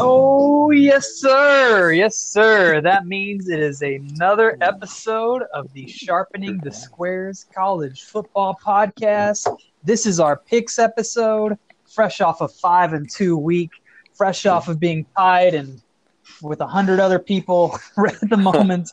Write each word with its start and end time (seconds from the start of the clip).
Oh, 0.00 0.47
yes, 0.88 1.16
sir. 1.16 1.92
Yes, 1.92 2.16
sir. 2.16 2.80
That 2.80 3.06
means 3.06 3.50
it 3.50 3.60
is 3.60 3.82
another 3.82 4.56
episode 4.62 5.42
of 5.52 5.70
the 5.74 5.86
Sharpening 5.86 6.56
the 6.64 6.72
Squares 6.72 7.44
College 7.54 8.04
Football 8.04 8.58
Podcast. 8.64 9.54
This 9.84 10.06
is 10.06 10.18
our 10.18 10.38
picks 10.38 10.78
episode, 10.78 11.58
fresh 11.84 12.22
off 12.22 12.40
of 12.40 12.54
five 12.54 12.94
and 12.94 13.08
two 13.08 13.36
week, 13.36 13.70
fresh 14.14 14.46
off 14.46 14.68
of 14.68 14.80
being 14.80 15.04
tied 15.14 15.52
and 15.52 15.82
with 16.40 16.62
a 16.62 16.66
hundred 16.66 17.00
other 17.00 17.18
people 17.18 17.78
at 17.98 18.30
the 18.30 18.38
moment. 18.38 18.90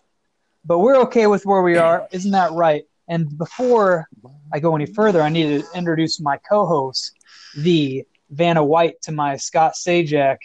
But 0.65 0.79
we're 0.79 0.97
okay 1.03 1.27
with 1.27 1.45
where 1.45 1.61
we 1.61 1.77
are. 1.77 2.09
Isn't 2.11 2.31
that 2.31 2.51
right? 2.51 2.83
And 3.07 3.37
before 3.37 4.09
I 4.51 4.59
go 4.59 4.75
any 4.75 4.85
further, 4.85 5.21
I 5.21 5.29
need 5.29 5.61
to 5.61 5.67
introduce 5.73 6.19
my 6.19 6.35
co-host, 6.49 7.13
the 7.57 8.03
Vanna 8.31 8.65
White 8.65 9.01
to 9.03 9.13
my 9.13 9.37
Scott 9.37 9.75
Sajak. 9.75 10.39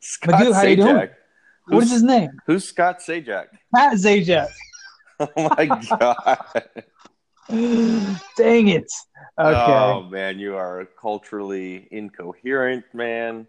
Scott 0.00 0.40
Magoo, 0.40 0.52
how 0.54 0.62
you 0.62 0.76
doing? 0.76 0.86
Sajak. 0.96 1.10
What 1.68 1.82
is 1.82 1.90
his 1.90 2.02
name? 2.02 2.30
Who's 2.46 2.68
Scott 2.68 3.00
Sajak? 3.00 3.46
Matt 3.72 3.94
Zajac. 3.94 4.48
Oh 5.18 5.48
my 5.56 5.64
god. 5.98 6.64
Dang 8.36 8.68
it. 8.68 8.92
Okay. 9.40 9.72
Oh 9.72 10.02
man, 10.10 10.38
you 10.38 10.56
are 10.56 10.80
a 10.80 10.86
culturally 10.86 11.88
incoherent, 11.90 12.84
man. 12.92 13.46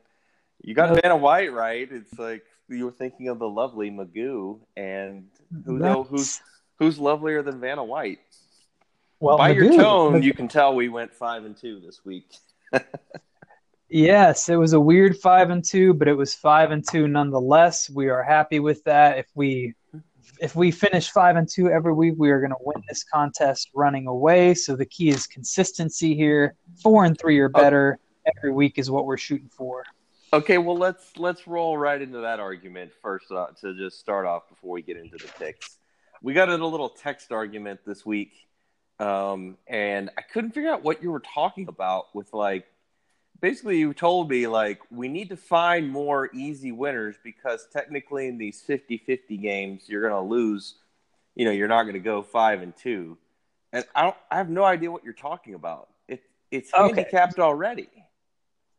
You 0.64 0.74
got 0.74 0.92
No. 0.94 1.00
Vanna 1.02 1.18
White 1.18 1.52
right. 1.52 1.86
It's 1.92 2.18
like 2.18 2.44
you 2.70 2.86
were 2.86 2.92
thinking 2.92 3.28
of 3.28 3.40
the 3.40 3.50
lovely 3.50 3.92
Magoo, 3.92 4.60
and 4.78 5.28
who 5.66 5.78
know 5.78 6.04
who's 6.04 6.40
who's 6.80 6.98
lovelier 7.00 7.42
than 7.42 7.60
Vanna 7.60 7.84
White? 7.84 8.20
well, 9.20 9.38
By 9.38 9.50
your 9.50 9.74
tone, 9.74 10.24
you 10.24 10.34
can 10.34 10.48
tell 10.48 10.74
we 10.74 10.88
went 10.88 11.14
five 11.14 11.44
and 11.44 11.58
two 11.58 11.82
this 11.82 12.06
week. 12.06 12.34
Yes, 13.90 14.50
it 14.50 14.58
was 14.58 14.74
a 14.74 14.80
weird 14.80 15.18
five 15.18 15.50
and 15.50 15.64
two, 15.64 15.94
but 15.94 16.08
it 16.08 16.14
was 16.14 16.34
five 16.34 16.72
and 16.72 16.86
two 16.86 17.08
nonetheless. 17.08 17.90
We 17.90 18.10
are 18.10 18.22
happy 18.22 18.60
with 18.60 18.84
that. 18.84 19.18
If 19.18 19.28
we 19.34 19.76
if 20.42 20.56
we 20.56 20.72
finish 20.72 21.10
five 21.10 21.36
and 21.36 21.48
two 21.48 21.70
every 21.70 21.94
week, 21.94 22.16
we 22.18 22.30
are 22.30 22.40
going 22.40 22.52
to 22.52 22.58
win 22.60 22.84
this 22.88 23.04
contest 23.04 23.70
running 23.74 24.08
away. 24.08 24.54
So 24.54 24.76
the 24.76 24.86
key 24.86 25.10
is 25.10 25.26
consistency 25.26 26.16
here. 26.16 26.56
Four 26.84 27.06
and 27.06 27.18
three 27.18 27.40
or 27.40 27.50
better 27.50 27.98
every 28.38 28.52
week 28.52 28.78
is 28.78 28.92
what 28.92 29.06
we're 29.06 29.18
shooting 29.18 29.50
for. 29.50 29.84
Okay, 30.34 30.58
well 30.58 30.78
let's 30.78 31.16
let's 31.16 31.48
roll 31.48 31.78
right 31.78 32.02
into 32.02 32.20
that 32.20 32.42
argument 32.42 32.92
first 33.02 33.32
uh, 33.32 33.48
to 33.62 33.74
just 33.74 34.00
start 34.00 34.26
off 34.26 34.50
before 34.50 34.72
we 34.72 34.82
get 34.82 34.98
into 34.98 35.18
the 35.18 35.32
picks. 35.40 35.78
We 36.22 36.34
got 36.34 36.50
in 36.50 36.60
a 36.60 36.68
little 36.68 36.90
text 36.90 37.32
argument 37.32 37.80
this 37.86 38.06
week, 38.06 38.34
um, 39.00 39.58
and 39.68 40.10
I 40.18 40.22
couldn't 40.22 40.52
figure 40.52 40.72
out 40.72 40.84
what 40.84 41.02
you 41.02 41.12
were 41.12 41.22
talking 41.22 41.70
about. 41.70 42.14
With 42.14 42.34
like, 42.34 42.66
basically, 43.42 43.78
you 43.80 43.94
told 43.94 44.30
me 44.30 44.48
like 44.48 44.80
we 44.92 45.08
need 45.08 45.30
to 45.30 45.38
find 45.38 45.90
more 45.90 46.30
easy 46.34 46.72
winners 46.72 47.16
because 47.24 47.68
technically 47.72 48.28
in 48.28 48.38
these 48.38 48.64
50-50 48.68 49.42
games 49.42 49.84
you're 49.88 50.02
going 50.08 50.14
to 50.14 50.28
lose. 50.30 50.76
You 51.36 51.46
know, 51.46 51.52
you're 51.52 51.68
not 51.68 51.84
going 51.84 51.94
to 51.94 52.00
go 52.00 52.24
five 52.24 52.62
and 52.64 52.76
two, 52.76 53.18
and 53.72 53.86
I 53.96 54.04
don't. 54.04 54.16
I 54.32 54.38
have 54.38 54.50
no 54.50 54.64
idea 54.64 54.92
what 54.92 55.04
you're 55.04 55.14
talking 55.14 55.54
about. 55.54 55.90
It 56.08 56.24
it's 56.52 56.74
Okay. 56.74 57.06
handicapped 57.06 57.40
already. 57.40 57.90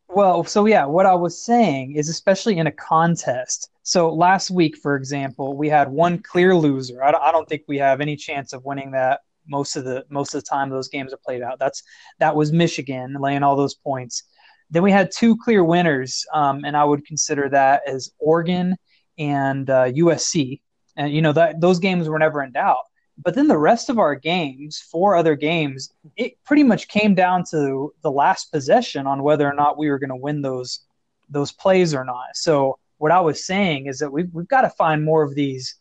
Well, 0.08 0.44
so 0.44 0.66
yeah, 0.66 0.86
what 0.86 1.06
I 1.06 1.14
was 1.14 1.40
saying 1.42 1.94
is 1.96 2.08
especially 2.08 2.56
in 2.58 2.66
a 2.66 2.72
contest. 2.72 3.70
So 3.82 4.12
last 4.12 4.50
week, 4.50 4.76
for 4.78 4.96
example, 4.96 5.56
we 5.56 5.68
had 5.68 5.88
one 5.90 6.18
clear 6.18 6.54
loser. 6.54 7.02
I 7.02 7.10
don't, 7.12 7.22
I 7.22 7.32
don't 7.32 7.48
think 7.48 7.62
we 7.68 7.78
have 7.78 8.00
any 8.00 8.16
chance 8.16 8.52
of 8.52 8.64
winning 8.64 8.92
that 8.92 9.20
most 9.46 9.76
of 9.76 9.84
the 9.84 10.04
most 10.10 10.34
of 10.34 10.42
the 10.42 10.46
time 10.48 10.70
those 10.70 10.88
games 10.88 11.12
are 11.12 11.18
played 11.18 11.42
out. 11.42 11.58
That's 11.58 11.82
that 12.18 12.34
was 12.36 12.52
Michigan 12.52 13.16
laying 13.20 13.42
all 13.42 13.56
those 13.56 13.74
points. 13.74 14.24
Then 14.70 14.82
we 14.82 14.90
had 14.90 15.10
two 15.10 15.36
clear 15.36 15.64
winners, 15.64 16.26
um, 16.32 16.64
and 16.64 16.76
I 16.76 16.84
would 16.84 17.06
consider 17.06 17.48
that 17.50 17.82
as 17.86 18.10
Oregon 18.18 18.76
and 19.18 19.68
uh, 19.68 19.84
USC. 19.84 20.60
And 20.96 21.12
you 21.12 21.22
know 21.22 21.32
that 21.32 21.60
those 21.60 21.78
games 21.78 22.08
were 22.08 22.18
never 22.18 22.42
in 22.42 22.52
doubt. 22.52 22.84
But 23.20 23.34
then 23.34 23.48
the 23.48 23.58
rest 23.58 23.88
of 23.88 23.98
our 23.98 24.14
games, 24.14 24.78
four 24.78 25.16
other 25.16 25.34
games, 25.34 25.92
it 26.16 26.42
pretty 26.44 26.62
much 26.62 26.88
came 26.88 27.14
down 27.14 27.44
to 27.50 27.92
the 28.02 28.10
last 28.10 28.52
possession 28.52 29.06
on 29.06 29.24
whether 29.24 29.48
or 29.48 29.54
not 29.54 29.76
we 29.76 29.90
were 29.90 29.98
going 29.98 30.10
to 30.10 30.16
win 30.16 30.42
those 30.42 30.80
those 31.28 31.52
plays 31.52 31.94
or 31.94 32.04
not. 32.04 32.28
So 32.34 32.78
what 32.98 33.12
I 33.12 33.20
was 33.20 33.44
saying 33.44 33.86
is 33.86 33.98
that 33.98 34.12
we've 34.12 34.32
we've 34.32 34.48
got 34.48 34.62
to 34.62 34.70
find 34.70 35.04
more 35.04 35.22
of 35.22 35.34
these 35.34 35.76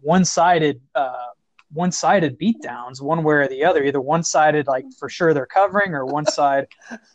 one 0.00 0.24
sided 0.24 0.80
uh, 0.94 1.26
one 1.72 1.92
sided 1.92 2.38
beatdowns, 2.38 3.00
one 3.00 3.22
way 3.22 3.34
or 3.34 3.48
the 3.48 3.64
other. 3.64 3.84
Either 3.84 4.00
one 4.00 4.24
sided, 4.24 4.66
like 4.66 4.84
for 4.98 5.08
sure 5.08 5.32
they're 5.32 5.46
covering, 5.46 5.94
or 5.94 6.04
one 6.04 6.26
side. 6.26 6.66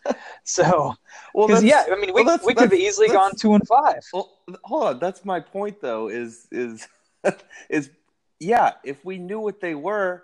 so 0.43 0.95
Well, 1.33 1.63
yeah, 1.63 1.85
I 1.91 1.95
mean 1.99 2.13
we, 2.13 2.23
well, 2.23 2.39
we 2.45 2.53
could 2.53 2.71
have 2.71 2.79
easily 2.79 3.09
gone 3.09 3.35
two 3.35 3.53
and 3.53 3.67
five. 3.67 4.01
Well, 4.13 4.39
hold 4.63 4.83
on. 4.83 4.99
That's 4.99 5.25
my 5.25 5.39
point, 5.39 5.81
though. 5.81 6.07
Is 6.07 6.47
is 6.51 6.87
is 7.69 7.89
yeah? 8.39 8.73
If 8.83 9.03
we 9.03 9.17
knew 9.17 9.39
what 9.39 9.59
they 9.59 9.75
were, 9.75 10.23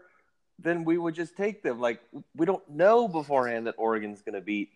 then 0.60 0.86
we 0.86 0.98
would 0.98 1.16
just 1.16 1.36
take 1.36 1.62
them. 1.62 1.80
Like 1.80 2.02
we 2.36 2.46
don't 2.46 2.68
know 2.70 3.08
beforehand 3.08 3.68
that 3.68 3.76
Oregon's 3.78 4.22
going 4.22 4.36
to 4.36 4.42
beat 4.42 4.70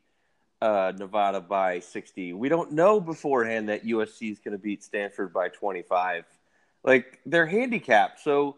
uh, 0.61 0.91
Nevada 0.97 1.39
by 1.39 1.79
sixty. 1.79 2.33
We 2.33 2.49
don't 2.49 2.73
know 2.73 2.99
beforehand 2.99 3.69
that 3.69 3.85
USC 3.85 4.31
is 4.31 4.39
going 4.39 4.53
to 4.53 4.61
beat 4.61 4.83
Stanford 4.83 5.31
by 5.31 5.47
twenty-five. 5.47 6.25
Like 6.83 7.19
they're 7.25 7.47
handicapped, 7.47 8.19
so 8.19 8.57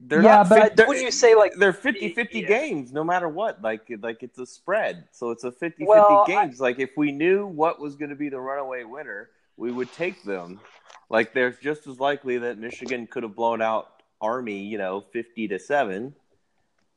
they're 0.00 0.22
yeah, 0.22 0.36
not. 0.38 0.48
but 0.48 0.62
fit- 0.62 0.76
they're- 0.76 0.86
wouldn't 0.86 1.04
you 1.04 1.10
say 1.10 1.34
like 1.34 1.54
they're 1.56 1.72
50-50 1.72 2.42
Yeah. 2.42 2.48
games 2.48 2.92
no 2.92 3.02
matter 3.04 3.28
what. 3.28 3.62
Like 3.62 3.82
like 4.00 4.22
it's 4.22 4.38
a 4.38 4.46
spread. 4.46 5.04
So 5.12 5.30
it's 5.30 5.44
a 5.44 5.50
50-50 5.50 5.74
Well, 5.86 6.24
I- 6.26 6.26
games. 6.26 6.60
Like 6.60 6.78
if 6.78 6.90
we 6.96 7.12
knew 7.12 7.46
what 7.46 7.80
was 7.80 7.96
going 7.96 8.10
to 8.10 8.16
be 8.16 8.28
the 8.28 8.40
runaway 8.40 8.84
winner 8.84 9.30
we 9.58 9.72
would 9.72 9.90
take 9.94 10.22
them. 10.22 10.60
Like 11.08 11.32
there's 11.32 11.56
just 11.58 11.86
as 11.86 11.98
likely 11.98 12.36
that 12.38 12.58
michigan 12.58 13.06
could 13.06 13.22
have 13.22 13.34
blown 13.34 13.62
out 13.62 13.88
army 14.20 14.60
you 14.62 14.76
know 14.78 15.02
50 15.12 15.48
to 15.48 15.58
7 15.58 16.14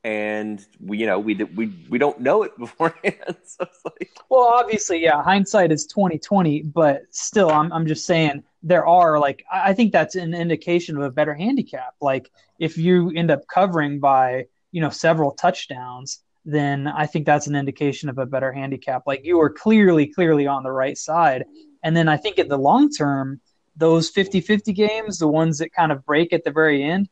and 0.06 0.66
we 0.80 0.98
you 1.00 1.06
know 1.06 1.20
we 1.20 1.36
we 1.36 1.74
we 1.90 1.98
don't 1.98 2.20
know 2.20 2.44
it 2.44 2.58
beforehand. 2.66 3.16
So 3.44 3.64
it's 3.64 3.82
like 3.86 4.10
Well, 4.30 4.42
obviously, 4.54 5.02
yeah, 5.02 5.22
hindsight 5.24 5.72
is 5.72 5.86
twenty 5.88 6.18
twenty, 6.18 6.62
but 6.62 7.04
still, 7.10 7.50
I'm 7.50 7.72
I'm 7.74 7.86
just 7.88 8.06
saying 8.06 8.44
there 8.64 8.86
are 8.86 9.20
like 9.20 9.44
I 9.52 9.74
think 9.74 9.92
that's 9.92 10.16
an 10.16 10.34
indication 10.34 10.98
of 10.98 11.04
a 11.04 11.12
better 11.12 11.34
handicap. 11.34 11.96
Like 12.02 12.30
if 12.58 12.78
you 12.78 13.12
end 13.16 13.32
up 13.32 13.48
covering 13.48 14.00
by 14.00 14.48
you 14.72 14.82
know 14.82 14.90
several 14.90 15.32
touchdowns, 15.32 16.22
then 16.46 16.88
I 16.88 17.06
think 17.06 17.26
that's 17.26 17.48
an 17.48 17.56
indication 17.56 18.10
of 18.10 18.18
a 18.18 18.26
better 18.26 18.52
handicap. 18.52 19.04
Like 19.08 19.22
you 19.24 19.38
were 19.38 19.50
clearly 19.50 20.08
clearly 20.08 20.48
on 20.48 20.64
the 20.64 20.72
right 20.72 20.98
side, 20.98 21.46
and 21.84 21.96
then 21.96 22.08
I 22.08 22.18
think 22.18 22.38
in 22.38 22.48
the 22.48 22.58
long 22.58 22.90
term, 22.92 23.40
those 23.78 24.12
50-50 24.12 24.76
games, 24.76 25.20
the 25.20 25.28
ones 25.28 25.60
that 25.60 25.72
kind 25.72 25.92
of 25.92 26.06
break 26.06 26.34
at 26.34 26.44
the 26.44 26.52
very 26.52 26.84
end. 26.84 27.10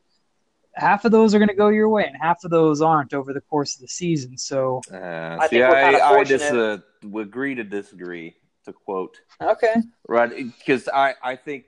Half 0.73 1.05
of 1.05 1.11
those 1.11 1.33
are 1.33 1.39
going 1.39 1.49
to 1.49 1.55
go 1.55 1.69
your 1.69 1.89
way, 1.89 2.05
and 2.05 2.15
half 2.21 2.43
of 2.43 2.51
those 2.51 2.81
aren't 2.81 3.13
over 3.13 3.33
the 3.33 3.41
course 3.41 3.75
of 3.75 3.81
the 3.81 3.87
season. 3.87 4.37
So, 4.37 4.81
uh, 4.93 5.37
I 5.39 5.47
see 5.47 5.57
think 5.57 5.69
we're 5.69 5.75
i 5.75 5.83
kinda 5.83 6.05
i 6.05 6.23
just 6.23 6.53
uh, 6.53 6.77
agree 7.19 7.55
to 7.55 7.63
disagree 7.63 8.35
to 8.67 8.73
quote 8.73 9.19
okay, 9.41 9.81
Right, 10.07 10.31
because 10.59 10.87
I, 10.87 11.15
I 11.23 11.35
think 11.35 11.65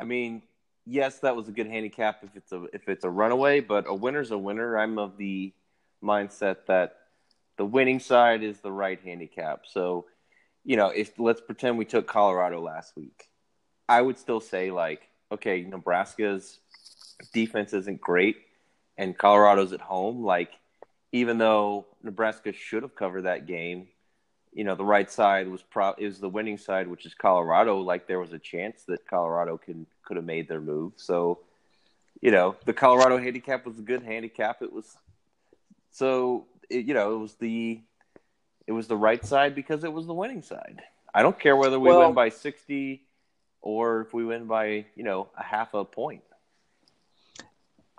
I 0.00 0.04
mean 0.04 0.42
yes 0.86 1.18
that 1.20 1.34
was 1.36 1.48
a 1.48 1.52
good 1.52 1.66
handicap 1.66 2.22
if 2.22 2.30
it's 2.36 2.52
a 2.52 2.64
if 2.72 2.88
it's 2.88 3.04
a 3.04 3.10
runaway, 3.10 3.60
but 3.60 3.84
a 3.88 3.94
winner's 3.94 4.30
a 4.30 4.38
winner. 4.38 4.78
I'm 4.78 4.98
of 4.98 5.16
the 5.16 5.52
mindset 6.02 6.66
that 6.66 6.96
the 7.56 7.64
winning 7.64 8.00
side 8.00 8.42
is 8.42 8.58
the 8.60 8.72
right 8.72 9.00
handicap. 9.04 9.62
So, 9.66 10.06
you 10.64 10.76
know, 10.76 10.88
if 10.88 11.18
let's 11.18 11.40
pretend 11.40 11.78
we 11.78 11.84
took 11.84 12.06
Colorado 12.06 12.60
last 12.60 12.96
week, 12.96 13.28
I 13.88 14.00
would 14.00 14.18
still 14.18 14.40
say 14.40 14.70
like, 14.70 15.02
okay, 15.30 15.62
Nebraska's 15.62 16.58
defense 17.32 17.72
isn't 17.72 18.00
great, 18.00 18.36
and 18.96 19.16
Colorado's 19.16 19.72
at 19.72 19.80
home. 19.80 20.24
Like, 20.24 20.50
even 21.12 21.38
though 21.38 21.86
Nebraska 22.02 22.52
should 22.52 22.82
have 22.82 22.94
covered 22.94 23.22
that 23.22 23.46
game, 23.46 23.88
you 24.52 24.64
know, 24.64 24.74
the 24.74 24.84
right 24.84 25.10
side 25.10 25.48
was 25.48 25.62
pro 25.62 25.94
is 25.98 26.18
the 26.18 26.28
winning 26.28 26.58
side, 26.58 26.88
which 26.88 27.06
is 27.06 27.14
Colorado. 27.14 27.78
Like, 27.78 28.06
there 28.06 28.18
was 28.18 28.32
a 28.32 28.38
chance 28.38 28.84
that 28.88 29.06
Colorado 29.06 29.56
can 29.56 29.86
could 30.04 30.16
have 30.16 30.26
made 30.26 30.48
their 30.48 30.60
move. 30.60 30.92
So, 30.96 31.40
you 32.20 32.30
know, 32.30 32.56
the 32.66 32.72
Colorado 32.72 33.18
handicap 33.18 33.64
was 33.64 33.78
a 33.78 33.82
good 33.82 34.02
handicap. 34.02 34.62
It 34.62 34.72
was 34.72 34.96
so 35.90 36.46
it, 36.68 36.86
you 36.86 36.94
know 36.94 37.14
it 37.14 37.18
was 37.18 37.34
the 37.34 37.80
it 38.66 38.72
was 38.72 38.88
the 38.88 38.96
right 38.96 39.24
side 39.24 39.54
because 39.54 39.84
it 39.84 39.92
was 39.92 40.06
the 40.06 40.14
winning 40.14 40.42
side. 40.42 40.82
I 41.14 41.22
don't 41.22 41.38
care 41.38 41.56
whether 41.56 41.78
we 41.78 41.88
Well- 41.90 42.00
win 42.00 42.14
by 42.14 42.30
sixty 42.30 43.04
or 43.60 44.00
if 44.02 44.12
we 44.12 44.24
win 44.24 44.46
by 44.46 44.86
you 44.96 45.04
know 45.04 45.28
a 45.36 45.42
half 45.42 45.74
a 45.74 45.84
point. 45.84 46.22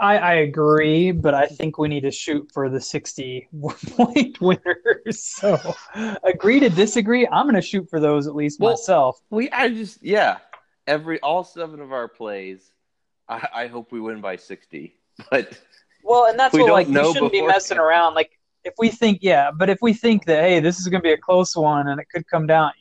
I, 0.03 0.17
I 0.17 0.33
agree, 0.33 1.11
but 1.11 1.33
I 1.33 1.45
think 1.45 1.77
we 1.77 1.87
need 1.87 2.01
to 2.01 2.11
shoot 2.11 2.51
for 2.53 2.69
the 2.69 2.81
60 2.81 3.47
point 3.91 4.41
winners. 4.41 5.23
So 5.23 5.75
agree 6.23 6.59
to 6.59 6.69
disagree. 6.69 7.25
I'm 7.25 7.45
going 7.45 7.55
to 7.55 7.61
shoot 7.61 7.89
for 7.89 8.01
those 8.01 8.27
at 8.27 8.35
least 8.35 8.59
Well, 8.59 8.73
myself. 8.73 9.21
We, 9.29 9.49
I 9.49 9.69
just, 9.69 10.03
yeah, 10.03 10.39
every 10.87 11.21
all 11.21 11.45
seven 11.45 11.79
of 11.79 11.93
our 11.93 12.09
plays, 12.09 12.69
I, 13.29 13.47
I 13.53 13.67
hope 13.67 13.93
we 13.93 14.01
win 14.01 14.19
by 14.19 14.35
sixty. 14.35 14.97
But 15.31 15.57
Well, 16.03 16.25
and 16.25 16.37
that's 16.37 16.53
we 16.53 16.61
what 16.63 16.67
don't 16.67 16.73
like 16.73 16.87
we 16.87 17.13
shouldn't 17.13 17.31
be 17.31 17.37
beforehand. 17.37 17.47
messing 17.47 17.77
around. 17.77 18.15
Like 18.15 18.31
if 18.65 18.73
we 18.77 18.89
think, 18.89 19.19
yeah, 19.21 19.51
but 19.57 19.69
if 19.69 19.77
we 19.81 19.93
think 19.93 20.25
that 20.25 20.43
hey, 20.43 20.59
this 20.59 20.79
is 20.79 20.87
going 20.89 21.01
to 21.01 21.07
be 21.07 21.13
a 21.13 21.17
close 21.17 21.55
one 21.55 21.87
and 21.87 22.01
it 22.01 22.07
could 22.13 22.27
come 22.27 22.45
down, 22.45 22.71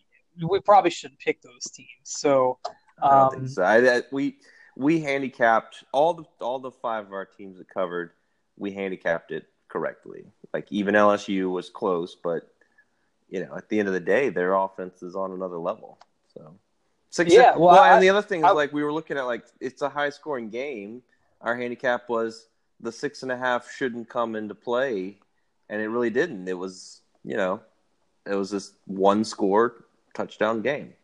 we 0.48 0.58
probably 0.60 0.90
shouldn't 0.90 1.20
pick 1.20 1.40
those 1.42 1.70
teams. 1.72 1.88
So 2.02 2.58
I 3.00 3.10
don't 3.10 3.20
um, 3.20 3.30
think 3.30 3.48
so. 3.50 3.62
I, 3.62 3.80
that, 3.80 4.06
we 4.10 4.38
we 4.76 5.00
handicapped 5.00 5.84
all 5.92 6.14
the 6.14 6.24
all 6.40 6.58
the 6.58 6.70
five 6.70 7.06
of 7.06 7.12
our 7.12 7.24
teams 7.26 7.58
that 7.58 7.68
covered. 7.68 8.12
We 8.56 8.72
handicapped 8.72 9.30
it 9.32 9.46
correctly. 9.68 10.24
Like 10.52 10.70
even 10.70 10.94
LSU 10.94 11.50
was 11.50 11.70
close, 11.70 12.14
but 12.14 12.48
you 13.28 13.44
know, 13.44 13.56
at 13.56 13.68
the 13.68 13.78
end 13.78 13.88
of 13.88 13.94
the 13.94 14.00
day, 14.00 14.28
their 14.28 14.54
offense 14.54 15.02
is 15.02 15.16
on 15.16 15.32
another 15.32 15.58
level. 15.58 15.98
So. 16.34 16.54
Yeah, 17.26 17.56
well, 17.56 17.78
I- 17.78 17.94
and 17.94 18.02
the 18.02 18.08
other 18.10 18.22
thing 18.22 18.40
is 18.40 18.46
I- 18.46 18.50
like 18.52 18.72
we 18.72 18.82
were 18.82 18.92
looking 18.92 19.16
at 19.18 19.22
like 19.22 19.44
it's 19.60 19.82
a 19.82 19.88
high 19.88 20.10
scoring 20.10 20.48
game. 20.50 21.02
Our 21.40 21.56
handicap 21.56 22.08
was 22.08 22.48
the 22.80 22.92
six 22.92 23.22
and 23.22 23.32
a 23.32 23.36
half 23.36 23.70
shouldn't 23.70 24.08
come 24.08 24.34
into 24.36 24.54
play, 24.54 25.18
and 25.68 25.80
it 25.80 25.88
really 25.88 26.10
didn't. 26.10 26.48
It 26.48 26.54
was 26.58 27.00
you 27.24 27.36
know, 27.36 27.60
it 28.26 28.34
was 28.34 28.50
this 28.50 28.72
one 28.86 29.24
score 29.24 29.84
touchdown 30.14 30.60
game. 30.62 30.94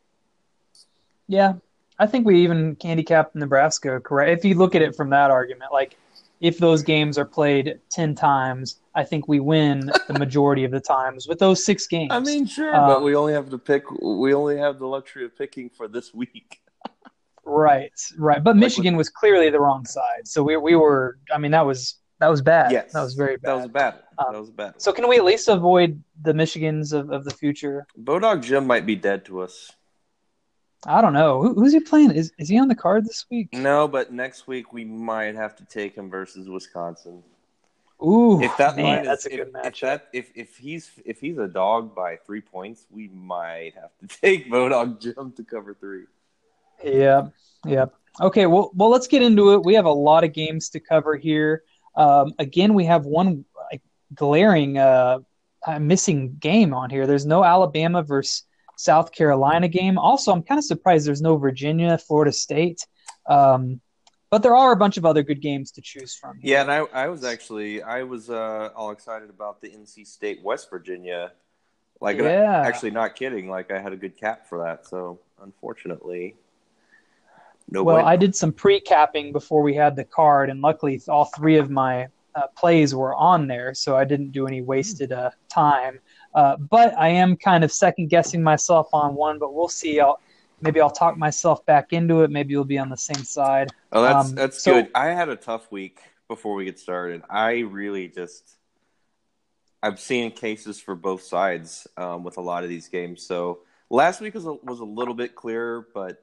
Yeah, 1.29 1.55
I 1.99 2.07
think 2.07 2.27
we 2.27 2.43
even 2.43 2.77
handicapped 2.83 3.35
Nebraska 3.35 4.01
correct. 4.01 4.39
If 4.39 4.45
you 4.45 4.55
look 4.55 4.75
at 4.75 4.83
it 4.83 4.95
from 4.95 5.11
that 5.11 5.31
argument, 5.31 5.73
like 5.73 5.97
if 6.41 6.59
those 6.59 6.83
games 6.83 7.19
are 7.19 7.25
played 7.25 7.81
ten 7.91 8.15
times, 8.15 8.81
I 8.95 9.05
think 9.05 9.27
we 9.27 9.41
win 9.41 9.91
the 10.07 10.19
majority 10.19 10.65
of 10.65 10.71
the 10.71 10.81
times 10.81 11.27
with 11.27 11.39
those 11.39 11.65
six 11.65 11.87
games. 11.97 12.11
I 12.13 12.21
mean, 12.21 12.47
sure, 12.47 12.75
Um, 12.75 12.87
but 12.89 13.03
we 13.03 13.17
only 13.17 13.33
have 13.33 13.51
to 13.51 13.59
pick. 13.59 13.91
We 14.01 14.33
only 14.35 14.57
have 14.59 14.79
the 14.79 14.87
luxury 14.87 15.25
of 15.25 15.37
picking 15.37 15.71
for 15.71 15.89
this 15.89 16.15
week. 16.15 16.61
right, 17.45 17.93
right. 18.17 18.43
But 18.43 18.55
Like 18.55 18.61
Michigan 18.61 18.97
was 18.97 19.09
clearly 19.09 19.51
the 19.51 19.61
wrong 19.61 19.85
side, 19.85 20.27
so 20.27 20.43
we 20.43 20.57
we 20.57 20.77
were. 20.77 21.19
I 21.35 21.39
mean, 21.39 21.51
that 21.51 21.67
was 21.67 21.97
that 22.21 22.29
was 22.29 22.43
bad. 22.43 22.73
Yes, 22.73 22.93
that 22.93 23.03
was 23.03 23.15
very 23.15 23.37
bad. 23.37 23.51
That 23.51 23.57
was 23.57 23.69
bad. 23.69 23.95
Um, 24.19 24.33
that 24.33 24.41
was 24.41 24.51
battle. 24.51 24.75
So 24.79 24.93
can 24.93 25.09
we 25.09 25.19
at 25.19 25.25
least 25.25 25.49
avoid 25.49 26.03
the 26.23 26.33
Michigans 26.33 26.93
of, 26.93 27.11
of 27.11 27.25
the 27.25 27.31
future? 27.31 27.87
Bodog 28.03 28.43
Jim 28.43 28.67
might 28.67 28.87
be 28.87 28.97
dead 28.97 29.25
to 29.27 29.41
us. 29.41 29.73
I 30.87 31.01
don't 31.01 31.13
know. 31.13 31.43
Who, 31.43 31.55
who's 31.55 31.73
he 31.73 31.81
playing? 31.81 32.13
Is 32.13 32.33
is 32.39 32.49
he 32.49 32.59
on 32.59 32.69
the 32.69 32.75
card 32.75 33.05
this 33.05 33.27
week? 33.31 33.49
No, 33.53 33.89
but 33.89 34.13
next 34.13 34.47
week 34.47 34.73
we 34.73 34.85
might 34.85 35.35
have 35.35 35.57
to 35.57 35.65
take 35.65 35.95
him 35.97 36.09
versus 36.09 36.49
Wisconsin. 36.49 37.23
Ooh, 38.01 38.41
If 38.41 38.57
that 38.59 38.77
man, 38.77 38.85
line 38.85 39.05
that's 39.05 39.27
a 39.27 39.31
good 39.31 39.41
if, 39.41 39.53
matchup. 39.53 39.67
if 39.67 39.81
that 39.81 40.09
if 40.13 40.31
if 40.37 40.57
he's 40.57 40.91
if 41.05 41.21
he's 41.21 41.37
a 41.39 41.49
dog 41.49 41.97
by 41.97 42.17
three 42.25 42.41
points, 42.41 42.87
we 42.91 43.09
might 43.09 43.73
have 43.75 43.91
to 44.01 44.07
take 44.21 44.49
Bodog 44.51 45.01
Jim 45.01 45.33
to 45.33 45.43
cover 45.43 45.75
three. 45.75 46.05
Yeah, 46.85 47.29
yeah. 47.67 47.87
Okay, 48.21 48.47
well, 48.47 48.71
well, 48.75 48.89
let's 48.89 49.09
get 49.09 49.23
into 49.23 49.55
it. 49.55 49.65
We 49.65 49.75
have 49.75 49.85
a 49.85 49.93
lot 49.93 50.23
of 50.25 50.33
games 50.33 50.71
to 50.71 50.81
cover 50.81 51.17
here. 51.17 51.63
Um, 51.97 52.35
again, 52.39 52.75
we 52.75 52.85
have 52.85 53.05
one 53.05 53.45
like, 53.71 53.83
glaring 54.15 54.79
uh, 54.79 55.19
uh, 55.67 55.79
missing 55.81 56.37
game 56.39 56.73
on 56.75 56.91
here. 56.91 57.07
There's 57.07 57.27
no 57.27 57.45
Alabama 57.45 58.03
versus 58.03 58.45
South 58.79 59.11
Carolina 59.11 59.67
game. 59.67 59.99
Also, 59.99 60.31
I'm 60.33 60.43
kind 60.43 60.57
of 60.59 60.65
surprised 60.65 61.05
there's 61.05 61.21
no 61.21 61.37
Virginia, 61.37 61.99
Florida 61.99 62.31
State. 62.33 62.87
Um, 63.29 63.81
but 64.31 64.45
there 64.45 64.55
are 64.55 64.71
a 64.71 64.77
bunch 64.77 64.97
of 64.97 65.05
other 65.05 65.25
good 65.25 65.43
games 65.43 65.73
to 65.73 65.81
choose 65.81 66.15
from. 66.15 66.39
here. 66.39 66.53
Yeah, 66.53 66.63
and 66.63 66.71
I, 66.71 66.79
I 67.05 67.09
was 67.09 67.25
actually 67.25 67.83
I 67.83 68.05
was 68.05 68.31
uh, 68.31 68.71
all 68.77 68.93
excited 68.93 69.31
about 69.31 69.61
the 69.61 69.71
NC 69.71 70.07
State 70.07 70.43
West 70.45 70.71
Virginia. 70.71 71.33
Like, 72.01 72.19
Yeah. 72.19 72.63
actually, 72.65 72.93
not 72.93 73.17
kidding. 73.17 73.51
Like, 73.51 73.73
I 73.73 73.81
had 73.81 73.93
a 73.93 73.97
good 73.97 74.17
cap 74.17 74.47
for 74.49 74.63
that. 74.63 74.87
So, 74.87 75.19
unfortunately, 75.43 76.37
no. 77.69 77.83
Well, 77.83 77.97
way. 77.97 78.03
I 78.03 78.15
did 78.15 78.37
some 78.37 78.53
pre-capping 78.53 79.33
before 79.33 79.63
we 79.63 79.75
had 79.75 79.97
the 79.97 80.05
card, 80.05 80.51
and 80.51 80.61
luckily 80.61 81.03
all 81.09 81.25
three 81.25 81.57
of 81.57 81.69
my 81.69 82.07
uh, 82.37 82.47
plays 82.57 82.95
were 82.95 83.17
on 83.17 83.49
there, 83.49 83.75
so 83.75 83.97
I 83.97 84.05
didn't 84.05 84.31
do 84.31 84.47
any 84.47 84.63
wasted 84.63 85.11
uh, 85.11 85.31
time. 85.49 85.99
Uh, 86.35 86.57
but 86.57 86.97
I 86.99 87.09
am 87.09 87.37
kind 87.37 87.65
of 87.65 87.73
second 87.73 88.09
guessing 88.09 88.43
myself 88.43 88.89
on 88.93 89.15
one, 89.15 89.39
but 89.39 89.55
we'll 89.55 89.69
see. 89.69 89.99
I'll 90.01 90.21
maybe 90.61 90.81
I'll 90.81 90.91
talk 90.91 91.17
myself 91.17 91.65
back 91.67 91.93
into 91.93 92.23
it. 92.23 92.31
Maybe 92.31 92.53
you'll 92.53 92.65
be 92.65 92.79
on 92.79 92.89
the 92.91 92.97
same 92.97 93.25
side. 93.25 93.71
Oh, 93.93 94.03
that's 94.03 94.29
Um, 94.31 94.35
that's 94.35 94.63
so- 94.63 94.75
good. 94.75 94.91
I 94.95 95.07
had 95.07 95.29
a 95.29 95.37
tough 95.37 95.71
week 95.73 96.01
before 96.29 96.55
we 96.55 96.65
get 96.65 96.79
started. 96.79 97.23
I 97.31 97.61
really 97.61 98.09
just 98.09 98.57
I've 99.83 100.01
seen 100.01 100.33
cases 100.33 100.81
for 100.81 100.95
both 100.95 101.23
sides 101.23 101.87
um, 101.97 102.25
with 102.25 102.37
a 102.37 102.41
lot 102.41 102.65
of 102.65 102.69
these 102.69 102.89
games. 102.89 103.25
So 103.25 103.61
last 103.91 104.21
week 104.21 104.35
was 104.35 104.45
a, 104.47 104.53
was 104.55 104.81
a 104.81 104.85
little 104.85 105.15
bit 105.15 105.35
clearer, 105.37 105.87
but 105.95 106.23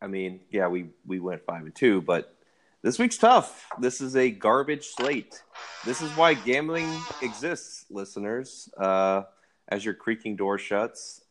I 0.00 0.06
mean, 0.06 0.40
yeah, 0.50 0.68
we 0.68 0.86
we 1.06 1.20
went 1.20 1.44
five 1.44 1.62
and 1.62 1.74
two, 1.74 2.00
but 2.00 2.34
this 2.82 2.98
week's 2.98 3.18
tough. 3.18 3.66
This 3.78 4.00
is 4.00 4.16
a 4.16 4.30
garbage 4.30 4.86
slate. 4.86 5.42
This 5.84 6.02
is 6.02 6.10
why 6.16 6.34
gambling 6.34 6.90
exists, 7.22 7.86
listeners. 7.90 8.68
Uh, 8.76 9.22
as 9.68 9.84
your 9.84 9.94
creaking 9.94 10.36
door 10.36 10.58
shuts. 10.58 11.22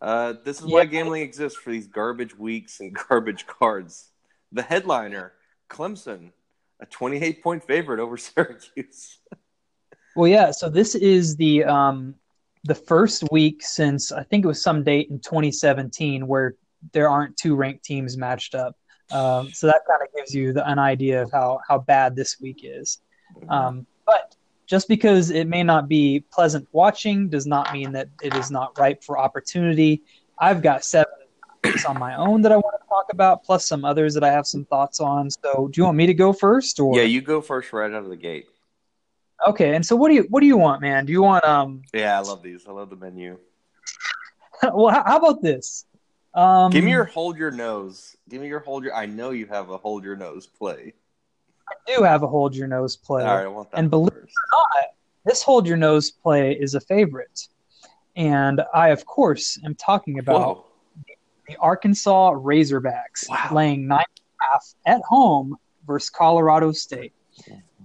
Uh, 0.00 0.34
this 0.44 0.60
is 0.60 0.66
why 0.66 0.84
gambling 0.84 1.22
exists 1.22 1.58
for 1.58 1.70
these 1.70 1.86
garbage 1.86 2.36
weeks 2.36 2.80
and 2.80 2.94
garbage 3.08 3.46
cards. 3.46 4.10
The 4.50 4.62
headliner, 4.62 5.32
Clemson, 5.70 6.32
a 6.80 6.86
28 6.86 7.42
point 7.42 7.64
favorite 7.64 8.00
over 8.00 8.16
Syracuse. 8.18 9.18
Well, 10.16 10.28
yeah. 10.28 10.50
So 10.50 10.68
this 10.68 10.94
is 10.94 11.36
the 11.36 11.64
um, 11.64 12.16
the 12.64 12.74
first 12.74 13.24
week 13.30 13.62
since 13.62 14.12
I 14.12 14.24
think 14.24 14.44
it 14.44 14.48
was 14.48 14.60
some 14.60 14.82
date 14.84 15.08
in 15.10 15.20
2017 15.20 16.26
where 16.26 16.54
there 16.92 17.08
aren't 17.08 17.36
two 17.36 17.54
ranked 17.54 17.84
teams 17.84 18.16
matched 18.16 18.54
up. 18.54 18.76
Um, 19.10 19.50
so 19.52 19.66
that 19.66 19.82
kind 19.86 20.02
of 20.02 20.08
gives 20.14 20.34
you 20.34 20.52
the, 20.52 20.68
an 20.68 20.78
idea 20.78 21.22
of 21.22 21.30
how 21.30 21.60
how 21.66 21.78
bad 21.78 22.16
this 22.16 22.40
week 22.40 22.60
is. 22.62 22.98
Um, 23.48 23.78
but 23.78 23.91
just 24.72 24.88
because 24.88 25.28
it 25.28 25.46
may 25.46 25.62
not 25.62 25.86
be 25.86 26.24
pleasant 26.32 26.66
watching 26.72 27.28
does 27.28 27.46
not 27.46 27.70
mean 27.74 27.92
that 27.92 28.08
it 28.22 28.34
is 28.34 28.50
not 28.50 28.78
ripe 28.78 29.04
for 29.04 29.18
opportunity. 29.18 30.00
I've 30.38 30.62
got 30.62 30.82
seven 30.82 31.12
on 31.86 31.98
my 31.98 32.16
own 32.16 32.40
that 32.40 32.52
I 32.52 32.56
want 32.56 32.80
to 32.80 32.88
talk 32.88 33.12
about, 33.12 33.44
plus 33.44 33.66
some 33.66 33.84
others 33.84 34.14
that 34.14 34.24
I 34.24 34.30
have 34.30 34.46
some 34.46 34.64
thoughts 34.64 34.98
on. 34.98 35.28
So, 35.30 35.68
do 35.68 35.78
you 35.78 35.84
want 35.84 35.98
me 35.98 36.06
to 36.06 36.14
go 36.14 36.32
first, 36.32 36.80
or 36.80 36.96
yeah, 36.96 37.02
you 37.02 37.20
go 37.20 37.42
first 37.42 37.70
right 37.74 37.92
out 37.92 38.02
of 38.02 38.08
the 38.08 38.16
gate. 38.16 38.46
okay? 39.46 39.74
And 39.74 39.84
so, 39.84 39.94
what 39.94 40.08
do 40.08 40.14
you 40.14 40.26
what 40.30 40.40
do 40.40 40.46
you 40.46 40.56
want, 40.56 40.80
man? 40.80 41.04
Do 41.04 41.12
you 41.12 41.20
want 41.20 41.44
um? 41.44 41.82
Yeah, 41.92 42.16
I 42.16 42.22
love 42.22 42.42
these. 42.42 42.66
I 42.66 42.72
love 42.72 42.88
the 42.88 42.96
menu. 42.96 43.36
well, 44.72 44.88
how, 44.88 45.04
how 45.04 45.18
about 45.18 45.42
this? 45.42 45.84
Um, 46.32 46.70
Give 46.70 46.82
me 46.82 46.92
your 46.92 47.04
hold 47.04 47.36
your 47.36 47.50
nose. 47.50 48.16
Give 48.26 48.40
me 48.40 48.48
your 48.48 48.60
hold 48.60 48.84
your. 48.84 48.94
I 48.94 49.04
know 49.04 49.32
you 49.32 49.44
have 49.48 49.68
a 49.68 49.76
hold 49.76 50.02
your 50.02 50.16
nose 50.16 50.46
play. 50.46 50.94
I 51.68 51.74
do 51.96 52.02
have 52.02 52.22
a 52.22 52.26
hold 52.26 52.54
your 52.54 52.68
nose 52.68 52.96
play. 52.96 53.22
All 53.24 53.36
right, 53.36 53.44
I 53.44 53.48
want 53.48 53.70
that. 53.70 53.78
And 53.78 53.90
believe 53.90 54.12
first. 54.12 54.34
This 55.24 55.42
hold 55.42 55.68
your 55.68 55.76
nose 55.76 56.10
play 56.10 56.52
is 56.52 56.74
a 56.74 56.80
favorite, 56.80 57.46
and 58.16 58.60
I 58.74 58.88
of 58.88 59.06
course 59.06 59.58
am 59.64 59.74
talking 59.76 60.18
about. 60.18 60.40
Whoa. 60.40 60.64
the 61.48 61.56
Arkansas 61.56 62.32
Razorbacks 62.34 63.28
Wow. 63.28 63.48
laying 63.52 63.86
nine 63.86 64.04
and 64.16 64.40
a 64.40 64.44
half 64.52 64.74
at 64.86 65.02
home 65.08 65.56
versus 65.86 66.10
Colorado 66.10 66.72
State. 66.72 67.12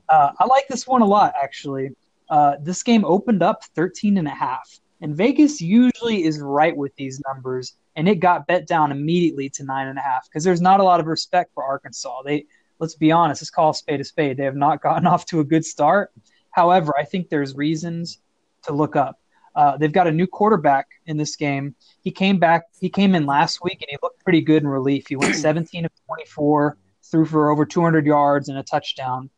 Uh, 0.09 0.31
I 0.39 0.45
like 0.45 0.67
this 0.67 0.87
one 0.87 1.01
a 1.01 1.05
lot, 1.05 1.33
actually. 1.41 1.89
Uh, 2.29 2.55
this 2.61 2.81
game 2.83 3.03
opened 3.05 3.41
up 3.43 3.63
13 3.75 4.17
and 4.17 4.27
a 4.27 4.31
half, 4.31 4.79
and 5.01 5.15
Vegas 5.15 5.61
usually 5.61 6.23
is 6.23 6.39
right 6.39 6.75
with 6.75 6.95
these 6.95 7.21
numbers, 7.27 7.73
and 7.95 8.07
it 8.07 8.15
got 8.15 8.47
bet 8.47 8.67
down 8.67 8.91
immediately 8.91 9.49
to 9.49 9.63
nine 9.63 9.87
and 9.87 9.97
a 9.99 10.01
half 10.01 10.27
because 10.29 10.43
there's 10.43 10.61
not 10.61 10.79
a 10.79 10.83
lot 10.83 10.99
of 10.99 11.07
respect 11.07 11.51
for 11.53 11.63
Arkansas. 11.63 12.21
They, 12.23 12.45
let's 12.79 12.95
be 12.95 13.11
honest, 13.11 13.41
let's 13.41 13.49
call 13.49 13.71
a 13.71 13.73
spade 13.73 13.99
a 13.99 14.03
spade. 14.03 14.37
They 14.37 14.43
have 14.43 14.55
not 14.55 14.81
gotten 14.83 15.07
off 15.07 15.25
to 15.27 15.39
a 15.39 15.43
good 15.43 15.65
start. 15.65 16.11
However, 16.51 16.93
I 16.97 17.03
think 17.03 17.29
there's 17.29 17.55
reasons 17.55 18.19
to 18.63 18.73
look 18.73 18.95
up. 18.95 19.19
Uh, 19.55 19.75
they've 19.77 19.91
got 19.91 20.07
a 20.07 20.11
new 20.11 20.27
quarterback 20.27 20.87
in 21.07 21.17
this 21.17 21.35
game 21.35 21.73
he 22.03 22.11
came 22.11 22.37
back 22.37 22.65
he 22.79 22.89
came 22.89 23.15
in 23.15 23.25
last 23.25 23.63
week 23.63 23.81
and 23.81 23.87
he 23.89 23.97
looked 24.03 24.23
pretty 24.23 24.39
good 24.39 24.61
in 24.61 24.67
relief 24.67 25.07
he 25.09 25.15
went 25.15 25.35
17 25.47 25.83
of 25.83 25.91
24 26.05 26.77
threw 27.03 27.25
for 27.25 27.49
over 27.49 27.65
200 27.65 28.05
yards 28.05 28.49
and 28.49 28.59
a 28.59 28.63
touchdown 28.63 29.31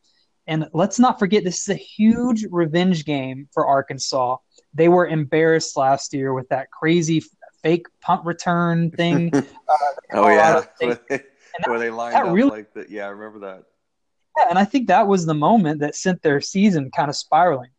and 0.45 0.67
let's 0.73 0.99
not 0.99 1.19
forget 1.19 1.45
this 1.45 1.61
is 1.61 1.69
a 1.69 1.73
huge 1.73 2.45
revenge 2.51 3.05
game 3.05 3.47
for 3.53 3.65
arkansas 3.65 4.35
they 4.73 4.89
were 4.89 5.07
embarrassed 5.07 5.77
last 5.77 6.13
year 6.13 6.33
with 6.33 6.49
that 6.49 6.69
crazy 6.69 7.23
fake 7.63 7.87
punt 8.01 8.25
return 8.25 8.91
thing 8.91 9.31
uh, 9.33 9.41
Oh 10.11 10.27
yeah, 10.27 10.63
State- 11.61 11.69
where 11.69 11.79
they, 11.79 11.89
lined 11.89 12.15
that 12.15 12.25
up 12.25 12.33
really- 12.33 12.49
like 12.49 12.73
that. 12.73 12.89
Yeah, 12.89 13.05
I 13.05 13.09
remember 13.09 13.39
that. 13.39 13.63
Yeah, 14.37 14.45
and 14.49 14.59
I 14.59 14.65
think 14.65 14.87
that 14.87 15.07
was 15.07 15.25
the 15.25 15.33
moment 15.33 15.81
that 15.81 15.95
sent 15.95 16.21
their 16.21 16.39
season 16.41 16.91
kind 16.91 17.09
of 17.09 17.15
spiraling. 17.15 17.71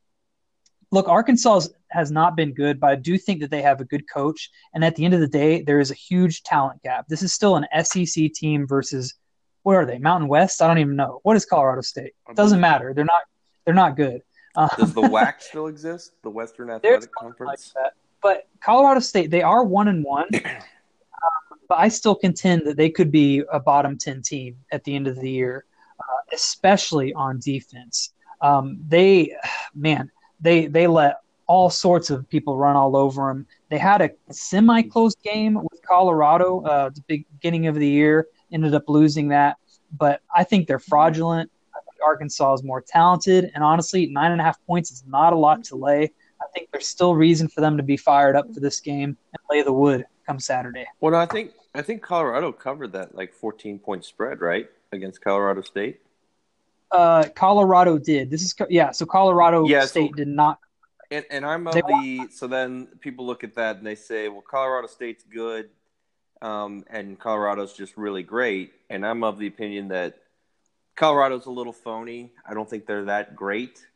Look, 0.92 1.08
Arkansas 1.08 1.62
has 1.90 2.10
not 2.10 2.36
been 2.36 2.52
good, 2.52 2.80
but 2.80 2.90
I 2.90 2.96
do 2.96 3.16
think 3.16 3.40
that 3.40 3.50
they 3.50 3.62
have 3.62 3.80
a 3.80 3.84
good 3.84 4.10
coach. 4.10 4.50
And 4.74 4.84
at 4.84 4.96
the 4.96 5.04
end 5.04 5.14
of 5.14 5.20
the 5.20 5.28
day, 5.28 5.62
there 5.62 5.78
is 5.78 5.90
a 5.90 5.94
huge 5.94 6.42
talent 6.42 6.82
gap. 6.82 7.06
This 7.08 7.22
is 7.22 7.32
still 7.32 7.56
an 7.56 7.66
SEC 7.84 8.32
team 8.32 8.66
versus 8.66 9.14
what 9.62 9.76
are 9.76 9.86
they? 9.86 9.98
Mountain 9.98 10.28
West? 10.28 10.60
I 10.60 10.66
don't 10.66 10.78
even 10.78 10.96
know. 10.96 11.20
What 11.22 11.36
is 11.36 11.44
Colorado 11.44 11.82
State? 11.82 12.12
Doesn't 12.34 12.60
matter. 12.60 12.92
They're 12.94 13.04
not. 13.04 13.22
They're 13.64 13.74
not 13.74 13.96
good. 13.96 14.22
Um, 14.56 14.68
Does 14.76 14.94
the 14.94 15.02
WAC 15.02 15.40
still 15.42 15.68
exist? 15.68 16.12
The 16.22 16.30
Western 16.30 16.70
Athletic 16.70 17.12
Conference. 17.12 17.72
Like 17.76 17.92
but 18.22 18.48
Colorado 18.60 19.00
State, 19.00 19.30
they 19.30 19.42
are 19.42 19.62
one 19.64 19.88
and 19.88 20.04
one. 20.04 20.28
But 21.70 21.78
I 21.78 21.86
still 21.86 22.16
contend 22.16 22.62
that 22.66 22.76
they 22.76 22.90
could 22.90 23.12
be 23.12 23.44
a 23.52 23.60
bottom 23.60 23.96
ten 23.96 24.22
team 24.22 24.56
at 24.72 24.82
the 24.82 24.96
end 24.96 25.06
of 25.06 25.20
the 25.20 25.30
year, 25.30 25.64
uh, 26.00 26.34
especially 26.34 27.14
on 27.14 27.38
defense. 27.38 28.12
Um, 28.40 28.80
they, 28.88 29.36
man, 29.74 30.10
they 30.40 30.66
they 30.66 30.88
let 30.88 31.20
all 31.46 31.70
sorts 31.70 32.10
of 32.10 32.28
people 32.28 32.56
run 32.56 32.74
all 32.74 32.96
over 32.96 33.28
them. 33.28 33.46
They 33.68 33.78
had 33.78 34.02
a 34.02 34.10
semi-close 34.32 35.14
game 35.14 35.54
with 35.54 35.80
Colorado 35.82 36.64
uh, 36.64 36.86
at 36.86 36.96
the 36.96 37.24
beginning 37.40 37.68
of 37.68 37.76
the 37.76 37.88
year 37.88 38.26
ended 38.52 38.74
up 38.74 38.88
losing 38.88 39.28
that. 39.28 39.56
But 39.96 40.22
I 40.34 40.42
think 40.42 40.66
they're 40.66 40.80
fraudulent. 40.80 41.52
I 41.72 41.78
think 41.78 42.02
Arkansas 42.04 42.54
is 42.54 42.64
more 42.64 42.80
talented. 42.80 43.52
And 43.54 43.62
honestly, 43.62 44.06
nine 44.06 44.32
and 44.32 44.40
a 44.40 44.44
half 44.44 44.58
points 44.66 44.90
is 44.90 45.04
not 45.06 45.32
a 45.32 45.36
lot 45.36 45.62
to 45.64 45.76
lay. 45.76 46.10
I 46.40 46.46
think 46.52 46.68
there's 46.72 46.88
still 46.88 47.14
reason 47.14 47.46
for 47.46 47.60
them 47.60 47.76
to 47.76 47.82
be 47.84 47.96
fired 47.96 48.34
up 48.34 48.52
for 48.52 48.58
this 48.58 48.80
game 48.80 49.16
and 49.32 49.40
lay 49.48 49.62
the 49.62 49.72
wood 49.72 50.04
come 50.26 50.40
Saturday. 50.40 50.86
Well, 51.00 51.14
I 51.14 51.26
think 51.26 51.52
I 51.74 51.82
think 51.82 52.02
Colorado 52.02 52.52
covered 52.52 52.92
that 52.92 53.14
like 53.14 53.32
14 53.32 53.78
point 53.78 54.04
spread, 54.04 54.40
right, 54.40 54.68
against 54.92 55.22
Colorado 55.22 55.62
State. 55.62 56.00
Uh, 56.90 57.24
Colorado 57.34 57.98
did. 57.98 58.30
This 58.30 58.42
is 58.42 58.54
yeah. 58.68 58.90
So 58.90 59.06
Colorado 59.06 59.66
yeah, 59.66 59.84
State 59.84 60.10
so, 60.10 60.16
did 60.16 60.28
not. 60.28 60.58
And, 61.12 61.24
and 61.30 61.44
I'm 61.44 61.66
of 61.66 61.74
the 61.74 62.28
so 62.30 62.46
then 62.46 62.88
people 63.00 63.26
look 63.26 63.44
at 63.44 63.54
that 63.54 63.76
and 63.76 63.86
they 63.86 63.94
say, 63.94 64.28
well, 64.28 64.42
Colorado 64.42 64.86
State's 64.86 65.24
good 65.24 65.70
um, 66.42 66.84
and 66.88 67.18
Colorado's 67.18 67.72
just 67.72 67.96
really 67.96 68.22
great. 68.22 68.72
And 68.88 69.06
I'm 69.06 69.22
of 69.24 69.38
the 69.38 69.46
opinion 69.46 69.88
that 69.88 70.18
Colorado's 70.96 71.46
a 71.46 71.50
little 71.50 71.72
phony. 71.72 72.32
I 72.46 72.54
don't 72.54 72.68
think 72.68 72.86
they're 72.86 73.04
that 73.06 73.36
great, 73.36 73.86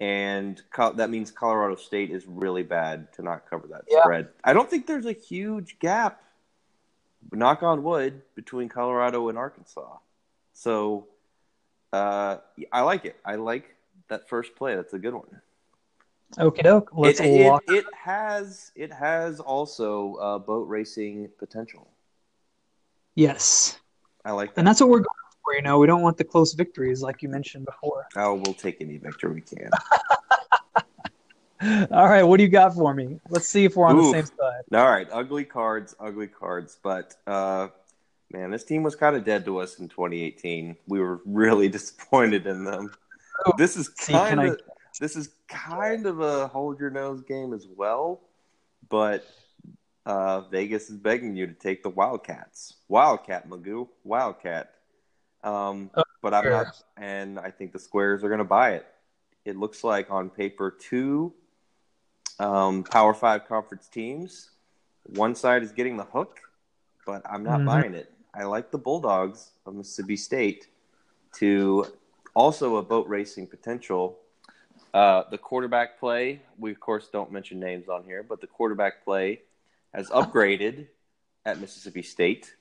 and 0.00 0.60
co- 0.72 0.92
that 0.94 1.10
means 1.10 1.30
Colorado 1.30 1.76
State 1.76 2.10
is 2.10 2.24
really 2.26 2.62
bad 2.62 3.12
to 3.14 3.22
not 3.22 3.48
cover 3.48 3.66
that 3.68 3.84
yeah. 3.88 4.02
spread. 4.02 4.28
I 4.44 4.52
don't 4.52 4.70
think 4.70 4.86
there's 4.86 5.06
a 5.06 5.12
huge 5.12 5.78
gap. 5.78 6.22
Knock 7.32 7.62
on 7.62 7.82
wood 7.82 8.22
between 8.34 8.68
Colorado 8.68 9.28
and 9.28 9.36
Arkansas. 9.36 9.98
So 10.52 11.06
uh, 11.92 12.38
I 12.72 12.80
like 12.82 13.04
it. 13.04 13.16
I 13.24 13.36
like 13.36 13.74
that 14.08 14.28
first 14.28 14.54
play. 14.56 14.74
That's 14.74 14.94
a 14.94 14.98
good 14.98 15.14
one. 15.14 15.40
Okay, 16.38 16.62
doke. 16.62 16.90
Let's 16.94 17.20
it, 17.20 17.26
it, 17.26 17.62
it, 17.68 17.84
has 17.94 18.70
it 18.74 18.92
has 18.92 19.40
also 19.40 20.14
uh, 20.16 20.38
boat 20.38 20.68
racing 20.68 21.30
potential. 21.38 21.88
Yes, 23.14 23.78
I 24.24 24.32
like 24.32 24.54
that, 24.54 24.60
and 24.60 24.68
that's 24.68 24.80
what 24.80 24.90
we're 24.90 24.98
going 24.98 25.06
for. 25.44 25.54
You 25.54 25.62
know, 25.62 25.78
we 25.78 25.86
don't 25.86 26.02
want 26.02 26.18
the 26.18 26.24
close 26.24 26.52
victories 26.52 27.00
like 27.00 27.22
you 27.22 27.30
mentioned 27.30 27.64
before. 27.64 28.06
Oh, 28.16 28.34
we'll 28.34 28.54
take 28.54 28.80
any 28.80 28.98
victory 28.98 29.34
we 29.34 29.40
can. 29.40 29.70
All 31.90 32.08
right, 32.08 32.22
what 32.22 32.36
do 32.36 32.44
you 32.44 32.48
got 32.48 32.74
for 32.74 32.94
me? 32.94 33.18
Let's 33.28 33.48
see 33.48 33.64
if 33.64 33.74
we're 33.74 33.86
on 33.86 33.96
Oof. 33.96 34.12
the 34.12 34.22
same 34.22 34.26
side. 34.26 34.62
All 34.72 34.88
right, 34.88 35.08
ugly 35.10 35.44
cards, 35.44 35.94
ugly 35.98 36.28
cards. 36.28 36.78
But 36.80 37.16
uh, 37.26 37.68
man, 38.30 38.50
this 38.50 38.64
team 38.64 38.84
was 38.84 38.94
kind 38.94 39.16
of 39.16 39.24
dead 39.24 39.44
to 39.46 39.58
us 39.58 39.78
in 39.80 39.88
2018. 39.88 40.76
We 40.86 41.00
were 41.00 41.20
really 41.24 41.68
disappointed 41.68 42.46
in 42.46 42.64
them. 42.64 42.92
Oh, 43.44 43.52
this 43.58 43.76
is 43.76 43.88
kind 43.88 44.40
of 44.40 44.60
this 45.00 45.16
is 45.16 45.30
kind 45.48 46.06
of 46.06 46.20
a 46.20 46.46
hold 46.46 46.78
your 46.78 46.90
nose 46.90 47.22
game 47.22 47.52
as 47.52 47.66
well, 47.66 48.20
but 48.88 49.24
uh, 50.06 50.42
Vegas 50.42 50.90
is 50.90 50.96
begging 50.96 51.36
you 51.36 51.46
to 51.46 51.54
take 51.54 51.82
the 51.82 51.90
Wildcats. 51.90 52.74
Wildcat, 52.88 53.48
Magoo. 53.48 53.88
Wildcat. 54.04 54.74
Um, 55.42 55.90
oh, 55.96 56.02
but 56.22 56.34
I'm 56.34 56.48
not, 56.48 56.82
and 56.96 57.38
I 57.38 57.50
think 57.50 57.72
the 57.72 57.78
Squares 57.78 58.22
are 58.22 58.28
going 58.28 58.38
to 58.38 58.44
buy 58.44 58.72
it. 58.72 58.86
It 59.44 59.56
looks 59.56 59.82
like 59.82 60.10
on 60.10 60.30
paper 60.30 60.70
two 60.70 61.32
um, 62.38 62.84
Power 62.84 63.14
Five 63.14 63.46
conference 63.46 63.88
teams. 63.88 64.50
One 65.04 65.34
side 65.34 65.62
is 65.62 65.72
getting 65.72 65.96
the 65.96 66.04
hook, 66.04 66.40
but 67.06 67.22
I'm 67.28 67.42
not 67.42 67.58
mm-hmm. 67.58 67.66
buying 67.66 67.94
it. 67.94 68.12
I 68.34 68.44
like 68.44 68.70
the 68.70 68.78
Bulldogs 68.78 69.50
of 69.66 69.74
Mississippi 69.74 70.16
State 70.16 70.68
to 71.36 71.86
also 72.34 72.76
a 72.76 72.82
boat 72.82 73.08
racing 73.08 73.46
potential 73.46 74.18
uh, 74.94 75.24
the 75.30 75.38
quarterback 75.38 75.98
play, 76.00 76.40
we 76.58 76.70
of 76.70 76.80
course 76.80 77.08
don't 77.12 77.30
mention 77.30 77.60
names 77.60 77.88
on 77.88 78.04
here, 78.04 78.22
but 78.22 78.40
the 78.40 78.46
quarterback 78.46 79.04
play 79.04 79.40
has 79.92 80.08
upgraded 80.10 80.86
at 81.44 81.60
Mississippi 81.60 82.02
State. 82.02 82.54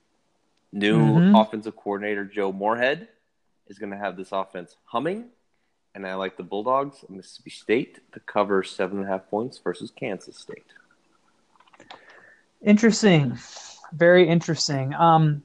New 0.73 0.99
mm-hmm. 0.99 1.35
offensive 1.35 1.75
coordinator 1.75 2.25
Joe 2.25 2.51
Moorhead 2.51 3.07
is 3.67 3.79
going 3.79 3.91
to 3.91 3.97
have 3.97 4.17
this 4.17 4.31
offense 4.31 4.75
humming, 4.85 5.25
and 5.95 6.05
I 6.05 6.15
like 6.15 6.37
the 6.37 6.43
Bulldogs 6.43 7.03
Mississippi 7.09 7.49
State 7.49 7.99
to 8.13 8.19
cover 8.21 8.63
seven 8.63 8.99
and 8.99 9.07
a 9.07 9.09
half 9.09 9.29
points 9.29 9.57
versus 9.57 9.91
Kansas 9.91 10.37
State. 10.37 10.65
Interesting, 12.61 13.37
very 13.93 14.27
interesting. 14.27 14.93
Um, 14.93 15.43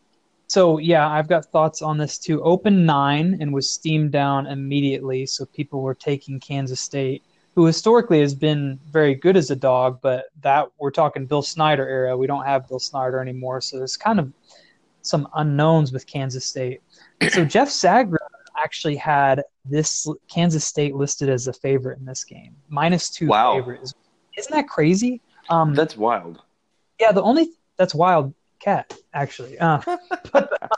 so 0.49 0.78
yeah, 0.78 1.08
I've 1.08 1.28
got 1.28 1.46
thoughts 1.46 1.80
on 1.80 1.96
this 1.96 2.18
too. 2.18 2.42
Open 2.42 2.84
nine 2.84 3.38
and 3.40 3.54
was 3.54 3.70
steamed 3.70 4.12
down 4.12 4.46
immediately, 4.46 5.25
so 5.25 5.46
people 5.46 5.80
were 5.80 5.94
taking 5.94 6.38
Kansas 6.38 6.80
State, 6.80 7.22
who 7.54 7.64
historically 7.64 8.20
has 8.20 8.34
been 8.34 8.78
very 8.90 9.14
good 9.14 9.37
as 9.37 9.50
a 9.50 9.56
dog, 9.56 10.00
but 10.02 10.26
that 10.42 10.68
we're 10.78 10.90
talking 10.90 11.25
Bill 11.25 11.42
Snyder 11.42 11.88
era. 11.88 12.16
We 12.16 12.26
don't 12.26 12.44
have 12.44 12.68
Bill 12.68 12.78
Snyder 12.78 13.20
anymore, 13.20 13.61
so 13.61 13.78
there's 13.78 13.96
kind 13.96 14.20
of 14.20 14.32
some 15.02 15.28
unknowns 15.34 15.92
with 15.92 16.06
Kansas 16.06 16.44
State. 16.44 16.82
So 17.30 17.44
Jeff 17.44 17.68
Sagarin 17.68 18.18
actually 18.62 18.97
had 18.97 19.42
this 19.64 20.07
Kansas 20.28 20.64
State 20.64 20.95
listed 20.95 21.28
as 21.28 21.47
a 21.49 21.52
favorite 21.52 21.99
in 21.99 22.04
this 22.04 22.25
game, 22.25 22.54
minus 22.69 23.11
two 23.11 23.26
wow. 23.26 23.54
favorite. 23.54 23.92
Isn't 24.37 24.52
that 24.52 24.69
crazy? 24.69 25.21
Um, 25.50 25.75
that's 25.75 25.97
wild. 25.97 26.42
Yeah, 27.00 27.12
the 27.12 27.23
only 27.23 27.50
that's 27.76 27.95
wild 27.95 28.33
cat 28.61 28.97
actually. 29.12 29.59
Uh, 29.59 29.81
but 30.33 30.33
the, 30.33 30.69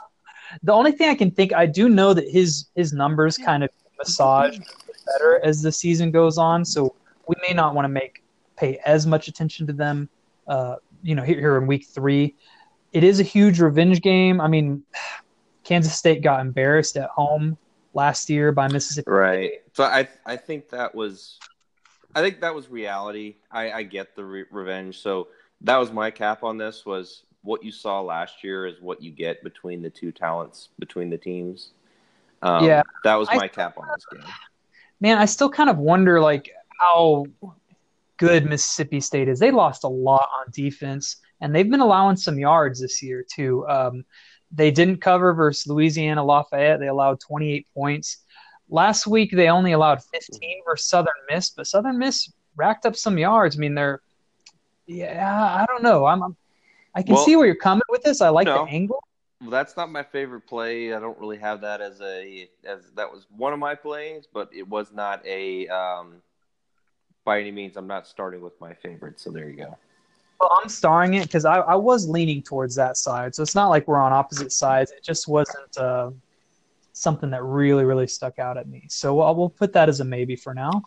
the, 0.63 0.73
only 0.73 0.91
thing 0.91 1.09
I 1.09 1.15
can 1.15 1.31
think, 1.31 1.53
I 1.53 1.65
do 1.65 1.89
know 1.89 2.13
that 2.13 2.27
his 2.29 2.67
his 2.75 2.93
numbers 2.93 3.37
kind 3.37 3.63
of 3.63 3.69
massage 3.97 4.57
better 5.05 5.39
as 5.43 5.61
the 5.61 5.71
season 5.71 6.11
goes 6.11 6.37
on, 6.37 6.65
so 6.65 6.95
we 7.27 7.35
may 7.47 7.53
not 7.53 7.75
want 7.75 7.85
to 7.85 7.89
make 7.89 8.23
pay 8.57 8.79
as 8.85 9.05
much 9.05 9.27
attention 9.27 9.67
to 9.67 9.73
them. 9.73 10.09
Uh, 10.47 10.75
you 11.03 11.15
know, 11.15 11.23
here, 11.23 11.39
here 11.39 11.57
in 11.57 11.67
week 11.67 11.85
three, 11.87 12.35
it 12.93 13.03
is 13.03 13.19
a 13.19 13.23
huge 13.23 13.59
revenge 13.59 14.01
game. 14.01 14.41
I 14.41 14.47
mean, 14.47 14.83
Kansas 15.63 15.95
State 15.95 16.21
got 16.21 16.41
embarrassed 16.41 16.95
at 16.95 17.09
home 17.09 17.57
last 17.95 18.29
year 18.29 18.51
by 18.51 18.67
Mississippi. 18.67 19.09
Right. 19.09 19.51
So 19.73 19.83
I 19.83 20.07
I 20.25 20.35
think 20.35 20.69
that 20.69 20.93
was 20.93 21.39
I 22.15 22.21
think 22.21 22.39
that 22.41 22.55
was 22.55 22.69
reality. 22.69 23.35
I, 23.51 23.71
I 23.71 23.83
get 23.83 24.15
the 24.15 24.23
re- 24.23 24.45
revenge. 24.49 24.99
So 24.99 25.27
that 25.61 25.77
was 25.77 25.91
my 25.91 26.11
cap 26.11 26.43
on 26.43 26.57
this 26.57 26.85
was 26.85 27.23
what 27.43 27.63
you 27.63 27.71
saw 27.71 28.01
last 28.01 28.43
year 28.43 28.65
is 28.65 28.81
what 28.81 29.01
you 29.01 29.11
get 29.11 29.43
between 29.43 29.81
the 29.81 29.89
two 29.89 30.11
talents 30.11 30.69
between 30.79 31.09
the 31.09 31.17
teams. 31.17 31.71
Um, 32.41 32.65
yeah, 32.65 32.83
that 33.03 33.15
was 33.15 33.27
my 33.29 33.45
I, 33.45 33.47
cap 33.47 33.77
on 33.77 33.87
this 33.93 34.05
game. 34.11 34.31
Man, 35.01 35.17
I 35.17 35.25
still 35.25 35.49
kind 35.49 35.69
of 35.69 35.77
wonder 35.77 36.21
like 36.21 36.51
how 36.79 37.25
good 38.17 38.45
Mississippi 38.45 38.99
State 38.99 39.27
is. 39.27 39.39
They 39.39 39.51
lost 39.51 39.83
a 39.83 39.89
lot 39.89 40.29
on 40.39 40.45
defense, 40.51 41.17
and 41.41 41.53
they've 41.53 41.69
been 41.69 41.81
allowing 41.81 42.15
some 42.15 42.39
yards 42.39 42.81
this 42.81 43.01
year 43.01 43.25
too. 43.29 43.67
Um, 43.67 44.05
they 44.55 44.71
didn't 44.71 44.97
cover 44.97 45.33
versus 45.33 45.67
Louisiana 45.67 46.23
Lafayette. 46.23 46.79
They 46.79 46.87
allowed 46.87 47.19
28 47.19 47.67
points. 47.73 48.17
Last 48.69 49.05
week 49.05 49.31
they 49.31 49.49
only 49.49 49.73
allowed 49.73 50.03
15 50.03 50.61
versus 50.65 50.89
Southern 50.89 51.13
Miss, 51.29 51.51
but 51.51 51.67
Southern 51.67 51.99
Miss 51.99 52.31
racked 52.55 52.85
up 52.85 52.95
some 52.95 53.17
yards. 53.17 53.57
I 53.57 53.59
mean, 53.59 53.75
they're 53.75 54.01
yeah, 54.87 55.55
I 55.61 55.65
don't 55.65 55.83
know. 55.83 56.05
I'm, 56.05 56.23
I'm 56.23 56.37
I 56.93 57.01
can 57.01 57.15
well, 57.15 57.25
see 57.25 57.35
where 57.35 57.45
you're 57.45 57.55
coming 57.55 57.83
with 57.89 58.03
this. 58.03 58.21
I 58.21 58.29
like 58.29 58.45
no, 58.45 58.65
the 58.65 58.71
angle. 58.71 59.03
Well, 59.41 59.49
that's 59.49 59.75
not 59.75 59.91
my 59.91 60.03
favorite 60.03 60.47
play. 60.47 60.93
I 60.93 60.99
don't 60.99 61.19
really 61.19 61.37
have 61.37 61.61
that 61.61 61.81
as 61.81 62.01
a 62.01 62.49
as 62.63 62.91
that 62.95 63.11
was 63.11 63.27
one 63.35 63.51
of 63.51 63.59
my 63.59 63.75
plays, 63.75 64.25
but 64.31 64.49
it 64.53 64.67
was 64.67 64.93
not 64.93 65.25
a 65.25 65.67
um, 65.67 66.21
by 67.25 67.39
any 67.41 67.51
means. 67.51 67.75
I'm 67.75 67.87
not 67.87 68.07
starting 68.07 68.41
with 68.41 68.59
my 68.61 68.73
favorite. 68.73 69.19
So 69.19 69.31
there 69.31 69.49
you 69.49 69.57
go. 69.57 69.77
Well, 70.39 70.57
I'm 70.61 70.69
starring 70.69 71.15
it 71.15 71.23
because 71.23 71.45
I, 71.45 71.57
I 71.57 71.75
was 71.75 72.07
leaning 72.07 72.41
towards 72.41 72.75
that 72.75 72.97
side. 72.97 73.33
So 73.33 73.41
it's 73.41 73.55
not 73.55 73.69
like 73.69 73.87
we're 73.87 73.99
on 73.99 74.11
opposite 74.11 74.51
sides. 74.51 74.91
It 74.91 75.03
just 75.03 75.27
wasn't 75.27 75.77
uh, 75.77 76.11
something 76.93 77.29
that 77.29 77.43
really, 77.43 77.85
really 77.85 78.07
stuck 78.07 78.39
out 78.39 78.57
at 78.57 78.67
me. 78.67 78.85
So 78.89 79.15
we'll, 79.15 79.33
we'll 79.35 79.49
put 79.49 79.73
that 79.73 79.87
as 79.89 80.01
a 80.01 80.05
maybe 80.05 80.35
for 80.35 80.53
now. 80.53 80.83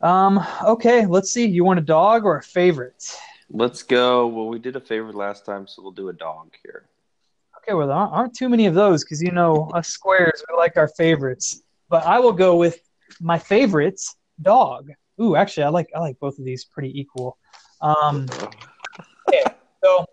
Um, 0.00 0.44
okay, 0.64 1.06
let's 1.06 1.30
see. 1.30 1.46
You 1.46 1.64
want 1.64 1.78
a 1.78 1.82
dog 1.82 2.24
or 2.24 2.38
a 2.38 2.42
favorite? 2.42 3.16
Let's 3.50 3.82
go. 3.82 4.26
Well, 4.26 4.48
we 4.48 4.58
did 4.58 4.76
a 4.76 4.80
favorite 4.80 5.14
last 5.14 5.44
time, 5.44 5.66
so 5.66 5.82
we'll 5.82 5.92
do 5.92 6.08
a 6.08 6.12
dog 6.12 6.52
here. 6.62 6.86
Okay, 7.58 7.74
well, 7.74 7.86
there 7.86 7.96
aren't 7.96 8.34
too 8.34 8.48
many 8.48 8.66
of 8.66 8.74
those 8.74 9.04
because 9.04 9.22
you 9.22 9.30
know 9.30 9.70
us 9.72 9.88
squares 9.88 10.42
we 10.50 10.56
like 10.56 10.76
our 10.76 10.88
favorites. 10.88 11.62
But 11.88 12.04
I 12.04 12.18
will 12.18 12.32
go 12.32 12.56
with 12.56 12.80
my 13.20 13.38
favorites, 13.38 14.16
dog. 14.40 14.90
Ooh, 15.20 15.36
actually, 15.36 15.64
I 15.64 15.68
like 15.68 15.88
I 15.94 16.00
like 16.00 16.18
both 16.18 16.38
of 16.38 16.44
these 16.44 16.64
pretty 16.64 16.98
equal. 16.98 17.36
Um, 17.82 18.26
okay, 19.28 19.42
so 19.82 20.06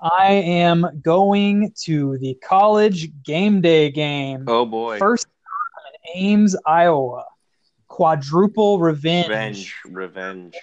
I 0.00 0.32
am 0.32 1.00
going 1.02 1.72
to 1.82 2.18
the 2.18 2.34
college 2.34 3.10
game 3.22 3.60
day 3.60 3.90
game. 3.90 4.44
Oh 4.46 4.66
boy. 4.66 4.98
First 4.98 5.26
time 5.26 5.92
in 6.14 6.22
Ames, 6.22 6.56
Iowa. 6.66 7.24
Quadruple 7.88 8.78
revenge. 8.78 9.28
Revenge. 9.28 9.74
Revenge. 9.86 10.54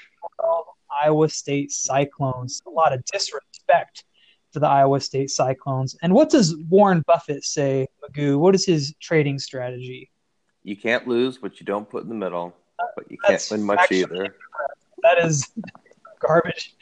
Iowa 1.01 1.29
State 1.29 1.71
Cyclones. 1.71 2.61
A 2.67 2.69
lot 2.69 2.93
of 2.93 3.03
disrespect 3.05 4.03
for 4.51 4.59
the 4.59 4.67
Iowa 4.67 4.99
State 4.99 5.29
Cyclones. 5.29 5.95
And 6.01 6.13
what 6.13 6.29
does 6.29 6.55
Warren 6.69 7.03
Buffett 7.07 7.43
say, 7.43 7.87
Magoo? 8.03 8.39
What 8.39 8.55
is 8.55 8.65
his 8.65 8.93
trading 8.99 9.39
strategy? 9.39 10.09
You 10.63 10.75
can't 10.75 11.07
lose, 11.07 11.37
but 11.37 11.59
you 11.59 11.65
don't 11.65 11.89
put 11.89 12.03
in 12.03 12.09
the 12.09 12.15
middle. 12.15 12.55
But 12.95 13.09
you 13.11 13.17
can't 13.25 13.47
win 13.51 13.63
much 13.63 13.79
actually- 13.79 14.01
either. 14.01 14.35
That 15.01 15.19
is 15.19 15.47
garbage. 16.19 16.75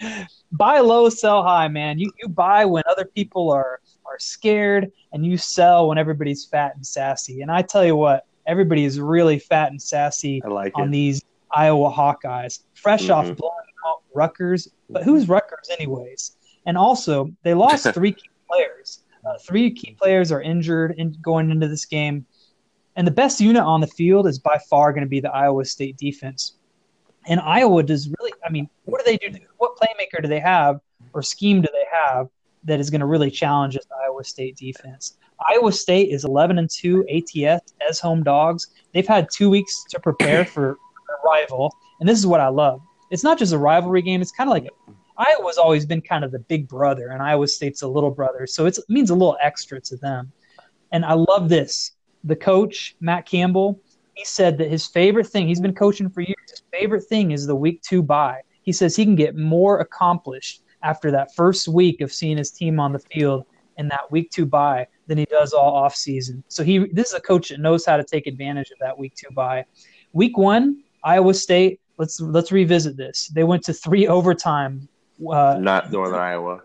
Buy 0.51 0.79
low, 0.79 1.09
sell 1.09 1.43
high, 1.43 1.67
man. 1.67 1.99
You 1.99 2.11
you 2.21 2.27
buy 2.29 2.65
when 2.65 2.83
other 2.89 3.05
people 3.05 3.51
are 3.51 3.79
are 4.05 4.19
scared, 4.19 4.91
and 5.13 5.25
you 5.25 5.37
sell 5.37 5.87
when 5.89 5.97
everybody's 5.97 6.45
fat 6.45 6.75
and 6.75 6.85
sassy. 6.85 7.41
And 7.41 7.51
I 7.51 7.61
tell 7.61 7.85
you 7.85 7.95
what, 7.95 8.25
everybody 8.45 8.85
is 8.85 8.99
really 8.99 9.39
fat 9.39 9.71
and 9.71 9.81
sassy 9.81 10.41
I 10.45 10.47
like 10.49 10.73
on 10.75 10.87
it. 10.87 10.91
these 10.91 11.21
Iowa 11.51 11.91
Hawkeyes, 11.91 12.63
fresh 12.73 13.09
off 13.09 13.25
Mhm. 13.27 13.37
blowing 13.37 13.53
out 13.87 14.03
Rutgers. 14.13 14.67
But 14.89 15.03
who's 15.03 15.27
Rutgers, 15.29 15.69
anyways? 15.77 16.37
And 16.65 16.77
also, 16.77 17.31
they 17.43 17.53
lost 17.53 17.87
three 17.93 18.13
key 18.13 18.29
players. 18.49 19.03
Uh, 19.25 19.37
three 19.45 19.71
key 19.73 19.95
players 19.99 20.31
are 20.31 20.41
injured 20.41 20.95
in, 20.97 21.13
going 21.21 21.49
into 21.51 21.67
this 21.67 21.85
game. 21.85 22.25
And 22.95 23.05
the 23.05 23.11
best 23.11 23.39
unit 23.41 23.61
on 23.61 23.81
the 23.81 23.87
field 23.87 24.25
is 24.27 24.39
by 24.39 24.57
far 24.69 24.91
going 24.93 25.03
to 25.03 25.09
be 25.09 25.19
the 25.19 25.31
Iowa 25.31 25.65
State 25.65 25.97
defense. 25.97 26.57
And 27.27 27.39
Iowa 27.39 27.83
does 27.83 28.09
really, 28.19 28.33
I 28.45 28.49
mean, 28.49 28.69
what 28.85 29.03
do 29.03 29.11
they 29.11 29.17
do? 29.17 29.37
What 29.57 29.75
playmaker 29.75 30.21
do 30.21 30.27
they 30.27 30.39
have 30.39 30.79
or 31.13 31.21
scheme 31.21 31.61
do 31.61 31.67
they 31.71 31.85
have 31.91 32.29
that 32.63 32.79
is 32.79 32.89
going 32.89 33.01
to 33.01 33.05
really 33.05 33.29
challenge 33.29 33.75
this 33.75 33.85
Iowa 34.03 34.23
State 34.23 34.55
defense? 34.55 35.17
Iowa 35.47 35.71
State 35.71 36.09
is 36.09 36.23
11 36.25 36.57
and 36.57 36.69
2 36.69 37.05
ATS 37.09 37.73
as 37.87 37.99
home 37.99 38.23
dogs. 38.23 38.67
They've 38.93 39.07
had 39.07 39.29
two 39.31 39.49
weeks 39.49 39.83
to 39.89 39.99
prepare 39.99 40.45
for 40.45 40.77
their 41.07 41.17
rival. 41.23 41.75
And 41.99 42.07
this 42.07 42.17
is 42.17 42.25
what 42.25 42.39
I 42.39 42.47
love. 42.47 42.81
It's 43.11 43.23
not 43.23 43.37
just 43.37 43.53
a 43.53 43.57
rivalry 43.57 44.01
game, 44.01 44.21
it's 44.21 44.31
kind 44.31 44.49
of 44.49 44.53
like 44.53 44.65
a, 44.65 44.91
Iowa's 45.17 45.57
always 45.57 45.85
been 45.85 46.01
kind 46.01 46.23
of 46.23 46.31
the 46.31 46.39
big 46.39 46.67
brother, 46.67 47.09
and 47.09 47.23
Iowa 47.23 47.47
State's 47.47 47.81
a 47.81 47.87
little 47.87 48.11
brother. 48.11 48.45
So 48.45 48.65
it 48.67 48.77
means 48.87 49.09
a 49.09 49.15
little 49.15 49.37
extra 49.41 49.81
to 49.81 49.97
them. 49.97 50.31
And 50.91 51.03
I 51.03 51.13
love 51.13 51.49
this. 51.49 51.93
The 52.23 52.35
coach, 52.35 52.95
Matt 52.99 53.25
Campbell, 53.25 53.79
he 54.17 54.25
said 54.25 54.57
that 54.57 54.69
his 54.71 54.87
favorite 54.87 55.27
thing, 55.27 55.47
he's 55.47 55.61
been 55.61 55.75
coaching 55.75 56.09
for 56.09 56.21
years, 56.21 56.35
his 56.49 56.63
favorite 56.71 57.03
thing 57.03 57.31
is 57.31 57.45
the 57.45 57.55
week 57.55 57.81
two 57.83 58.01
bye. 58.01 58.41
He 58.63 58.71
says 58.71 58.95
he 58.95 59.05
can 59.05 59.15
get 59.15 59.35
more 59.35 59.79
accomplished 59.79 60.63
after 60.81 61.11
that 61.11 61.35
first 61.35 61.67
week 61.67 62.01
of 62.01 62.11
seeing 62.11 62.37
his 62.37 62.49
team 62.49 62.79
on 62.79 62.93
the 62.93 62.99
field 62.99 63.45
in 63.77 63.87
that 63.89 64.11
week 64.11 64.31
two 64.31 64.47
bye 64.47 64.87
than 65.05 65.19
he 65.19 65.25
does 65.25 65.53
all 65.53 65.75
off 65.75 65.95
season. 65.95 66.43
So 66.47 66.63
he 66.63 66.87
this 66.91 67.09
is 67.09 67.13
a 67.13 67.21
coach 67.21 67.49
that 67.49 67.59
knows 67.59 67.85
how 67.85 67.95
to 67.95 68.03
take 68.03 68.25
advantage 68.25 68.71
of 68.71 68.79
that 68.79 68.97
week 68.97 69.13
two 69.15 69.31
bye. 69.33 69.65
Week 70.13 70.35
one, 70.35 70.83
Iowa 71.03 71.35
State. 71.35 71.79
Let's 71.99 72.19
let's 72.19 72.51
revisit 72.51 72.97
this. 72.97 73.27
They 73.27 73.43
went 73.43 73.63
to 73.65 73.73
three 73.73 74.07
overtime. 74.17 74.89
Uh, 75.31 75.57
Not 75.59 75.91
Northern 75.91 76.19
Iowa. 76.19 76.61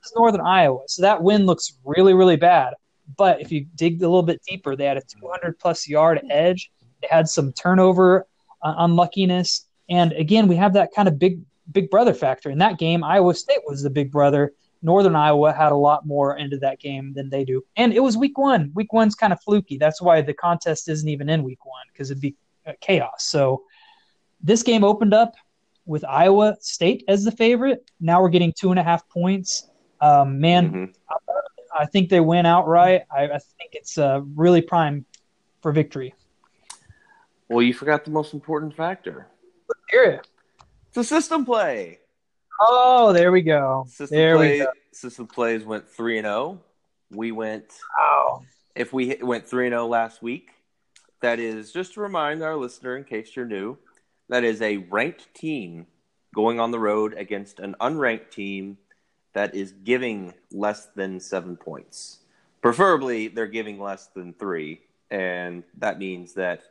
it's 0.00 0.14
Northern 0.16 0.40
Iowa. 0.42 0.80
So 0.86 1.02
that 1.02 1.22
win 1.22 1.44
looks 1.44 1.78
really, 1.84 2.14
really 2.14 2.36
bad. 2.36 2.72
But 3.16 3.40
if 3.40 3.50
you 3.50 3.66
dig 3.74 4.02
a 4.02 4.08
little 4.08 4.22
bit 4.22 4.40
deeper, 4.46 4.76
they 4.76 4.84
had 4.84 4.96
a 4.96 5.02
200 5.02 5.58
plus 5.58 5.88
yard 5.88 6.20
edge. 6.30 6.70
They 7.02 7.08
had 7.10 7.28
some 7.28 7.52
turnover 7.52 8.26
uh, 8.62 8.74
unluckiness. 8.78 9.66
And 9.88 10.12
again, 10.12 10.46
we 10.48 10.56
have 10.56 10.72
that 10.74 10.90
kind 10.94 11.08
of 11.08 11.18
big, 11.18 11.40
big 11.72 11.90
brother 11.90 12.14
factor. 12.14 12.50
In 12.50 12.58
that 12.58 12.78
game, 12.78 13.02
Iowa 13.02 13.34
State 13.34 13.60
was 13.66 13.82
the 13.82 13.90
big 13.90 14.10
brother. 14.12 14.52
Northern 14.82 15.16
Iowa 15.16 15.52
had 15.52 15.72
a 15.72 15.76
lot 15.76 16.06
more 16.06 16.36
into 16.36 16.58
that 16.58 16.78
game 16.78 17.12
than 17.12 17.28
they 17.28 17.44
do. 17.44 17.62
And 17.76 17.92
it 17.92 18.00
was 18.00 18.16
week 18.16 18.38
one. 18.38 18.70
Week 18.74 18.92
one's 18.92 19.14
kind 19.14 19.32
of 19.32 19.40
fluky. 19.42 19.76
That's 19.76 20.00
why 20.00 20.22
the 20.22 20.32
contest 20.32 20.88
isn't 20.88 21.08
even 21.08 21.28
in 21.28 21.42
week 21.42 21.64
one 21.66 21.84
because 21.92 22.10
it'd 22.10 22.20
be 22.20 22.34
uh, 22.66 22.72
chaos. 22.80 23.24
So 23.24 23.64
this 24.42 24.62
game 24.62 24.84
opened 24.84 25.12
up 25.12 25.34
with 25.84 26.04
Iowa 26.04 26.56
State 26.60 27.04
as 27.08 27.24
the 27.24 27.32
favorite. 27.32 27.90
Now 28.00 28.22
we're 28.22 28.28
getting 28.30 28.52
two 28.58 28.70
and 28.70 28.78
a 28.78 28.82
half 28.82 29.06
points. 29.08 29.68
Um, 30.00 30.40
man, 30.40 30.70
Mhm. 30.72 30.94
I 31.80 31.86
think 31.86 32.10
they 32.10 32.20
win 32.20 32.44
outright. 32.44 33.04
I, 33.10 33.24
I 33.24 33.38
think 33.38 33.72
it's 33.72 33.96
uh, 33.96 34.20
really 34.34 34.60
prime 34.60 35.06
for 35.62 35.72
victory. 35.72 36.14
Well, 37.48 37.62
you 37.62 37.72
forgot 37.72 38.04
the 38.04 38.10
most 38.10 38.34
important 38.34 38.76
factor. 38.76 39.26
Hear 39.90 40.04
it. 40.04 40.28
It's 40.88 40.98
a 40.98 41.04
system 41.04 41.46
play. 41.46 42.00
Oh, 42.60 43.14
there 43.14 43.32
we 43.32 43.40
go. 43.40 43.86
System 43.88 44.14
there 44.14 44.36
play, 44.36 44.52
we 44.52 44.58
go. 44.64 44.70
System 44.92 45.26
plays 45.26 45.64
went 45.64 45.88
three 45.88 46.18
and 46.18 46.26
zero. 46.26 46.60
We 47.10 47.32
went. 47.32 47.72
Wow. 47.98 48.42
If 48.74 48.92
we 48.92 49.08
hit, 49.08 49.26
went 49.26 49.48
three 49.48 49.66
and 49.66 49.72
zero 49.72 49.86
last 49.86 50.22
week, 50.22 50.50
that 51.22 51.38
is 51.38 51.72
just 51.72 51.94
to 51.94 52.02
remind 52.02 52.42
our 52.42 52.56
listener, 52.56 52.96
in 52.96 53.04
case 53.04 53.34
you're 53.34 53.46
new, 53.46 53.78
that 54.28 54.44
is 54.44 54.60
a 54.60 54.76
ranked 54.76 55.32
team 55.34 55.86
going 56.34 56.60
on 56.60 56.70
the 56.70 56.78
road 56.78 57.14
against 57.14 57.58
an 57.58 57.74
unranked 57.80 58.30
team 58.30 58.76
that 59.32 59.54
is 59.54 59.72
giving 59.84 60.34
less 60.50 60.86
than 60.96 61.20
seven 61.20 61.56
points. 61.56 62.18
Preferably, 62.62 63.28
they're 63.28 63.46
giving 63.46 63.80
less 63.80 64.08
than 64.08 64.34
three, 64.34 64.80
and 65.10 65.62
that 65.78 65.98
means 65.98 66.34
that 66.34 66.62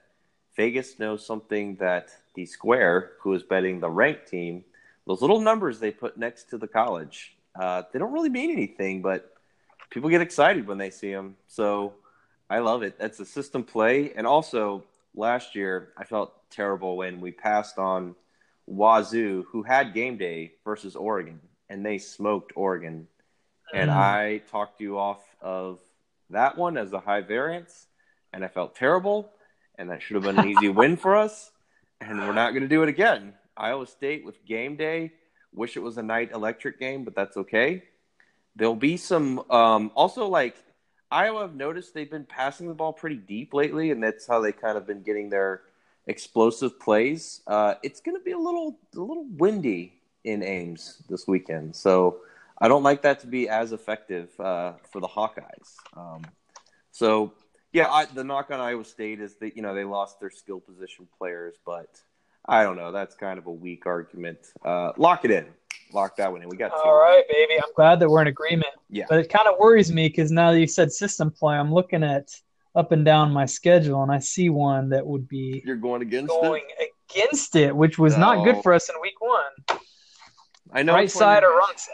Vegas 0.55 0.99
knows 0.99 1.25
something 1.25 1.75
that 1.77 2.09
the 2.35 2.45
Square, 2.45 3.13
who 3.21 3.33
is 3.33 3.43
betting 3.43 3.79
the 3.79 3.89
ranked 3.89 4.27
team, 4.27 4.63
those 5.07 5.21
little 5.21 5.39
numbers 5.39 5.79
they 5.79 5.91
put 5.91 6.17
next 6.17 6.49
to 6.49 6.57
the 6.57 6.67
college, 6.67 7.35
uh, 7.59 7.83
they 7.91 7.99
don't 7.99 8.11
really 8.11 8.29
mean 8.29 8.51
anything, 8.51 9.01
but 9.01 9.33
people 9.89 10.09
get 10.09 10.21
excited 10.21 10.67
when 10.67 10.77
they 10.77 10.89
see 10.89 11.11
them. 11.11 11.35
So 11.47 11.93
I 12.49 12.59
love 12.59 12.83
it. 12.83 12.99
That's 12.99 13.19
a 13.19 13.25
system 13.25 13.63
play. 13.63 14.13
And 14.15 14.27
also, 14.27 14.83
last 15.15 15.55
year, 15.55 15.93
I 15.97 16.03
felt 16.03 16.49
terrible 16.49 16.97
when 16.97 17.19
we 17.21 17.31
passed 17.31 17.77
on 17.77 18.15
Wazoo, 18.67 19.45
who 19.49 19.63
had 19.63 19.93
game 19.93 20.17
day 20.17 20.53
versus 20.63 20.95
Oregon, 20.95 21.39
and 21.69 21.85
they 21.85 21.97
smoked 21.97 22.53
Oregon. 22.55 23.07
And 23.73 23.89
Mm. 23.89 23.95
I 23.95 24.37
talked 24.49 24.81
you 24.81 24.97
off 24.97 25.23
of 25.41 25.79
that 26.29 26.57
one 26.57 26.77
as 26.77 26.93
a 26.93 26.99
high 26.99 27.21
variance, 27.21 27.87
and 28.33 28.43
I 28.43 28.47
felt 28.47 28.75
terrible, 28.75 29.31
and 29.77 29.89
that 29.89 30.01
should 30.01 30.15
have 30.15 30.23
been 30.23 30.39
an 30.39 30.49
easy 30.49 30.69
win 30.81 30.97
for 30.97 31.15
us. 31.15 31.51
And 32.01 32.19
we're 32.19 32.33
not 32.33 32.51
going 32.51 32.63
to 32.63 32.69
do 32.69 32.81
it 32.83 32.89
again. 32.89 33.33
Iowa 33.57 33.85
State 33.85 34.25
with 34.25 34.43
game 34.45 34.75
day. 34.75 35.11
Wish 35.53 35.75
it 35.75 35.81
was 35.81 35.97
a 35.97 36.03
night 36.03 36.31
electric 36.31 36.79
game, 36.79 37.03
but 37.03 37.15
that's 37.15 37.35
okay. 37.37 37.83
There'll 38.55 38.75
be 38.75 38.97
some 38.97 39.39
um, 39.51 39.91
also 39.95 40.27
like 40.27 40.55
Iowa. 41.11 41.43
I've 41.43 41.55
noticed 41.55 41.93
they've 41.93 42.09
been 42.09 42.25
passing 42.25 42.67
the 42.67 42.73
ball 42.73 42.93
pretty 42.93 43.15
deep 43.17 43.53
lately, 43.53 43.91
and 43.91 44.01
that's 44.01 44.25
how 44.27 44.39
they 44.41 44.51
kind 44.51 44.77
of 44.77 44.87
been 44.87 45.01
getting 45.01 45.29
their 45.29 45.61
explosive 46.07 46.79
plays. 46.79 47.41
Uh, 47.47 47.75
it's 47.83 47.99
going 47.99 48.17
to 48.17 48.23
be 48.23 48.31
a 48.31 48.37
little 48.37 48.79
a 48.95 48.99
little 48.99 49.25
windy 49.37 49.98
in 50.23 50.43
Ames 50.43 51.01
this 51.09 51.27
weekend, 51.27 51.75
so 51.75 52.17
I 52.59 52.67
don't 52.67 52.83
like 52.83 53.01
that 53.03 53.19
to 53.21 53.27
be 53.27 53.47
as 53.47 53.71
effective 53.71 54.37
uh, 54.39 54.73
for 54.91 54.99
the 54.99 55.07
Hawkeyes. 55.07 55.75
Um, 55.95 56.23
so 56.91 57.33
yeah, 57.71 57.89
I, 57.89 58.05
the 58.05 58.23
knock 58.23 58.51
on 58.51 58.59
Iowa 58.59 58.83
State 58.83 59.21
is 59.21 59.35
that 59.35 59.55
you 59.55 59.61
know 59.61 59.73
they 59.73 59.83
lost 59.83 60.19
their 60.19 60.31
skill 60.31 60.59
position 60.59 61.07
players, 61.17 61.55
but 61.65 62.01
I 62.45 62.63
don't 62.63 62.75
know. 62.75 62.91
That's 62.91 63.15
kind 63.15 63.37
of 63.37 63.45
a 63.45 63.51
weak 63.51 63.85
argument. 63.85 64.39
Uh, 64.65 64.91
lock 64.97 65.25
it 65.25 65.31
in. 65.31 65.45
Lock 65.93 66.17
that 66.17 66.31
one 66.31 66.41
in. 66.41 66.49
We 66.49 66.57
got 66.57 66.69
two. 66.69 66.77
All 66.77 66.99
right, 66.99 67.23
baby. 67.29 67.55
I'm 67.55 67.73
glad 67.75 67.99
that 67.99 68.09
we're 68.09 68.21
in 68.21 68.27
agreement. 68.27 68.73
Yeah. 68.89 69.05
But 69.09 69.19
it 69.19 69.29
kind 69.29 69.47
of 69.47 69.57
worries 69.59 69.91
me 69.91 70.07
because 70.07 70.31
now 70.31 70.51
that 70.51 70.59
you 70.59 70.67
said 70.67 70.91
system 70.91 71.31
play, 71.31 71.55
I'm 71.55 71.73
looking 71.73 72.03
at 72.03 72.29
up 72.75 72.91
and 72.91 73.03
down 73.03 73.31
my 73.31 73.45
schedule, 73.45 74.03
and 74.03 74.11
I 74.11 74.19
see 74.19 74.49
one 74.49 74.89
that 74.89 75.05
would 75.05 75.27
be 75.27 75.61
You're 75.65 75.75
going 75.75 76.01
against 76.01 76.29
going 76.29 76.63
it. 76.79 76.89
against 77.11 77.55
it, 77.55 77.75
which 77.75 77.97
was 77.97 78.17
not 78.17 78.43
good 78.43 78.61
for 78.61 78.73
us 78.73 78.89
in 78.89 78.95
week 79.01 79.19
one. 79.19 79.79
I 80.71 80.83
know 80.83 80.93
right 80.93 81.09
side 81.09 81.43
or 81.43 81.51
wrong 81.51 81.73
side? 81.75 81.93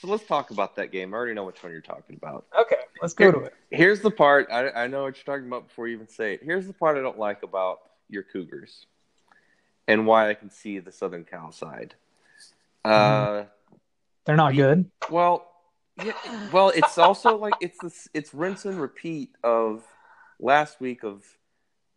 So 0.00 0.08
let's 0.08 0.24
talk 0.26 0.50
about 0.50 0.76
that 0.76 0.92
game. 0.92 1.14
I 1.14 1.16
already 1.16 1.34
know 1.34 1.44
which 1.44 1.62
one 1.62 1.72
you're 1.72 1.80
talking 1.80 2.16
about. 2.16 2.46
Okay, 2.58 2.76
let's 3.00 3.14
go 3.14 3.32
to 3.32 3.38
it. 3.40 3.54
Here's 3.70 4.00
the 4.00 4.10
part 4.10 4.48
I, 4.50 4.70
I 4.70 4.86
know 4.86 5.04
what 5.04 5.16
you're 5.16 5.36
talking 5.36 5.46
about 5.46 5.68
before 5.68 5.88
you 5.88 5.94
even 5.94 6.08
say 6.08 6.34
it. 6.34 6.40
Here's 6.42 6.66
the 6.66 6.72
part 6.72 6.96
I 6.96 7.00
don't 7.00 7.18
like 7.18 7.42
about 7.42 7.80
your 8.08 8.22
Cougars, 8.22 8.86
and 9.88 10.06
why 10.06 10.28
I 10.30 10.34
can 10.34 10.50
see 10.50 10.78
the 10.78 10.92
Southern 10.92 11.24
Cal 11.24 11.50
side. 11.50 11.94
Uh, 12.84 13.44
They're 14.24 14.36
not 14.36 14.54
good. 14.54 14.90
well, 15.10 15.48
yeah, 16.04 16.12
well, 16.52 16.68
it's 16.68 16.98
also 16.98 17.36
like 17.36 17.54
it's 17.60 17.78
this, 17.82 18.08
it's 18.12 18.34
rinse 18.34 18.64
and 18.64 18.80
repeat 18.80 19.30
of 19.42 19.82
last 20.38 20.80
week 20.80 21.02
of 21.04 21.24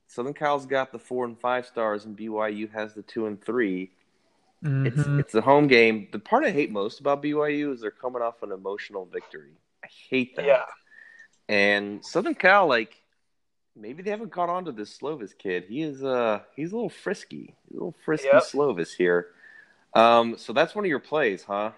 Southern 0.07 0.33
Cal's 0.33 0.65
got 0.65 0.91
the 0.91 0.99
four 0.99 1.25
and 1.25 1.39
five 1.39 1.65
stars, 1.67 2.05
and 2.05 2.17
BYU 2.17 2.71
has 2.71 2.93
the 2.93 3.03
two 3.03 3.27
and 3.27 3.39
three. 3.43 3.91
It's 4.61 4.97
Mhm. 5.03 5.19
it's 5.19 5.35
a 5.35 5.41
home 5.41 5.67
game. 5.67 6.07
The 6.11 6.19
part 6.19 6.43
I 6.43 6.51
hate 6.51 6.71
most 6.71 6.99
about 6.99 7.21
BYU 7.23 7.71
is 7.73 7.81
they're 7.81 7.91
coming 7.91 8.21
off 8.21 8.43
an 8.43 8.51
emotional 8.51 9.05
victory. 9.05 9.51
I 9.83 9.87
hate 10.09 10.35
that. 10.35 10.45
Yeah. 10.45 10.65
And 11.47 12.03
Southern 12.05 12.35
Cal, 12.35 12.67
like, 12.67 13.01
maybe 13.75 14.03
they 14.03 14.11
haven't 14.11 14.31
caught 14.31 14.49
on 14.49 14.65
to 14.65 14.71
this 14.71 14.97
Slovis 14.97 15.37
kid. 15.37 15.63
He 15.67 15.81
is 15.81 16.03
uh 16.03 16.41
he's 16.55 16.71
a 16.71 16.75
little 16.75 16.89
frisky. 16.89 17.55
A 17.71 17.73
little 17.73 17.95
frisky 18.03 18.29
Yep. 18.33 18.43
Slovis 18.43 18.95
here. 18.95 19.27
Um, 19.95 20.37
so 20.37 20.53
that's 20.53 20.75
one 20.75 20.85
of 20.85 20.89
your 20.89 20.99
plays, 20.99 21.43
huh? 21.43 21.71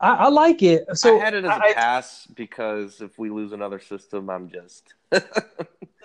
I, 0.00 0.14
I 0.14 0.28
like 0.28 0.62
it. 0.62 0.86
So 0.96 1.20
I 1.20 1.24
had 1.24 1.34
it 1.34 1.44
as 1.44 1.50
a 1.56 1.74
pass 1.74 2.26
because 2.26 3.00
if 3.02 3.18
we 3.18 3.28
lose 3.28 3.52
another 3.52 3.80
system, 3.80 4.30
I'm 4.30 4.48
just 4.48 4.94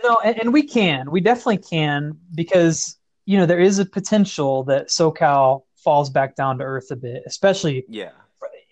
No, 0.03 0.17
and, 0.23 0.37
and 0.39 0.53
we 0.53 0.63
can. 0.63 1.09
We 1.09 1.21
definitely 1.21 1.57
can 1.59 2.19
because 2.35 2.97
you 3.25 3.37
know 3.37 3.45
there 3.45 3.59
is 3.59 3.79
a 3.79 3.85
potential 3.85 4.63
that 4.65 4.87
SoCal 4.87 5.61
falls 5.75 6.09
back 6.09 6.35
down 6.35 6.57
to 6.57 6.63
earth 6.63 6.91
a 6.91 6.95
bit, 6.95 7.23
especially 7.25 7.85
yeah. 7.87 8.11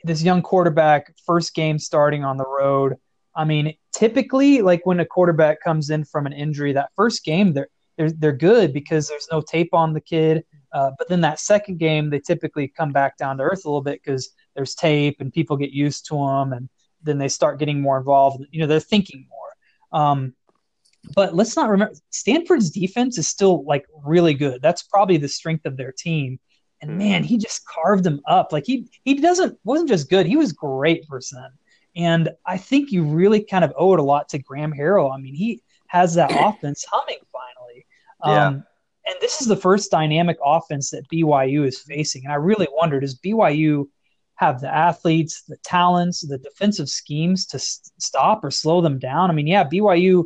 this 0.03 0.23
young 0.23 0.41
quarterback, 0.41 1.13
first 1.25 1.53
game 1.53 1.79
starting 1.79 2.23
on 2.23 2.37
the 2.37 2.45
road. 2.45 2.95
I 3.35 3.45
mean, 3.45 3.75
typically, 3.93 4.61
like 4.61 4.85
when 4.85 4.99
a 4.99 5.05
quarterback 5.05 5.61
comes 5.61 5.89
in 5.89 6.05
from 6.05 6.25
an 6.25 6.33
injury, 6.33 6.73
that 6.73 6.89
first 6.95 7.23
game 7.23 7.53
they're 7.53 7.69
they're 7.97 8.11
they're 8.11 8.31
good 8.31 8.73
because 8.73 9.07
there's 9.07 9.27
no 9.31 9.41
tape 9.41 9.73
on 9.73 9.93
the 9.93 10.01
kid. 10.01 10.43
Uh, 10.71 10.91
but 10.97 11.07
then 11.07 11.21
that 11.21 11.39
second 11.39 11.77
game, 11.77 12.09
they 12.09 12.19
typically 12.19 12.67
come 12.67 12.91
back 12.91 13.15
down 13.17 13.37
to 13.37 13.43
earth 13.43 13.63
a 13.65 13.67
little 13.67 13.83
bit 13.83 14.01
because 14.03 14.29
there's 14.55 14.73
tape 14.73 15.17
and 15.19 15.31
people 15.31 15.55
get 15.55 15.71
used 15.71 16.07
to 16.07 16.15
them, 16.15 16.53
and 16.53 16.69
then 17.03 17.17
they 17.17 17.27
start 17.27 17.59
getting 17.59 17.79
more 17.81 17.97
involved. 17.97 18.43
You 18.51 18.61
know, 18.61 18.67
they're 18.67 18.79
thinking 18.79 19.27
more. 19.29 20.01
Um, 20.01 20.33
but 21.15 21.35
let's 21.35 21.55
not 21.55 21.69
remember 21.69 21.95
Stanford's 22.11 22.69
defense 22.71 23.17
is 23.17 23.27
still 23.27 23.63
like 23.65 23.85
really 24.03 24.33
good. 24.33 24.61
That's 24.61 24.83
probably 24.83 25.17
the 25.17 25.27
strength 25.27 25.65
of 25.65 25.77
their 25.77 25.91
team. 25.91 26.39
And 26.81 26.91
Hmm. 26.91 26.97
man, 26.97 27.23
he 27.23 27.37
just 27.37 27.65
carved 27.65 28.03
them 28.03 28.21
up. 28.27 28.51
Like 28.51 28.65
he 28.65 28.87
he 29.03 29.15
doesn't 29.15 29.57
wasn't 29.63 29.89
just 29.89 30.09
good. 30.09 30.25
He 30.25 30.35
was 30.37 30.53
great 30.53 31.05
versus 31.09 31.37
them. 31.37 31.51
And 31.95 32.29
I 32.45 32.57
think 32.57 32.91
you 32.91 33.03
really 33.03 33.43
kind 33.43 33.63
of 33.63 33.73
owe 33.77 33.93
it 33.93 33.99
a 33.99 34.03
lot 34.03 34.29
to 34.29 34.39
Graham 34.39 34.73
Harrell. 34.73 35.13
I 35.13 35.17
mean, 35.17 35.35
he 35.35 35.61
has 35.87 36.15
that 36.15 36.31
offense 36.33 36.85
humming 36.91 37.19
finally. 37.31 37.85
Yeah. 38.23 38.47
Um, 38.47 38.63
and 39.05 39.15
this 39.21 39.41
is 39.41 39.47
the 39.47 39.57
first 39.57 39.91
dynamic 39.91 40.37
offense 40.43 40.89
that 40.91 41.07
BYU 41.09 41.67
is 41.67 41.79
facing. 41.79 42.23
And 42.23 42.33
I 42.33 42.37
really 42.37 42.67
wonder 42.71 42.99
does 42.99 43.19
BYU 43.19 43.85
have 44.35 44.61
the 44.61 44.73
athletes, 44.73 45.43
the 45.47 45.57
talents, 45.57 46.21
the 46.27 46.37
defensive 46.37 46.89
schemes 46.89 47.45
to 47.47 47.57
s- 47.57 47.91
stop 47.99 48.43
or 48.43 48.49
slow 48.51 48.81
them 48.81 48.97
down? 48.97 49.29
I 49.29 49.33
mean, 49.33 49.47
yeah, 49.47 49.63
BYU 49.63 50.23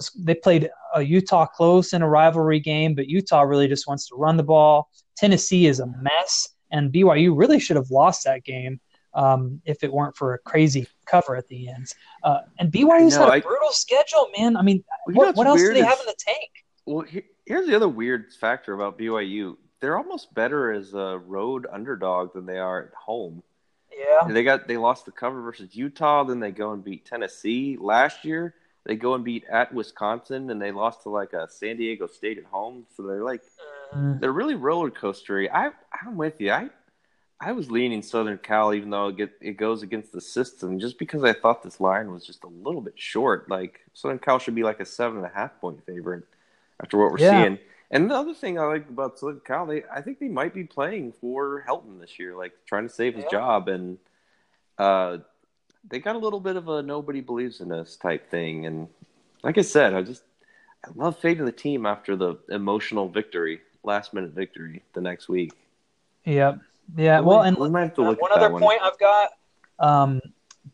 was 0.00 0.10
they 0.24 0.34
played 0.34 0.70
Utah 1.00 1.46
close 1.46 1.92
in 1.92 2.02
a 2.02 2.08
rivalry 2.08 2.60
game, 2.60 2.94
but 2.94 3.06
Utah 3.06 3.42
really 3.42 3.68
just 3.68 3.86
wants 3.86 4.08
to 4.08 4.14
run 4.16 4.36
the 4.36 4.42
ball. 4.42 4.88
Tennessee 5.16 5.66
is 5.66 5.80
a 5.80 5.86
mess, 5.86 6.48
and 6.72 6.92
BYU 6.92 7.36
really 7.36 7.60
should 7.60 7.76
have 7.76 7.90
lost 7.90 8.24
that 8.24 8.44
game 8.44 8.80
um, 9.14 9.60
if 9.64 9.84
it 9.84 9.92
weren't 9.92 10.16
for 10.16 10.34
a 10.34 10.38
crazy 10.38 10.86
cover 11.06 11.36
at 11.36 11.46
the 11.48 11.68
end. 11.68 11.92
Uh, 12.22 12.38
and 12.58 12.72
BYU's 12.72 13.14
know, 13.16 13.24
had 13.24 13.28
a 13.28 13.32
I- 13.32 13.40
brutal 13.40 13.70
schedule, 13.72 14.28
man. 14.38 14.56
I 14.56 14.62
mean, 14.62 14.82
Well, 15.06 15.26
what, 15.26 15.36
what 15.36 15.46
else 15.46 15.60
do 15.60 15.72
they 15.74 15.80
is- 15.80 15.86
have 15.86 16.00
in 16.00 16.06
the 16.06 16.14
tank? 16.18 16.50
Well, 16.86 17.02
he- 17.02 17.24
here's 17.46 17.66
the 17.66 17.76
other 17.76 17.88
weird 17.88 18.32
factor 18.32 18.72
about 18.74 18.98
BYU. 18.98 19.56
They're 19.80 19.96
almost 19.98 20.32
better 20.34 20.72
as 20.72 20.94
a 20.94 21.18
road 21.18 21.66
underdog 21.72 22.32
than 22.34 22.46
they 22.46 22.58
are 22.58 22.82
at 22.84 22.94
home. 22.94 23.42
Yeah, 23.96 24.32
They 24.32 24.44
got 24.44 24.66
they 24.66 24.76
lost 24.78 25.04
the 25.04 25.12
cover 25.12 25.42
versus 25.42 25.74
Utah, 25.76 26.24
then 26.24 26.40
they 26.40 26.52
go 26.52 26.72
and 26.72 26.82
beat 26.82 27.04
Tennessee. 27.04 27.76
Last 27.78 28.24
year, 28.24 28.54
they 28.84 28.96
go 28.96 29.14
and 29.14 29.24
beat 29.24 29.44
at 29.50 29.72
Wisconsin, 29.74 30.50
and 30.50 30.60
they 30.60 30.72
lost 30.72 31.02
to 31.02 31.08
like 31.10 31.32
a 31.32 31.48
San 31.48 31.76
Diego 31.76 32.06
State 32.06 32.38
at 32.38 32.44
home. 32.44 32.86
So 32.96 33.02
they're 33.02 33.24
like 33.24 33.42
Mm, 33.96 34.20
they're 34.20 34.32
really 34.32 34.54
roller 34.54 34.90
coastery. 34.90 35.48
I 35.52 35.70
I'm 36.04 36.16
with 36.16 36.40
you. 36.40 36.52
I 36.52 36.70
I 37.40 37.52
was 37.52 37.70
leaning 37.70 38.02
Southern 38.02 38.38
Cal, 38.38 38.74
even 38.74 38.90
though 38.90 39.08
it 39.08 39.16
get 39.16 39.30
it 39.40 39.56
goes 39.56 39.82
against 39.82 40.12
the 40.12 40.20
system, 40.20 40.78
just 40.78 40.98
because 40.98 41.24
I 41.24 41.32
thought 41.32 41.62
this 41.62 41.80
line 41.80 42.10
was 42.12 42.24
just 42.26 42.44
a 42.44 42.48
little 42.48 42.80
bit 42.82 42.94
short. 42.96 43.48
Like 43.48 43.80
Southern 43.94 44.18
Cal 44.18 44.38
should 44.38 44.54
be 44.54 44.62
like 44.62 44.80
a 44.80 44.84
seven 44.84 45.18
and 45.18 45.26
a 45.26 45.30
half 45.34 45.58
point 45.60 45.84
favorite 45.86 46.24
after 46.82 46.98
what 46.98 47.10
we're 47.10 47.18
Yeah. 47.18 47.30
seeing. 47.44 47.58
And 47.90 48.10
the 48.10 48.14
other 48.14 48.34
thing 48.34 48.58
I 48.58 48.64
like 48.66 48.88
about 48.88 49.18
Southern 49.18 49.40
Cal, 49.40 49.66
they 49.66 49.84
I 49.92 50.00
think 50.02 50.18
they 50.20 50.28
might 50.28 50.54
be 50.54 50.64
playing 50.64 51.12
for 51.12 51.64
Helton 51.66 51.98
this 52.00 52.18
year, 52.18 52.36
like 52.36 52.52
trying 52.66 52.86
to 52.86 52.94
save 52.94 53.14
his 53.14 53.24
Yeah. 53.24 53.30
job, 53.30 53.68
and 53.68 53.98
uh, 54.78 55.18
they 55.88 55.98
got 55.98 56.16
a 56.16 56.18
little 56.18 56.40
bit 56.40 56.56
of 56.56 56.68
a 56.68 56.82
nobody 56.82 57.20
believes 57.20 57.60
in 57.60 57.72
us 57.72 57.96
type 57.96 58.30
thing. 58.30 58.66
And 58.66 58.88
like 59.42 59.58
I 59.58 59.62
said, 59.62 59.94
I 59.94 60.02
just 60.02 60.22
I 60.84 60.88
love 60.94 61.18
fading 61.18 61.44
the 61.44 61.52
team 61.52 61.86
after 61.86 62.16
the 62.16 62.36
emotional 62.48 63.08
victory, 63.08 63.60
last 63.82 64.12
minute 64.14 64.30
victory 64.32 64.82
the 64.94 65.00
next 65.00 65.28
week. 65.28 65.52
yeah, 66.24 66.54
yeah. 66.96 67.20
We 67.20 67.26
Well, 67.26 67.38
might- 67.38 67.48
and 67.48 67.56
we 67.58 67.68
might 67.70 67.82
have 67.82 67.94
to 67.94 68.02
look 68.02 68.20
one 68.20 68.32
at 68.32 68.36
that 68.40 68.44
other 68.46 68.52
one. 68.52 68.62
point 68.62 68.80
I've 68.82 68.98
got. 68.98 69.30
Um, 69.78 70.20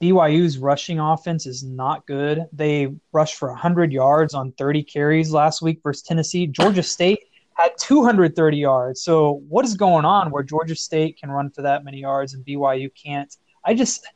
BYU's 0.01 0.59
rushing 0.59 0.99
offense 0.99 1.47
is 1.47 1.63
not 1.63 2.07
good. 2.07 2.45
They 2.53 2.93
rushed 3.13 3.37
for 3.37 3.49
100 3.49 3.93
yards 3.93 4.35
on 4.35 4.53
30 4.53 4.83
carries 4.83 5.31
last 5.31 5.63
week 5.63 5.81
versus 5.83 6.03
Tennessee. 6.03 6.47
Georgia 6.49 6.83
State 6.83 7.21
had 7.55 7.71
230 7.79 8.57
yards. 8.59 9.01
So 9.01 9.43
what 9.49 9.65
is 9.65 9.75
going 9.75 10.05
on 10.05 10.31
where 10.33 10.43
Georgia 10.43 10.75
State 10.75 11.19
can 11.19 11.31
run 11.31 11.51
for 11.51 11.63
that 11.63 11.85
many 11.85 11.99
yards 12.01 12.35
and 12.35 12.45
BYU 12.45 12.91
can't? 12.95 13.35
I 13.65 13.75
just 13.75 14.07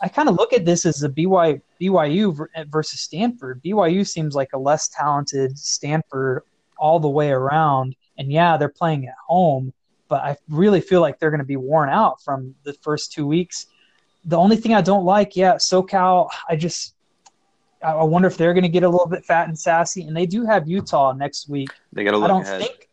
I 0.00 0.08
kind 0.08 0.28
of 0.28 0.36
look 0.36 0.52
at 0.52 0.64
this 0.64 0.86
as 0.86 1.02
a 1.02 1.08
BYU 1.08 1.60
BYU 1.80 2.46
versus 2.68 3.00
Stanford. 3.00 3.62
BYU 3.62 4.06
seems 4.06 4.34
like 4.34 4.52
a 4.52 4.58
less 4.58 4.88
talented 4.88 5.58
Stanford 5.58 6.42
all 6.78 7.00
the 7.00 7.08
way 7.08 7.30
around. 7.30 7.96
And 8.16 8.30
yeah, 8.30 8.56
they're 8.56 8.68
playing 8.68 9.06
at 9.06 9.14
home, 9.26 9.72
but 10.08 10.22
I 10.22 10.36
really 10.48 10.80
feel 10.80 11.00
like 11.00 11.18
they're 11.18 11.30
going 11.30 11.38
to 11.40 11.44
be 11.44 11.56
worn 11.56 11.88
out 11.88 12.22
from 12.22 12.54
the 12.64 12.72
first 12.74 13.12
two 13.12 13.26
weeks. 13.26 13.66
The 14.24 14.36
only 14.36 14.56
thing 14.56 14.74
I 14.74 14.80
don't 14.80 15.04
like, 15.04 15.36
yeah, 15.36 15.54
SoCal, 15.54 16.28
I 16.48 16.56
just 16.56 16.94
I 17.82 18.02
wonder 18.02 18.26
if 18.26 18.36
they're 18.36 18.54
going 18.54 18.64
to 18.64 18.68
get 18.68 18.82
a 18.82 18.88
little 18.88 19.06
bit 19.06 19.24
fat 19.24 19.48
and 19.48 19.58
sassy. 19.58 20.02
And 20.02 20.16
they 20.16 20.26
do 20.26 20.44
have 20.44 20.68
Utah 20.68 21.12
next 21.12 21.48
week. 21.48 21.70
They 21.92 22.04
got 22.04 22.12
to 22.12 22.24
I 22.24 22.26
don't 22.26 22.42
ahead. 22.42 22.60
think, 22.60 22.88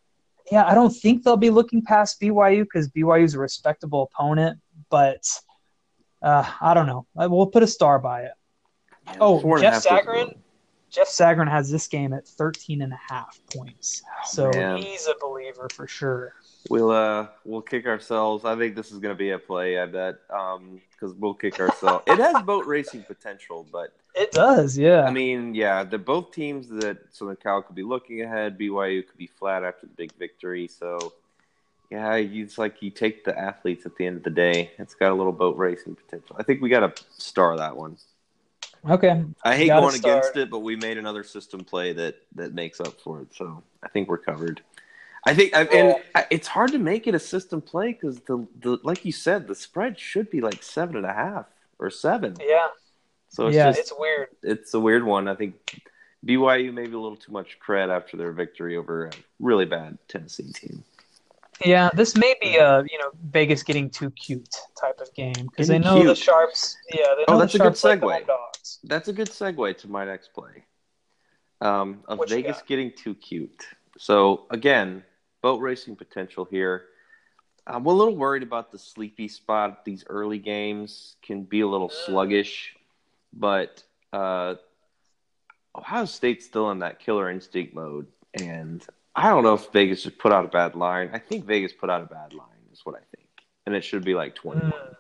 yeah, 0.52 0.66
I 0.66 0.76
don't 0.76 0.92
think 0.92 1.24
they'll 1.24 1.38
be 1.38 1.50
looking 1.50 1.82
past 1.82 2.22
BYU 2.22 2.64
because 2.64 2.88
BYU 2.90 3.24
is 3.24 3.34
a 3.34 3.40
respectable 3.40 4.10
opponent. 4.14 4.60
But 4.90 5.28
uh, 6.26 6.46
I 6.62 6.74
don't 6.74 6.88
know. 6.88 7.06
We'll 7.16 7.48
put 7.48 7.64
a 7.64 7.68
star 7.68 8.00
by 8.00 8.24
it. 8.24 8.32
Yeah, 9.08 9.14
Oh, 9.22 9.40
four 9.40 9.58
and 9.58 9.68
a 9.68 9.72
Jeff 9.72 9.84
Sagarin? 9.86 10.36
Jeff 10.90 11.08
Sagarin 11.08 11.50
has 11.50 11.70
this 11.70 11.88
game 11.88 12.14
at 12.14 12.28
13 12.28 12.82
and 12.82 12.94
a 12.94 13.00
half 13.10 13.40
points. 13.54 14.02
So 14.26 14.48
Oh, 14.50 14.52
man. 14.58 14.78
he's 14.78 15.08
a 15.08 15.14
believer 15.22 15.68
for 15.72 15.88
sure. 15.88 16.34
We'll 16.70 16.90
uh 16.90 17.28
we'll 17.44 17.62
kick 17.62 17.86
ourselves. 17.86 18.44
I 18.44 18.56
think 18.56 18.76
this 18.76 18.92
is 18.92 18.98
going 18.98 19.14
to 19.14 19.18
be 19.18 19.30
a 19.32 19.38
play. 19.38 19.78
I 19.80 19.86
bet 19.86 20.16
um 20.34 20.82
because 20.92 21.14
we'll 21.14 21.36
kick 21.36 21.60
ourselves. 21.60 22.04
it 22.08 22.18
has 22.18 22.42
boat 22.44 22.66
racing 22.76 23.04
potential, 23.04 23.68
but 23.72 23.90
It 24.16 24.32
does, 24.32 24.76
yeah. 24.78 25.04
I 25.04 25.12
mean, 25.12 25.54
yeah, 25.54 25.84
they're 25.84 26.00
both 26.00 26.32
teams 26.32 26.68
that 26.70 26.98
Southern 27.12 27.36
Cal 27.36 27.62
could 27.62 27.76
be 27.76 27.84
looking 27.84 28.22
ahead. 28.24 28.58
BYU 28.58 29.06
could 29.06 29.18
be 29.18 29.28
flat 29.28 29.64
after 29.64 29.86
the 29.86 29.94
big 29.94 30.14
victory. 30.18 30.68
So, 30.68 30.98
yeah, 31.90 32.16
it's 32.16 32.58
like 32.58 32.82
you 32.82 32.90
take 32.90 33.26
the 33.26 33.38
athletes 33.38 33.86
at 33.86 33.96
the 33.96 34.06
end 34.06 34.18
of 34.18 34.24
the 34.24 34.30
day. 34.30 34.72
It's 34.78 34.96
got 34.96 35.12
a 35.12 35.16
little 35.16 35.32
boat 35.32 35.58
racing 35.58 35.96
potential. 35.96 36.36
I 36.40 36.44
think 36.44 36.62
we 36.62 36.70
got 36.70 36.96
to 36.96 37.04
star 37.18 37.58
that 37.58 37.76
one. 37.76 37.98
okay. 38.90 39.24
I 39.44 39.56
hate 39.56 39.68
going 39.68 39.96
against 39.96 40.36
it, 40.36 40.50
but 40.50 40.60
we 40.60 40.76
made 40.76 40.98
another 40.98 41.24
system 41.24 41.64
play 41.64 41.94
that 41.94 42.16
that 42.36 42.54
makes 42.54 42.80
up 42.80 43.00
for 43.02 43.22
it. 43.22 43.28
So 43.34 43.64
I 43.84 43.90
think 43.90 44.10
we're 44.10 44.18
covered. 44.18 44.62
I 45.28 45.34
think, 45.34 45.56
I, 45.56 45.64
and 45.64 45.96
I, 46.14 46.28
it's 46.30 46.48
hard 46.48 46.72
to 46.74 46.78
make 46.78 47.08
it 47.08 47.16
a 47.16 47.20
system 47.20 47.62
play 47.62 47.94
because 47.94 48.20
the 48.22 48.46
the 48.62 48.80
like 48.84 49.06
you 49.06 49.12
said, 49.12 49.48
the 49.48 49.56
spread 49.56 50.00
should 50.00 50.30
be 50.30 50.42
like 50.42 50.62
seven 50.62 50.98
and 50.98 51.06
a 51.06 51.14
half 51.14 51.46
or 51.80 51.90
seven. 51.90 52.36
Yeah. 52.40 52.68
So 53.30 53.48
it's 53.48 53.56
yeah, 53.56 53.70
just 53.70 53.80
it's 53.80 53.94
weird. 53.98 54.28
it's 54.44 54.74
a 54.74 54.80
weird 54.80 55.04
one. 55.04 55.28
I 55.28 55.36
think 55.36 55.82
BYU 56.26 56.74
maybe 56.74 56.94
a 56.94 57.00
little 57.00 57.18
too 57.18 57.32
much 57.32 57.58
cred 57.66 57.90
after 57.90 58.18
their 58.18 58.32
victory 58.32 58.78
over 58.78 59.08
a 59.08 59.12
really 59.40 59.66
bad 59.66 59.98
Tennessee 60.08 60.52
team. 60.52 60.84
Yeah, 61.64 61.90
this 61.94 62.16
may 62.18 62.36
be 62.42 62.58
a 62.58 62.84
you 62.90 62.98
know 63.00 63.12
Vegas 63.30 63.64
getting 63.64 63.90
too 63.90 64.12
cute 64.12 64.50
type 64.80 65.00
of 65.00 65.14
game 65.14 65.34
because 65.50 65.68
they 65.68 65.80
know 65.80 66.04
the 66.04 66.16
sharps. 66.16 66.78
Yeah, 66.94 67.04
they 67.16 67.22
know 67.22 67.26
Oh, 67.30 67.34
the 67.34 67.40
that's 67.40 67.56
a 67.56 67.60
good 67.60 67.78
sharps 67.78 67.84
like 68.04 68.24
segue. 68.24 68.28
dogs. 68.28 68.80
That's 68.84 69.08
a 69.08 69.14
good 69.14 69.30
segue 69.30 69.78
to 69.78 69.88
my 69.88 70.06
next 70.06 70.34
play. 70.34 70.66
Um, 71.62 72.04
of 72.08 72.20
What 72.20 72.30
Vegas 72.30 72.62
getting 72.68 72.92
too 72.92 73.16
cute. 73.16 73.64
So 73.98 74.46
again, 74.52 75.04
boat 75.42 75.62
racing 75.62 75.96
potential 75.96 76.46
here. 76.46 76.86
I'm 77.66 77.86
a 77.86 77.92
little 77.94 78.16
worried 78.16 78.44
about 78.44 78.72
the 78.72 78.78
sleepy 78.78 79.28
spot. 79.28 79.86
These 79.86 80.04
early 80.08 80.38
games 80.38 81.16
can 81.24 81.44
be 81.44 81.62
a 81.62 81.68
little 81.68 81.90
sluggish, 81.90 82.76
but 83.34 83.82
uh, 84.14 84.56
Ohio 85.76 86.06
State's 86.06 86.46
still 86.46 86.70
in 86.72 86.80
that 86.80 87.00
killer 87.00 87.30
instinct 87.32 87.74
mode, 87.74 88.08
and 88.40 88.86
I 89.16 89.30
don't 89.30 89.44
know 89.44 89.54
if 89.54 89.72
Vegas 89.72 90.04
just 90.04 90.18
put 90.18 90.32
out 90.32 90.46
a 90.46 90.50
bad 90.50 90.76
line. 90.76 91.10
I 91.14 91.20
think 91.20 91.46
Vegas 91.46 91.72
put 91.72 91.90
out 91.90 92.02
a 92.02 92.06
bad 92.06 92.34
line, 92.34 92.48
is 92.74 92.82
what 92.84 92.96
I 92.96 93.04
think, 93.16 93.28
and 93.66 93.74
it 93.76 93.84
should 93.84 94.04
be 94.04 94.14
like 94.14 94.36
21. 94.36 94.72
Mm. 94.72 94.96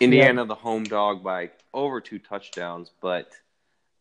Indiana, 0.00 0.44
the 0.44 0.54
home 0.54 0.84
dog 0.84 1.22
by 1.22 1.50
over 1.72 2.00
two 2.00 2.18
touchdowns. 2.18 2.90
But 3.00 3.30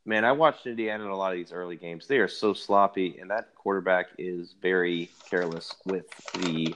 man, 0.05 0.25
I 0.25 0.31
watched 0.31 0.65
Indiana 0.67 1.05
in 1.05 1.11
a 1.11 1.15
lot 1.15 1.31
of 1.31 1.37
these 1.37 1.51
early 1.51 1.75
games. 1.75 2.07
They 2.07 2.17
are 2.17 2.27
so 2.27 2.53
sloppy, 2.53 3.17
and 3.19 3.29
that 3.29 3.53
quarterback 3.55 4.07
is 4.17 4.55
very 4.61 5.09
careless 5.29 5.75
with 5.85 6.05
the 6.33 6.75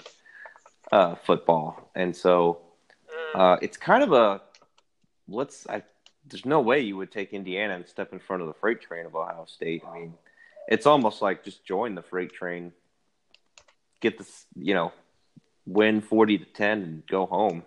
uh, 0.92 1.16
football. 1.16 1.90
And 1.96 2.16
so 2.16 2.62
Mm. 3.36 3.40
uh, 3.40 3.58
it's 3.62 3.78
kind 3.78 4.04
of 4.04 4.14
a 4.14 4.42
let's. 5.28 5.68
I, 5.68 5.84
there's 6.28 6.46
no 6.46 6.62
way 6.62 6.80
you 6.80 6.96
would 6.98 7.12
take 7.12 7.34
Indiana 7.34 7.76
and 7.76 7.86
step 7.88 8.14
in 8.14 8.20
front 8.20 8.42
of 8.42 8.48
the 8.48 8.54
freight 8.54 8.80
train 8.82 9.06
of 9.06 9.16
Ohio 9.16 9.46
State. 9.46 9.84
I 9.86 10.00
mean, 10.00 10.14
it's 10.67 10.86
almost 10.86 11.21
like 11.21 11.43
just 11.43 11.65
join 11.65 11.95
the 11.95 12.02
freight 12.02 12.34
train, 12.34 12.71
get 14.02 14.17
this, 14.17 14.45
you 14.56 14.74
know, 14.74 14.91
win 15.65 16.02
forty 16.02 16.38
to 16.38 16.45
ten, 16.45 16.82
and 16.84 17.04
go 17.08 17.26
home. 17.26 17.63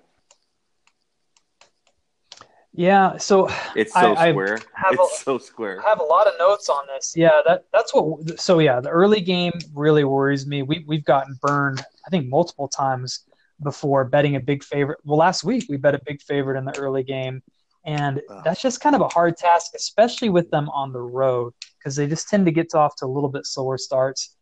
Yeah, 2.76 3.18
so 3.18 3.48
It's 3.76 3.92
so 3.92 4.14
I, 4.14 4.26
I 4.28 4.30
square. 4.32 4.58
have 4.74 4.94
It's 4.94 5.20
a- 5.20 5.24
so 5.24 5.38
square. 5.38 5.80
I 5.84 5.88
have 5.88 6.00
a 6.00 6.04
lot 6.04 6.26
of 6.26 6.34
notes 6.40 6.68
on 6.68 6.84
this. 6.88 7.14
Yeah, 7.16 7.40
that 7.46 7.66
that's 7.72 7.94
what. 7.94 8.40
So 8.40 8.58
yeah, 8.58 8.80
the 8.80 8.88
early 8.88 9.20
game 9.20 9.52
really 9.74 10.02
worries 10.04 10.44
me. 10.46 10.62
We 10.62 10.84
we've 10.88 11.04
gotten 11.04 11.38
burned. 11.40 11.80
I 12.04 12.10
think 12.10 12.26
multiple 12.28 12.66
times 12.66 13.20
before 13.62 14.04
betting 14.04 14.34
a 14.34 14.40
big 14.40 14.64
favorite. 14.64 14.98
Well, 15.04 15.16
last 15.18 15.44
week 15.44 15.66
we 15.68 15.76
bet 15.76 15.94
a 15.94 16.00
big 16.04 16.20
favorite 16.20 16.58
in 16.58 16.64
the 16.64 16.76
early 16.76 17.04
game, 17.04 17.42
and 17.84 18.22
that's 18.44 18.62
just 18.62 18.80
kind 18.80 18.94
of 18.94 19.02
a 19.02 19.08
hard 19.08 19.36
task, 19.36 19.72
especially 19.74 20.30
with 20.30 20.50
them 20.50 20.68
on 20.70 20.92
the 20.92 21.00
road 21.00 21.52
because 21.78 21.96
they 21.96 22.06
just 22.06 22.28
tend 22.28 22.46
to 22.46 22.52
get 22.52 22.74
off 22.74 22.96
to 22.96 23.04
a 23.04 23.06
little 23.06 23.28
bit 23.28 23.46
slower 23.46 23.76
starts. 23.76 24.36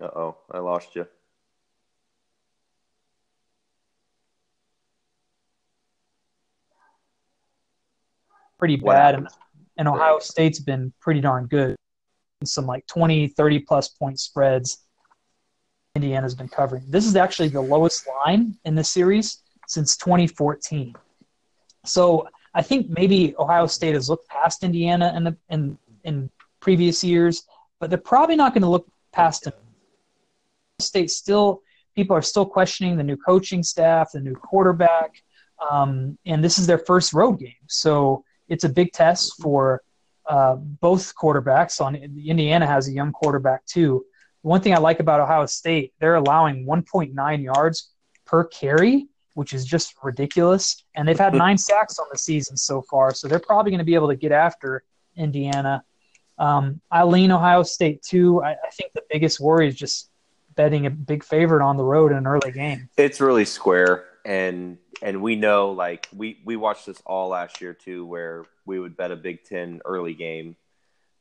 Uh 0.00 0.06
oh, 0.16 0.36
I 0.50 0.58
lost 0.58 0.96
you. 0.96 1.06
Pretty 8.58 8.76
bad, 8.76 9.16
and, 9.16 9.28
and 9.76 9.88
Ohio 9.88 10.20
State's 10.20 10.60
been 10.60 10.92
pretty 11.00 11.20
darn 11.20 11.46
good. 11.46 11.76
Some 12.44 12.66
like 12.66 12.86
20, 12.86 13.28
30 13.28 13.58
plus 13.60 13.88
point 13.88 14.18
spreads. 14.18 14.78
Indiana's 15.94 16.34
been 16.34 16.48
covering. 16.48 16.84
This 16.88 17.06
is 17.06 17.16
actually 17.16 17.48
the 17.48 17.60
lowest 17.60 18.06
line 18.24 18.56
in 18.64 18.74
the 18.74 18.84
series 18.84 19.42
since 19.66 19.96
2014. 19.98 20.94
So 21.84 22.26
I 22.54 22.62
think 22.62 22.88
maybe 22.88 23.34
Ohio 23.38 23.66
State 23.66 23.94
has 23.94 24.08
looked 24.08 24.28
past 24.28 24.64
Indiana 24.64 25.12
in 25.14 25.24
the 25.24 25.36
in 25.50 25.78
in 26.04 26.30
previous 26.60 27.04
years, 27.04 27.44
but 27.78 27.90
they're 27.90 27.98
probably 27.98 28.36
not 28.36 28.54
going 28.54 28.62
to 28.62 28.68
look 28.68 28.86
past 29.12 29.44
them. 29.44 29.52
State 30.80 31.10
still 31.10 31.60
people 31.94 32.16
are 32.16 32.22
still 32.22 32.46
questioning 32.46 32.96
the 32.96 33.02
new 33.02 33.16
coaching 33.16 33.62
staff, 33.62 34.12
the 34.12 34.20
new 34.20 34.34
quarterback, 34.34 35.22
um, 35.70 36.16
and 36.24 36.42
this 36.42 36.58
is 36.58 36.66
their 36.66 36.78
first 36.78 37.12
road 37.12 37.38
game, 37.38 37.66
so 37.68 38.24
it's 38.48 38.64
a 38.64 38.68
big 38.68 38.92
test 38.92 39.34
for 39.42 39.82
uh, 40.26 40.54
both 40.54 41.14
quarterbacks. 41.14 41.82
On 41.82 41.94
Indiana 41.94 42.66
has 42.66 42.88
a 42.88 42.92
young 42.92 43.12
quarterback 43.12 43.66
too. 43.66 44.06
One 44.42 44.60
thing 44.60 44.74
I 44.74 44.78
like 44.78 45.00
about 45.00 45.20
Ohio 45.20 45.46
State, 45.46 45.94
they're 46.00 46.16
allowing 46.16 46.66
1.9 46.66 47.42
yards 47.42 47.90
per 48.24 48.44
carry, 48.44 49.08
which 49.34 49.54
is 49.54 49.64
just 49.64 49.94
ridiculous. 50.02 50.84
And 50.94 51.06
they've 51.06 51.18
had 51.18 51.34
nine 51.34 51.56
sacks 51.56 51.98
on 51.98 52.06
the 52.10 52.18
season 52.18 52.56
so 52.56 52.82
far, 52.82 53.14
so 53.14 53.28
they're 53.28 53.38
probably 53.38 53.70
going 53.70 53.78
to 53.78 53.84
be 53.84 53.94
able 53.94 54.08
to 54.08 54.16
get 54.16 54.32
after 54.32 54.82
Indiana. 55.16 55.84
Um, 56.38 56.80
I 56.90 57.04
lean 57.04 57.30
Ohio 57.30 57.62
State 57.62 58.02
too. 58.02 58.42
I, 58.42 58.52
I 58.52 58.70
think 58.72 58.92
the 58.92 59.02
biggest 59.10 59.38
worry 59.38 59.68
is 59.68 59.76
just 59.76 60.10
betting 60.54 60.86
a 60.86 60.90
big 60.90 61.24
favorite 61.24 61.64
on 61.64 61.76
the 61.76 61.84
road 61.84 62.10
in 62.10 62.18
an 62.18 62.26
early 62.26 62.52
game. 62.52 62.88
It's 62.96 63.20
really 63.20 63.44
square, 63.44 64.04
and 64.24 64.78
and 65.02 65.22
we 65.22 65.36
know 65.36 65.70
like 65.70 66.08
we 66.14 66.40
we 66.44 66.56
watched 66.56 66.86
this 66.86 67.00
all 67.06 67.28
last 67.28 67.60
year 67.60 67.74
too, 67.74 68.04
where 68.06 68.44
we 68.64 68.78
would 68.78 68.96
bet 68.96 69.10
a 69.10 69.16
Big 69.16 69.44
Ten 69.44 69.80
early 69.84 70.14
game, 70.14 70.56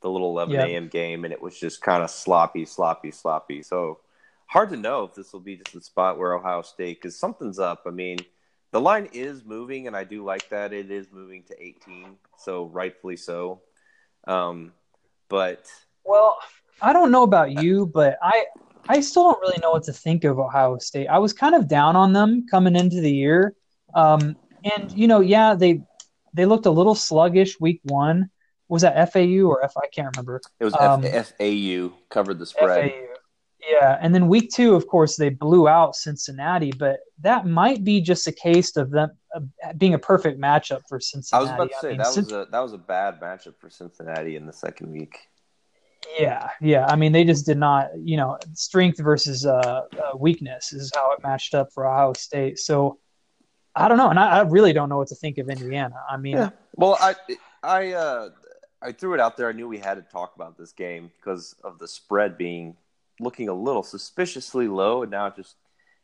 the 0.02 0.10
little 0.10 0.30
11 0.30 0.54
Yeah. 0.56 0.66
a.m. 0.66 0.88
game, 0.88 1.24
and 1.26 1.34
it 1.34 1.42
was 1.42 1.60
just 1.60 1.82
kind 1.82 2.04
of 2.04 2.10
sloppy, 2.10 2.66
sloppy, 2.66 3.12
sloppy. 3.12 3.62
So 3.62 4.00
hard 4.48 4.70
to 4.72 4.78
know 4.78 5.04
if 5.06 5.16
this 5.16 5.32
will 5.32 5.40
be 5.40 5.56
just 5.58 5.74
the 5.74 5.82
spot 5.82 6.18
where 6.18 6.34
Ohio 6.34 6.62
State 6.62 7.00
because 7.02 7.16
something's 7.18 7.60
up. 7.60 7.84
I 7.86 7.92
mean, 7.92 8.18
the 8.72 8.82
line 8.82 9.10
is 9.14 9.44
moving, 9.46 9.88
and 9.88 9.96
I 9.96 10.04
do 10.04 10.24
like 10.24 10.50
that 10.50 10.74
it 10.74 10.92
is 10.92 11.08
moving 11.12 11.44
to 11.44 11.64
18, 11.64 12.18
so 12.38 12.66
rightfully 12.66 13.18
so. 13.18 13.62
Um, 14.28 14.74
but 15.30 15.68
Well, 16.04 16.38
I 16.82 16.94
don't 16.94 17.12
know 17.12 17.24
about 17.24 17.52
you, 17.52 17.86
but 17.86 18.18
I 18.22 18.46
I 18.90 19.00
still 19.02 19.24
don't 19.24 19.40
really 19.42 19.60
know 19.62 19.72
what 19.72 19.84
to 19.84 19.94
think 19.94 20.24
of 20.24 20.40
Ohio 20.40 20.78
State. 20.80 21.08
I 21.08 21.20
was 21.20 21.34
kind 21.34 21.56
of 21.56 21.68
down 21.68 21.96
on 21.96 22.14
them 22.14 22.46
coming 22.50 22.76
into 22.76 23.00
the 23.02 23.12
year, 23.12 23.56
um, 23.94 24.36
and 24.64 24.92
you 24.92 25.08
know, 25.08 25.20
yeah, 25.20 25.54
they 25.54 25.82
they 26.34 26.46
looked 26.46 26.66
a 26.66 26.72
little 26.72 26.96
sluggish 26.96 27.60
week 27.60 27.82
one. 27.84 28.30
Was 28.72 28.84
that 28.84 29.12
FAU 29.12 29.44
or 29.48 29.64
F? 29.66 29.74
I 29.76 29.88
can't 29.88 30.08
remember. 30.16 30.40
it 30.60 30.64
was 30.64 30.74
Um, 30.76 31.04
F- 31.04 31.34
FAU 31.38 31.92
covered 32.10 32.40
the 32.40 32.46
spread. 32.46 32.90
FAU. 32.90 32.98
Yeah, 33.70 33.98
and 34.02 34.16
then 34.16 34.30
week 34.30 34.50
two, 34.50 34.76
of 34.76 34.88
course, 34.88 35.18
they 35.18 35.28
blew 35.30 35.68
out 35.68 35.96
Cincinnati, 35.96 36.72
but 36.72 37.02
that 37.20 37.46
might 37.46 37.84
be 37.84 38.00
just 38.00 38.28
a 38.28 38.32
case 38.32 38.78
of 38.78 38.90
them 38.90 39.12
uh, 39.36 39.42
being 39.78 39.94
a 39.94 40.00
perfect 40.00 40.40
matchup 40.40 40.82
for 40.88 41.02
Cincinnati. 41.02 41.50
I 41.50 41.52
was 41.52 41.52
about 41.54 41.70
to 41.70 41.80
say 41.82 41.90
mean, 41.90 41.98
that 41.98 42.08
Cin- 42.08 42.24
was 42.24 42.32
a 42.32 42.48
that 42.50 42.60
was 42.60 42.72
a 42.74 42.78
bad 42.78 43.20
matchup 43.20 43.56
for 43.60 43.70
Cincinnati 43.70 44.38
in 44.38 44.46
the 44.46 44.54
second 44.54 44.90
week. 44.92 45.20
Yeah, 46.18 46.50
yeah. 46.62 46.88
I 46.88 46.96
mean, 46.96 47.12
they 47.12 47.26
just 47.26 47.46
did 47.46 47.58
not, 47.58 47.90
you 48.02 48.16
know, 48.16 48.38
strength 48.54 49.00
versus 49.00 49.46
uh, 49.46 49.52
uh, 49.52 50.18
weakness 50.18 50.72
is 50.74 50.92
how 50.96 51.12
it 51.12 51.22
matched 51.22 51.54
up 51.54 51.68
for 51.74 51.86
Ohio 51.86 52.14
State. 52.14 52.58
So 52.58 53.00
I 53.76 53.90
don't 53.90 53.98
know, 53.98 54.10
and 54.10 54.18
I, 54.18 54.40
I 54.40 54.42
really 54.44 54.72
don't 54.74 54.88
know 54.88 54.98
what 54.98 55.10
to 55.10 55.16
think 55.16 55.38
of 55.40 55.50
Indiana. 55.50 55.96
I 56.10 56.16
mean, 56.18 56.38
Yeah. 56.38 56.50
Well, 56.76 56.98
I 57.02 57.16
I 57.62 57.92
uh, 57.92 58.30
I 58.82 58.92
threw 58.92 59.14
it 59.14 59.20
out 59.20 59.38
there. 59.38 59.48
I 59.50 59.52
knew 59.52 59.68
we 59.68 59.78
had 59.78 59.96
to 59.96 60.02
talk 60.02 60.36
about 60.36 60.58
this 60.58 60.72
game 60.72 61.12
because 61.18 61.56
of 61.64 61.78
the 61.80 61.88
spread 61.88 62.38
being 62.38 62.76
looking 63.20 63.50
a 63.50 63.54
little 63.54 63.84
suspiciously 63.84 64.68
low, 64.68 65.04
and 65.04 65.12
now 65.12 65.28
it 65.28 65.36
just 65.36 65.56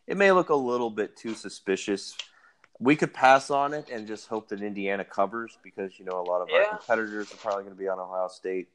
it 0.05 0.15
may 0.17 0.31
look 0.31 0.49
a 0.49 0.55
little 0.55 0.89
bit 0.89 1.15
too 1.17 1.33
suspicious. 1.33 2.15
We 2.79 2.95
could 2.95 3.13
pass 3.13 3.49
on 3.49 3.73
it 3.73 3.89
and 3.91 4.05
just 4.07 4.27
hope 4.27 4.49
that 4.49 4.61
Indiana 4.61 5.03
covers 5.03 5.57
because 5.63 5.97
you 5.97 6.05
know 6.05 6.19
a 6.19 6.25
lot 6.29 6.41
of 6.41 6.49
Yeah. 6.51 6.57
our 6.59 6.77
competitors 6.77 7.31
are 7.33 7.37
probably 7.37 7.63
going 7.63 7.75
to 7.75 7.79
be 7.79 7.87
on 7.87 7.99
Ohio 7.99 8.27
State. 8.27 8.67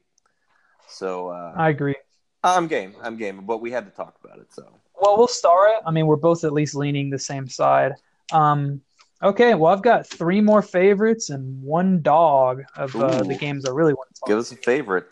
So 0.87 1.29
uh, 1.29 1.53
I 1.55 1.69
agree. 1.69 1.95
I'm 2.43 2.67
game. 2.67 2.93
I'm 3.01 3.15
game. 3.15 3.45
But 3.45 3.61
we 3.61 3.71
had 3.71 3.85
to 3.85 3.91
talk 3.91 4.17
about 4.23 4.39
it. 4.39 4.51
So 4.53 4.67
Well, 5.01 5.17
we'll 5.17 5.27
star 5.29 5.69
it. 5.69 5.79
I 5.85 5.91
mean, 5.91 6.07
we're 6.07 6.17
both 6.17 6.43
at 6.43 6.51
least 6.51 6.75
leaning 6.75 7.09
the 7.09 7.17
same 7.19 7.47
side. 7.47 7.93
Um, 8.33 8.81
okay, 9.23 9.55
well, 9.55 9.73
I've 9.73 9.81
got 9.81 10.07
three 10.07 10.41
more 10.41 10.61
favorites 10.61 11.29
and 11.29 11.61
one 11.63 12.01
dog 12.01 12.63
of 12.75 12.95
uh, 12.95 13.23
the 13.23 13.35
games 13.35 13.65
I 13.65 13.71
really 13.71 13.93
want 13.93 14.13
to 14.13 14.19
talk 14.19 14.27
give 14.27 14.37
us 14.37 14.51
a 14.51 14.55
favorite. 14.57 15.05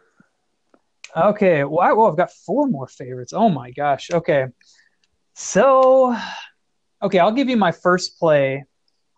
Okay, 1.15 1.63
well, 1.63 1.79
I, 1.79 1.93
well, 1.93 2.07
I've 2.07 2.17
got 2.17 2.31
four 2.31 2.67
more 2.67 2.87
favorites. 2.87 3.33
Oh 3.33 3.49
my 3.49 3.71
gosh. 3.71 4.11
Okay, 4.11 4.45
so 5.33 6.15
okay, 7.01 7.19
I'll 7.19 7.31
give 7.31 7.49
you 7.49 7.57
my 7.57 7.71
first 7.71 8.19
play 8.19 8.65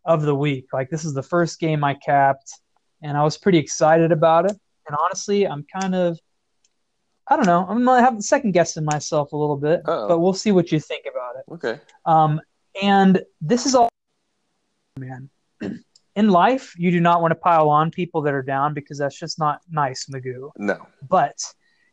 of 0.06 0.22
the 0.22 0.36
week. 0.36 0.68
Like 0.74 0.90
this 0.90 1.04
is 1.06 1.14
the 1.14 1.24
first 1.24 1.60
game 1.60 1.84
I 1.84 1.96
capped, 1.96 2.52
and 3.02 3.18
I 3.18 3.24
was 3.24 3.38
pretty 3.38 3.58
excited 3.58 4.12
about 4.12 4.46
it. 4.46 4.58
And 4.88 4.98
honestly, 5.00 5.48
I'm 5.48 5.66
kind 5.82 5.96
of, 5.96 6.20
I 7.28 7.36
don't 7.36 7.46
know, 7.46 7.66
I'm 7.70 7.86
have 7.88 8.22
second 8.22 8.52
guessing 8.52 8.84
myself 8.84 9.32
a 9.32 9.38
little 9.38 9.56
bit, 9.56 9.82
Uh-oh. 9.86 10.08
but 10.08 10.20
we'll 10.20 10.34
see 10.34 10.52
what 10.52 10.72
you 10.72 10.80
think 10.80 11.06
about 11.10 11.36
it. 11.38 11.46
Okay. 11.54 11.80
Um, 12.06 12.42
and 12.82 13.24
this 13.40 13.66
is 13.66 13.76
all, 13.76 13.90
man. 14.98 15.30
In 16.16 16.30
life, 16.30 16.74
you 16.78 16.92
do 16.92 17.00
not 17.00 17.22
want 17.22 17.32
to 17.32 17.36
pile 17.36 17.70
on 17.70 17.90
people 17.90 18.22
that 18.22 18.34
are 18.34 18.44
down 18.44 18.74
because 18.74 19.00
that's 19.00 19.18
just 19.18 19.40
not 19.40 19.62
nice, 19.70 20.06
Magoo. 20.06 20.52
No. 20.58 20.86
But 21.10 21.38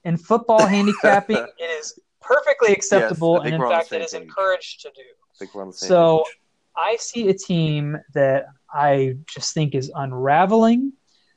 in 0.05 0.17
football 0.19 0.67
handicapping, 0.67 1.47
it 1.59 1.65
is 1.65 1.99
perfectly 2.21 2.73
acceptable, 2.73 3.37
think 3.37 3.47
and 3.47 3.55
in 3.55 3.61
we're 3.61 3.67
on 3.67 3.73
the 3.73 3.77
fact, 3.79 3.93
it 3.93 4.03
is 4.03 4.13
page. 4.13 4.23
encouraged 4.23 4.83
to 4.83 4.89
do. 4.95 5.01
I 5.01 5.35
think 5.39 5.55
we're 5.55 5.63
on 5.63 5.69
the 5.69 5.73
same 5.75 5.89
So 5.89 6.25
page. 6.27 6.37
I 6.77 6.97
see 6.97 7.29
a 7.29 7.35
team 7.35 7.97
that 8.13 8.47
I 8.73 9.17
just 9.27 9.55
think 9.55 9.75
is 9.75 9.91
unraveling. 9.95 10.93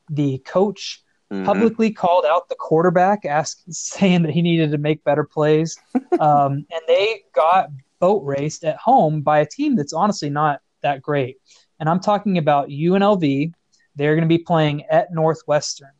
The 0.09 0.39
coach 0.39 1.01
Mhm. 1.31 1.45
publicly 1.45 1.91
called 1.91 2.25
out 2.25 2.49
the 2.49 2.55
quarterback, 2.55 3.23
ask, 3.25 3.59
saying 3.69 4.23
that 4.23 4.31
he 4.33 4.41
needed 4.41 4.71
to 4.71 4.77
make 4.77 5.03
better 5.05 5.23
plays, 5.23 5.77
um, 6.19 6.65
and 6.69 6.81
they 6.87 7.21
got 7.33 7.69
boat 7.99 8.21
raced 8.25 8.65
at 8.65 8.75
home 8.75 9.21
by 9.21 9.39
a 9.39 9.45
team 9.45 9.77
that's 9.77 9.93
honestly 9.93 10.29
not 10.29 10.59
that 10.83 11.01
great. 11.01 11.37
And 11.79 11.89
I'm 11.89 11.99
talking 11.99 12.37
about 12.37 12.69
UNLV. 12.69 13.51
They're 13.95 14.15
going 14.15 14.27
to 14.27 14.37
be 14.37 14.43
playing 14.43 14.85
at 14.85 15.13
Northwestern. 15.13 15.91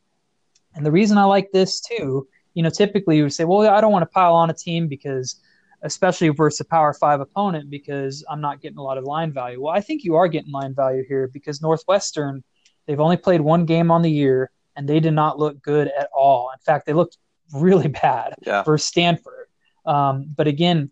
And 0.74 0.84
the 0.84 0.90
reason 0.92 1.18
I 1.18 1.24
like 1.24 1.50
this 1.52 1.80
too, 1.80 2.26
you 2.54 2.62
know, 2.62 2.70
typically 2.70 3.16
you 3.18 3.24
would 3.24 3.32
say, 3.32 3.44
well, 3.44 3.68
I 3.68 3.80
don't 3.80 3.92
want 3.92 4.02
to 4.02 4.06
pile 4.12 4.34
on 4.34 4.50
a 4.50 4.54
team 4.54 4.88
because, 4.88 5.40
especially 5.82 6.28
versus 6.30 6.60
a 6.60 6.64
Power 6.64 6.92
Five 6.92 7.20
opponent, 7.20 7.70
because 7.70 8.24
I'm 8.28 8.40
not 8.40 8.60
getting 8.60 8.78
a 8.78 8.82
lot 8.82 8.98
of 8.98 9.04
line 9.04 9.32
value. 9.32 9.60
Well, 9.62 9.74
I 9.74 9.80
think 9.80 10.02
you 10.04 10.14
are 10.16 10.28
getting 10.28 10.50
line 10.52 10.74
value 10.74 11.04
here 11.06 11.28
because 11.32 11.60
Northwestern, 11.60 12.42
they've 12.86 13.00
only 13.00 13.16
played 13.16 13.40
one 13.40 13.64
game 13.66 13.90
on 13.90 14.02
the 14.02 14.10
year 14.10 14.50
and 14.76 14.88
they 14.88 14.98
did 15.00 15.12
not 15.14 15.38
look 15.38 15.60
good 15.62 15.88
at 15.98 16.08
all. 16.16 16.50
In 16.52 16.58
fact, 16.64 16.86
they 16.86 16.92
looked 16.92 17.18
really 17.52 17.88
bad 18.02 18.34
Yeah. 18.46 18.62
versus 18.62 18.86
Stanford. 18.88 19.46
Um, 19.86 20.32
but 20.34 20.46
again, 20.48 20.90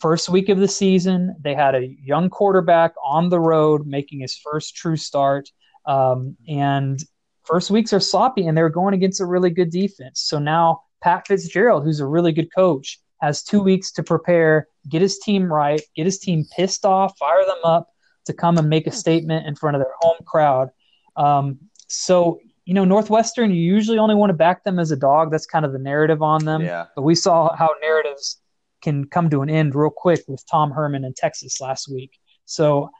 first 0.00 0.28
week 0.28 0.48
of 0.48 0.58
the 0.58 0.68
season, 0.68 1.36
they 1.40 1.54
had 1.54 1.74
a 1.74 1.94
young 2.02 2.30
quarterback 2.30 2.94
on 3.04 3.28
the 3.28 3.40
road 3.40 3.86
making 3.86 4.20
his 4.20 4.36
first 4.36 4.74
true 4.74 4.96
start. 4.96 5.50
Um, 5.84 6.36
and 6.48 6.98
first 7.44 7.70
weeks 7.70 7.92
are 7.92 8.00
sloppy, 8.00 8.46
and 8.46 8.56
they're 8.56 8.68
going 8.68 8.94
against 8.94 9.20
a 9.20 9.26
really 9.26 9.50
good 9.50 9.70
defense. 9.70 10.20
So 10.20 10.38
now 10.38 10.82
Pat 11.02 11.26
Fitzgerald, 11.26 11.84
who's 11.84 12.00
a 12.00 12.06
really 12.06 12.32
good 12.32 12.54
coach, 12.54 13.00
has 13.20 13.42
two 13.42 13.62
weeks 13.62 13.92
to 13.92 14.02
prepare, 14.02 14.66
get 14.88 15.02
his 15.02 15.18
team 15.18 15.52
right, 15.52 15.80
get 15.94 16.06
his 16.06 16.18
team 16.18 16.44
pissed 16.56 16.84
off, 16.84 17.16
fire 17.18 17.44
them 17.44 17.64
up 17.64 17.88
to 18.26 18.32
come 18.32 18.58
and 18.58 18.68
make 18.68 18.86
a 18.86 18.92
statement 18.92 19.46
in 19.46 19.54
front 19.54 19.76
of 19.76 19.82
their 19.82 19.92
home 20.00 20.18
crowd. 20.24 20.70
Um, 21.16 21.58
so, 21.88 22.40
you 22.64 22.74
know, 22.74 22.84
Northwestern, 22.84 23.50
you 23.52 23.60
usually 23.60 23.98
only 23.98 24.14
want 24.14 24.30
to 24.30 24.34
back 24.34 24.64
them 24.64 24.78
as 24.78 24.90
a 24.90 24.96
dog. 24.96 25.30
That's 25.30 25.46
kind 25.46 25.64
of 25.64 25.72
the 25.72 25.78
narrative 25.78 26.22
on 26.22 26.44
them. 26.44 26.62
Yeah. 26.62 26.86
But 26.96 27.02
we 27.02 27.14
saw 27.14 27.54
how 27.54 27.74
narratives 27.80 28.41
can 28.82 29.06
come 29.06 29.30
to 29.30 29.42
an 29.42 29.50
end 29.50 29.74
real 29.74 29.90
quick 29.90 30.24
with 30.28 30.44
Tom 30.50 30.70
Herman 30.70 31.04
in 31.04 31.14
Texas 31.14 31.60
last 31.60 31.88
week. 31.88 32.18
So 32.44 32.90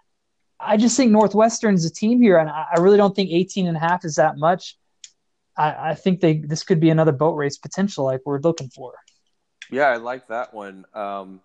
I 0.58 0.76
just 0.76 0.96
think 0.96 1.10
Northwestern's 1.10 1.84
a 1.84 1.92
team 1.92 2.22
here, 2.22 2.38
and 2.38 2.48
I 2.48 2.78
really 2.78 2.96
don't 2.96 3.14
think 3.14 3.30
18 3.30 3.66
and 3.66 3.76
a 3.76 3.80
half 3.80 4.04
is 4.04 4.14
that 4.16 4.36
much. 4.36 4.78
I, 5.56 5.90
I 5.90 5.94
think 5.94 6.20
they 6.20 6.38
this 6.38 6.62
could 6.62 6.80
be 6.80 6.90
another 6.90 7.12
boat 7.12 7.34
race 7.34 7.58
potential 7.58 8.04
like 8.04 8.20
we're 8.24 8.40
looking 8.40 8.70
for. 8.70 8.94
Yeah, 9.70 9.88
I 9.88 9.96
like 9.96 10.28
that 10.28 10.54
one. 10.54 10.84
Um, 10.94 11.40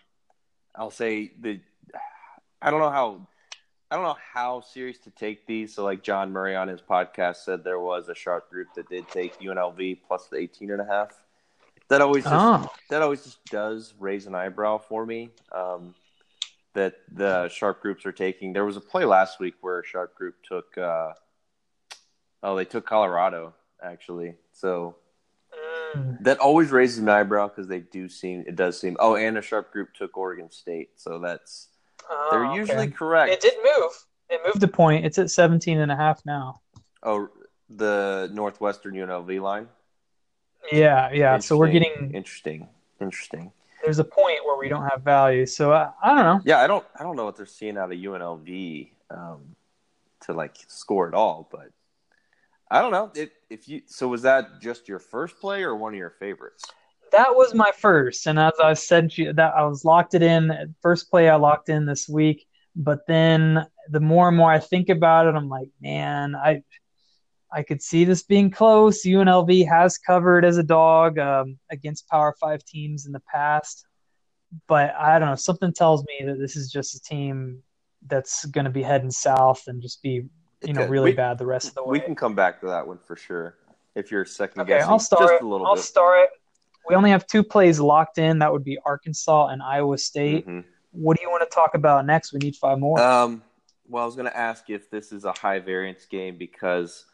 I'll 0.76 0.92
say 0.92 1.32
the 1.40 1.60
I 2.62 2.72
don't 2.72 2.80
know 2.80 2.90
how 2.90 3.28
I 3.90 3.96
don't 3.96 4.06
know 4.06 4.18
how 4.34 4.62
serious 4.62 5.00
to 5.00 5.12
take 5.12 5.48
these. 5.48 5.76
So 5.76 5.84
like 5.84 6.04
John 6.04 6.32
Murray 6.32 6.56
on 6.56 6.68
his 6.68 6.82
podcast 6.82 7.38
said 7.38 7.64
there 7.64 7.80
was 7.80 8.10
a 8.10 8.16
sharp 8.16 8.50
group 8.50 8.68
that 8.76 8.90
did 8.90 9.08
take 9.10 9.40
UNLV 9.40 10.00
plus 10.08 10.28
the 10.28 10.38
18 10.38 10.72
and 10.72 10.82
a 10.82 10.86
half. 10.86 11.12
That 11.90 12.02
always 12.02 12.24
just 12.24 12.36
oh. 12.36 12.70
that 12.90 13.02
always 13.02 13.24
just 13.24 13.44
does 13.46 13.94
raise 14.00 14.28
an 14.28 14.36
eyebrow 14.36 14.78
for 14.78 15.06
me. 15.06 15.30
Um, 15.54 15.96
that 16.74 16.96
the 17.12 17.50
sharp 17.50 17.82
groups 17.82 18.06
are 18.06 18.12
taking. 18.12 18.54
There 18.54 18.66
was 18.66 18.78
a 18.78 18.82
play 18.82 19.06
last 19.06 19.40
week 19.40 19.56
where 19.62 19.80
a 19.80 19.86
sharp 19.86 20.14
group 20.16 20.36
took 20.44 20.78
uh, 20.78 21.14
oh 22.44 22.56
they 22.56 22.66
took 22.66 22.86
Colorado 22.86 23.54
actually. 23.82 24.36
So 24.52 24.96
mm. 25.96 26.22
that 26.24 26.40
always 26.40 26.72
raises 26.72 27.00
an 27.00 27.10
eyebrow 27.10 27.48
because 27.48 27.68
they 27.68 27.80
do 27.80 28.10
seem 28.10 28.44
it 28.46 28.56
does 28.56 28.80
seem 28.80 28.98
oh 29.00 29.16
and 29.16 29.38
a 29.38 29.42
sharp 29.42 29.72
group 29.72 29.94
took 29.94 30.18
Oregon 30.18 30.52
State. 30.52 30.90
So 30.98 31.20
that's 31.20 31.70
oh, 32.10 32.28
they're 32.32 32.56
usually 32.56 32.88
okay. 32.88 32.92
correct. 32.92 33.32
It 33.32 33.42
did 33.42 33.56
move. 33.64 33.92
It 34.30 34.42
moved 34.46 34.62
a 34.62 34.68
point. 34.68 35.06
It's 35.06 35.18
at 35.18 35.32
17 35.32 35.80
and 35.80 35.92
a 35.92 35.96
half 35.96 36.26
now. 36.26 36.62
Oh, 37.02 37.30
the 37.70 38.30
Northwestern 38.34 38.94
UNLV 38.94 39.42
line. 39.42 39.68
Yeah, 40.72 41.12
yeah. 41.12 41.38
So 41.40 41.58
we're 41.58 41.72
getting 41.72 42.12
interesting. 42.14 42.68
Interesting. 43.00 43.52
There's 43.84 44.00
a 44.00 44.04
point 44.04 44.40
where 44.44 44.58
we 44.58 44.70
don't 44.70 44.88
have 44.88 45.02
value. 45.04 45.46
So 45.46 45.72
I, 45.72 45.90
I 46.02 46.16
don't 46.16 46.24
know. 46.24 46.42
Yeah, 46.44 46.60
I 46.60 46.68
don't. 46.68 46.86
I 47.00 47.04
don't 47.04 47.16
know 47.16 47.26
what 47.26 47.36
they're 47.36 47.46
seeing 47.46 47.78
out 47.78 47.92
of 47.92 47.98
UNLV 47.98 48.90
um, 49.12 49.56
to 50.22 50.34
like 50.34 50.56
score 50.68 51.08
at 51.08 51.14
all, 51.14 51.48
but 51.52 51.70
I 52.70 52.82
don't 52.82 52.92
know 52.92 53.12
if, 53.16 53.30
if 53.50 53.70
you. 53.70 53.82
So 53.86 54.08
was 54.08 54.24
that 54.24 54.62
just 54.62 54.88
your 54.88 55.00
first 55.00 55.40
play 55.40 55.64
or 55.64 55.76
one 55.76 55.94
of 55.94 55.98
your 55.98 56.10
favorites? 56.10 56.64
That 57.12 57.36
was 57.36 57.54
my 57.54 57.72
first, 57.78 58.28
and 58.28 58.38
as 58.38 58.52
I 58.62 58.74
said, 58.74 59.12
that 59.36 59.54
I 59.56 59.64
was 59.64 59.86
locked 59.86 60.14
it 60.14 60.22
in. 60.22 60.76
First 60.82 61.10
play 61.10 61.30
I 61.30 61.36
locked 61.36 61.70
in 61.70 61.86
this 61.86 62.10
week, 62.10 62.46
but 62.76 63.08
then 63.08 63.66
the 63.90 64.02
more 64.02 64.28
and 64.28 64.36
more 64.36 64.52
I 64.52 64.60
think 64.60 64.90
about 64.90 65.28
it, 65.28 65.36
I'm 65.36 65.48
like, 65.48 65.70
man, 65.80 66.36
I 66.36 66.64
I 67.52 67.64
could 67.64 67.82
see 67.82 68.04
this 68.04 68.24
being 68.24 68.52
close. 68.52 69.06
UNLV 69.06 69.68
has 69.68 69.98
covered 69.98 70.44
as 70.44 70.58
a 70.58 70.64
dog 70.64 71.18
um, 71.18 71.58
against 71.72 72.08
Power 72.10 72.36
Five 72.40 72.64
teams 72.66 73.06
in 73.06 73.12
the 73.12 73.22
past, 73.22 73.86
but 74.68 74.94
I 74.96 75.18
don't 75.18 75.30
know. 75.30 75.36
Something 75.36 75.74
tells 75.74 76.04
me 76.06 76.26
that 76.26 76.40
this 76.40 76.56
is 76.56 76.72
just 76.72 76.96
a 76.96 77.00
team 77.02 77.64
that's 78.06 78.46
going 78.46 78.66
to 78.66 78.72
be 78.72 78.84
heading 78.84 79.12
south 79.12 79.64
and 79.68 79.82
just 79.82 80.02
be 80.02 80.24
you 80.64 80.74
know 80.74 80.86
really 80.88 81.12
we, 81.12 81.16
bad 81.16 81.38
the 81.38 81.46
rest 81.46 81.70
of 81.70 81.76
the 81.76 81.84
way. 81.84 81.92
We 81.92 82.00
can 82.00 82.16
come 82.16 82.36
back 82.36 82.60
to 82.62 82.68
that 82.68 82.86
one 82.86 83.00
for 83.06 83.16
sure. 83.16 83.56
If 83.96 84.12
you're 84.12 84.26
second 84.26 84.62
okay, 84.62 84.74
guessing, 84.74 84.90
I'll 84.90 85.00
start 85.00 85.22
just 85.22 85.34
it. 85.36 85.44
a 85.44 85.48
little 85.48 85.66
I'll 85.66 85.76
bit. 85.76 85.84
start 85.84 86.24
it. 86.24 86.30
We 86.88 86.96
only 86.96 87.10
have 87.10 87.28
two 87.28 87.44
plays 87.44 87.80
locked 87.80 88.18
in. 88.18 88.40
That 88.40 88.52
would 88.52 88.64
be 88.64 88.78
Arkansas 88.86 89.48
and 89.48 89.62
Iowa 89.62 89.98
State. 89.98 90.48
Mm-hmm. 90.48 90.68
What 90.92 91.18
do 91.18 91.24
you 91.24 91.30
want 91.30 91.50
to 91.50 91.54
talk 91.54 91.76
about 91.76 92.06
next? 92.06 92.32
We 92.32 92.40
need 92.40 92.56
five 92.56 92.80
more. 92.80 93.00
Um, 93.00 93.44
well, 93.88 94.04
I 94.04 94.06
was 94.06 94.16
going 94.16 94.30
to 94.30 94.38
ask 94.38 94.70
if 94.70 94.90
this 94.90 95.12
is 95.12 95.26
a 95.26 95.34
high 95.34 95.60
variance 95.60 96.06
game 96.06 96.38
because 96.38 97.06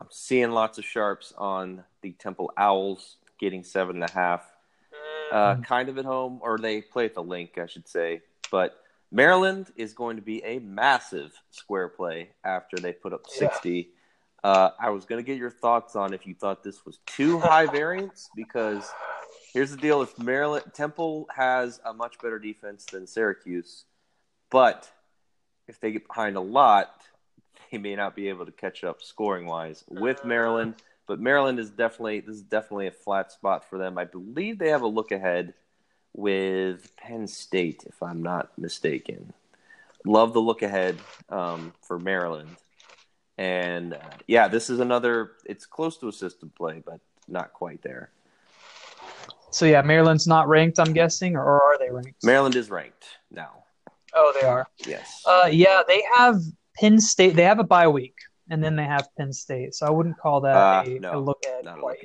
I'm 0.00 0.08
seeing 0.10 0.50
lots 0.50 0.78
of 0.78 0.84
sharps 0.84 1.32
on 1.36 1.84
the 2.02 2.12
Temple 2.12 2.52
Owls 2.56 3.16
getting 3.38 3.64
seven 3.64 3.96
and 3.96 4.10
a 4.10 4.12
half, 4.12 4.42
uh, 5.32 5.54
mm-hmm. 5.54 5.62
kind 5.62 5.88
of 5.88 5.98
at 5.98 6.04
home, 6.04 6.40
or 6.42 6.58
they 6.58 6.80
play 6.80 7.06
at 7.06 7.14
the 7.14 7.22
Linc, 7.22 7.58
I 7.58 7.66
should 7.66 7.88
say. 7.88 8.22
But 8.50 8.76
Maryland 9.10 9.70
is 9.76 9.92
going 9.92 10.16
to 10.16 10.22
be 10.22 10.42
a 10.44 10.58
massive 10.58 11.32
square 11.50 11.88
play 11.88 12.30
after 12.44 12.76
they 12.76 12.92
put 12.92 13.12
up 13.12 13.28
60. 13.28 13.70
Yeah. 13.70 14.50
Uh, 14.50 14.70
I 14.78 14.90
was 14.90 15.04
going 15.04 15.24
to 15.24 15.26
get 15.26 15.38
your 15.38 15.50
thoughts 15.50 15.96
on 15.96 16.12
if 16.12 16.26
you 16.26 16.34
thought 16.34 16.62
this 16.62 16.84
was 16.84 16.98
too 17.06 17.38
high 17.38 17.66
variance 17.66 18.28
because 18.36 18.90
here's 19.54 19.70
the 19.70 19.78
deal: 19.78 20.02
if 20.02 20.18
Maryland 20.18 20.64
Temple 20.74 21.26
has 21.34 21.80
a 21.84 21.94
much 21.94 22.18
better 22.18 22.38
defense 22.38 22.84
than 22.84 23.06
Syracuse, 23.06 23.84
but 24.50 24.90
if 25.66 25.80
they 25.80 25.92
get 25.92 26.06
behind 26.06 26.36
a 26.36 26.40
lot, 26.40 26.90
they 27.74 27.78
may 27.78 27.96
not 27.96 28.14
be 28.14 28.28
able 28.28 28.46
to 28.46 28.52
catch 28.52 28.84
up 28.84 29.02
scoring 29.02 29.46
wise 29.46 29.82
with 29.88 30.24
Maryland. 30.24 30.76
But 31.08 31.20
Maryland 31.20 31.58
is 31.58 31.70
definitely 31.70 32.20
this 32.20 32.36
is 32.36 32.42
definitely 32.42 32.86
a 32.86 32.92
flat 32.92 33.32
spot 33.32 33.68
for 33.68 33.78
them. 33.78 33.98
I 33.98 34.04
believe 34.04 34.58
they 34.58 34.70
have 34.70 34.82
a 34.82 34.86
look 34.86 35.10
ahead 35.10 35.54
with 36.14 36.96
Penn 36.96 37.26
State, 37.26 37.82
if 37.86 38.00
I'm 38.00 38.22
not 38.22 38.56
mistaken. 38.56 39.32
Love 40.06 40.34
the 40.34 40.40
look 40.40 40.62
ahead 40.62 40.98
um, 41.28 41.72
for 41.82 41.98
Maryland. 41.98 42.56
And 43.38 43.94
uh, 43.94 43.98
yeah, 44.28 44.46
this 44.46 44.70
is 44.70 44.78
another. 44.78 45.32
It's 45.44 45.66
close 45.66 45.98
to 45.98 46.08
a 46.08 46.12
system 46.12 46.52
play, 46.56 46.80
but 46.86 47.00
not 47.26 47.52
quite 47.52 47.82
there. 47.82 48.10
So 49.50 49.66
yeah, 49.66 49.82
Maryland's 49.82 50.28
not 50.28 50.48
ranked. 50.48 50.78
I'm 50.78 50.92
guessing, 50.92 51.34
or 51.34 51.60
are 51.60 51.78
they 51.78 51.90
ranked? 51.90 52.22
Maryland 52.22 52.54
is 52.54 52.70
ranked 52.70 53.04
now. 53.32 53.64
Oh, 54.14 54.32
they 54.40 54.46
are. 54.46 54.68
Yes. 54.86 55.24
Uh, 55.26 55.48
yeah, 55.50 55.82
they 55.88 56.02
have 56.16 56.36
Penn 56.76 57.00
State. 57.00 57.36
They 57.36 57.44
have 57.44 57.58
a 57.58 57.64
bye 57.64 57.88
week, 57.88 58.16
and 58.50 58.62
then 58.62 58.76
they 58.76 58.84
have 58.84 59.08
Penn 59.16 59.32
State. 59.32 59.74
So 59.74 59.86
I 59.86 59.90
wouldn't 59.90 60.18
call 60.18 60.42
that 60.42 60.56
uh, 60.56 60.84
a, 60.86 60.98
no, 60.98 61.18
a, 61.18 61.20
look 61.20 61.44
at 61.46 61.64
quite. 61.78 61.98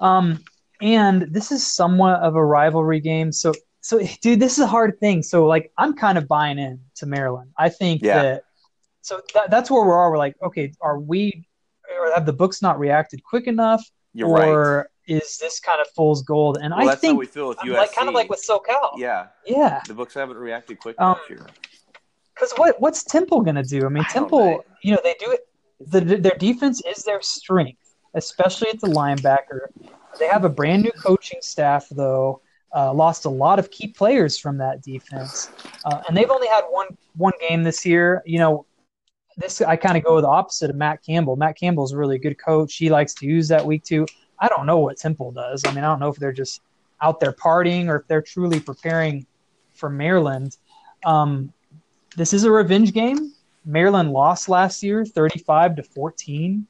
Um, 0.00 0.42
and 0.80 1.22
this 1.22 1.52
is 1.52 1.66
somewhat 1.66 2.20
of 2.20 2.36
a 2.36 2.44
rivalry 2.44 3.00
game. 3.00 3.32
So, 3.32 3.52
so 3.80 4.00
dude, 4.22 4.40
this 4.40 4.54
is 4.54 4.64
a 4.64 4.66
hard 4.66 4.98
thing. 5.00 5.22
So, 5.22 5.46
like, 5.46 5.72
I'm 5.78 5.94
kind 5.94 6.18
of 6.18 6.28
buying 6.28 6.58
in 6.58 6.80
to 6.96 7.06
Maryland. 7.06 7.52
I 7.56 7.68
think 7.68 8.02
yeah. 8.02 8.22
that 8.22 8.42
so 9.06 9.20
that, 9.34 9.50
that's 9.52 9.70
where 9.70 9.84
we 9.84 9.92
are. 9.92 10.10
We're 10.10 10.18
like, 10.18 10.34
okay, 10.42 10.72
are 10.80 10.98
we, 10.98 11.46
or 11.96 12.12
have 12.12 12.26
the 12.26 12.32
books 12.32 12.60
not 12.60 12.78
reacted 12.80 13.22
quick 13.22 13.46
enough? 13.46 13.88
You're 14.12 14.28
or 14.28 14.76
right. 14.78 14.86
is 15.22 15.38
this 15.38 15.60
kind 15.60 15.80
of 15.80 15.86
fool's 15.94 16.22
gold? 16.22 16.58
And 16.60 16.74
well, 16.76 16.88
I 16.88 16.96
think 16.96 17.16
we 17.16 17.26
feel 17.26 17.46
with 17.48 17.58
USC. 17.58 17.76
Like, 17.76 17.94
kind 17.94 18.08
of 18.08 18.14
like 18.14 18.28
with 18.28 18.44
SoCal. 18.44 18.96
Yeah. 18.96 19.28
Yeah. 19.46 19.80
The 19.86 19.94
books 19.94 20.14
haven't 20.14 20.38
reacted 20.38 20.80
quick 20.80 20.96
um, 20.98 21.12
enough 21.12 21.26
here. 21.28 21.46
Because 22.36 22.52
what 22.56 22.80
what's 22.80 23.02
Temple 23.02 23.40
gonna 23.40 23.62
do? 23.62 23.86
I 23.86 23.88
mean, 23.88 24.04
I 24.08 24.12
Temple, 24.12 24.64
you 24.82 24.92
know, 24.92 25.00
they 25.02 25.14
do 25.18 25.32
it. 25.32 25.48
The, 25.80 26.00
their 26.00 26.36
defense 26.38 26.82
is 26.86 27.02
their 27.02 27.22
strength, 27.22 27.94
especially 28.14 28.68
at 28.68 28.80
the 28.80 28.88
linebacker. 28.88 29.68
They 30.18 30.26
have 30.28 30.44
a 30.44 30.48
brand 30.48 30.82
new 30.82 30.92
coaching 30.92 31.40
staff, 31.42 31.86
though. 31.90 32.40
Uh, 32.74 32.92
lost 32.92 33.24
a 33.24 33.30
lot 33.30 33.58
of 33.58 33.70
key 33.70 33.88
players 33.88 34.38
from 34.38 34.58
that 34.58 34.82
defense, 34.82 35.50
uh, 35.84 36.02
and 36.06 36.16
they've 36.16 36.30
only 36.30 36.48
had 36.48 36.64
one 36.68 36.88
one 37.16 37.32
game 37.48 37.62
this 37.62 37.86
year. 37.86 38.22
You 38.26 38.38
know, 38.38 38.66
this 39.38 39.62
I 39.62 39.76
kind 39.76 39.96
of 39.96 40.04
go 40.04 40.20
the 40.20 40.28
opposite 40.28 40.68
of 40.68 40.76
Matt 40.76 41.02
Campbell. 41.02 41.36
Matt 41.36 41.58
Campbell's 41.58 41.92
a 41.92 41.96
really 41.96 42.18
good 42.18 42.38
coach. 42.38 42.76
He 42.76 42.90
likes 42.90 43.14
to 43.14 43.26
use 43.26 43.48
that 43.48 43.64
week 43.64 43.84
two. 43.84 44.06
I 44.38 44.48
don't 44.48 44.66
know 44.66 44.78
what 44.78 44.98
Temple 44.98 45.32
does. 45.32 45.62
I 45.64 45.72
mean, 45.72 45.84
I 45.84 45.86
don't 45.86 46.00
know 46.00 46.08
if 46.08 46.16
they're 46.16 46.32
just 46.32 46.60
out 47.00 47.20
there 47.20 47.32
partying 47.32 47.88
or 47.88 47.96
if 47.96 48.06
they're 48.08 48.22
truly 48.22 48.60
preparing 48.60 49.26
for 49.74 49.88
Maryland. 49.88 50.56
Um, 51.04 51.52
this 52.16 52.32
is 52.32 52.44
a 52.44 52.50
revenge 52.50 52.92
game. 52.92 53.32
Maryland 53.64 54.12
lost 54.12 54.48
last 54.48 54.82
year, 54.82 55.04
thirty-five 55.04 55.76
to 55.76 55.82
fourteen, 55.82 56.66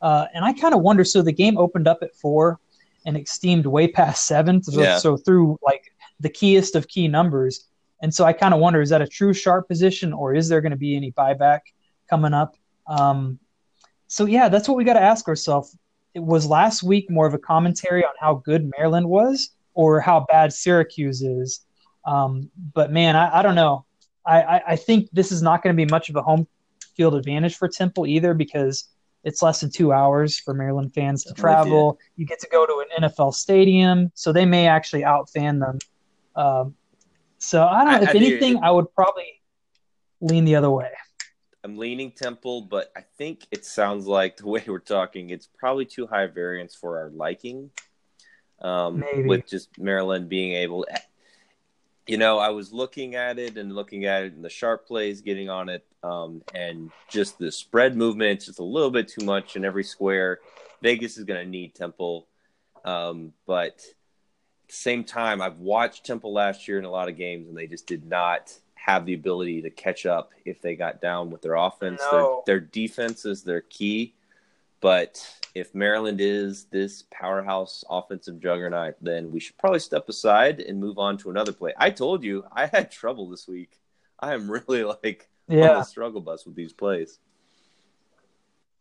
uh, 0.00 0.26
and 0.34 0.44
I 0.44 0.52
kind 0.52 0.74
of 0.74 0.80
wonder. 0.80 1.04
So 1.04 1.22
the 1.22 1.32
game 1.32 1.58
opened 1.58 1.86
up 1.86 1.98
at 2.02 2.14
four, 2.14 2.58
and 3.04 3.16
it 3.16 3.28
steamed 3.28 3.66
way 3.66 3.88
past 3.88 4.26
seven. 4.26 4.62
So, 4.62 4.80
yeah. 4.80 4.98
so 4.98 5.16
through 5.16 5.58
like 5.62 5.92
the 6.20 6.30
keyest 6.30 6.76
of 6.76 6.88
key 6.88 7.08
numbers, 7.08 7.66
and 8.00 8.12
so 8.14 8.24
I 8.24 8.32
kind 8.32 8.54
of 8.54 8.60
wonder: 8.60 8.80
is 8.80 8.90
that 8.90 9.02
a 9.02 9.06
true 9.06 9.34
sharp 9.34 9.68
position, 9.68 10.12
or 10.12 10.34
is 10.34 10.48
there 10.48 10.60
going 10.60 10.70
to 10.70 10.78
be 10.78 10.96
any 10.96 11.12
buyback 11.12 11.60
coming 12.08 12.32
up? 12.32 12.56
Um, 12.86 13.38
so 14.08 14.24
yeah, 14.24 14.48
that's 14.48 14.68
what 14.68 14.76
we 14.76 14.84
got 14.84 14.94
to 14.94 15.02
ask 15.02 15.28
ourselves. 15.28 15.76
It 16.14 16.22
was 16.22 16.46
last 16.46 16.82
week 16.82 17.10
more 17.10 17.26
of 17.26 17.34
a 17.34 17.38
commentary 17.38 18.04
on 18.04 18.12
how 18.18 18.34
good 18.34 18.70
Maryland 18.76 19.08
was, 19.08 19.50
or 19.74 20.00
how 20.00 20.26
bad 20.28 20.52
Syracuse 20.52 21.22
is. 21.22 21.64
Um, 22.06 22.50
but 22.74 22.90
man, 22.90 23.14
I, 23.14 23.38
I 23.38 23.42
don't 23.42 23.54
know. 23.54 23.84
I, 24.24 24.62
I 24.68 24.76
think 24.76 25.08
this 25.12 25.32
is 25.32 25.42
not 25.42 25.62
going 25.62 25.74
to 25.76 25.86
be 25.86 25.90
much 25.90 26.08
of 26.08 26.16
a 26.16 26.22
home 26.22 26.46
field 26.96 27.14
advantage 27.14 27.56
for 27.56 27.68
Temple 27.68 28.06
either 28.06 28.34
because 28.34 28.88
it's 29.24 29.42
less 29.42 29.60
than 29.60 29.70
two 29.70 29.92
hours 29.92 30.38
for 30.38 30.54
Maryland 30.54 30.94
fans 30.94 31.24
to 31.24 31.34
travel. 31.34 31.98
You. 32.16 32.26
get 32.26 32.40
to 32.40 32.48
go 32.50 32.66
to 32.66 32.84
an 32.96 33.08
NFL 33.08 33.34
stadium, 33.34 34.10
so 34.14 34.32
they 34.32 34.46
may 34.46 34.66
actually 34.66 35.02
outfan 35.02 35.60
them. 35.60 35.78
Um, 36.34 36.74
so 37.38 37.64
I 37.64 37.84
don't 37.84 37.94
know. 37.94 38.02
If 38.02 38.14
I, 38.14 38.18
anything, 38.18 38.62
I 38.62 38.70
would 38.70 38.92
probably 38.94 39.40
lean 40.20 40.44
the 40.44 40.56
other 40.56 40.70
way. 40.70 40.90
I'm 41.64 41.76
leaning 41.76 42.10
Temple, 42.10 42.62
but 42.62 42.90
I 42.96 43.02
think 43.18 43.46
it 43.50 43.64
sounds 43.64 44.06
like 44.06 44.36
the 44.36 44.46
way 44.48 44.64
we're 44.66 44.80
talking, 44.80 45.30
it's 45.30 45.48
probably 45.58 45.84
too 45.84 46.06
high 46.06 46.26
variance 46.26 46.74
for 46.74 46.98
our 46.98 47.10
liking. 47.10 47.70
Um, 48.60 49.00
Maybe. 49.00 49.28
With 49.28 49.46
just 49.46 49.76
Maryland 49.78 50.28
being 50.28 50.52
able, 50.52 50.86
you 52.06 52.16
know, 52.16 52.38
I 52.38 52.48
was 52.50 52.72
looking 52.72 53.14
at 53.14 53.38
it 53.38 53.56
and 53.56 53.74
looking 53.74 54.06
at 54.06 54.24
it, 54.24 54.32
and 54.32 54.44
the 54.44 54.50
sharp 54.50 54.86
plays 54.86 55.20
getting 55.20 55.48
on 55.48 55.68
it, 55.68 55.84
um, 56.02 56.42
and 56.54 56.90
just 57.08 57.38
the 57.38 57.52
spread 57.52 57.96
movement, 57.96 58.40
just 58.40 58.58
a 58.58 58.64
little 58.64 58.90
bit 58.90 59.08
too 59.08 59.24
much 59.24 59.56
in 59.56 59.64
every 59.64 59.84
square. 59.84 60.40
Vegas 60.82 61.16
is 61.16 61.24
going 61.24 61.44
to 61.44 61.48
need 61.48 61.74
Temple, 61.74 62.26
um, 62.84 63.32
but 63.46 63.66
at 63.66 63.78
the 64.68 64.74
same 64.74 65.04
time, 65.04 65.40
I've 65.40 65.58
watched 65.58 66.04
Temple 66.04 66.32
last 66.32 66.66
year 66.66 66.78
in 66.78 66.84
a 66.84 66.90
lot 66.90 67.08
of 67.08 67.16
games, 67.16 67.48
and 67.48 67.56
they 67.56 67.68
just 67.68 67.86
did 67.86 68.04
not 68.04 68.52
have 68.74 69.06
the 69.06 69.14
ability 69.14 69.62
to 69.62 69.70
catch 69.70 70.06
up 70.06 70.32
if 70.44 70.60
they 70.60 70.74
got 70.74 71.00
down 71.00 71.30
with 71.30 71.40
their 71.40 71.54
offense. 71.54 72.02
No. 72.10 72.42
Their, 72.44 72.58
their 72.58 72.66
defense 72.66 73.24
is 73.24 73.44
their 73.44 73.60
key. 73.60 74.14
But 74.82 75.24
if 75.54 75.74
Maryland 75.74 76.20
is 76.20 76.64
this 76.64 77.04
powerhouse 77.10 77.84
offensive 77.88 78.40
juggernaut, 78.40 78.96
then 79.00 79.30
we 79.30 79.40
should 79.40 79.56
probably 79.56 79.78
step 79.78 80.08
aside 80.08 80.60
and 80.60 80.78
move 80.78 80.98
on 80.98 81.16
to 81.18 81.30
another 81.30 81.52
play. 81.52 81.72
I 81.78 81.90
told 81.90 82.22
you 82.24 82.44
I 82.52 82.66
had 82.66 82.90
trouble 82.90 83.30
this 83.30 83.46
week. 83.48 83.78
I 84.18 84.34
am 84.34 84.50
really 84.50 84.84
like 84.84 85.30
on 85.48 85.56
the 85.78 85.82
struggle 85.84 86.20
bus 86.20 86.44
with 86.44 86.56
these 86.56 86.72
plays. 86.72 87.20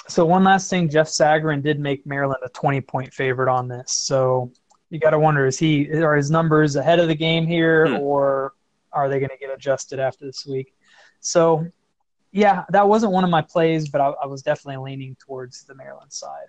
So 0.07 0.25
one 0.25 0.43
last 0.43 0.69
thing, 0.69 0.89
Jeff 0.89 1.07
Sagarin 1.07 1.61
did 1.61 1.79
make 1.79 2.05
Maryland 2.05 2.41
a 2.43 2.49
20 2.49 2.81
point 2.81 3.13
favorite 3.13 3.51
on 3.51 3.67
this. 3.67 3.91
So 3.91 4.51
you 4.89 4.99
got 4.99 5.11
to 5.11 5.19
wonder 5.19 5.45
is 5.45 5.59
he 5.59 5.89
are 5.93 6.15
his 6.15 6.31
numbers 6.31 6.75
ahead 6.75 6.99
of 6.99 7.07
the 7.07 7.15
game 7.15 7.45
here 7.45 7.87
Hmm. 7.87 7.97
or 7.97 8.53
are 8.91 9.07
they 9.07 9.19
going 9.19 9.29
to 9.29 9.37
get 9.37 9.51
adjusted 9.53 9.99
after 9.99 10.25
this 10.25 10.45
week? 10.45 10.73
So 11.19 11.65
yeah, 12.31 12.63
that 12.69 12.87
wasn't 12.87 13.11
one 13.11 13.23
of 13.23 13.29
my 13.29 13.41
plays, 13.41 13.89
but 13.89 14.01
I, 14.01 14.09
I 14.23 14.25
was 14.25 14.41
definitely 14.41 14.83
leaning 14.83 15.15
towards 15.19 15.63
the 15.63 15.75
Maryland 15.75 16.11
side. 16.13 16.47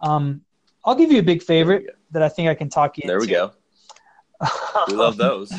Um, 0.00 0.42
I'll 0.84 0.94
give 0.94 1.12
you 1.12 1.18
a 1.18 1.22
big 1.22 1.42
favorite 1.42 1.96
that 2.12 2.22
I 2.22 2.28
think 2.28 2.48
I 2.48 2.54
can 2.54 2.70
talk 2.70 2.96
you 2.96 3.04
There 3.06 3.20
we 3.20 3.26
go. 3.26 3.52
We 4.88 4.94
love 4.94 5.16
those. 5.16 5.52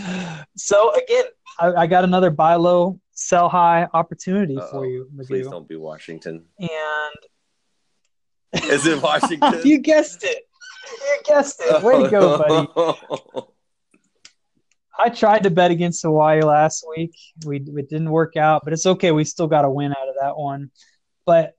So 0.55 0.93
again, 0.95 1.25
I, 1.59 1.73
I 1.73 1.87
got 1.87 2.03
another 2.03 2.31
buy 2.31 2.55
low, 2.55 2.99
sell 3.11 3.49
high 3.49 3.87
opportunity 3.93 4.57
Uh-oh. 4.57 4.71
for 4.71 4.85
you, 4.87 5.09
Please 5.27 5.47
don't 5.47 5.67
be 5.67 5.75
Washington. 5.75 6.45
And 6.59 8.63
Is 8.63 8.87
it 8.87 9.01
Washington? 9.03 9.61
you 9.65 9.77
guessed 9.79 10.23
it. 10.23 10.47
You 10.91 11.19
guessed 11.25 11.61
it. 11.63 11.83
Way 11.83 12.03
to 12.03 12.09
go, 12.09 12.37
buddy. 12.37 12.99
I 14.99 15.09
tried 15.09 15.43
to 15.43 15.49
bet 15.49 15.71
against 15.71 16.03
Hawaii 16.03 16.41
last 16.41 16.85
week. 16.95 17.15
We 17.45 17.57
it 17.57 17.89
didn't 17.89 18.09
work 18.09 18.35
out, 18.35 18.63
but 18.63 18.73
it's 18.73 18.85
okay. 18.85 19.11
We 19.11 19.23
still 19.23 19.47
got 19.47 19.65
a 19.65 19.69
win 19.69 19.91
out 19.91 20.09
of 20.09 20.15
that 20.19 20.37
one. 20.37 20.71
But 21.25 21.55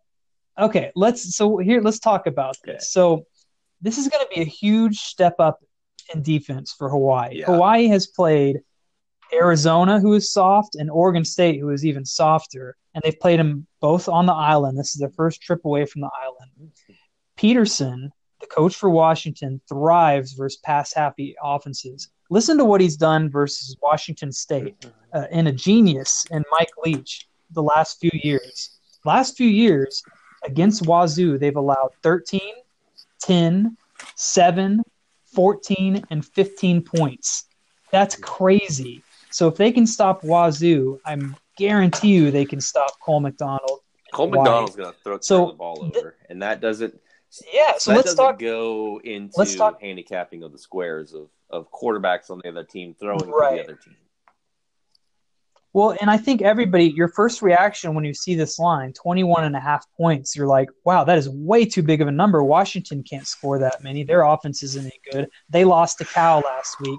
okay, 0.59 0.93
let's 0.95 1.35
so 1.35 1.57
here 1.59 1.81
let's 1.81 1.99
talk 1.99 2.27
about 2.27 2.57
this. 2.65 2.93
So 2.93 3.27
this 3.81 3.97
is 3.97 4.09
going 4.09 4.25
to 4.25 4.35
be 4.35 4.43
a 4.43 4.45
huge 4.45 4.99
step 4.99 5.37
up 5.39 5.61
in 6.15 6.23
defense 6.23 6.75
for 6.77 6.91
Hawaii. 6.91 7.39
Yeah. 7.39 7.47
Hawaii 7.47 7.89
has 7.89 8.07
played 8.07 8.61
Arizona, 9.33 10.01
who 10.01 10.13
is 10.15 10.33
soft, 10.33 10.75
and 10.75 10.91
Oregon 10.91 11.25
State, 11.25 11.61
who 11.61 11.71
is 11.71 11.87
even 11.87 12.05
softer, 12.05 12.77
and 12.95 13.03
they've 13.03 13.19
played 13.19 13.39
them 13.39 13.67
both 13.81 14.09
on 14.09 14.27
the 14.27 14.33
island. 14.33 14.79
This 14.79 14.95
is 14.95 15.01
their 15.01 15.11
first 15.11 15.41
trip 15.41 15.65
away 15.65 15.87
from 15.87 16.03
the 16.03 16.11
island. 16.23 16.73
Petersen, 17.37 18.13
the 18.41 18.47
coach 18.47 18.75
for 18.75 18.91
Washington, 18.91 19.61
thrives 19.69 20.33
versus 20.33 20.59
pass 20.65 20.93
happy 20.93 21.35
offenses. 21.43 22.09
Listen 22.31 22.57
to 22.59 22.65
what 22.65 22.81
he's 22.81 22.97
done 22.97 23.31
versus 23.31 23.77
Washington 23.83 24.33
State 24.33 24.87
uh, 25.13 25.25
and 25.31 25.49
a 25.49 25.53
genius 25.53 26.27
in 26.31 26.45
Mike 26.51 26.71
Leach 26.85 27.29
the 27.51 27.63
last 27.63 28.01
few 28.01 28.11
years. 28.23 28.79
Last 29.05 29.37
few 29.37 29.49
years 29.49 30.03
against 30.45 30.83
Wazoo, 30.87 31.39
they've 31.39 31.57
allowed 31.57 31.91
13, 32.03 32.41
10, 33.21 33.77
7, 34.15 34.83
14, 35.35 36.07
and 36.11 36.25
15 36.25 36.83
points. 36.83 37.47
That's 37.93 38.17
crazy. 38.17 39.03
So 39.31 39.49
if 39.49 39.57
they 39.57 39.73
can 39.73 39.87
stop 39.87 40.23
Wazoo, 40.23 41.01
I'm 41.05 41.37
guarantee 41.57 42.09
you 42.09 42.31
they 42.31 42.45
can 42.45 42.61
stop 42.61 42.99
Cole 43.01 43.21
McDonald. 43.21 43.81
Cole 44.13 44.29
McDonald's 44.29 44.77
going 44.77 44.93
to 44.93 44.99
throw 45.05 45.19
So, 45.21 45.47
the 45.49 45.53
ball 45.53 45.83
th- 45.83 45.97
over, 45.97 46.17
and 46.29 46.43
that 46.43 46.61
doesn't. 46.61 46.95
Yeah, 47.53 47.75
so 47.79 47.93
that 47.93 47.97
let's 47.99 48.15
talk. 48.15 48.39
go 48.39 49.01
into 49.05 49.33
let's 49.37 49.55
talk- 49.55 49.81
handicapping 49.81 50.43
of 50.43 50.53
the 50.53 50.59
squares 50.59 51.15
of, 51.15 51.29
of 51.51 51.71
quarterbacks 51.71 52.31
on 52.31 52.41
the 52.43 52.49
other 52.51 52.65
team 52.65 52.95
throwing 52.99 53.31
Right. 53.31 53.59
the 53.59 53.65
other 53.65 53.77
team. 53.77 53.97
Well, 55.73 55.97
and 56.01 56.11
I 56.11 56.17
think 56.17 56.43
everybody, 56.43 56.87
your 56.87 57.07
first 57.07 57.43
reaction 57.43 57.95
when 57.95 58.05
you 58.05 58.13
see 58.13 58.35
this 58.35 58.59
line, 58.59 58.93
21 58.93 59.45
and 59.45 59.55
a 59.55 59.61
half 59.61 59.87
points, 59.97 60.35
you're 60.35 60.49
like, 60.49 60.69
wow, 60.85 61.05
that 61.05 61.17
is 61.17 61.29
way 61.29 61.65
too 61.65 61.85
big 61.85 62.01
of 62.01 62.09
a 62.09 62.13
number. 62.13 62.43
Washington 62.43 63.05
can't 63.05 63.27
score 63.27 63.61
that 63.61 63.81
many. 63.85 64.03
Their 64.03 64.23
offense 64.23 64.65
isn't 64.65 64.85
any 64.85 65.01
good. 65.13 65.29
They 65.49 65.65
lost 65.65 65.99
to 65.99 66.05
Cal 66.05 66.41
last 66.41 66.81
week. 66.81 66.99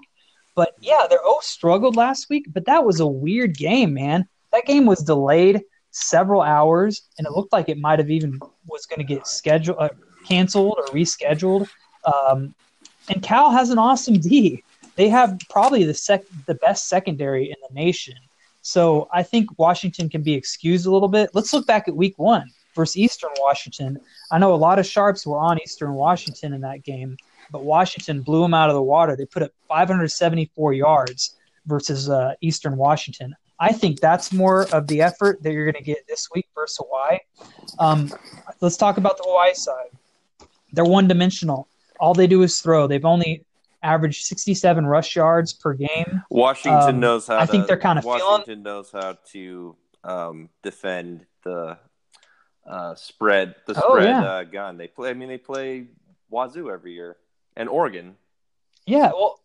But 0.55 0.75
yeah, 0.79 1.05
their 1.09 1.19
O 1.21 1.39
struggled 1.41 1.97
last 1.97 2.29
week, 2.29 2.45
but 2.53 2.65
that 2.65 2.85
was 2.85 3.01
a 3.01 3.07
weird 3.07 3.57
game, 3.57 3.93
man. 3.93 4.25
That 4.53 4.65
game 4.65 4.85
was 4.85 5.03
delayed 5.03 5.61
several 5.91 6.41
hours, 6.41 7.09
and 7.17 7.27
it 7.27 7.31
looked 7.33 7.51
like 7.51 7.67
it 7.67 7.77
might 7.77 7.99
have 7.99 8.09
even 8.09 8.39
was 8.67 8.85
going 8.85 8.99
to 8.99 9.05
get 9.05 9.27
scheduled, 9.27 9.77
uh, 9.79 9.89
canceled 10.25 10.75
or 10.77 10.85
rescheduled. 10.85 11.69
Um, 12.05 12.53
and 13.09 13.21
Cal 13.21 13.51
has 13.51 13.69
an 13.69 13.77
awesome 13.77 14.19
D. 14.19 14.63
They 14.95 15.09
have 15.09 15.39
probably 15.49 15.83
the 15.83 15.93
sec- 15.93 16.25
the 16.45 16.55
best 16.55 16.87
secondary 16.87 17.45
in 17.45 17.55
the 17.67 17.73
nation. 17.73 18.15
So 18.61 19.09
I 19.11 19.23
think 19.23 19.57
Washington 19.57 20.09
can 20.09 20.21
be 20.21 20.33
excused 20.33 20.85
a 20.85 20.91
little 20.91 21.07
bit. 21.07 21.31
Let's 21.33 21.53
look 21.53 21.65
back 21.65 21.87
at 21.87 21.95
week 21.95 22.17
one 22.19 22.49
versus 22.75 22.97
Eastern 22.97 23.31
Washington. 23.39 23.99
I 24.31 24.37
know 24.37 24.53
a 24.53 24.55
lot 24.55 24.79
of 24.79 24.85
sharps 24.85 25.25
were 25.25 25.37
on 25.37 25.59
Eastern 25.61 25.93
Washington 25.93 26.53
in 26.53 26.61
that 26.61 26.83
game, 26.83 27.17
but 27.51 27.63
Washington 27.63 28.21
blew 28.21 28.41
them 28.41 28.53
out 28.53 28.69
of 28.69 28.75
the 28.75 28.83
water. 28.83 29.15
They 29.15 29.25
put 29.25 29.43
up 29.43 29.51
574 29.67 30.73
yards 30.73 31.35
versus 31.65 32.09
uh, 32.09 32.33
Eastern 32.41 32.77
Washington. 32.77 33.35
I 33.59 33.71
think 33.71 33.99
that's 33.99 34.33
more 34.33 34.67
of 34.73 34.87
the 34.87 35.01
effort 35.01 35.43
that 35.43 35.53
you're 35.53 35.65
going 35.65 35.75
to 35.75 35.83
get 35.83 36.07
this 36.07 36.29
week 36.33 36.47
versus 36.55 36.79
Hawaii. 36.81 37.19
Um, 37.77 38.11
let's 38.59 38.77
talk 38.77 38.97
about 38.97 39.17
the 39.17 39.23
Hawaii 39.25 39.53
side. 39.53 39.89
They're 40.73 40.85
one 40.85 41.07
dimensional. 41.07 41.67
All 41.99 42.13
they 42.13 42.27
do 42.27 42.41
is 42.43 42.61
throw. 42.61 42.87
They've 42.87 43.05
only 43.05 43.45
averaged 43.83 44.25
67 44.25 44.85
rush 44.85 45.15
yards 45.15 45.53
per 45.53 45.73
game. 45.73 46.23
Washington 46.29 46.95
Um, 46.95 46.99
knows 46.99 47.27
how. 47.27 47.37
I 47.39 47.45
to, 47.45 47.51
think 47.51 47.67
they're 47.67 47.77
kinda 47.77 48.01
feeling- 48.01 48.19
Washington 48.19 48.63
knows 48.63 48.91
how 48.91 49.17
to 49.31 49.75
um, 50.03 50.49
defend 50.63 51.25
the 51.43 51.77
uh, 52.65 52.95
spread. 52.95 53.55
The 53.67 53.73
Oh, 53.83 53.89
spread 53.95 54.09
yeah. 54.09 54.23
uh, 54.23 54.43
gun. 54.43 54.77
They 54.77 54.87
play. 54.87 55.09
I 55.09 55.13
mean, 55.13 55.29
they 55.29 55.37
play 55.37 55.87
Wazoo 56.29 56.69
every 56.71 56.93
year 56.93 57.17
and 57.55 57.67
Oregon. 57.69 58.15
Yeah, 58.85 59.07
well, 59.13 59.39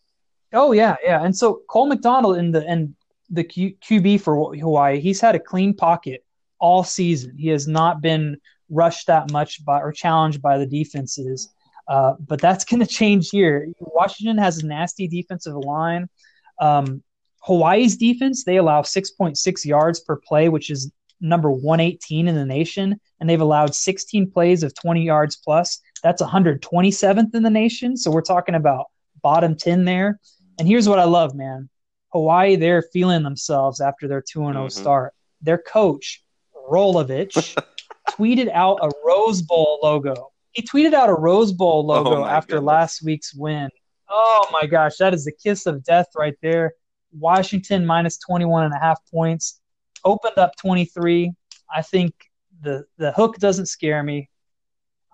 oh 0.53 0.73
yeah, 0.73 0.97
yeah. 1.05 1.23
And 1.25 1.37
so 1.37 1.61
Cole 1.69 1.87
McDonald 1.87 2.37
in 2.39 2.53
the 2.53 2.67
and 2.67 2.95
the 3.31 3.43
Q, 3.45 3.75
QB 3.83 4.21
for 4.21 4.55
Hawaii, 4.55 5.01
he's 5.01 5.21
had 5.21 5.35
a 5.35 5.39
clean 5.41 5.75
pocket 5.75 6.25
all 6.59 6.85
season. 6.85 7.37
He 7.37 7.49
has 7.49 7.67
not 7.67 8.01
been 8.01 8.39
rushed 8.71 9.07
that 9.07 9.31
much 9.33 9.65
by 9.65 9.81
or 9.81 9.93
challenged 9.93 10.43
by 10.43 10.59
the 10.59 10.67
defenses. 10.67 11.49
Uh, 11.89 12.15
but 12.21 12.41
that's 12.41 12.65
going 12.69 12.81
to 12.81 12.87
change 12.87 13.31
here. 13.31 13.69
Washington 13.81 14.39
has 14.39 14.59
a 14.59 14.67
nasty 14.67 15.07
defensive 15.09 15.55
line. 15.55 16.09
Um, 16.61 17.03
Hawaii's 17.41 17.97
defense, 17.97 18.43
they 18.45 18.57
allow 18.57 18.83
6.6 18.83 19.65
yards 19.65 20.01
per 20.01 20.17
play, 20.17 20.49
which 20.49 20.69
is 20.71 20.91
number 21.21 21.51
118 21.51 22.29
in 22.29 22.35
the 22.35 22.45
nation, 22.45 23.01
and 23.21 23.31
they've 23.31 23.41
allowed 23.41 23.75
16 23.75 24.31
plays 24.31 24.63
of 24.63 24.75
20 24.75 25.03
yards 25.03 25.37
plus. 25.37 25.81
That's 26.03 26.21
127th 26.21 27.35
in 27.35 27.43
the 27.43 27.51
nation. 27.51 27.97
So 27.97 28.11
we're 28.11 28.21
talking 28.23 28.57
about 28.57 28.87
bottom 29.23 29.57
10 29.57 29.85
there. 29.85 30.19
And 30.59 30.67
here's 30.67 30.89
what 30.89 30.99
I 30.99 31.05
love, 31.05 31.35
man. 31.35 31.69
Hawaii, 32.13 32.57
they're 32.57 32.83
feeling 32.93 33.23
themselves 33.23 33.81
after 33.81 34.09
their 34.09 34.23
2 34.23 34.41
0 34.41 34.53
Mhm. 34.53 34.73
start. 34.73 35.15
Their 35.41 35.59
coach, 35.59 36.23
Rolovich, 36.71 37.57
tweeted 38.17 38.51
out 38.53 38.79
a 38.83 38.91
Rose 39.05 39.43
Bowl 39.43 39.79
logo. 39.83 40.31
He 40.53 40.63
tweeted 40.63 40.95
out 40.95 41.09
a 41.09 41.15
Rose 41.15 41.53
Bowl 41.53 41.85
oh 41.91 41.95
logo 41.95 42.23
Oh, 42.23 42.25
after 42.25 42.57
goodness. 42.57 42.67
last 42.67 43.03
week's 43.05 43.35
win. 43.35 43.69
Oh 44.09 44.47
my 44.53 44.67
gosh, 44.67 44.97
that 44.99 45.13
is 45.15 45.25
the 45.25 45.33
kiss 45.33 45.67
of 45.67 45.83
death 45.85 46.07
right 46.17 46.35
there. 46.43 46.75
Washington 47.13 47.85
minus 47.87 48.19
21 48.19 48.65
and 48.65 48.75
a 48.75 48.79
half 48.79 49.01
points. 49.11 49.61
Opened 50.05 50.39
up 50.39 50.57
23. 50.57 51.33
I 51.75 51.83
think 51.83 52.15
the 52.63 52.85
the 52.99 53.13
hook 53.13 53.39
doesn't 53.39 53.67
scare 53.67 54.03
me. 54.03 54.29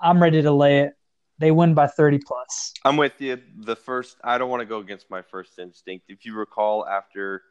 I'm 0.01 0.21
ready 0.23 0.43
to 0.43 0.53
lay 0.53 0.81
it. 0.81 0.93
They 1.39 1.51
win 1.51 1.75
by 1.75 1.87
30 1.87 2.19
plus. 2.25 2.73
I'm 2.85 2.97
with 2.97 3.21
you. 3.21 3.41
The 3.61 3.75
first, 3.75 4.17
I 4.23 4.39
don't 4.39 4.51
want 4.51 4.61
to 4.61 4.67
go 4.67 4.79
against 4.79 5.11
my 5.11 5.23
first 5.23 5.59
instinct. 5.59 6.05
If 6.09 6.25
you 6.25 6.35
recall, 6.35 6.87
after 6.87 7.43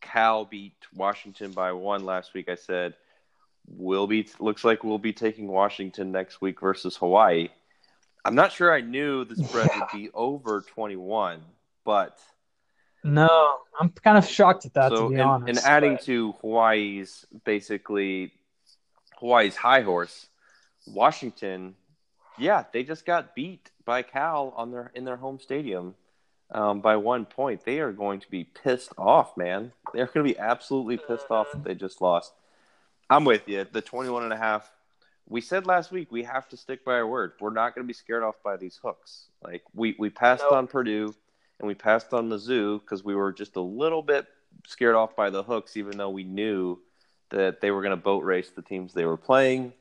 Cal 0.00 0.44
beat 0.44 0.76
Washington 0.94 1.50
by 1.52 1.72
one 1.72 2.04
last 2.04 2.32
week, 2.34 2.48
I 2.48 2.54
said 2.54 2.94
we'll 3.70 4.06
be. 4.06 4.28
Looks 4.38 4.64
like 4.64 4.84
we'll 4.84 4.98
be 4.98 5.12
taking 5.12 5.48
Washington 5.48 6.12
next 6.12 6.40
week 6.40 6.60
versus 6.60 6.96
Hawaii. 6.96 7.48
I'm 8.24 8.34
not 8.34 8.52
sure 8.52 8.74
I 8.74 8.80
knew 8.82 9.24
the 9.24 9.36
spread 9.36 9.68
Yeah. 9.72 9.80
would 9.80 9.88
be 9.98 10.10
over 10.14 10.60
21, 10.74 11.40
but 11.84 12.18
No, 13.02 13.58
I'm 13.80 13.88
kind 13.90 14.18
of 14.18 14.26
shocked 14.26 14.66
at 14.66 14.74
that 14.74 14.90
so 14.90 15.04
to 15.04 15.08
be 15.08 15.14
and, 15.14 15.22
honest. 15.22 15.48
and 15.48 15.58
adding 15.66 15.94
but- 15.94 16.02
to 16.04 16.32
Hawaii's 16.42 17.24
basically 17.44 18.32
Hawaii's 19.18 19.56
high 19.56 19.80
horse, 19.82 20.26
Washington, 20.86 21.76
yeah, 22.38 22.64
they 22.72 22.82
just 22.82 23.04
got 23.06 23.34
beat 23.34 23.70
by 23.84 24.02
Cal 24.02 24.52
on 24.56 24.70
their 24.70 24.90
in 24.94 25.04
their 25.04 25.16
home 25.16 25.38
stadium 25.40 25.94
um, 26.50 26.80
by 26.80 26.96
one 26.96 27.24
point. 27.26 27.64
They 27.64 27.80
are 27.80 27.92
going 27.92 28.20
to 28.20 28.30
be 28.30 28.44
pissed 28.44 28.92
off, 28.98 29.36
man. 29.36 29.72
They're 29.94 30.06
going 30.06 30.26
to 30.26 30.32
be 30.34 30.38
absolutely 30.38 30.96
pissed 30.98 31.30
off 31.30 31.48
that 31.52 31.64
they 31.64 31.74
just 31.74 32.00
lost. 32.00 32.32
I'm 33.10 33.24
with 33.24 33.48
you. 33.48 33.66
The 33.70 33.82
21 33.82 34.22
and 34.22 34.32
a 34.32 34.36
half. 34.36 34.70
We 35.28 35.40
said 35.40 35.66
last 35.66 35.90
week 35.90 36.10
we 36.10 36.22
have 36.22 36.48
to 36.48 36.56
stick 36.56 36.84
by 36.84 36.94
our 36.94 37.06
word. 37.06 37.32
We're 37.40 37.52
not 37.52 37.74
going 37.74 37.84
to 37.84 37.86
be 37.86 37.94
scared 37.94 38.22
off 38.22 38.36
by 38.44 38.56
these 38.56 38.78
hooks. 38.82 39.26
Like 39.42 39.62
we 39.74 39.96
we 39.98 40.10
passed 40.10 40.44
Nope. 40.44 40.52
on 40.52 40.66
Purdue 40.68 41.14
and 41.58 41.68
we 41.68 41.74
passed 41.74 42.14
on 42.14 42.28
Mizzou 42.28 42.80
because 42.80 43.04
we 43.04 43.14
were 43.14 43.32
just 43.32 43.56
a 43.56 43.60
little 43.60 44.02
bit 44.02 44.26
scared 44.66 44.94
off 44.94 45.14
by 45.16 45.28
the 45.30 45.42
hooks, 45.42 45.76
even 45.76 45.98
though 45.98 46.10
we 46.10 46.24
knew 46.24 46.78
that 47.30 47.60
they 47.60 47.70
were 47.70 47.82
going 47.82 47.96
to 47.96 48.02
boat 48.02 48.24
race 48.24 48.50
the 48.50 48.62
teams 48.62 48.92
they 48.92 49.04
were 49.04 49.16
playing. 49.16 49.72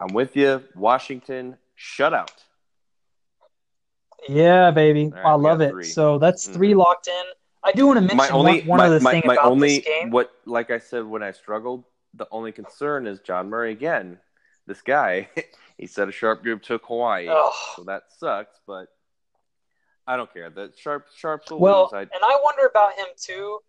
I'm 0.00 0.14
with 0.14 0.36
you. 0.36 0.64
Washington 0.74 1.56
shutout. 1.78 2.30
Yeah, 4.28 4.70
baby. 4.70 5.08
Right, 5.08 5.24
I 5.24 5.34
love 5.34 5.60
it. 5.60 5.70
Three. 5.70 5.84
So 5.84 6.18
that's 6.18 6.46
3 6.46 6.70
mm-hmm. 6.70 6.78
locked 6.78 7.08
in. 7.08 7.24
I 7.62 7.72
do 7.72 7.86
want 7.86 7.98
to 7.98 8.00
mention 8.00 8.16
my 8.16 8.28
only, 8.30 8.60
one, 8.60 8.66
one 8.66 8.78
my, 8.78 8.86
other 8.86 9.00
my, 9.00 9.10
thing 9.12 9.22
my 9.26 9.34
about 9.34 9.46
only, 9.46 9.78
this 9.78 9.84
game. 9.84 10.10
What, 10.10 10.32
like 10.46 10.70
I 10.70 10.78
said 10.78 11.04
when 11.04 11.22
I 11.22 11.32
struggled, 11.32 11.84
the 12.14 12.26
only 12.30 12.52
concern 12.52 13.06
is 13.06 13.20
John 13.20 13.48
Murray 13.48 13.72
again. 13.72 14.18
This 14.66 14.82
guy, 14.82 15.28
he 15.78 15.86
said 15.86 16.08
a 16.08 16.12
sharp 16.12 16.42
group 16.42 16.62
took 16.62 16.84
Hawaii, 16.86 17.26
oh. 17.28 17.52
so 17.76 17.84
that 17.84 18.04
sucks. 18.18 18.58
But 18.66 18.86
I 20.06 20.16
don't 20.16 20.32
care. 20.32 20.50
The 20.50 20.72
sharp 20.76 21.06
sharps 21.16 21.50
will 21.50 21.60
well, 21.60 21.82
lose. 21.84 21.92
I... 21.94 22.00
and 22.00 22.22
I 22.22 22.38
wonder 22.42 22.66
about 22.66 22.94
him 22.94 23.06
too 23.16 23.60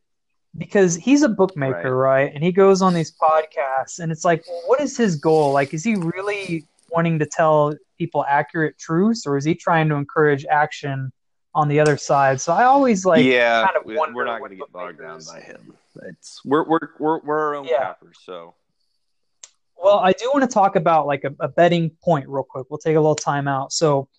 because 0.58 0.96
he's 0.96 1.24
a 1.24 1.30
bookmaker, 1.30 1.96
right. 1.96 2.24
right? 2.24 2.32
And 2.36 2.44
he 2.44 2.52
goes 2.52 2.82
on 2.82 2.94
these 2.94 3.12
podcasts, 3.12 4.00
and 4.00 4.12
it's 4.12 4.26
like, 4.26 4.44
well, 4.48 4.62
what 4.68 4.82
is 4.82 4.98
his 4.98 5.16
goal? 5.16 5.54
Like, 5.54 5.74
is 5.74 5.84
he 5.84 5.96
really 5.96 6.66
wanting 6.89 7.20
to 7.20 7.26
tell 7.26 7.74
people 7.98 8.26
accurate 8.28 8.78
truths, 8.78 9.26
or 9.26 9.38
is 9.38 9.46
he 9.46 9.56
trying 9.56 9.88
to 9.89 9.96
encourage 9.96 10.46
action 10.46 11.12
on 11.56 11.68
the 11.68 11.80
other 11.80 11.98
side? 11.98 12.42
So 12.42 12.54
I 12.54 12.66
always 12.66 13.06
like, 13.06 13.24
yeah, 13.24 13.64
kind 13.66 13.78
of 13.78 13.86
we, 13.86 13.96
we're 13.96 14.26
not 14.26 14.39
going 14.39 14.52
to 14.52 14.58
get 14.58 14.72
bogged 14.72 15.00
down 15.00 15.22
by 15.26 15.39
him. 15.39 15.74
It's 16.10 16.42
we're 16.46 16.68
we're 16.68 16.89
we're, 17.00 17.20
we're 17.22 17.39
our 17.39 17.56
own 17.56 17.66
yeah. 17.66 17.80
cappers, 17.80 18.18
so. 18.24 18.56
Well, 19.84 19.98
I 19.98 20.12
do 20.12 20.30
want 20.32 20.48
to 20.48 20.54
talk 20.54 20.76
about 20.76 21.08
like 21.08 21.24
a, 21.24 21.34
a 21.39 21.48
betting 21.48 21.89
point 22.04 22.30
real 22.30 22.46
quick. 22.48 22.68
We'll 22.70 22.78
take 22.78 22.96
a 22.96 23.00
little 23.00 23.16
time 23.16 23.48
out. 23.48 23.74
So 23.74 24.10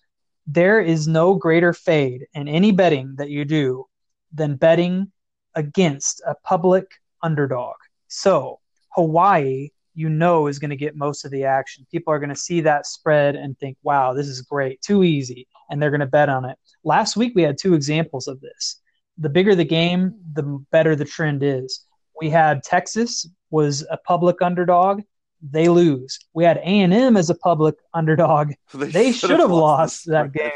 there 0.45 0.81
is 0.81 1.07
no 1.07 1.35
greater 1.35 1.71
fade 1.71 2.27
in 2.33 2.49
any 2.49 2.73
betting 2.73 3.15
that 3.17 3.29
you 3.29 3.45
do 3.45 3.85
than 4.33 4.57
betting 4.57 5.11
against 5.55 6.21
a 6.27 6.35
public 6.43 6.85
underdog. 7.21 7.75
So 8.09 8.59
Hawaii, 8.89 9.69
you 9.95 10.09
know, 10.09 10.47
is 10.47 10.59
going 10.59 10.71
to 10.71 10.75
get 10.75 10.97
most 10.97 11.23
of 11.23 11.31
the 11.31 11.45
action. 11.45 11.87
People 11.89 12.13
are 12.13 12.19
going 12.19 12.29
to 12.29 12.35
see 12.35 12.59
that 12.61 12.85
spread 12.85 13.35
and 13.35 13.57
think, 13.57 13.77
wow, 13.83 14.11
this 14.13 14.27
is 14.27 14.41
great, 14.41 14.81
too 14.81 15.03
easy. 15.03 15.47
And 15.69 15.81
they're 15.81 15.91
going 15.91 16.01
to 16.01 16.05
bet 16.05 16.29
on 16.29 16.43
it. 16.43 16.57
Last 16.83 17.15
week, 17.15 17.33
we 17.35 17.43
had 17.43 17.57
two 17.57 17.73
examples 17.73 18.27
of 18.27 18.41
this. 18.41 18.81
The 19.17 19.29
bigger 19.29 19.55
the 19.55 19.65
game, 19.65 20.15
the 20.33 20.43
better 20.71 20.95
the 20.95 21.05
trend 21.05 21.43
is. 21.43 21.85
We 22.19 22.29
had 22.29 22.63
Texas 22.63 23.27
was 23.49 23.85
a 23.89 23.97
public 23.97 24.41
underdog. 24.41 25.01
They 25.41 25.67
lose. 25.67 26.19
We 26.33 26.43
had 26.43 26.57
A&M 26.57 27.17
as 27.17 27.29
a 27.29 27.35
public 27.35 27.75
underdog. 27.93 28.53
They, 28.73 28.87
they 28.87 29.11
should 29.11 29.29
have 29.31 29.51
lost, 29.51 30.07
lost 30.07 30.09
that 30.09 30.33
game. 30.33 30.51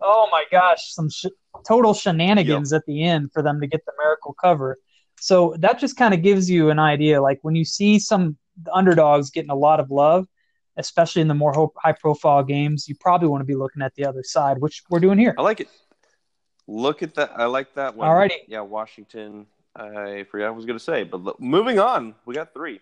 Oh 0.00 0.28
my 0.30 0.44
gosh, 0.50 0.92
some 0.92 1.08
sh- 1.10 1.26
total 1.66 1.94
shenanigans 1.94 2.72
yep. 2.72 2.80
at 2.80 2.86
the 2.86 3.02
end 3.04 3.32
for 3.32 3.42
them 3.42 3.60
to 3.60 3.66
get 3.66 3.84
the 3.84 3.92
miracle 3.98 4.34
cover. 4.40 4.76
So 5.20 5.56
that 5.58 5.78
just 5.78 5.96
kind 5.96 6.14
of 6.14 6.22
gives 6.22 6.48
you 6.48 6.70
an 6.70 6.78
idea. 6.78 7.20
Like 7.20 7.38
when 7.42 7.56
you 7.56 7.64
see 7.64 7.98
some 7.98 8.36
underdogs 8.72 9.30
getting 9.30 9.50
a 9.50 9.56
lot 9.56 9.80
of 9.80 9.90
love, 9.90 10.26
especially 10.76 11.22
in 11.22 11.28
the 11.28 11.34
more 11.34 11.72
high 11.82 11.92
profile 11.92 12.44
games, 12.44 12.88
you 12.88 12.94
probably 12.94 13.28
want 13.28 13.40
to 13.40 13.46
be 13.46 13.56
looking 13.56 13.82
at 13.82 13.94
the 13.96 14.06
other 14.06 14.22
side, 14.22 14.58
which 14.58 14.82
we're 14.90 15.00
doing 15.00 15.18
here. 15.18 15.34
I 15.36 15.42
like 15.42 15.60
it. 15.60 15.68
Look 16.68 17.02
at 17.02 17.14
that. 17.14 17.32
I 17.34 17.46
like 17.46 17.74
that 17.74 17.96
one. 17.96 18.08
Alrighty. 18.08 18.42
Yeah, 18.46 18.60
Washington. 18.60 19.46
I 19.74 20.24
forgot 20.30 20.44
what 20.44 20.48
I 20.48 20.50
was 20.50 20.66
going 20.66 20.78
to 20.78 20.84
say, 20.84 21.02
but 21.02 21.22
look, 21.22 21.40
moving 21.40 21.78
on, 21.78 22.14
we 22.26 22.34
got 22.34 22.52
three. 22.52 22.80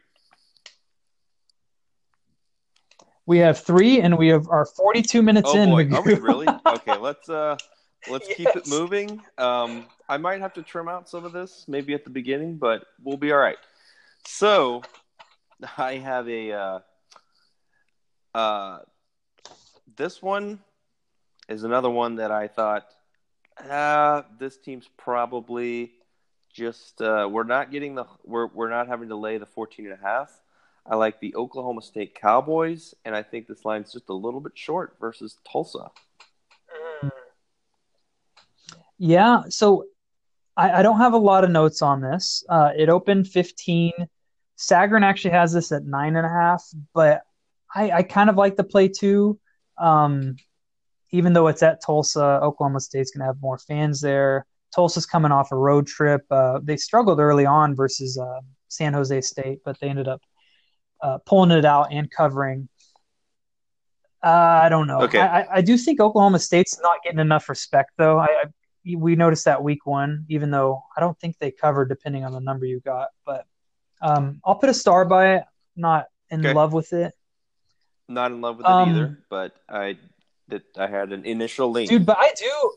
We 3.26 3.39
have 3.39 3.61
three, 3.61 4.01
and 4.01 4.18
we 4.18 4.28
have 4.28 4.49
our 4.49 4.66
42 4.66 5.22
minutes 5.22 5.51
oh 5.53 5.59
in. 5.59 5.70
Boy. 5.70 5.97
Are 5.97 6.03
we 6.03 6.14
really? 6.20 6.49
okay, 6.66 6.97
let's 6.97 7.28
uh, 7.28 7.57
let's 8.11 8.28
yes. 8.28 8.37
keep 8.37 8.49
it 8.57 8.68
moving. 8.68 9.22
Um, 9.39 9.87
I 10.09 10.16
might 10.16 10.41
have 10.41 10.53
to 10.55 10.62
trim 10.62 10.89
out 10.89 11.09
some 11.09 11.24
of 11.24 11.32
this, 11.32 11.64
maybe 11.68 11.95
at 11.95 12.05
the 12.05 12.11
beginning, 12.11 12.57
but 12.57 12.84
we'll 13.03 13.16
be 13.16 13.32
all 13.32 13.39
right. 13.39 13.59
So, 14.26 14.82
I 15.78 15.95
have 15.95 16.28
a 16.28 16.53
uh, 16.53 16.78
uh, 18.34 18.78
this 19.97 20.20
one 20.20 20.59
is 21.49 21.62
another 21.62 21.91
one 21.91 22.16
that 22.16 22.30
I 22.30 22.49
thought, 22.49 22.87
uh, 23.69 24.23
this 24.39 24.57
team's 24.57 24.89
probably 24.97 25.93
just 26.53 27.01
uh, 27.03 27.29
we're 27.31 27.45
not 27.45 27.71
getting 27.71 27.95
the 27.95 28.05
we're 28.25 28.47
we're 28.47 28.71
not 28.71 28.89
having 28.89 29.09
to 29.09 29.17
lay 29.17 29.39
the 29.39 29.47
14 29.47 29.87
and 29.87 29.95
a 29.95 30.03
half 30.03 30.31
I 30.89 30.97
like 30.97 31.21
the 31.21 31.35
Oklahoma 31.35 31.83
State 31.83 32.15
Cowboys, 32.15 32.95
and 33.05 33.15
I 33.15 33.23
think 33.23 33.47
this 33.47 33.65
line's 33.65 33.93
just 33.93 34.09
a 34.09 34.15
little 34.15 34.41
bit 34.41 34.53
short 34.55 34.97
versus 35.01 35.37
Tulsa. 35.51 35.91
Yeah, 38.99 39.43
so 39.49 39.85
I, 40.57 40.79
I 40.79 40.83
don't 40.83 40.99
have 40.99 41.13
a 41.13 41.19
lot 41.19 41.45
of 41.45 41.51
notes 41.51 41.83
on 41.83 42.01
this. 42.01 42.45
Uh, 42.49 42.71
it 42.77 42.89
opened 42.89 43.29
15. 43.29 43.93
Sagarin 44.57 45.03
actually 45.03 45.33
has 45.33 45.53
this 45.53 45.71
at 45.73 45.85
nine 45.85 46.17
and 46.17 46.25
a 46.25 46.31
half, 46.31 46.65
but 46.95 47.23
I, 47.75 47.91
I 47.91 48.03
kind 48.03 48.31
of 48.31 48.37
like 48.37 48.57
the 48.57 48.65
play 48.65 48.89
too. 48.89 49.39
Um, 49.77 50.37
even 51.17 51.33
though 51.33 51.47
it's 51.49 51.62
at 51.62 51.83
Tulsa, 51.85 52.41
Oklahoma 52.43 52.81
State's 52.81 53.11
going 53.11 53.21
to 53.21 53.27
have 53.27 53.41
more 53.41 53.59
fans 53.59 54.01
there. 54.01 54.45
Tulsa's 54.75 55.07
coming 55.07 55.33
off 55.33 55.51
a 55.51 55.57
road 55.57 55.87
trip. 55.87 56.23
Uh, 56.31 56.61
they 56.62 56.77
struggled 56.77 57.19
early 57.19 57.47
on 57.47 57.75
versus 57.75 58.19
uh, 58.19 58.41
San 58.69 58.93
Jose 58.93 59.21
State, 59.23 59.61
but 59.64 59.79
they 59.81 59.89
ended 59.89 60.09
up 60.09 60.21
uh, 61.01 61.19
pulling 61.25 61.51
it 61.51 61.64
out 61.64 61.89
and 61.91 62.11
covering. 62.11 62.69
Uh, 64.23 64.61
I 64.64 64.69
don't 64.69 64.87
know. 64.87 65.01
Okay. 65.03 65.21
I, 65.21 65.47
I 65.51 65.61
do 65.62 65.79
think 65.79 66.01
Oklahoma 66.01 66.39
State's 66.39 66.79
not 66.83 67.03
getting 67.03 67.21
enough 67.21 67.49
respect, 67.49 67.93
though. 67.97 68.19
I, 68.19 68.27
I, 68.27 68.95
we 68.97 69.17
noticed 69.17 69.47
that 69.47 69.62
week 69.62 69.87
one, 69.87 70.27
even 70.29 70.51
though 70.51 70.83
I 70.97 71.01
don't 71.01 71.19
think 71.19 71.39
they 71.39 71.51
covered, 71.51 71.89
depending 71.89 72.25
on 72.25 72.33
the 72.33 72.41
number 72.41 72.67
you 72.67 72.81
got. 72.81 73.09
But 73.25 73.47
um, 74.03 74.41
I'll 74.45 74.57
put 74.57 74.69
a 74.69 74.75
star 74.75 75.05
by 75.05 75.37
it. 75.37 75.45
Not 75.77 76.07
in 76.31 76.41
okay. 76.41 76.55
love 76.55 76.73
with 76.73 76.93
it. 76.93 77.14
Not 78.09 78.31
in 78.33 78.41
love 78.41 78.59
with 78.59 78.67
it 78.67 78.71
um, 78.71 78.91
either, 78.91 79.19
but 79.31 79.53
I 79.69 79.97
that 80.49 80.63
I 80.77 80.87
had 80.87 81.13
an 81.13 81.25
initial 81.25 81.71
link, 81.71 81.91
dude. 81.91 82.07
But 82.07 82.19
I 82.19 82.33
do. 82.37 82.73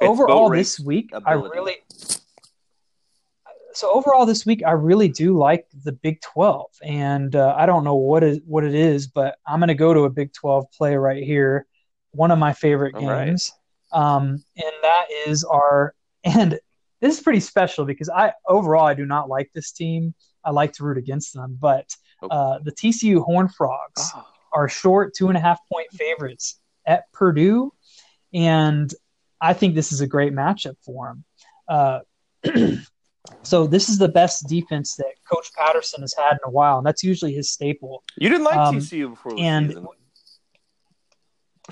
It's 0.00 0.08
overall, 0.08 0.48
this 0.50 0.78
week, 0.78 1.10
ability. 1.12 1.26
I 1.26 1.32
really 1.34 1.76
so 3.78 3.92
overall 3.92 4.26
this 4.26 4.44
week 4.44 4.62
I 4.66 4.72
really 4.72 5.08
do 5.08 5.36
like 5.36 5.66
the 5.84 5.92
Big 5.92 6.20
12 6.20 6.66
and 6.82 7.36
uh, 7.36 7.54
I 7.56 7.64
don't 7.64 7.84
know 7.84 7.94
what 7.94 8.24
is 8.24 8.40
what 8.44 8.64
it 8.64 8.74
is 8.74 9.06
but 9.06 9.38
I'm 9.46 9.60
going 9.60 9.68
to 9.68 9.74
go 9.74 9.94
to 9.94 10.00
a 10.00 10.10
Big 10.10 10.32
12 10.32 10.66
play 10.72 10.96
right 10.96 11.22
here 11.22 11.66
one 12.10 12.30
of 12.32 12.38
my 12.38 12.52
favorite 12.52 12.98
games 12.98 13.52
right. 13.92 14.00
um, 14.00 14.42
and 14.56 14.72
that 14.82 15.06
is 15.26 15.44
our 15.44 15.94
and 16.24 16.58
this 17.00 17.16
is 17.16 17.22
pretty 17.22 17.40
special 17.40 17.84
because 17.84 18.08
I 18.08 18.32
overall 18.48 18.86
I 18.86 18.94
do 18.94 19.06
not 19.06 19.28
like 19.28 19.50
this 19.54 19.70
team 19.70 20.12
I 20.44 20.50
like 20.50 20.72
to 20.74 20.84
root 20.84 20.98
against 20.98 21.34
them 21.34 21.56
but 21.60 21.88
oh. 22.22 22.28
uh, 22.28 22.58
the 22.58 22.72
TCU 22.72 23.24
Horn 23.24 23.48
Frogs 23.48 24.10
oh. 24.14 24.26
are 24.52 24.68
short 24.68 25.14
two 25.14 25.28
and 25.28 25.36
a 25.36 25.40
half 25.40 25.60
point 25.72 25.90
favorites 25.92 26.58
at 26.88 27.12
Purdue 27.12 27.72
and 28.34 28.92
I 29.40 29.52
think 29.52 29.76
this 29.76 29.92
is 29.92 30.00
a 30.00 30.06
great 30.06 30.32
matchup 30.32 30.74
for 30.84 31.10
him. 31.10 31.24
Uh, 31.68 32.00
So 33.42 33.66
this 33.66 33.88
is 33.88 33.98
the 33.98 34.08
best 34.08 34.48
defense 34.48 34.96
that 34.96 35.12
Coach 35.30 35.50
Patterson 35.54 36.00
has 36.00 36.14
had 36.14 36.32
in 36.32 36.38
a 36.44 36.50
while, 36.50 36.78
and 36.78 36.86
that's 36.86 37.02
usually 37.02 37.34
his 37.34 37.50
staple. 37.50 38.02
You 38.16 38.28
didn't 38.28 38.44
like 38.44 38.56
um, 38.56 38.76
TCU 38.76 39.10
before 39.10 39.34
and 39.38 39.68
season. 39.68 39.86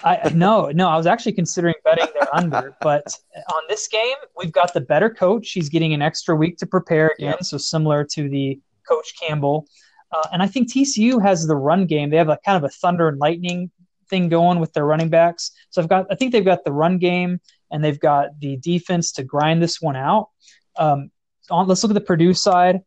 I 0.04 0.30
no 0.34 0.68
no 0.70 0.88
I 0.88 0.96
was 0.96 1.06
actually 1.06 1.32
considering 1.32 1.74
betting 1.82 2.08
their 2.12 2.34
under, 2.34 2.76
but 2.82 3.06
on 3.54 3.62
this 3.68 3.88
game 3.88 4.16
we've 4.36 4.52
got 4.52 4.74
the 4.74 4.80
better 4.82 5.08
coach. 5.08 5.52
He's 5.52 5.70
getting 5.70 5.94
an 5.94 6.02
extra 6.02 6.36
week 6.36 6.58
to 6.58 6.66
prepare 6.66 7.12
again, 7.18 7.42
so 7.42 7.56
similar 7.56 8.04
to 8.04 8.28
the 8.28 8.60
Coach 8.86 9.14
Campbell. 9.18 9.66
Uh, 10.12 10.28
and 10.32 10.42
I 10.42 10.46
think 10.46 10.70
TCU 10.70 11.20
has 11.22 11.46
the 11.46 11.56
run 11.56 11.86
game. 11.86 12.10
They 12.10 12.18
have 12.18 12.28
a 12.28 12.38
kind 12.44 12.62
of 12.62 12.64
a 12.64 12.68
thunder 12.68 13.08
and 13.08 13.18
lightning 13.18 13.70
thing 14.08 14.28
going 14.28 14.60
with 14.60 14.72
their 14.72 14.84
running 14.84 15.08
backs. 15.08 15.52
So 15.70 15.82
I've 15.82 15.88
got 15.88 16.06
I 16.10 16.14
think 16.14 16.32
they've 16.32 16.44
got 16.44 16.64
the 16.64 16.72
run 16.72 16.98
game 16.98 17.40
and 17.70 17.84
they've 17.84 17.98
got 17.98 18.38
the 18.40 18.56
defense 18.56 19.12
to 19.12 19.24
grind 19.24 19.62
this 19.62 19.80
one 19.80 19.96
out. 19.96 20.28
Um, 20.76 21.10
on, 21.50 21.66
let's 21.66 21.82
look 21.82 21.90
at 21.90 21.94
the 21.94 22.00
Purdue 22.00 22.34
side. 22.34 22.80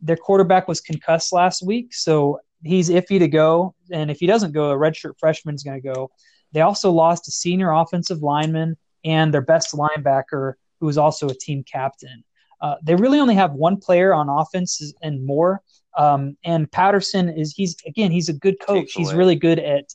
Their 0.00 0.16
quarterback 0.16 0.68
was 0.68 0.80
concussed 0.80 1.32
last 1.32 1.64
week, 1.64 1.94
so 1.94 2.40
he's 2.62 2.90
iffy 2.90 3.18
to 3.18 3.28
go. 3.28 3.74
And 3.90 4.10
if 4.10 4.18
he 4.18 4.26
doesn't 4.26 4.52
go, 4.52 4.70
a 4.70 4.76
redshirt 4.76 5.18
freshman 5.18 5.54
is 5.54 5.62
going 5.62 5.80
to 5.80 5.92
go. 5.94 6.10
They 6.52 6.60
also 6.60 6.90
lost 6.90 7.28
a 7.28 7.30
senior 7.30 7.72
offensive 7.72 8.22
lineman 8.22 8.76
and 9.04 9.32
their 9.32 9.42
best 9.42 9.74
linebacker, 9.74 10.54
who 10.80 10.88
is 10.88 10.98
also 10.98 11.28
a 11.28 11.34
team 11.34 11.64
captain. 11.64 12.24
Uh, 12.60 12.76
they 12.82 12.94
really 12.94 13.18
only 13.18 13.34
have 13.34 13.52
one 13.52 13.76
player 13.76 14.14
on 14.14 14.28
offense 14.28 14.92
and 15.02 15.24
Moore. 15.26 15.62
Um, 15.96 16.36
and 16.44 16.70
Patterson 16.70 17.28
is 17.28 17.52
he's 17.54 17.76
again 17.86 18.10
he's 18.10 18.28
a 18.28 18.32
good 18.32 18.58
coach. 18.60 18.92
he's 18.92 19.12
really 19.12 19.34
good 19.34 19.58
at 19.58 19.92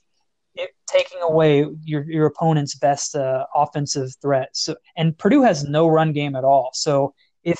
it, 0.57 0.71
taking 0.87 1.21
away 1.21 1.65
your 1.83 2.03
your 2.09 2.25
opponent's 2.25 2.75
best 2.75 3.15
uh, 3.15 3.45
offensive 3.55 4.09
threat. 4.21 4.49
So 4.53 4.75
and 4.95 5.17
Purdue 5.17 5.43
has 5.43 5.63
no 5.63 5.87
run 5.87 6.13
game 6.13 6.35
at 6.35 6.43
all. 6.43 6.71
So 6.73 7.13
if 7.43 7.59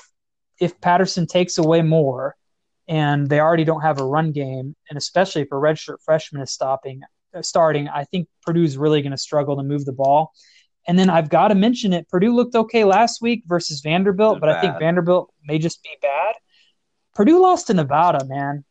if 0.60 0.80
Patterson 0.82 1.28
takes 1.28 1.58
away 1.58 1.82
Moore 1.82 2.36
and 2.88 3.28
they 3.28 3.40
already 3.40 3.64
don't 3.64 3.82
have 3.82 4.00
a 4.00 4.06
run 4.06 4.32
game, 4.32 4.76
and 4.90 4.98
especially 4.98 5.42
if 5.42 5.52
a 5.52 5.56
redshirt 5.56 5.98
freshman 6.04 6.42
is 6.42 6.52
stopping 6.52 7.02
uh, 7.36 7.42
starting, 7.42 7.88
I 7.90 8.06
think 8.06 8.28
Purdue's 8.44 8.78
really 8.78 9.02
going 9.02 9.12
to 9.12 9.18
struggle 9.18 9.58
to 9.58 9.64
move 9.64 9.86
the 9.86 9.94
ball. 9.94 10.34
And 10.88 10.98
then 10.98 11.10
I've 11.10 11.30
got 11.30 11.50
to 11.50 11.56
mention 11.56 11.92
it. 11.92 12.08
Purdue 12.08 12.34
looked 12.34 12.56
okay 12.56 12.86
last 12.86 13.22
week 13.22 13.44
versus 13.46 13.82
Vanderbilt, 13.82 14.40
but 14.40 14.48
bad. 14.48 14.58
I 14.58 14.62
think 14.62 14.80
Vanderbilt 14.80 15.34
may 15.44 15.60
just 15.60 15.84
be 15.84 15.90
bad. 16.02 16.36
Purdue 17.14 17.42
lost 17.42 17.68
to 17.68 17.74
Nevada, 17.74 18.26
man. 18.26 18.64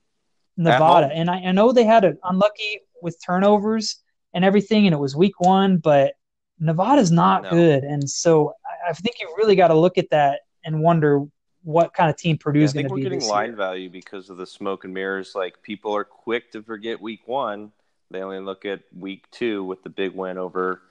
Nevada. 0.56 1.10
And 1.12 1.28
I, 1.28 1.40
I 1.40 1.52
know 1.52 1.72
they 1.72 1.84
had 1.84 2.04
an 2.04 2.18
unlucky 2.24 2.80
with 3.02 3.18
turnovers 3.24 4.02
and 4.36 4.44
everything, 4.44 4.86
and 4.86 4.92
it 4.92 4.98
was 4.98 5.16
week 5.16 5.40
one, 5.40 5.78
but 5.78 6.12
Nevada's 6.60 7.10
not 7.10 7.44
no. 7.44 7.50
good. 7.50 7.84
And 7.84 8.08
so 8.08 8.52
I, 8.66 8.90
I 8.90 8.92
think 8.92 9.16
you 9.18 9.34
really 9.38 9.56
got 9.56 9.68
to 9.68 9.74
look 9.74 9.96
at 9.96 10.10
that 10.10 10.40
and 10.62 10.80
wonder 10.80 11.24
what 11.62 11.94
kind 11.94 12.10
of 12.10 12.16
team 12.18 12.36
Purdue's 12.36 12.74
yeah, 12.74 12.82
going 12.82 12.88
to 12.90 12.94
be. 12.94 13.00
I 13.00 13.04
think 13.04 13.12
we're 13.12 13.18
getting 13.18 13.34
line 13.34 13.48
year. 13.48 13.56
value 13.56 13.88
because 13.88 14.28
of 14.28 14.36
the 14.36 14.46
smoke 14.46 14.84
and 14.84 14.92
mirrors. 14.92 15.32
Like 15.34 15.62
people 15.62 15.96
are 15.96 16.04
quick 16.04 16.52
to 16.52 16.62
forget 16.62 17.00
week 17.00 17.26
one. 17.26 17.72
They 18.10 18.20
only 18.20 18.40
look 18.40 18.66
at 18.66 18.82
week 18.94 19.24
two 19.30 19.64
with 19.64 19.82
the 19.82 19.88
big 19.88 20.14
win 20.14 20.36
over. 20.36 20.82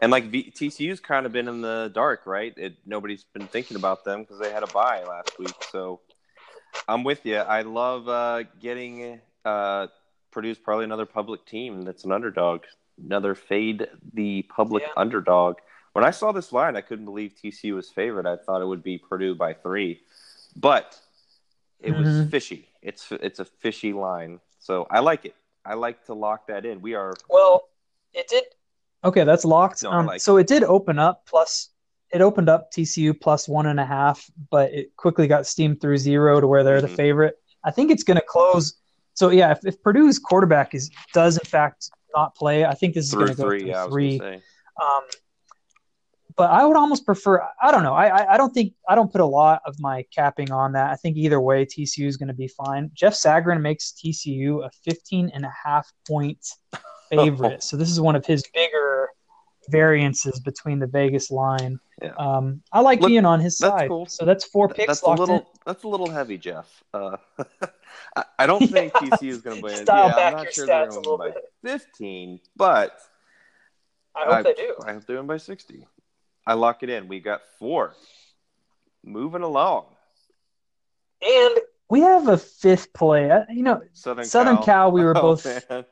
And 0.00 0.12
like 0.12 0.30
TCU's 0.30 1.00
kind 1.00 1.26
of 1.26 1.32
been 1.32 1.48
in 1.48 1.60
the 1.60 1.90
dark, 1.92 2.24
right? 2.24 2.54
It, 2.56 2.76
nobody's 2.86 3.24
been 3.24 3.48
thinking 3.48 3.76
about 3.76 4.04
them 4.04 4.22
because 4.22 4.38
they 4.38 4.52
had 4.52 4.62
a 4.62 4.68
bye 4.68 5.02
last 5.02 5.36
week. 5.40 5.54
So 5.72 6.00
I'm 6.86 7.02
with 7.02 7.26
you. 7.26 7.38
I 7.38 7.62
love 7.62 8.08
uh, 8.08 8.44
getting 8.60 9.20
uh, 9.44 9.88
Purdue's 10.30 10.58
probably 10.58 10.84
another 10.84 11.06
public 11.06 11.44
team 11.44 11.82
that's 11.82 12.04
an 12.04 12.12
underdog. 12.12 12.62
Another 13.04 13.34
fade 13.34 13.88
the 14.14 14.42
public 14.42 14.84
yeah. 14.84 14.92
underdog. 14.96 15.56
When 15.92 16.04
I 16.04 16.10
saw 16.10 16.32
this 16.32 16.52
line, 16.52 16.76
I 16.76 16.80
couldn't 16.80 17.04
believe 17.04 17.34
TCU 17.34 17.74
was 17.74 17.90
favored. 17.90 18.26
I 18.26 18.36
thought 18.36 18.62
it 18.62 18.66
would 18.66 18.82
be 18.82 18.98
Purdue 18.98 19.34
by 19.34 19.52
three, 19.52 20.00
but 20.56 20.98
it 21.80 21.92
mm-hmm. 21.92 22.02
was 22.02 22.30
fishy. 22.30 22.68
It's 22.80 23.10
it's 23.10 23.40
a 23.40 23.44
fishy 23.44 23.92
line, 23.92 24.40
so 24.58 24.86
I 24.90 25.00
like 25.00 25.26
it. 25.26 25.34
I 25.64 25.74
like 25.74 26.04
to 26.06 26.14
lock 26.14 26.46
that 26.48 26.64
in. 26.64 26.80
We 26.80 26.94
are 26.94 27.14
well. 27.28 27.68
It 28.14 28.28
did. 28.28 28.44
Okay, 29.04 29.24
that's 29.24 29.44
locked. 29.44 29.82
No, 29.82 29.90
um, 29.90 30.06
like 30.06 30.20
so 30.20 30.36
it. 30.36 30.42
it 30.42 30.46
did 30.46 30.64
open 30.64 30.98
up 30.98 31.26
plus. 31.26 31.68
It 32.12 32.20
opened 32.20 32.48
up 32.48 32.70
TCU 32.70 33.18
plus 33.18 33.48
one 33.48 33.66
and 33.66 33.80
a 33.80 33.86
half, 33.86 34.30
but 34.50 34.72
it 34.72 34.96
quickly 34.96 35.26
got 35.26 35.46
steamed 35.46 35.80
through 35.80 35.96
zero 35.96 36.40
to 36.40 36.46
where 36.46 36.62
they're 36.62 36.78
mm-hmm. 36.78 36.86
the 36.86 36.94
favorite. 36.94 37.36
I 37.64 37.70
think 37.70 37.90
it's 37.90 38.02
going 38.02 38.18
to 38.18 38.24
close. 38.26 38.74
So 39.14 39.30
yeah, 39.30 39.52
if, 39.52 39.64
if 39.64 39.82
Purdue's 39.82 40.18
quarterback 40.18 40.74
is 40.74 40.90
does 41.14 41.38
in 41.38 41.44
fact 41.44 41.90
not 42.14 42.34
play, 42.34 42.64
I 42.64 42.74
think 42.74 42.94
this 42.94 43.06
is 43.06 43.14
going 43.14 43.28
to 43.28 43.34
go 43.34 43.42
three. 43.42 43.68
Yeah, 43.68 43.86
three. 43.86 44.20
Um, 44.20 45.02
but 46.36 46.50
I 46.50 46.64
would 46.64 46.76
almost 46.76 47.04
prefer. 47.04 47.46
I 47.62 47.70
don't 47.70 47.82
know. 47.82 47.94
I, 47.94 48.34
I 48.34 48.36
don't 48.36 48.52
think 48.52 48.74
I 48.88 48.94
don't 48.94 49.10
put 49.10 49.20
a 49.20 49.26
lot 49.26 49.60
of 49.66 49.78
my 49.78 50.04
capping 50.14 50.50
on 50.50 50.72
that. 50.72 50.90
I 50.90 50.96
think 50.96 51.16
either 51.16 51.40
way, 51.40 51.64
TCU 51.64 52.06
is 52.06 52.16
going 52.16 52.28
to 52.28 52.34
be 52.34 52.48
fine. 52.48 52.90
Jeff 52.94 53.14
Sagarin 53.14 53.60
makes 53.60 53.92
TCU 53.92 54.64
a 54.64 54.70
15 54.84 55.30
and 55.34 55.44
a 55.44 55.52
half 55.64 55.92
point 56.08 56.46
favorite. 57.10 57.62
so 57.62 57.76
this 57.76 57.90
is 57.90 58.00
one 58.00 58.16
of 58.16 58.24
his 58.24 58.44
bigger 58.54 59.08
variances 59.68 60.40
between 60.40 60.78
the 60.78 60.86
Vegas 60.86 61.30
line. 61.30 61.78
Yeah. 62.00 62.12
Um, 62.18 62.62
I 62.72 62.80
like 62.80 63.00
Look, 63.00 63.08
being 63.08 63.24
on 63.24 63.40
his 63.40 63.58
side. 63.58 63.88
Cool. 63.88 64.06
So 64.06 64.24
that's 64.24 64.44
four 64.44 64.68
picks. 64.68 64.86
That's 64.86 65.02
a 65.02 65.10
little. 65.10 65.36
In. 65.36 65.46
That's 65.66 65.84
a 65.84 65.88
little 65.88 66.10
heavy, 66.10 66.38
Jeff. 66.38 66.82
Uh, 66.92 67.16
I, 68.14 68.24
I, 68.40 68.46
don't 68.46 68.66
think 68.68 68.92
TCU 68.92 69.30
is 69.30 69.40
going 69.40 69.56
to 69.56 69.62
win. 69.62 69.84
yeah, 69.86 70.14
I'm 70.16 70.34
not 70.34 70.52
sure 70.52 70.66
they're 70.66 70.88
going 70.88 71.02
to 71.02 71.16
win 71.16 71.32
by 71.32 71.40
15, 71.70 72.40
but 72.56 72.98
I 74.14 74.24
hope 74.24 74.32
I, 74.32 74.42
they 74.42 74.54
do. 74.54 74.74
I 74.84 74.92
hope 74.92 75.06
they 75.06 75.14
win 75.14 75.26
by 75.26 75.38
60. 75.38 75.86
I 76.46 76.54
lock 76.54 76.82
it 76.82 76.90
in. 76.90 77.08
We 77.08 77.20
got 77.20 77.40
four. 77.58 77.94
Moving 79.04 79.42
along. 79.42 79.86
And 81.22 81.58
we 81.88 82.00
have 82.00 82.28
a 82.28 82.38
fifth 82.38 82.92
play. 82.92 83.30
You 83.50 83.62
know, 83.62 83.82
Southern, 83.92 84.24
Southern 84.24 84.56
Cal. 84.56 84.64
Cal 84.64 84.92
we 84.92 85.04
were 85.04 85.16
oh, 85.16 85.20
both 85.20 85.44
man. 85.44 85.84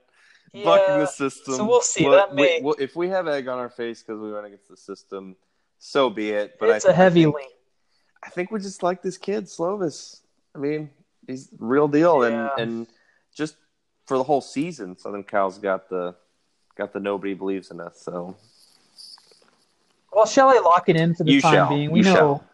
Yeah, 0.52 0.64
bucking 0.64 0.98
the 0.98 1.06
system. 1.06 1.54
So 1.54 1.64
we'll 1.64 1.80
see. 1.80 2.08
that 2.08 2.34
may... 2.34 2.60
we, 2.60 2.74
if 2.78 2.96
we 2.96 3.08
have 3.08 3.28
egg 3.28 3.46
on 3.46 3.58
our 3.58 3.68
face 3.68 4.02
because 4.02 4.20
we 4.20 4.32
went 4.32 4.46
against 4.46 4.68
the 4.68 4.76
system, 4.76 5.36
so 5.78 6.10
be 6.10 6.30
it. 6.30 6.56
But 6.58 6.70
it's 6.70 6.86
I, 6.86 6.90
a 6.90 6.92
heavy 6.92 7.20
I 7.20 7.24
think, 7.24 7.36
lean. 7.36 7.48
I 8.24 8.30
think 8.30 8.50
we 8.50 8.60
just 8.60 8.82
like 8.82 9.02
this 9.02 9.16
kid, 9.16 9.44
Slovis. 9.44 10.20
I 10.54 10.58
mean, 10.58 10.90
he's 11.30 11.48
real 11.58 11.88
deal, 11.88 12.28
yeah. 12.28 12.50
and 12.56 12.60
and 12.60 12.86
just 13.34 13.56
for 14.06 14.16
the 14.16 14.24
whole 14.24 14.40
season, 14.40 14.96
Southern 14.98 15.24
Cal's 15.24 15.58
got 15.58 15.88
the 15.88 16.14
got 16.76 16.92
the 16.92 17.00
nobody 17.00 17.34
believes 17.34 17.70
in 17.70 17.80
us. 17.80 18.00
So 18.02 18.36
well, 20.12 20.26
shall 20.26 20.48
I 20.48 20.58
lock 20.58 20.88
it 20.88 20.96
in 20.96 21.14
for 21.14 21.24
the 21.24 21.32
you 21.32 21.40
time 21.40 21.54
shall. 21.54 21.68
being? 21.68 21.90
We 21.90 22.00
you 22.00 22.04
know. 22.06 22.14
Shall. 22.14 22.44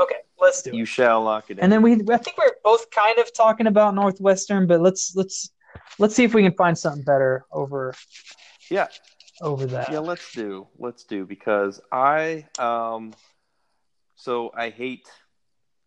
Okay, 0.00 0.16
let's 0.40 0.62
do 0.62 0.76
you 0.76 0.82
it. 0.82 0.86
shall 0.86 1.22
lock 1.22 1.50
it 1.50 1.58
in. 1.58 1.64
And 1.64 1.72
then 1.72 1.82
we, 1.82 1.94
I 1.94 2.16
think 2.16 2.38
we're 2.38 2.52
both 2.62 2.90
kind 2.90 3.18
of 3.18 3.32
talking 3.32 3.66
about 3.66 3.94
Northwestern, 3.94 4.66
but 4.66 4.80
let's 4.80 5.14
let's 5.16 5.50
let's 5.98 6.14
see 6.14 6.24
if 6.24 6.34
we 6.34 6.42
can 6.42 6.52
find 6.52 6.76
something 6.76 7.02
better 7.02 7.44
over. 7.52 7.94
Yeah. 8.70 8.88
Over 9.42 9.66
that. 9.66 9.90
Yeah, 9.90 10.00
let's 10.00 10.32
do. 10.32 10.66
Let's 10.78 11.04
do 11.04 11.24
because 11.24 11.80
I 11.90 12.46
um, 12.58 13.14
so 14.16 14.52
I 14.54 14.68
hate 14.68 15.08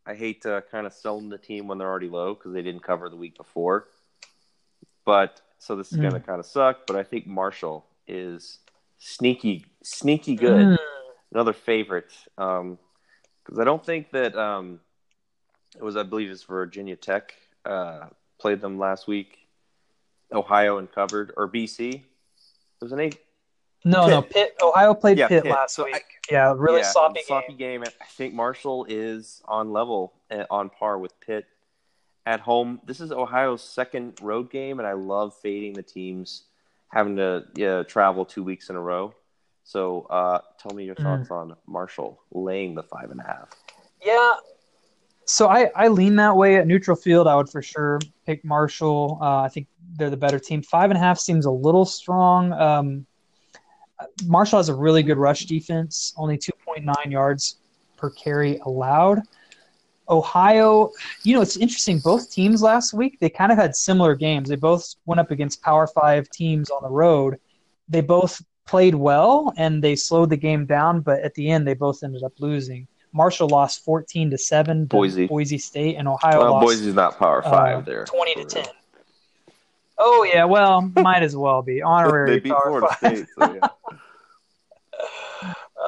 I 0.05 0.15
hate 0.15 0.45
uh, 0.45 0.61
kind 0.71 0.85
of 0.85 0.93
selling 0.93 1.29
the 1.29 1.37
team 1.37 1.67
when 1.67 1.77
they're 1.77 1.89
already 1.89 2.09
low 2.09 2.33
because 2.33 2.53
they 2.53 2.61
didn't 2.61 2.83
cover 2.83 3.09
the 3.09 3.15
week 3.15 3.37
before. 3.37 3.87
But 5.05 5.41
so 5.59 5.75
this 5.75 5.91
is 5.91 5.97
mm. 5.97 6.01
going 6.01 6.13
to 6.13 6.19
kind 6.19 6.39
of 6.39 6.45
suck. 6.45 6.85
But 6.87 6.95
I 6.95 7.03
think 7.03 7.25
Marshall 7.25 7.85
is 8.07 8.59
sneaky, 8.97 9.65
sneaky 9.81 10.35
good. 10.35 10.67
Mm. 10.67 10.77
Another 11.31 11.53
favorite. 11.53 12.11
Um, 12.37 12.77
because 13.43 13.59
I 13.59 13.63
don't 13.63 13.85
think 13.85 14.11
that 14.11 14.35
um, 14.35 14.79
it 15.75 15.83
was. 15.83 15.97
I 15.97 16.03
believe 16.03 16.29
it's 16.31 16.43
Virginia 16.43 16.95
Tech 16.95 17.33
uh, 17.65 18.05
played 18.39 18.61
them 18.61 18.79
last 18.79 19.07
week. 19.07 19.37
Ohio 20.31 20.77
and 20.77 20.91
covered 20.91 21.33
or 21.37 21.47
BC. 21.47 21.95
It 21.95 22.03
was 22.81 22.91
an 22.91 22.99
eight. 22.99 23.19
No, 23.85 24.03
Pitt. 24.03 24.09
no, 24.09 24.21
Pitt. 24.21 24.55
Ohio 24.61 24.93
played 24.93 25.17
yeah, 25.17 25.27
Pitt, 25.27 25.43
Pitt, 25.43 25.51
last 25.51 25.75
so 25.75 25.85
week. 25.85 25.95
I, 25.95 26.01
yeah, 26.31 26.53
really 26.55 26.79
yeah, 26.79 26.91
sloppy, 26.91 27.21
sloppy 27.25 27.53
game. 27.53 27.81
game. 27.81 27.83
I 28.01 28.05
think 28.05 28.33
Marshall 28.33 28.85
is 28.87 29.41
on 29.45 29.71
level, 29.71 30.13
uh, 30.31 30.45
on 30.49 30.69
par 30.69 30.97
with 30.97 31.19
Pitt 31.19 31.45
at 32.25 32.39
home. 32.39 32.79
This 32.85 33.01
is 33.01 33.11
Ohio's 33.11 33.61
second 33.61 34.19
road 34.21 34.49
game, 34.49 34.79
and 34.79 34.87
I 34.87 34.93
love 34.93 35.35
fading 35.41 35.73
the 35.73 35.83
teams 35.83 36.43
having 36.87 37.17
to 37.17 37.43
yeah, 37.55 37.83
travel 37.83 38.23
two 38.23 38.43
weeks 38.43 38.69
in 38.69 38.75
a 38.75 38.81
row. 38.81 39.13
So, 39.65 40.01
uh, 40.09 40.39
tell 40.59 40.75
me 40.75 40.85
your 40.85 40.95
mm. 40.95 41.03
thoughts 41.03 41.29
mm. 41.29 41.35
on 41.35 41.55
Marshall 41.67 42.21
laying 42.31 42.75
the 42.75 42.83
five 42.83 43.11
and 43.11 43.19
a 43.19 43.23
half. 43.23 43.49
Yeah. 44.05 44.33
So 45.25 45.47
I, 45.47 45.71
I 45.75 45.87
lean 45.87 46.17
that 46.17 46.35
way 46.35 46.57
at 46.57 46.67
neutral 46.67 46.97
field. 46.97 47.27
I 47.27 47.35
would 47.35 47.49
for 47.49 47.61
sure 47.61 47.99
pick 48.25 48.43
Marshall. 48.43 49.19
Uh, 49.21 49.41
I 49.41 49.47
think 49.47 49.67
they're 49.95 50.09
the 50.09 50.17
better 50.17 50.39
team. 50.39 50.61
Five 50.61 50.91
and 50.91 50.97
a 50.97 50.99
half 50.99 51.17
seems 51.17 51.45
a 51.45 51.51
little 51.51 51.85
strong. 51.85 52.51
Um, 52.53 53.05
Marshall 54.25 54.59
has 54.59 54.69
a 54.69 54.75
really 54.75 55.03
good 55.03 55.17
rush 55.17 55.45
defense, 55.45 56.13
only 56.17 56.37
2.9 56.37 57.11
yards 57.11 57.57
per 57.97 58.09
carry 58.11 58.57
allowed. 58.65 59.21
Ohio, 60.09 60.91
you 61.23 61.35
know, 61.35 61.41
it's 61.41 61.57
interesting. 61.57 61.99
Both 61.99 62.31
teams 62.31 62.61
last 62.61 62.93
week, 62.93 63.19
they 63.19 63.29
kind 63.29 63.51
of 63.51 63.57
had 63.57 63.75
similar 63.75 64.15
games. 64.15 64.49
They 64.49 64.55
both 64.55 64.95
went 65.05 65.19
up 65.19 65.31
against 65.31 65.61
Power 65.61 65.87
Five 65.87 66.29
teams 66.29 66.69
on 66.69 66.83
the 66.83 66.89
road. 66.89 67.39
They 67.87 68.01
both 68.01 68.41
played 68.65 68.95
well 68.95 69.53
and 69.57 69.83
they 69.83 69.95
slowed 69.95 70.29
the 70.29 70.37
game 70.37 70.65
down, 70.65 71.01
but 71.01 71.21
at 71.21 71.33
the 71.35 71.49
end, 71.49 71.67
they 71.67 71.73
both 71.73 72.03
ended 72.03 72.23
up 72.23 72.33
losing. 72.39 72.87
Marshall 73.13 73.47
lost 73.47 73.83
14 73.85 74.31
to 74.31 74.37
7 74.37 74.81
to 74.81 74.85
Boise. 74.87 75.27
Boise 75.27 75.57
State, 75.57 75.95
and 75.97 76.07
Ohio 76.07 76.39
well, 76.39 76.51
lost. 76.53 76.65
Boise's 76.65 76.95
not 76.95 77.17
Power 77.17 77.43
5 77.43 77.53
uh, 77.53 77.81
there. 77.81 78.05
20 78.05 78.35
to 78.35 78.45
10. 78.45 78.65
Oh, 79.99 80.23
yeah, 80.23 80.45
well, 80.45 80.81
might 80.95 81.21
as 81.21 81.35
well 81.35 81.61
be. 81.61 81.81
Honorary 81.83 82.31
they 82.31 82.39
beat 82.39 82.53
Power 82.53 82.79
Florida 82.79 82.87
5. 82.87 82.97
State, 82.97 83.27
so 83.37 83.53
yeah. 83.53 83.67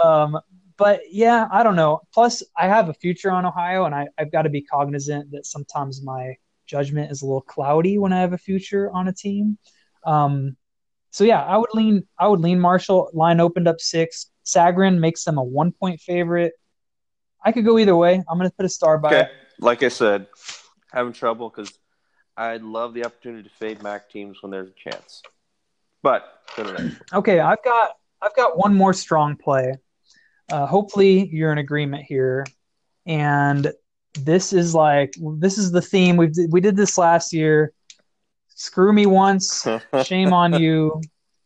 um, 0.05 0.39
but 0.77 1.01
yeah, 1.09 1.47
I 1.51 1.63
don't 1.63 1.75
know. 1.75 2.01
Plus, 2.13 2.43
I 2.57 2.67
have 2.67 2.89
a 2.89 2.93
future 2.93 3.31
on 3.31 3.45
Ohio, 3.45 3.85
and 3.85 3.95
I, 3.95 4.07
I've 4.17 4.31
got 4.31 4.43
to 4.43 4.49
be 4.49 4.61
cognizant 4.61 5.31
that 5.31 5.45
sometimes 5.45 6.03
my 6.03 6.35
judgment 6.65 7.11
is 7.11 7.21
a 7.21 7.25
little 7.25 7.41
cloudy 7.41 7.97
when 7.97 8.11
I 8.11 8.21
have 8.21 8.33
a 8.33 8.37
future 8.37 8.91
on 8.91 9.07
a 9.07 9.13
team. 9.13 9.57
Um, 10.05 10.57
so 11.11 11.23
yeah, 11.23 11.41
I 11.41 11.57
would 11.57 11.69
lean. 11.73 12.03
I 12.19 12.27
would 12.27 12.41
lean 12.41 12.59
Marshall. 12.59 13.09
Line 13.13 13.39
opened 13.39 13.67
up 13.67 13.79
six. 13.79 14.31
Sagarin 14.45 14.99
makes 14.99 15.23
them 15.23 15.37
a 15.37 15.43
one 15.43 15.71
point 15.71 16.01
favorite. 16.01 16.53
I 17.43 17.51
could 17.51 17.65
go 17.65 17.79
either 17.79 17.95
way. 17.95 18.15
I'm 18.27 18.37
going 18.37 18.49
to 18.49 18.55
put 18.55 18.65
a 18.65 18.69
star 18.69 18.97
by. 18.97 19.07
Okay, 19.07 19.31
like 19.59 19.81
I 19.81 19.87
said, 19.87 20.27
having 20.91 21.13
trouble 21.13 21.49
because 21.49 21.71
I'd 22.35 22.63
love 22.63 22.93
the 22.93 23.05
opportunity 23.05 23.47
to 23.47 23.55
fade 23.55 23.81
MAC 23.81 24.09
teams 24.09 24.41
when 24.41 24.51
there's 24.51 24.69
a 24.69 24.89
chance. 24.89 25.21
But 26.03 26.41
okay, 27.13 27.39
I've 27.39 27.63
got 27.63 27.93
I've 28.21 28.35
got 28.35 28.57
one 28.57 28.75
more 28.75 28.93
strong 28.93 29.37
play 29.37 29.75
uh, 30.51 30.65
hopefully 30.65 31.29
you're 31.31 31.51
in 31.51 31.57
agreement 31.57 32.03
here. 32.03 32.45
And 33.05 33.71
this 34.19 34.53
is 34.53 34.73
like 34.73 35.13
this 35.37 35.57
is 35.57 35.71
the 35.71 35.81
theme. 35.81 36.17
We 36.17 36.31
we 36.49 36.61
did 36.61 36.75
this 36.75 36.97
last 36.97 37.33
year. 37.33 37.73
Screw 38.49 38.93
me 38.93 39.05
once 39.05 39.67
shame 40.03 40.33
on 40.33 40.59
you. 40.59 41.01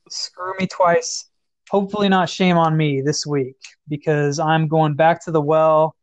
Screw 0.10 0.54
me 0.60 0.68
twice 0.68 1.26
hopefully 1.70 2.10
not 2.10 2.28
shame 2.28 2.58
on 2.58 2.76
me 2.76 3.00
this 3.02 3.26
week 3.26 3.58
because 3.88 4.40
i'm 4.40 4.68
going 4.68 4.96
back 4.96 5.24
to 5.24 5.32
the 5.32 5.42
well. 5.42 5.96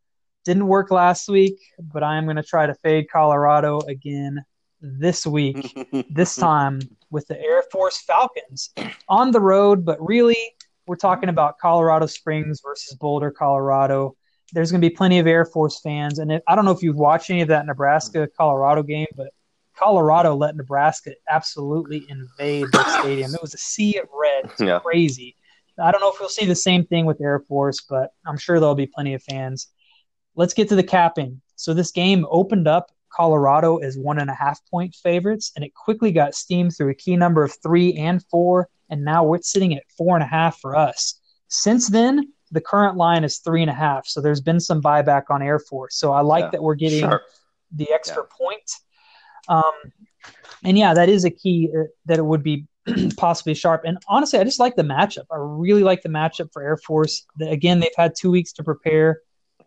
Didn't 0.45 0.67
work 0.67 0.91
last 0.91 1.27
week 1.27 1.59
but 1.77 2.03
i 2.03 2.17
am 2.17 2.23
going 2.23 2.37
to 2.37 2.43
try 2.43 2.65
to 2.65 2.73
fade 2.75 3.09
colorado 3.11 3.81
again 3.81 4.43
this 4.81 5.25
week 5.27 5.75
this 6.09 6.35
time 6.35 6.79
with 7.09 7.27
the 7.27 7.39
air 7.39 7.63
force 7.71 8.01
falcons 8.01 8.71
on 9.09 9.31
the 9.31 9.41
road. 9.41 9.83
But 9.85 9.97
really 9.99 10.37
we're 10.87 10.95
talking 10.95 11.29
about 11.29 11.59
Colorado 11.59 12.05
Springs 12.05 12.61
versus 12.61 12.97
Boulder, 12.97 13.29
Colorado. 13.29 14.15
There's 14.53 14.71
going 14.71 14.81
to 14.81 14.89
be 14.89 14.95
plenty 14.95 15.19
of 15.19 15.27
Air 15.27 15.45
Force 15.45 15.79
fans, 15.81 16.19
and 16.19 16.31
it, 16.31 16.43
I 16.47 16.55
don't 16.55 16.65
know 16.65 16.71
if 16.71 16.81
you've 16.81 16.95
watched 16.95 17.29
any 17.29 17.41
of 17.41 17.49
that 17.49 17.65
Nebraska 17.65 18.27
Colorado 18.37 18.81
game, 18.81 19.07
but 19.15 19.27
Colorado 19.77 20.35
let 20.35 20.55
Nebraska 20.55 21.11
absolutely 21.29 22.05
invade 22.09 22.71
their 22.71 22.85
stadium. 22.99 23.35
It 23.35 23.41
was 23.41 23.53
a 23.53 23.59
sea 23.59 23.97
of 23.97 24.07
red. 24.17 24.45
It's 24.45 24.61
yeah. 24.61 24.79
crazy. 24.79 25.35
I 25.77 25.91
don't 25.91 26.01
know 26.01 26.09
if 26.09 26.19
we'll 26.19 26.29
see 26.29 26.45
the 26.45 26.55
same 26.55 26.85
thing 26.85 27.05
with 27.05 27.21
Air 27.21 27.39
Force, 27.47 27.81
but 27.81 28.13
I'm 28.25 28.37
sure 28.37 28.59
there'll 28.59 28.73
be 28.73 28.87
plenty 28.87 29.13
of 29.13 29.21
fans. 29.21 29.67
Let's 30.35 30.53
get 30.53 30.69
to 30.69 30.75
the 30.75 30.83
capping. 30.83 31.41
So 31.55 31.73
this 31.73 31.91
game 31.91 32.25
opened 32.31 32.67
up 32.67 32.91
Colorado 33.11 33.77
as 33.77 33.97
one 33.97 34.19
and 34.19 34.29
a 34.29 34.33
half 34.33 34.59
point 34.71 34.95
favorites, 34.95 35.51
and 35.55 35.65
it 35.65 35.73
quickly 35.75 36.11
got 36.11 36.33
steamed 36.33 36.75
through 36.75 36.91
a 36.91 36.95
key 36.95 37.15
number 37.15 37.43
of 37.43 37.53
three 37.61 37.93
and 37.95 38.23
four, 38.31 38.69
and 38.89 39.03
now 39.03 39.23
we're 39.23 39.41
sitting 39.41 39.75
at 39.75 39.83
four 39.97 40.15
and 40.15 40.23
a 40.23 40.27
half 40.27 40.59
for 40.59 40.75
us. 40.75 41.19
Since 41.49 41.89
then, 41.89 42.33
the 42.51 42.61
current 42.61 42.95
line 42.95 43.23
is 43.23 43.39
three 43.39 43.61
and 43.61 43.69
a 43.69 43.73
half, 43.73 44.07
so 44.07 44.21
there's 44.21 44.41
been 44.41 44.59
some 44.59 44.81
buyback 44.81 45.23
on 45.29 45.41
Air 45.41 45.59
Force. 45.59 45.97
So 45.97 46.13
I 46.13 46.21
like 46.21 46.45
yeah, 46.45 46.49
that 46.51 46.63
we're 46.63 46.75
getting 46.75 47.09
the 47.73 47.91
extra 47.91 48.23
yeah. 48.23 48.37
point. 48.37 48.71
Um, 49.49 49.73
and 50.63 50.77
yeah, 50.77 50.93
that 50.93 51.09
is 51.09 51.25
a 51.25 51.29
key 51.29 51.71
uh, 51.77 51.83
that 52.05 52.19
it 52.19 52.25
would 52.25 52.43
be 52.43 52.67
possibly 53.17 53.53
sharp. 53.53 53.83
And 53.85 53.97
honestly, 54.07 54.39
I 54.39 54.43
just 54.43 54.59
like 54.59 54.75
the 54.75 54.83
matchup. 54.83 55.25
I 55.31 55.37
really 55.37 55.83
like 55.83 56.01
the 56.01 56.09
matchup 56.09 56.51
for 56.51 56.61
Air 56.63 56.77
Force. 56.77 57.25
Again, 57.41 57.79
they've 57.79 57.89
had 57.95 58.13
two 58.15 58.31
weeks 58.31 58.53
to 58.53 58.63
prepare. 58.63 59.21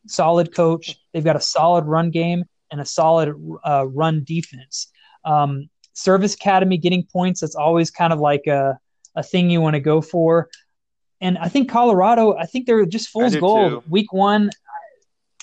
Solid 0.06 0.54
coach. 0.54 0.96
They've 1.12 1.24
got 1.24 1.36
a 1.36 1.40
solid 1.40 1.84
run 1.84 2.10
game 2.10 2.44
and 2.70 2.80
a 2.80 2.84
solid 2.84 3.34
uh, 3.64 3.86
run 3.88 4.24
defense. 4.24 4.88
Um, 5.24 5.68
Service 5.92 6.34
Academy 6.34 6.78
getting 6.78 7.04
points. 7.04 7.40
That's 7.40 7.54
always 7.54 7.90
kind 7.90 8.12
of 8.12 8.20
like 8.20 8.46
a, 8.46 8.78
a 9.14 9.22
thing 9.22 9.50
you 9.50 9.61
want 9.61 9.74
to 9.74 9.80
go 9.80 10.00
for. 10.00 10.48
And 11.20 11.36
I 11.38 11.48
think 11.48 11.70
Colorado. 11.70 12.36
I 12.36 12.46
think 12.46 12.66
they're 12.66 12.86
just 12.86 13.08
fool's 13.08 13.36
gold. 13.36 13.70
Too. 13.70 13.90
Week 13.90 14.12
one, 14.12 14.50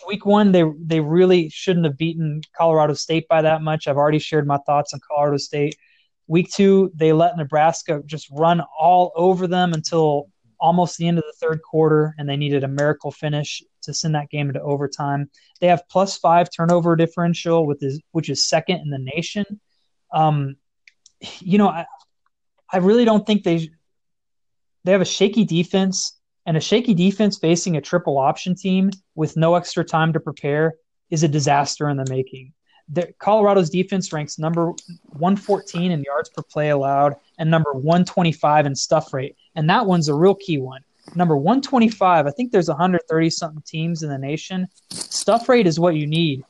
week 0.08 0.26
one, 0.26 0.52
they 0.52 0.64
they 0.80 1.00
really 1.00 1.50
shouldn't 1.50 1.86
have 1.86 1.98
beaten 1.98 2.42
Colorado 2.58 2.94
State 2.94 3.28
by 3.28 3.42
that 3.44 3.62
much. 3.62 3.88
I've 3.88 3.98
already 3.98 4.20
shared 4.20 4.48
my 4.48 4.58
thoughts 4.66 4.94
on 4.94 5.00
Colorado 5.08 5.38
State. 5.38 5.76
Week 6.28 6.50
two, 6.52 6.92
they 6.96 7.14
let 7.14 7.38
Nebraska 7.38 8.02
just 8.06 8.28
run 8.32 8.62
all 8.78 9.12
over 9.16 9.48
them 9.48 9.74
until 9.74 10.30
almost 10.60 10.98
the 10.98 11.08
end 11.08 11.20
of 11.20 11.24
the 11.24 11.48
third 11.48 11.62
quarter, 11.62 12.16
and 12.18 12.28
they 12.28 12.36
needed 12.36 12.64
a 12.64 12.68
miracle 12.68 13.12
finish 13.12 13.62
to 13.84 13.94
send 13.94 14.16
that 14.16 14.30
game 14.30 14.50
into 14.50 14.62
overtime. 14.62 15.30
They 15.62 15.68
have 15.68 15.88
plus 15.90 16.18
five 16.18 16.50
turnover 16.50 16.96
differential, 16.96 17.68
with 17.68 17.80
his, 17.80 18.02
which 18.12 18.30
is 18.30 18.48
second 18.48 18.82
in 18.82 18.90
the 18.90 18.98
nation. 19.16 19.46
Um, 20.12 20.56
you 21.40 21.60
know, 21.60 21.70
I, 21.70 21.86
I 22.72 22.78
really 22.78 23.06
don't 23.06 23.26
think 23.26 23.44
they 23.44 23.70
they 24.84 24.92
have 24.92 25.02
a 25.02 25.06
shaky 25.06 25.44
defense, 25.44 26.18
and 26.46 26.56
a 26.56 26.62
shaky 26.62 26.94
defense 26.94 27.38
facing 27.38 27.78
a 27.78 27.82
triple 27.82 28.18
option 28.18 28.56
team 28.56 28.90
with 29.16 29.36
no 29.36 29.56
extra 29.56 29.84
time 29.84 30.14
to 30.14 30.20
prepare 30.20 30.76
is 31.10 31.24
a 31.24 31.28
disaster 31.28 31.90
in 31.90 31.98
the 31.98 32.06
making 32.10 32.54
the, 32.90 33.14
Colorado's 33.20 33.70
defense 33.70 34.14
ranks 34.14 34.40
number 34.40 34.68
114 35.14 35.92
in 35.92 36.04
yards 36.04 36.30
per 36.30 36.42
play 36.42 36.70
allowed 36.70 37.16
and 37.38 37.50
number 37.50 37.74
125 37.74 38.66
in 38.66 38.76
stuff 38.76 39.14
rate. 39.14 39.36
And 39.56 39.70
that 39.70 39.86
one's 39.86 40.08
a 40.08 40.16
real 40.16 40.36
key 40.36 40.58
one. 40.58 40.82
Number 41.16 41.38
125, 41.38 42.28
I 42.28 42.32
think 42.32 42.52
there's 42.52 42.68
130 42.68 43.30
something 43.30 43.64
teams 43.66 44.04
in 44.04 44.10
the 44.10 44.18
nation. 44.18 44.68
Stuff 44.90 45.48
rate 45.48 45.68
is 45.68 45.80
what 45.80 45.96
you 45.96 46.06
need 46.06 46.44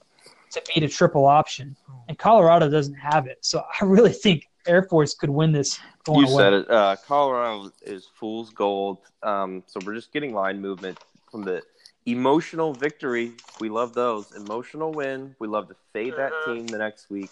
to 0.52 0.62
beat 0.74 0.84
a 0.84 0.88
triple 0.88 1.26
option. 1.26 1.76
And 2.08 2.18
Colorado 2.18 2.70
doesn't 2.70 2.96
have 2.96 3.28
it. 3.28 3.38
So 3.42 3.64
I 3.82 3.86
really 3.86 4.14
think 4.14 4.48
Air 4.66 4.84
Force 4.84 5.14
could 5.14 5.30
win 5.30 5.52
this 5.52 5.80
you 6.08 6.28
away. 6.28 6.44
said 6.44 6.54
it. 6.54 6.70
Uh, 6.70 6.96
Colorado 7.06 7.72
is 7.82 8.08
fool's 8.16 8.52
gold. 8.52 9.00
Um, 9.24 9.64
so 9.68 9.80
we're 9.86 9.96
just 9.96 10.14
getting 10.14 10.34
line 10.34 10.62
movement 10.62 10.98
from 11.32 11.44
the 11.44 11.62
emotional 12.06 12.74
victory. 12.74 13.34
We 13.60 13.70
love 13.70 13.94
those. 13.94 14.36
Emotional 14.36 14.92
win. 14.92 15.36
We 15.40 15.48
love 15.48 15.68
to 15.70 15.76
fade 15.94 16.14
that 16.18 16.32
mm-hmm. 16.32 16.54
team 16.54 16.68
the 16.68 16.78
next 16.78 17.10
week. 17.10 17.30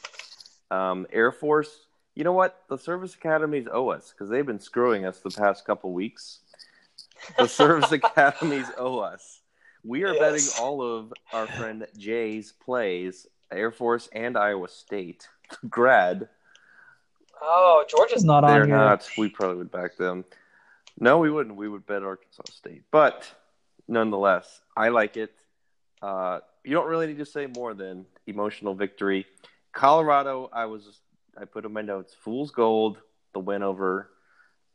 Um, 0.72 1.08
Air 1.12 1.32
Force. 1.32 1.88
You 2.16 2.24
know 2.24 2.34
what? 2.34 2.64
The 2.70 2.78
service 2.78 3.16
academies 3.16 3.68
owe 3.72 3.90
us 3.90 4.12
because 4.12 4.30
they've 4.30 4.46
been 4.46 4.60
screwing 4.60 5.06
us 5.06 5.20
the 5.20 5.32
past 5.32 5.66
couple 5.66 5.92
weeks. 5.92 6.40
The 7.38 7.48
service 7.48 7.92
academies 7.92 8.68
owe 8.78 9.00
us. 9.00 9.42
We 9.84 10.04
are 10.04 10.14
yes. 10.14 10.20
betting 10.20 10.64
all 10.66 10.82
of 10.82 11.14
our 11.32 11.46
friend 11.46 11.86
Jay's 11.98 12.52
plays, 12.52 13.28
Air 13.52 13.72
Force 13.72 14.10
and 14.14 14.38
Iowa 14.38 14.68
State 14.68 15.28
grad. 15.70 16.30
Oh, 17.42 17.86
Georgia's 17.90 18.24
not 18.24 18.42
They're 18.42 18.62
on 18.62 18.68
here. 18.68 18.78
They're 18.78 18.86
not. 18.86 19.10
We 19.18 19.30
probably 19.30 19.58
would 19.58 19.72
back 19.72 19.98
them. 19.98 20.26
No, 21.00 21.20
we 21.20 21.30
wouldn't. 21.30 21.56
We 21.56 21.68
would 21.68 21.86
bet 21.86 22.04
Arkansas 22.04 22.44
State. 22.50 22.84
But 22.92 23.30
nonetheless, 23.88 24.62
I 24.76 24.90
like 24.90 25.18
it. 25.18 25.34
Uh, 26.02 26.40
you 26.64 26.74
don't 26.74 26.88
really 26.88 27.08
need 27.08 27.18
to 27.18 27.26
say 27.26 27.48
more 27.48 27.74
than 27.74 28.06
emotional 28.28 28.74
victory. 28.74 29.26
Colorado, 29.74 30.50
I 30.54 30.66
was 30.66 31.02
I 31.38 31.46
put 31.46 31.66
in 31.66 31.74
my 31.74 31.82
notes. 31.82 32.16
Fool's 32.24 32.52
gold. 32.52 32.98
The 33.34 33.40
win 33.40 33.64
over 33.64 34.10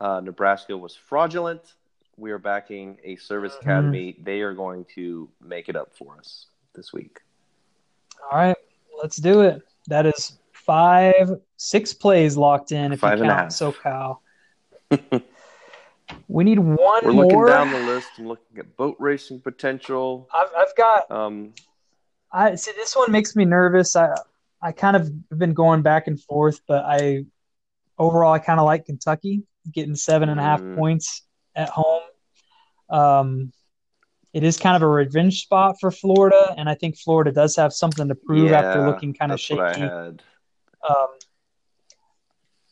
uh, 0.01 0.21
Nebraska 0.21 0.77
was 0.77 0.95
fraudulent. 0.97 1.75
We 2.17 2.31
are 2.33 2.39
backing 2.39 2.99
a 3.05 3.17
service 3.17 3.55
mm-hmm. 3.55 3.71
academy. 3.71 4.17
They 4.23 4.41
are 4.41 4.55
going 4.55 4.87
to 4.95 5.29
make 5.41 5.69
it 5.69 5.77
up 5.77 5.95
for 5.95 6.17
us 6.19 6.47
this 6.75 6.93
week. 6.93 7.21
All 8.31 8.39
right, 8.39 8.57
let's 9.03 9.17
do 9.17 9.41
it. 9.41 9.63
That 9.89 10.07
is 10.07 10.39
five, 10.67 11.31
six 11.57 11.93
plays 11.95 12.37
locked 12.37 12.73
in. 12.73 12.93
If 12.93 13.01
five 13.01 13.19
you 13.19 13.25
count 13.25 13.51
SoCal. 13.51 14.19
We 16.29 16.45
need 16.45 16.59
one 16.59 16.79
We're 17.05 17.13
more. 17.13 17.25
looking 17.25 17.47
down 17.47 17.73
the 17.73 17.81
list. 17.81 18.09
I'm 18.19 18.29
looking 18.29 18.59
at 18.59 18.77
boat 18.77 18.97
racing 18.99 19.41
potential. 19.41 20.29
I've, 20.35 20.49
I've 20.57 20.77
got. 20.77 21.11
Um, 21.11 21.55
I 22.33 22.55
see. 22.55 22.73
This 22.73 22.95
one 22.95 23.11
makes 23.13 23.37
me 23.37 23.45
nervous. 23.45 23.97
I 23.97 24.15
I 24.63 24.73
kind 24.73 24.97
of 24.97 25.29
been 25.39 25.55
going 25.55 25.83
back 25.83 26.07
and 26.07 26.21
forth, 26.21 26.61
but 26.67 26.85
I 26.85 27.25
overall 27.99 28.33
I 28.33 28.39
kind 28.39 28.61
of 28.61 28.67
like 28.67 28.87
Kentucky 28.87 29.43
getting 29.73 29.95
seven 29.95 30.29
and 30.29 30.41
a 30.41 30.43
half 30.43 30.61
mm. 30.61 30.77
points 30.77 31.23
at 31.55 31.69
home. 31.69 32.03
Um, 32.89 33.53
it 34.33 34.45
is 34.45 34.57
kind 34.57 34.77
of 34.77 34.83
a 34.83 34.89
revenge 34.89 35.43
spot 35.43 35.77
for 35.81 35.91
Florida, 35.91 36.55
and 36.57 36.69
I 36.69 36.75
think 36.75 36.97
Florida 36.97 37.33
does 37.33 37.57
have 37.57 37.73
something 37.73 38.09
to 38.09 38.15
prove 38.15 38.51
yeah, 38.51 38.61
after 38.61 38.87
looking 38.87 39.13
kind 39.13 39.33
of 39.33 39.41
shaky. 39.41 39.89
Um, 40.89 41.09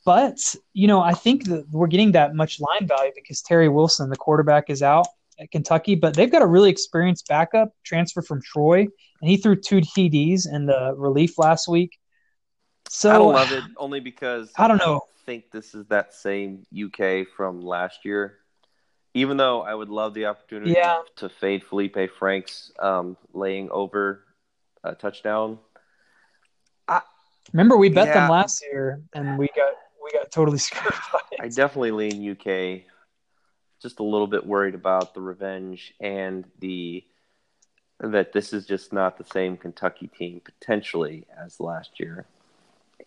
but, 0.05 0.55
you 0.73 0.87
know, 0.87 1.01
I 1.01 1.13
think 1.13 1.45
that 1.49 1.67
we're 1.71 1.87
getting 1.87 2.13
that 2.13 2.35
much 2.35 2.61
line 2.61 2.87
value 2.87 3.13
because 3.15 3.43
Terry 3.43 3.69
Wilson, 3.69 4.09
the 4.09 4.17
quarterback, 4.17 4.71
is 4.71 4.83
out 4.83 5.07
at 5.39 5.51
Kentucky, 5.51 5.95
but 5.95 6.15
they've 6.15 6.31
got 6.31 6.43
a 6.43 6.47
really 6.47 6.71
experienced 6.71 7.29
backup 7.29 7.73
transfer 7.85 8.23
from 8.23 8.41
Troy, 8.43 8.81
and 9.21 9.31
he 9.31 9.37
threw 9.37 9.57
two 9.57 9.81
TDs 9.81 10.51
in 10.51 10.67
the 10.67 10.95
relief 10.97 11.39
last 11.39 11.69
week. 11.69 11.99
So 12.89 13.11
I 13.11 13.19
don't 13.19 13.35
love 13.35 13.53
it 13.53 13.65
only 13.77 14.01
because 14.01 14.51
I 14.57 14.67
don't 14.67 14.79
know. 14.79 14.97
I 14.97 15.27
think 15.27 15.51
this 15.51 15.75
is 15.75 15.87
that 15.89 16.15
same 16.15 16.65
UK 16.75 17.27
from 17.37 17.61
last 17.61 18.05
year. 18.05 18.39
Even 19.15 19.37
though 19.37 19.63
I 19.63 19.75
would 19.75 19.89
love 19.89 20.15
the 20.15 20.27
opportunity 20.27 20.73
yeah. 20.73 21.01
to 21.17 21.29
fade 21.29 21.65
Felipe 21.65 21.99
Franks 22.19 22.71
um, 22.79 23.17
laying 23.33 23.71
over 23.71 24.25
a 24.85 24.95
touchdown. 24.95 25.59
Remember, 27.53 27.77
we 27.77 27.89
bet 27.89 28.09
yeah. 28.09 28.15
them 28.15 28.31
last 28.31 28.63
year, 28.63 29.01
and 29.15 29.39
we 29.39 29.49
got 29.49 29.75
we 30.03 30.11
got 30.19 30.31
totally 30.31 30.59
screwed 30.59 30.93
by 31.13 31.21
it. 31.33 31.41
I 31.41 31.49
definitely 31.49 31.93
lean 31.93 32.31
UK. 32.31 32.83
Just 33.81 34.01
a 34.01 34.03
little 34.03 34.27
bit 34.27 34.45
worried 34.45 34.75
about 34.75 35.15
the 35.15 35.21
revenge 35.21 35.95
and 36.01 36.45
the 36.59 37.05
that 38.01 38.33
this 38.33 38.53
is 38.53 38.67
just 38.67 38.93
not 38.93 39.19
the 39.19 39.25
same 39.25 39.57
Kentucky 39.57 40.09
team 40.09 40.41
potentially 40.45 41.27
as 41.37 41.59
last 41.61 41.99
year. 41.99 42.27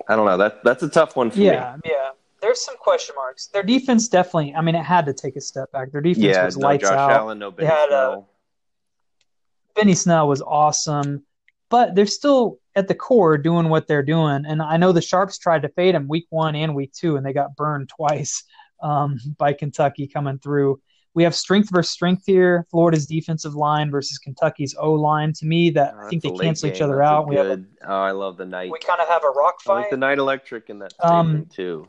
I 0.07 0.15
don't 0.15 0.25
know. 0.25 0.37
That 0.37 0.63
that's 0.63 0.83
a 0.83 0.89
tough 0.89 1.15
one 1.15 1.31
for 1.31 1.39
yeah, 1.39 1.75
me. 1.75 1.81
Yeah, 1.85 1.91
yeah. 1.91 2.09
There's 2.41 2.59
some 2.59 2.75
question 2.77 3.15
marks. 3.15 3.47
Their 3.47 3.63
defense 3.63 4.07
definitely. 4.07 4.55
I 4.55 4.61
mean, 4.61 4.75
it 4.75 4.83
had 4.83 5.05
to 5.05 5.13
take 5.13 5.35
a 5.35 5.41
step 5.41 5.71
back. 5.71 5.91
Their 5.91 6.01
defense 6.01 6.25
yeah, 6.25 6.45
was 6.45 6.57
no 6.57 6.67
lights 6.67 6.83
Josh 6.83 6.97
out. 6.97 7.11
Allen, 7.11 7.39
no 7.39 7.51
Benny 7.51 7.69
had, 7.69 7.87
Snell. 7.87 8.11
Uh, 8.13 8.21
Benny 9.75 9.93
Snell 9.93 10.27
was 10.27 10.41
awesome, 10.41 11.23
but 11.71 11.95
they're 11.95 12.05
still 12.05 12.59
at 12.75 12.87
the 12.87 12.93
core 12.93 13.37
doing 13.37 13.69
what 13.69 13.87
they're 13.87 14.03
doing. 14.03 14.45
And 14.45 14.61
I 14.61 14.77
know 14.77 14.91
the 14.91 15.01
Sharps 15.01 15.39
tried 15.39 15.63
to 15.63 15.69
fade 15.69 15.95
them 15.95 16.07
week 16.07 16.27
one 16.29 16.55
and 16.55 16.75
week 16.75 16.91
two, 16.93 17.15
and 17.15 17.25
they 17.25 17.33
got 17.33 17.55
burned 17.55 17.89
twice 17.89 18.43
um, 18.83 19.17
by 19.37 19.53
Kentucky 19.53 20.07
coming 20.07 20.37
through. 20.37 20.79
We 21.13 21.23
have 21.23 21.35
strength 21.35 21.69
versus 21.71 21.91
strength 21.91 22.23
here. 22.25 22.65
Florida's 22.71 23.05
defensive 23.05 23.53
line 23.53 23.91
versus 23.91 24.17
Kentucky's 24.17 24.75
O 24.79 24.93
line. 24.93 25.33
To 25.33 25.45
me, 25.45 25.69
that 25.71 25.93
oh, 25.95 26.05
I 26.05 26.09
think 26.09 26.23
they 26.23 26.29
cancel 26.29 26.69
game. 26.69 26.75
each 26.75 26.81
other 26.81 26.97
that's 26.97 27.07
out. 27.07 27.27
We 27.27 27.35
have 27.35 27.47
a, 27.47 27.63
oh, 27.85 28.01
I 28.01 28.11
love 28.11 28.37
the 28.37 28.45
night. 28.45 28.71
We 28.71 28.79
kind 28.79 29.01
of 29.01 29.09
have 29.09 29.23
a 29.25 29.29
rock 29.29 29.59
fight. 29.61 29.73
I 29.73 29.81
like 29.81 29.89
the 29.89 29.97
night 29.97 30.19
electric 30.19 30.69
in 30.69 30.79
that 30.79 30.93
um, 31.01 31.47
too. 31.53 31.87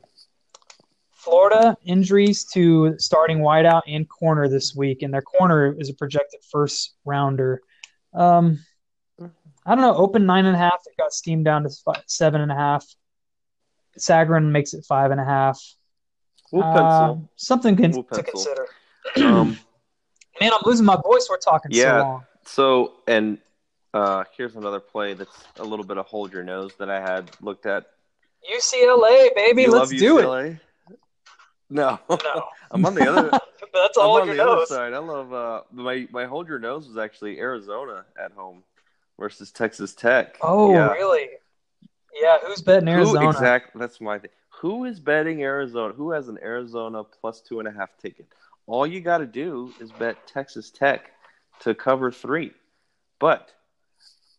Florida 1.13 1.77
injuries 1.85 2.45
to 2.47 2.97
starting 2.99 3.39
wideout 3.39 3.83
and 3.87 4.09
corner 4.09 4.49
this 4.49 4.75
week, 4.75 5.03
and 5.03 5.15
their 5.15 5.23
corner 5.23 5.77
is 5.79 5.89
a 5.89 5.95
projected 5.95 6.41
first 6.51 6.97
rounder. 7.05 7.63
Um, 8.13 8.59
I 9.65 9.75
don't 9.75 9.83
know. 9.83 9.95
Open 9.95 10.27
nine 10.27 10.47
and 10.47 10.57
a 10.57 10.59
half. 10.59 10.81
It 10.87 10.97
got 10.99 11.13
steamed 11.13 11.45
down 11.45 11.63
to 11.63 11.71
five, 11.85 12.03
seven 12.07 12.41
and 12.41 12.51
a 12.51 12.55
half. 12.55 12.85
Sagarin 13.99 14.51
makes 14.51 14.75
it 14.75 14.85
five 14.85 15.11
and 15.11 15.21
a 15.21 15.25
half. 15.25 15.61
We'll 16.51 16.63
pencil. 16.65 17.23
Uh, 17.25 17.29
something 17.37 17.77
can, 17.77 17.93
we'll 17.93 18.03
to 18.05 18.23
consider. 18.23 18.67
Um, 19.17 19.59
Man, 20.41 20.53
I'm 20.53 20.61
losing 20.65 20.87
my 20.87 20.97
voice. 20.97 21.27
We're 21.29 21.39
talking 21.39 21.71
Yeah. 21.73 21.99
so 21.99 22.05
long. 22.05 22.25
so 22.45 22.93
and 23.07 23.39
uh, 23.93 24.25
here's 24.37 24.55
another 24.55 24.81
play 24.81 25.15
that's 25.15 25.45
a 25.59 25.65
little 25.65 25.85
bit 25.85 25.99
of 25.99 26.07
hold 26.07 26.33
your 26.33 26.45
nose 26.45 26.73
that 26.79 26.89
I 26.89 27.01
had 27.01 27.31
looked 27.41 27.67
at. 27.67 27.85
UCLA, 28.51 29.35
baby, 29.35 29.63
You 29.63 29.73
let's 29.73 29.91
do 29.91 30.19
it. 30.19 30.59
No, 31.69 31.99
No, 32.09 32.19
I'm 32.71 32.85
on 32.87 32.95
the 32.95 33.09
other. 33.09 33.31
that's 33.73 33.97
all 33.97 34.17
I'm 34.17 34.23
on 34.23 34.27
your 34.29 34.37
the 34.37 34.51
other 34.51 34.67
side. 34.67 34.93
I 34.93 34.99
love 34.99 35.33
uh, 35.33 35.63
my 35.73 36.07
my 36.11 36.25
hold 36.27 36.49
your 36.49 36.59
nose 36.59 36.87
was 36.87 36.97
actually 36.97 37.39
Arizona 37.39 38.05
at 38.23 38.33
home 38.33 38.63
versus 39.23 39.53
Texas 39.53 39.95
Tech. 39.95 40.37
Oh, 40.43 40.75
yeah. 40.75 40.91
really? 40.91 41.29
Yeah, 42.21 42.39
who's 42.45 42.61
betting 42.61 42.89
Arizona? 42.89 43.21
Who 43.21 43.31
exact? 43.31 43.79
That's 43.79 44.01
my 44.01 44.19
thing. 44.19 44.31
Who 44.61 44.85
is 44.85 44.99
betting 44.99 45.45
Arizona? 45.45 45.95
Who 45.95 46.11
has 46.11 46.27
an 46.27 46.41
Arizona 46.43 47.05
plus 47.05 47.41
two 47.41 47.61
and 47.61 47.69
a 47.69 47.71
half 47.71 47.91
ticket? 47.99 48.27
All 48.67 48.85
you 48.85 49.01
got 49.01 49.19
to 49.19 49.27
do 49.27 49.73
is 49.81 49.93
bet 49.93 50.27
Texas 50.27 50.71
Tech 50.71 51.13
to 51.61 51.73
cover 51.73 52.11
three. 52.11 52.51
But 53.21 53.53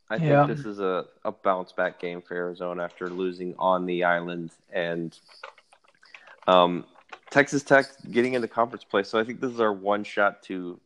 I 0.10 0.20
think 0.20 0.50
this 0.50 0.66
is 0.66 0.82
a, 0.82 1.06
a 1.24 1.32
bounce 1.32 1.72
back 1.72 2.02
game 2.02 2.22
for 2.22 2.36
Arizona 2.36 2.84
after 2.84 3.08
losing 3.08 3.56
on 3.58 3.86
the 3.86 4.04
island 4.04 4.52
and 4.74 5.18
um, 6.46 6.84
Texas 7.30 7.64
Tech 7.64 7.86
getting 8.12 8.34
into 8.34 8.50
conference 8.50 8.84
play. 8.84 9.04
So 9.04 9.18
I 9.18 9.24
think 9.24 9.40
this 9.40 9.54
is 9.54 9.62
our 9.62 9.72
one 9.72 10.04
shot 10.04 10.44
to. 10.44 10.78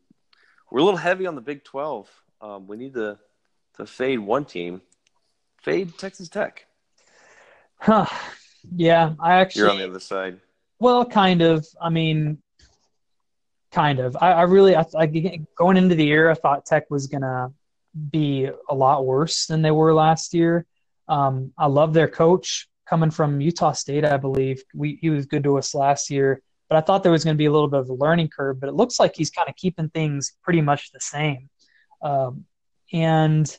We're 0.70 0.82
a 0.82 0.84
little 0.84 1.00
heavy 1.00 1.26
on 1.26 1.34
the 1.34 1.42
Big 1.42 1.64
Twelve. 1.64 2.08
Um, 2.40 2.68
we 2.68 2.78
need 2.78 2.94
to 2.94 3.18
to 3.78 3.86
fade 3.86 4.20
one 4.20 4.46
team. 4.46 4.82
Fade 5.62 5.98
Texas 5.98 6.30
Tech. 6.30 6.66
Huh. 7.80 8.06
Yeah, 8.76 9.14
I 9.20 9.36
actually. 9.36 9.62
You're 9.62 9.72
on 9.72 9.78
the 9.78 9.88
other 9.88 10.00
side. 10.00 10.40
Well, 10.80 11.06
kind 11.06 11.42
of. 11.42 11.66
I 11.82 11.90
mean, 11.90 12.40
kind 13.72 14.00
of. 14.00 14.18
I, 14.20 14.32
I 14.34 14.42
really, 14.44 14.76
I, 14.76 14.86
I, 14.98 15.40
going 15.58 15.78
into 15.78 15.96
the 15.96 16.06
year, 16.06 16.30
I 16.30 16.34
thought 16.34 16.66
Tech 16.66 16.90
was 16.90 17.08
gonna 17.08 17.52
be 18.12 18.50
a 18.70 18.76
lot 18.76 19.06
worse 19.06 19.46
than 19.46 19.62
they 19.62 19.72
were 19.72 19.94
last 19.94 20.34
year. 20.34 20.66
Um, 21.08 21.54
I 21.58 21.68
love 21.68 21.94
their 21.94 22.08
coach 22.08 22.68
coming 22.88 23.12
from 23.12 23.42
Utah 23.42 23.72
State, 23.72 24.06
I 24.06 24.18
believe. 24.18 24.62
We 24.74 24.98
he 25.02 25.10
was 25.10 25.26
good 25.26 25.44
to 25.44 25.58
us 25.58 25.74
last 25.74 26.10
year, 26.10 26.42
but 26.70 26.78
I 26.78 26.82
thought 26.82 27.04
there 27.04 27.12
was 27.12 27.24
going 27.24 27.36
to 27.36 27.38
be 27.38 27.46
a 27.46 27.52
little 27.52 27.70
bit 27.70 27.80
of 27.80 27.90
a 27.90 27.94
learning 27.94 28.30
curve. 28.30 28.60
But 28.60 28.70
it 28.70 28.76
looks 28.76 29.00
like 29.00 29.16
he's 29.16 29.32
kind 29.32 29.50
of 29.50 29.56
keeping 29.56 29.90
things 29.90 30.34
pretty 30.44 30.62
much 30.62 30.92
the 30.92 31.00
same. 31.00 31.50
Um, 32.02 32.46
and 32.94 33.58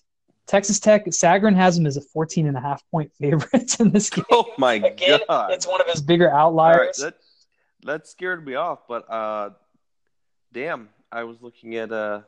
Texas 0.49 0.81
Tech, 0.81 1.05
Sagarin 1.07 1.55
has 1.55 1.77
him 1.79 1.87
as 1.87 1.97
a 1.99 2.01
14 2.01 2.47
and 2.49 2.57
a 2.57 2.61
half 2.61 2.83
point 2.91 3.13
favorite 3.21 3.79
in 3.79 3.91
this 3.91 4.09
game. 4.11 4.25
Oh 4.33 4.47
my 4.59 4.75
Again, 4.75 5.21
god! 5.29 5.53
it's 5.53 5.67
one 5.67 5.81
of 5.81 5.87
his 5.87 6.01
bigger 6.03 6.31
All 6.31 6.53
right, 6.53 6.79
outliers. 6.81 6.97
that 6.97 7.15
that 7.85 8.07
scared 8.09 8.45
me 8.45 8.55
off, 8.55 8.81
but 8.89 9.09
uh, 9.11 9.51
damn, 10.53 10.89
I 11.13 11.25
was 11.25 11.41
looking 11.43 11.77
at 11.77 11.93
uh 11.93 12.23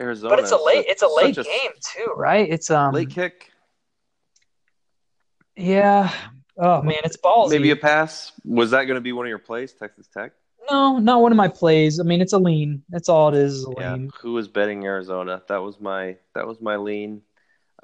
Arizona. 0.00 0.34
But 0.34 0.40
it's 0.40 0.52
a 0.52 0.56
late 0.56 0.84
it's 0.88 1.02
a 1.02 1.08
late 1.08 1.36
such 1.36 1.46
game 1.46 1.70
too, 1.80 2.12
right? 2.16 2.48
It's 2.50 2.70
um 2.70 2.92
late 2.92 3.10
kick, 3.10 3.50
yeah. 5.56 6.12
Oh 6.56 6.82
man, 6.82 6.98
it's 7.04 7.16
balls. 7.16 7.50
maybe 7.50 7.70
a 7.70 7.76
pass. 7.76 8.32
Was 8.44 8.70
that 8.72 8.84
going 8.84 8.94
to 8.96 9.00
be 9.00 9.12
one 9.12 9.26
of 9.26 9.28
your 9.30 9.38
plays, 9.38 9.72
Texas 9.72 10.08
Tech? 10.12 10.32
no, 10.70 10.98
not 10.98 11.20
one 11.20 11.30
of 11.30 11.36
my 11.36 11.48
plays. 11.48 12.00
I 12.00 12.04
mean, 12.04 12.20
it's 12.22 12.32
a 12.32 12.38
lean. 12.38 12.82
That's 12.88 13.08
all 13.10 13.28
it 13.28 13.34
is. 13.34 13.54
is 13.56 13.66
a 13.66 13.70
Yeah. 13.78 13.92
lean. 13.92 14.10
Who 14.20 14.32
was 14.32 14.48
betting 14.48 14.84
Arizona? 14.86 15.42
That 15.48 15.58
was 15.62 15.78
my 15.80 16.16
that 16.34 16.46
was 16.46 16.60
my 16.60 16.76
lean. 16.76 17.22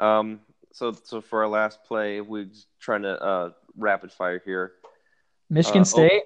Um, 0.00 0.40
so 0.72 0.92
so 1.04 1.20
for 1.20 1.42
our 1.42 1.48
last 1.48 1.84
play, 1.84 2.20
we're 2.20 2.48
trying 2.80 3.02
to 3.02 3.20
uh 3.22 3.50
rapid 3.76 4.12
fire 4.12 4.40
here. 4.44 4.72
Michigan 5.48 5.82
Uh, 5.82 5.84
State. 5.84 6.22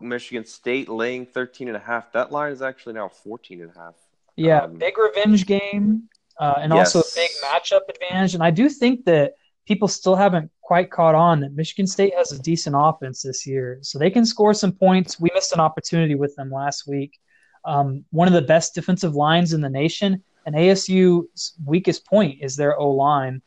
Michigan 0.00 0.44
State 0.44 0.88
laying 0.90 1.24
13 1.24 1.68
and 1.68 1.76
a 1.76 1.80
half. 1.80 2.12
That 2.12 2.30
line 2.30 2.52
is 2.52 2.60
actually 2.60 2.94
now 2.94 3.08
14 3.08 3.62
and 3.62 3.70
a 3.74 3.78
half. 3.78 3.94
yeah, 4.36 4.64
um, 4.64 4.74
big 4.74 4.98
revenge 4.98 5.46
game, 5.46 6.10
uh, 6.38 6.56
and 6.58 6.70
also 6.72 7.00
a 7.00 7.04
big 7.14 7.30
matchup 7.42 7.80
advantage. 7.88 8.34
And 8.34 8.42
I 8.42 8.50
do 8.50 8.68
think 8.68 9.06
that 9.06 9.34
people 9.66 9.88
still 9.88 10.14
haven't 10.14 10.50
quite 10.60 10.90
caught 10.90 11.14
on 11.14 11.40
that 11.40 11.52
Michigan 11.54 11.86
State 11.86 12.14
has 12.14 12.32
a 12.32 12.38
decent 12.42 12.76
offense 12.78 13.22
this 13.22 13.46
year, 13.46 13.78
so 13.80 13.98
they 13.98 14.10
can 14.10 14.26
score 14.26 14.52
some 14.52 14.72
points. 14.72 15.18
We 15.18 15.30
missed 15.32 15.52
an 15.54 15.60
opportunity 15.60 16.14
with 16.14 16.36
them 16.36 16.50
last 16.50 16.86
week. 16.86 17.18
Um, 17.64 18.04
one 18.10 18.28
of 18.28 18.34
the 18.34 18.42
best 18.42 18.74
defensive 18.74 19.14
lines 19.14 19.54
in 19.54 19.62
the 19.62 19.70
nation, 19.70 20.22
and 20.46 20.54
ASU's 20.54 21.54
weakest 21.64 22.06
point 22.06 22.38
is 22.40 22.56
their 22.56 22.78
O 22.78 22.90
line. 22.90 23.42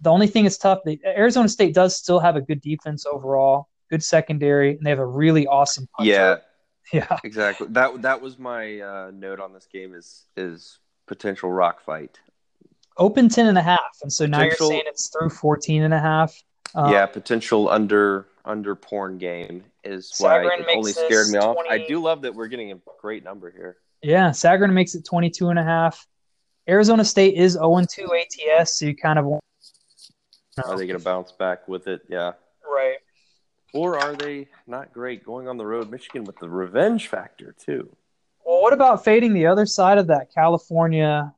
The 0.00 0.10
only 0.10 0.26
thing 0.26 0.44
that's 0.44 0.58
tough, 0.58 0.80
the, 0.84 1.00
Arizona 1.04 1.48
State 1.48 1.74
does 1.74 1.96
still 1.96 2.18
have 2.18 2.36
a 2.36 2.40
good 2.40 2.60
defense 2.60 3.06
overall, 3.06 3.68
good 3.88 4.02
secondary, 4.02 4.76
and 4.76 4.84
they 4.84 4.90
have 4.90 4.98
a 4.98 5.06
really 5.06 5.46
awesome 5.46 5.88
punter. 5.96 6.10
Yeah, 6.10 6.36
yeah. 6.92 7.18
exactly. 7.22 7.68
That 7.70 8.02
that 8.02 8.20
was 8.20 8.38
my 8.38 8.80
uh, 8.80 9.10
note 9.14 9.40
on 9.40 9.52
this 9.52 9.66
game 9.72 9.94
is 9.94 10.26
is 10.36 10.78
potential 11.06 11.50
rock 11.50 11.80
fight. 11.80 12.18
Open 12.96 13.28
10 13.28 13.46
and 13.46 13.56
a 13.56 13.62
half, 13.62 13.98
and 14.02 14.12
so 14.12 14.26
now 14.26 14.40
you're 14.40 14.50
Potential- 14.50 14.68
saying 14.68 14.82
it's 14.86 15.08
through 15.08 15.30
14 15.30 15.84
and 15.84 15.94
a 15.94 15.98
half. 15.98 16.34
Um, 16.74 16.92
yeah, 16.92 17.06
potential 17.06 17.68
under 17.68 18.26
under 18.44 18.74
porn 18.74 19.18
game 19.18 19.64
is 19.84 20.12
why 20.18 20.38
Sagarin 20.38 20.60
it 20.60 20.76
only 20.76 20.92
scared 20.92 21.28
me 21.28 21.38
off. 21.38 21.56
I 21.68 21.78
do 21.86 22.00
love 22.00 22.22
that 22.22 22.34
we're 22.34 22.48
getting 22.48 22.72
a 22.72 22.78
great 23.00 23.22
number 23.22 23.50
here. 23.50 23.76
Yeah, 24.02 24.30
Sagarin 24.30 24.72
makes 24.72 24.94
it 24.94 25.04
22 25.04 25.48
and 25.48 25.58
a 25.58 25.64
half. 25.64 26.06
Arizona 26.70 27.04
State 27.04 27.34
is 27.34 27.54
0 27.54 27.84
2 27.88 28.08
ATS, 28.14 28.78
so 28.78 28.86
you 28.86 28.96
kind 28.96 29.18
of 29.18 29.26
want. 29.26 29.42
Are 30.64 30.78
they 30.78 30.86
going 30.86 30.98
to 30.98 31.04
bounce 31.04 31.32
back 31.32 31.66
with 31.66 31.88
it? 31.88 32.02
Yeah. 32.08 32.32
Right. 32.64 32.98
Or 33.74 33.98
are 33.98 34.14
they 34.14 34.48
not 34.66 34.92
great 34.92 35.24
going 35.24 35.48
on 35.48 35.56
the 35.56 35.66
road? 35.66 35.90
Michigan 35.90 36.24
with 36.24 36.38
the 36.38 36.48
revenge 36.48 37.08
factor 37.08 37.54
too. 37.58 37.94
Well, 38.44 38.62
what 38.62 38.72
about 38.72 39.04
fading 39.04 39.32
the 39.32 39.46
other 39.46 39.66
side 39.66 39.98
of 39.98 40.08
that 40.08 40.32
California 40.32 41.34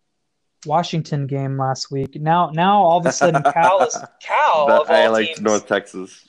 Washington 0.66 1.26
game 1.26 1.56
last 1.56 1.90
week? 1.90 2.20
Now, 2.20 2.50
now 2.50 2.82
all 2.82 2.98
of 2.98 3.06
a 3.06 3.12
sudden, 3.12 3.42
Cal 3.52 3.82
is 3.82 3.96
Cal 4.20 4.66
But 4.66 4.82
of 4.82 4.90
all 4.90 4.96
I 4.96 5.08
like 5.08 5.26
teams. 5.28 5.40
North 5.40 5.66
Texas. 5.66 6.28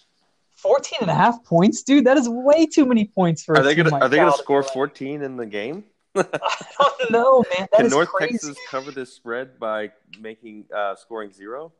14 0.56 0.99
and 1.01 1.12
a 1.12 1.16
half 1.16 1.43
points, 1.43 1.84
dude. 1.84 2.06
That 2.06 2.18
is 2.18 2.30
way 2.30 2.66
too 2.66 2.86
many 2.86 3.06
points 3.06 3.43
for. 3.43 3.56
Are 3.58 3.62
a 3.62 3.64
they 3.64 3.76
team 3.76 3.86
gonna 3.86 3.95
like 3.95 4.04
Are 4.04 4.10
they 4.10 4.18
gonna 4.18 4.34
score 4.34 4.64
14 4.64 5.22
in 5.22 5.36
the 5.36 5.45
game? 5.45 5.84
I 6.16 6.91
don't 6.99 7.11
know, 7.11 7.43
man. 7.57 7.68
That 7.72 7.82
Can 7.82 7.89
North 7.89 8.09
crazy. 8.09 8.34
Texas 8.34 8.57
cover 8.70 8.91
this 8.91 9.14
spread 9.14 9.59
by 9.59 9.91
making 10.20 10.66
uh, 10.76 10.95
scoring 10.95 11.32
zero? 11.32 11.74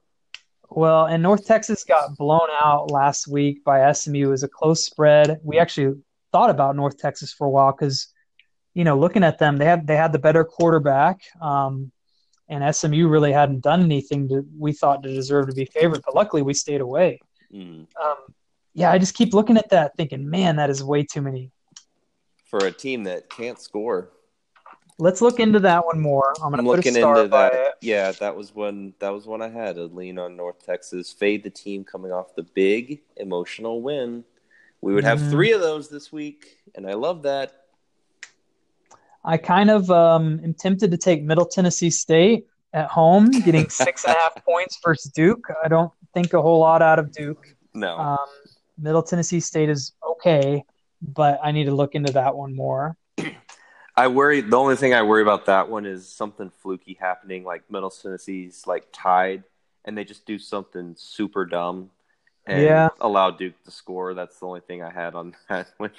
Well, 0.70 1.06
and 1.06 1.22
North 1.22 1.46
Texas 1.46 1.84
got 1.84 2.18
blown 2.18 2.48
out 2.52 2.90
last 2.90 3.28
week 3.28 3.64
by 3.64 3.92
SMU. 3.92 4.28
It 4.28 4.32
was 4.32 4.44
a 4.44 4.48
close 4.48 4.84
spread. 4.84 5.40
We 5.44 5.60
actually 5.60 6.02
thought 6.32 6.50
about 6.50 6.76
North 6.76 6.98
Texas 6.98 7.32
for 7.32 7.46
a 7.46 7.50
while 7.50 7.72
because, 7.72 8.08
you 8.74 8.84
know, 8.84 8.98
looking 8.98 9.24
at 9.24 9.38
them, 9.38 9.58
they 9.58 9.66
had 9.66 9.86
they 9.86 9.96
had 9.96 10.12
the 10.12 10.20
better 10.20 10.44
quarterback, 10.44 11.22
um, 11.42 11.92
and 12.50 12.76
SMU 12.76 13.08
really 13.08 13.32
hadn't 13.32 13.62
done 13.62 13.84
anything 13.84 14.28
to 14.30 14.46
we 14.58 14.74
thought 14.74 15.04
to 15.04 15.14
deserve 15.14 15.48
to 15.48 15.54
be 15.54 15.66
favored. 15.66 16.02
But 16.06 16.16
luckily, 16.16 16.42
we 16.42 16.54
stayed 16.54 16.82
away. 16.82 17.20
Mm. 17.54 17.86
Um, 18.04 18.16
yeah, 18.74 18.92
I 18.92 18.98
just 18.98 19.14
keep 19.14 19.34
looking 19.34 19.58
at 19.58 19.70
that, 19.70 19.96
thinking, 19.96 20.28
man, 20.28 20.56
that 20.56 20.70
is 20.70 20.84
way 20.84 21.04
too 21.04 21.22
many. 21.22 21.52
For 22.46 22.66
a 22.66 22.72
team 22.72 23.04
that 23.04 23.30
can't 23.30 23.60
score, 23.60 24.10
Let's 25.04 25.22
look 25.22 25.42
into 25.42 25.60
that 25.60 25.86
one 25.86 26.00
more. 26.00 26.34
I'm 26.40 26.46
I'm 26.46 26.52
gonna 26.52 26.64
a 26.64 26.72
looking 26.78 26.96
into 26.96 27.28
by 27.28 27.50
that. 27.50 27.54
it. 27.54 27.74
Yeah, 27.82 28.14
that 28.14 28.34
was 28.38 28.56
one. 28.56 28.94
That 29.00 29.10
was 29.10 29.28
one 29.28 29.42
I 29.42 29.50
had 29.50 29.78
a 29.78 29.84
lean 29.88 30.18
on 30.18 30.38
North 30.38 30.66
Texas. 30.66 31.12
Fade 31.12 31.44
the 31.44 31.50
team 31.50 31.84
coming 31.84 32.14
off 32.14 32.34
the 32.36 32.44
big 32.44 33.02
emotional 33.18 33.82
win. 33.82 34.24
We 34.80 34.94
would 34.94 35.04
have 35.04 35.20
Mhm. 35.20 35.30
three 35.30 35.52
of 35.52 35.60
those 35.60 35.90
this 35.90 36.14
week, 36.14 36.58
and 36.76 36.90
I 36.90 36.94
love 36.94 37.22
that. 37.24 37.52
I 39.26 39.36
kind 39.36 39.70
of 39.70 39.92
um, 39.92 40.40
am 40.42 40.54
tempted 40.54 40.90
to 40.92 40.98
take 40.98 41.22
Middle 41.22 41.48
Tennessee 41.48 41.90
State 41.90 42.48
at 42.72 42.88
home, 42.88 43.30
getting 43.32 43.68
six 43.70 44.06
and 44.06 44.16
a 44.16 44.18
half 44.20 44.36
points 44.46 44.80
versus 44.82 45.12
Duke. 45.12 45.46
I 45.64 45.68
don't 45.68 45.92
think 46.14 46.32
a 46.34 46.42
whole 46.42 46.60
lot 46.60 46.82
out 46.82 46.98
of 46.98 47.12
Duke. 47.12 47.46
No, 47.74 47.98
Um, 47.98 48.18
Middle 48.78 49.04
Tennessee 49.04 49.42
State 49.42 49.68
is 49.68 49.92
okay, 50.12 50.64
but 51.02 51.42
I 51.44 51.52
need 51.52 51.66
to 51.66 51.76
look 51.76 51.94
into 51.94 52.14
that 52.14 52.34
one 52.38 52.56
more. 52.56 52.96
I 53.96 54.08
worry. 54.08 54.42
The 54.42 54.58
only 54.58 54.76
thing 54.76 54.94
I 54.94 55.04
worry 55.04 55.22
about 55.22 55.46
that 55.48 55.70
one 55.70 55.86
is 55.86 56.08
something 56.08 56.50
fluky 56.62 56.98
happening, 57.00 57.44
like 57.44 57.70
Middle 57.70 57.92
Tennessee's 57.92 58.66
like 58.66 58.88
tied, 58.92 59.44
and 59.86 59.98
they 59.98 60.04
just 60.04 60.26
do 60.26 60.40
something 60.40 60.96
super 60.98 61.46
dumb 61.46 61.92
and 62.48 62.62
Yeah. 62.64 62.90
allow 63.02 63.30
Duke 63.32 63.54
to 63.66 63.72
score. 63.72 64.14
That's 64.14 64.40
the 64.40 64.48
only 64.48 64.62
thing 64.62 64.82
I 64.82 64.90
had 64.92 65.14
on 65.16 65.36
that 65.50 65.68
one. 65.78 65.92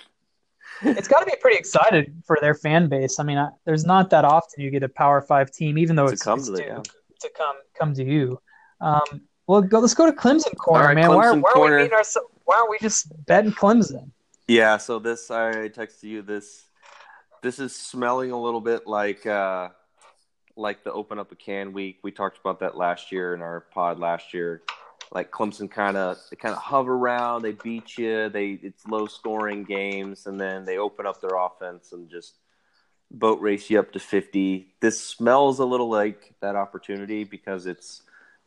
It's 0.83 1.07
got 1.09 1.21
to 1.21 1.27
be 1.27 1.37
pretty 1.41 1.57
excited 1.59 2.23
for 2.27 2.37
their 2.41 2.55
fan 2.55 2.89
base. 2.89 3.21
I 3.21 3.23
mean, 3.23 3.39
I, 3.39 3.49
there's 3.65 3.85
not 3.85 4.11
that 4.11 4.25
often 4.25 4.63
you 4.63 4.71
get 4.71 4.83
a 4.83 4.89
Power 4.89 5.21
Five 5.21 5.51
team, 5.53 5.79
even 5.79 5.95
though 5.95 6.07
To 6.07 6.13
it's, 6.15 6.23
come 6.23 6.39
it's 6.41 6.49
to 6.51 6.57
Duke, 6.57 6.89
to 7.21 7.31
come 7.37 7.57
come 7.79 7.95
to 7.95 8.05
you. 8.05 8.41
Um, 8.81 9.03
well, 9.47 9.63
go, 9.63 9.79
let's 9.79 9.95
go 9.95 10.07
to 10.07 10.13
Clemson 10.13 10.57
corner, 10.57 10.87
right, 10.87 10.95
man. 10.95 11.11
why, 11.15 11.27
Clemson 11.27 11.43
why 11.43 11.51
are 11.51 11.55
corner. 11.55 11.77
we 11.77 11.83
beating 11.85 11.97
ourselves? 11.97 12.29
Why 12.45 12.57
aren't 12.57 12.71
we 12.71 12.79
just 12.81 13.07
betting 13.27 13.53
Clemson? 13.53 14.11
Yeah, 14.49 14.79
so 14.79 14.99
this 14.99 15.31
I 15.31 15.69
texted 15.69 16.05
you 16.05 16.23
this 16.23 16.64
this 17.45 17.59
is 17.59 17.77
smelling 17.77 18.31
a 18.31 18.41
little 18.41 18.63
bit 18.63 18.87
like 18.87 19.27
uh 19.27 19.69
like 20.57 20.83
the 20.83 20.91
open 20.91 21.19
up 21.19 21.31
a 21.31 21.37
can 21.37 21.75
week. 21.75 21.99
We 22.03 22.11
talked 22.11 22.39
about 22.39 22.61
that 22.61 22.75
last 22.75 23.13
year 23.13 23.35
in 23.35 23.43
our 23.43 23.61
pod 23.61 23.99
last 23.99 24.33
year. 24.33 24.63
Like 25.13 25.31
Clemson 25.31 25.71
kind 25.71 25.99
of 25.99 26.17
they 26.31 26.37
kind 26.37 26.55
of 26.55 26.63
hover 26.63 26.95
around, 26.95 27.43
they 27.43 27.53
beat 27.53 27.99
you, 27.99 28.31
they 28.31 28.59
it's 28.63 28.87
low 28.87 29.07
scoring 29.07 29.65
games 29.65 30.27
and 30.27 30.41
then 30.41 30.65
they 30.65 30.79
open 30.79 31.07
up 31.07 31.21
their 31.21 31.37
offense 31.37 31.93
and 31.93 32.09
just 32.09 32.35
boat 33.11 33.41
race 33.43 33.69
you 33.69 33.79
up 33.79 33.93
to 33.93 34.01
50. 34.01 34.75
This 34.81 34.99
smells 34.99 35.59
a 35.59 35.67
little 35.67 35.91
like 35.91 36.33
that 36.41 36.57
opportunity 36.57 37.25
because 37.25 37.67
it's 37.67 38.01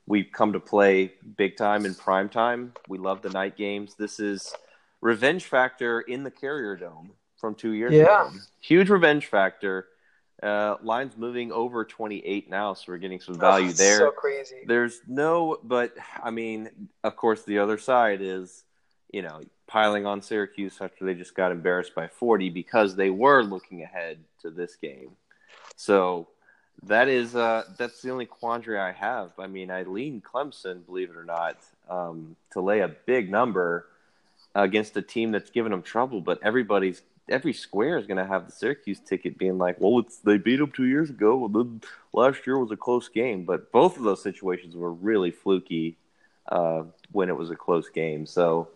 we've 0.07 0.31
come 0.33 0.53
to 0.53 0.59
play 0.59 1.13
big 1.37 1.55
time 1.55 1.85
in 1.85 1.93
prime 1.93 2.29
time. 2.29 2.73
We 2.89 2.97
love 2.97 3.21
the 3.21 3.29
night 3.29 3.57
games. 3.57 3.93
This 3.93 4.19
is 4.19 4.55
revenge 5.01 5.45
factor 5.45 6.01
in 6.01 6.23
the 6.23 6.31
Carrier 6.31 6.75
Dome 6.75 7.11
from 7.37 7.55
two 7.55 7.71
years 7.71 7.93
Yeah. 7.93 8.27
ago. 8.27 8.31
Huge 8.61 8.89
revenge 8.89 9.27
factor. 9.27 9.87
Uh, 10.43 10.75
lines 10.83 11.17
moving 11.17 11.51
over 11.51 11.83
28 11.83 12.49
now, 12.49 12.73
so 12.73 12.83
we're 12.91 12.97
getting 12.97 13.19
some 13.19 13.39
value 13.39 13.69
Oh, 13.69 13.73
there. 13.73 13.97
So 13.97 14.11
crazy. 14.11 14.63
There's 14.67 15.01
no, 15.07 15.57
but 15.63 15.95
I 16.21 16.29
mean, 16.29 16.69
of 17.03 17.15
course, 17.15 17.43
the 17.43 17.57
other 17.59 17.77
side 17.79 18.21
is, 18.21 18.63
you 19.11 19.23
know, 19.23 19.41
piling 19.65 20.05
on 20.05 20.21
Syracuse 20.21 20.77
after 20.79 21.05
they 21.05 21.15
just 21.15 21.33
got 21.33 21.51
embarrassed 21.51 21.95
by 21.95 22.07
40 22.07 22.49
because 22.49 22.95
they 22.95 23.09
were 23.09 23.41
looking 23.43 23.81
ahead 23.81 24.19
to 24.41 24.51
this 24.51 24.75
game. 24.75 25.15
So 25.75 26.27
that 26.83 27.07
is, 27.07 27.35
uh, 27.35 27.63
that's 27.77 28.01
the 28.03 28.11
only 28.11 28.27
quandary 28.27 28.77
I 28.79 28.91
have. 28.91 29.31
I 29.39 29.47
mean, 29.47 29.71
I 29.71 29.83
lean 29.83 30.21
Clemson, 30.21 30.85
believe 30.85 31.09
it 31.09 31.15
or 31.17 31.25
not, 31.25 31.57
um, 31.89 32.35
to 32.51 32.61
lay 32.61 32.81
a 32.81 32.87
big 32.87 33.31
number 33.31 33.87
against 34.53 34.95
a 34.97 35.01
team 35.01 35.31
that's 35.31 35.49
given 35.49 35.71
them 35.71 35.81
trouble, 35.81 36.21
but 36.21 36.39
everybody's 36.43 37.01
every 37.29 37.53
square 37.53 37.97
is 37.97 38.07
going 38.07 38.17
to 38.17 38.25
have 38.25 38.45
the 38.45 38.51
Syracuse 38.51 38.99
ticket 38.99 39.37
being 39.37 39.57
like, 39.57 39.79
well, 39.79 39.99
it's 39.99 40.17
they 40.17 40.37
beat 40.37 40.57
them 40.57 40.71
two 40.71 40.85
years 40.85 41.09
ago, 41.09 41.45
and 41.45 41.55
then 41.55 41.81
last 42.13 42.45
year 42.47 42.57
was 42.57 42.71
a 42.71 42.77
close 42.77 43.09
game. 43.09 43.43
But 43.43 43.71
both 43.71 43.97
of 43.97 44.03
those 44.03 44.23
situations 44.23 44.75
were 44.75 44.93
really 44.93 45.31
fluky 45.31 45.97
uh, 46.49 46.83
when 47.11 47.29
it 47.29 47.35
was 47.35 47.51
a 47.51 47.55
close 47.55 47.89
game. 47.89 48.25
So 48.25 48.69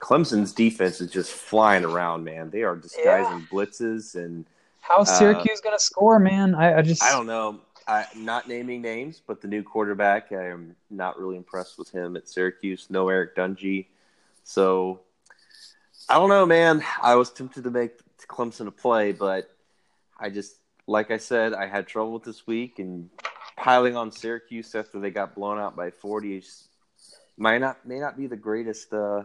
Clemson's 0.00 0.52
defense 0.52 1.00
is 1.00 1.10
just 1.10 1.32
flying 1.32 1.84
around, 1.84 2.24
man. 2.24 2.50
They 2.50 2.62
are 2.62 2.76
disguising 2.76 3.46
blitzes, 3.50 4.14
and 4.14 4.44
How's 4.80 5.16
Syracuse 5.16 5.60
going 5.60 5.76
to 5.76 5.82
score, 5.82 6.18
man? 6.18 6.56
I, 6.56 6.78
I 6.78 6.82
just 6.82 7.02
I 7.02 7.12
don't 7.12 7.26
know. 7.26 7.60
I, 7.86 8.06
not 8.16 8.48
naming 8.48 8.82
names, 8.82 9.22
but 9.26 9.40
the 9.40 9.48
new 9.48 9.62
quarterback, 9.62 10.32
I 10.32 10.48
am 10.48 10.76
not 10.90 11.18
really 11.18 11.36
impressed 11.36 11.78
with 11.78 11.90
him 11.90 12.16
at 12.16 12.28
Syracuse. 12.28 12.86
No 12.90 13.08
Eric 13.08 13.36
Dungey, 13.36 13.86
so 14.44 15.00
I 16.08 16.14
don't 16.14 16.28
know, 16.28 16.46
man. 16.46 16.84
I 17.00 17.14
was 17.14 17.30
tempted 17.30 17.64
to 17.64 17.70
make 17.70 17.92
Clemson 18.26 18.66
a 18.66 18.70
play, 18.70 19.12
but 19.12 19.50
I 20.18 20.30
just, 20.30 20.56
like 20.86 21.10
I 21.10 21.18
said, 21.18 21.54
I 21.54 21.66
had 21.66 21.86
trouble 21.86 22.12
with 22.12 22.24
this 22.24 22.46
week, 22.46 22.78
and 22.78 23.08
piling 23.56 23.96
on 23.96 24.10
Syracuse 24.10 24.74
after 24.74 24.98
they 25.00 25.10
got 25.10 25.34
blown 25.34 25.58
out 25.58 25.76
by 25.76 25.90
forty 25.90 26.42
might 27.36 27.58
not 27.58 27.84
may 27.86 27.98
not 27.98 28.16
be 28.16 28.26
the 28.26 28.36
greatest 28.36 28.92
uh, 28.92 29.22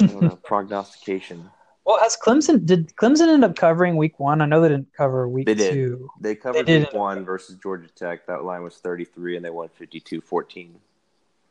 know, 0.00 0.38
prognostication. 0.44 1.50
Well, 1.84 1.98
has 2.00 2.18
Clemson 2.22 2.66
did 2.66 2.94
Clemson 2.96 3.28
end 3.28 3.44
up 3.44 3.56
covering 3.56 3.96
week 3.96 4.20
one? 4.20 4.42
I 4.42 4.46
know 4.46 4.60
they 4.60 4.68
didn't 4.68 4.92
cover 4.94 5.26
week 5.26 5.46
They 5.46 5.54
did. 5.54 5.72
two. 5.72 6.10
They 6.20 6.34
covered 6.34 6.66
did 6.66 6.82
week 6.82 6.92
one 6.92 7.24
versus 7.24 7.56
Georgia 7.62 7.88
Tech. 7.88 8.26
That 8.26 8.44
line 8.44 8.62
was 8.62 8.76
33, 8.76 9.36
and 9.36 9.44
they 9.44 9.48
won 9.48 9.70
52-14. 9.80 10.72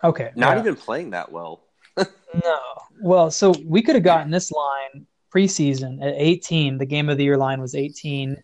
Okay. 0.03 0.31
Not 0.35 0.55
yeah. 0.55 0.61
even 0.61 0.75
playing 0.75 1.09
that 1.11 1.31
well. 1.31 1.61
No. 1.97 2.59
Well, 3.01 3.31
so 3.31 3.53
we 3.65 3.81
could 3.81 3.95
have 3.95 4.03
gotten 4.03 4.31
this 4.31 4.51
line 4.51 5.05
preseason 5.33 6.01
at 6.01 6.13
18. 6.17 6.77
The 6.77 6.85
game 6.85 7.09
of 7.09 7.17
the 7.17 7.23
year 7.23 7.37
line 7.37 7.59
was 7.61 7.75
18. 7.75 8.37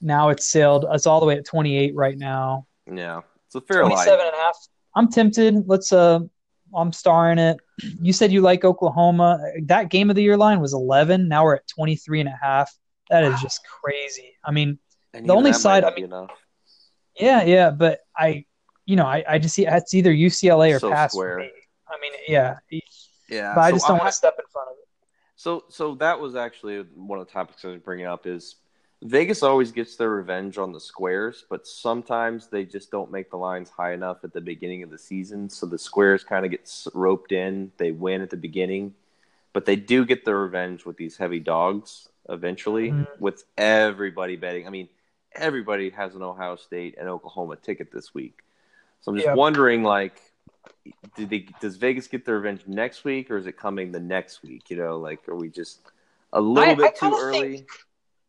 Now 0.00 0.28
it's 0.28 0.46
sailed. 0.46 0.84
It's 0.90 1.06
all 1.06 1.20
the 1.20 1.26
way 1.26 1.36
at 1.36 1.44
28 1.44 1.94
right 1.94 2.16
now. 2.16 2.66
Yeah, 2.92 3.20
it's 3.46 3.54
a 3.54 3.60
fair 3.60 3.82
line. 3.84 3.92
27 3.92 4.20
and 4.26 4.34
a 4.34 4.38
half. 4.38 4.56
I'm 4.94 5.08
tempted. 5.10 5.64
Let's 5.66 5.92
uh 5.92 6.20
I'm 6.74 6.92
starring 6.92 7.38
it. 7.38 7.58
You 8.00 8.12
said 8.12 8.30
you 8.32 8.40
like 8.42 8.64
Oklahoma. 8.64 9.40
That 9.64 9.88
game 9.90 10.10
of 10.10 10.16
the 10.16 10.22
year 10.22 10.36
line 10.36 10.60
was 10.60 10.74
11. 10.74 11.28
Now 11.28 11.44
we're 11.44 11.56
at 11.56 11.66
23 11.68 12.20
and 12.20 12.28
a 12.28 12.38
half. 12.40 12.70
That 13.10 13.24
is 13.24 13.40
just 13.40 13.60
crazy. 13.82 14.36
I 14.44 14.50
mean, 14.50 14.78
And 15.14 15.26
the 15.28 15.34
only 15.34 15.52
side- 15.54 15.84
I 15.84 15.94
mean, 15.94 16.04
enough. 16.04 16.30
yeah, 17.18 17.42
yeah, 17.44 17.70
but 17.70 18.00
I 18.16 18.44
you 18.84 18.96
know, 18.96 19.06
I, 19.06 19.22
I 19.28 19.38
just 19.38 19.54
see 19.54 19.66
it's 19.66 19.92
either 19.94 20.12
UCLA 20.12 20.74
or 20.74 20.78
So 20.78 20.90
pass 20.90 21.12
square. 21.12 21.40
I 21.40 21.98
mean, 22.00 22.12
yeah, 22.26 22.56
Yeah, 23.28 23.54
but 23.54 23.60
I 23.62 23.70
so 23.70 23.76
just 23.76 23.86
don't 23.86 23.98
want 23.98 24.08
to 24.08 24.16
step 24.16 24.36
in 24.38 24.44
front 24.50 24.68
of 24.70 24.76
it. 24.78 24.88
So, 25.36 25.64
so 25.68 25.94
that 25.96 26.18
was 26.18 26.34
actually 26.34 26.80
one 26.94 27.20
of 27.20 27.26
the 27.26 27.32
topics 27.32 27.64
I 27.64 27.68
was 27.68 27.80
bringing 27.80 28.06
up. 28.06 28.26
Is 28.26 28.56
Vegas 29.02 29.42
always 29.42 29.70
gets 29.70 29.96
their 29.96 30.10
revenge 30.10 30.58
on 30.58 30.72
the 30.72 30.80
squares, 30.80 31.44
but 31.48 31.66
sometimes 31.66 32.48
they 32.48 32.64
just 32.64 32.90
don't 32.90 33.12
make 33.12 33.30
the 33.30 33.36
lines 33.36 33.70
high 33.70 33.92
enough 33.92 34.24
at 34.24 34.32
the 34.32 34.40
beginning 34.40 34.82
of 34.82 34.90
the 34.90 34.98
season, 34.98 35.48
so 35.48 35.66
the 35.66 35.78
squares 35.78 36.24
kind 36.24 36.44
of 36.44 36.50
get 36.50 36.68
roped 36.94 37.30
in. 37.30 37.70
They 37.76 37.92
win 37.92 38.22
at 38.22 38.30
the 38.30 38.36
beginning, 38.36 38.94
but 39.52 39.64
they 39.66 39.76
do 39.76 40.04
get 40.04 40.24
their 40.24 40.38
revenge 40.38 40.84
with 40.84 40.96
these 40.96 41.16
heavy 41.16 41.38
dogs 41.38 42.08
eventually. 42.28 42.90
Mhm. 42.90 43.06
With 43.20 43.44
everybody 43.56 44.36
betting, 44.36 44.66
I 44.66 44.70
mean, 44.70 44.88
everybody 45.32 45.90
has 45.90 46.16
an 46.16 46.22
Ohio 46.22 46.56
State 46.56 46.96
and 46.98 47.08
Oklahoma 47.08 47.56
ticket 47.56 47.92
this 47.92 48.12
week. 48.12 48.42
So 49.00 49.12
I'm 49.12 49.16
just 49.16 49.28
Yep. 49.28 49.36
wondering, 49.36 49.84
like, 49.84 50.20
do 51.16 51.26
they, 51.26 51.46
does 51.60 51.76
Vegas 51.76 52.06
get 52.06 52.24
their 52.24 52.36
revenge 52.36 52.62
next 52.66 53.04
week, 53.04 53.30
or 53.30 53.36
is 53.36 53.46
it 53.46 53.56
coming 53.56 53.92
the 53.92 54.00
next 54.00 54.42
week? 54.42 54.70
You 54.70 54.76
know, 54.76 54.98
like, 54.98 55.28
are 55.28 55.34
we 55.36 55.48
just 55.48 55.80
a 56.32 56.40
little 56.40 56.68
I- 56.70 56.72
I 56.72 56.74
bit 56.74 56.96
too 56.96 57.14
early? 57.18 57.56
think- 57.58 57.68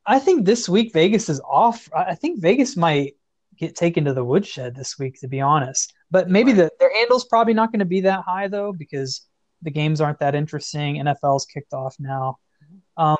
I 0.05 0.17
think 0.17 0.45
this 0.45 0.67
week 0.67 0.91
Vegas 0.93 1.29
is 1.29 1.39
off. 1.41 1.87
I 1.95 2.03
I 2.05 2.15
think 2.15 2.41
Vegas 2.41 2.75
might 2.75 3.15
get 3.57 3.75
taken 3.75 4.05
to 4.05 4.13
the 4.13 4.23
woodshed 4.23 4.73
this 4.75 4.97
week, 4.97 5.19
to 5.19 5.27
be 5.27 5.39
honest. 5.41 5.93
But 6.09 6.29
maybe 6.29 6.51
the, 6.53 6.71
their 6.79 6.91
handle's 6.95 7.25
probably 7.25 7.53
not 7.53 7.71
going 7.71 7.79
to 7.79 7.85
be 7.85 8.01
that 8.01 8.23
high 8.23 8.47
though, 8.47 8.71
because 8.73 9.27
the 9.61 9.69
games 9.69 10.01
aren't 10.01 10.19
that 10.19 10.33
interesting. 10.33 10.95
NFL's 10.95 11.45
kicked 11.45 11.73
off 11.73 11.95
now. 11.99 12.37
Um, 12.97 13.17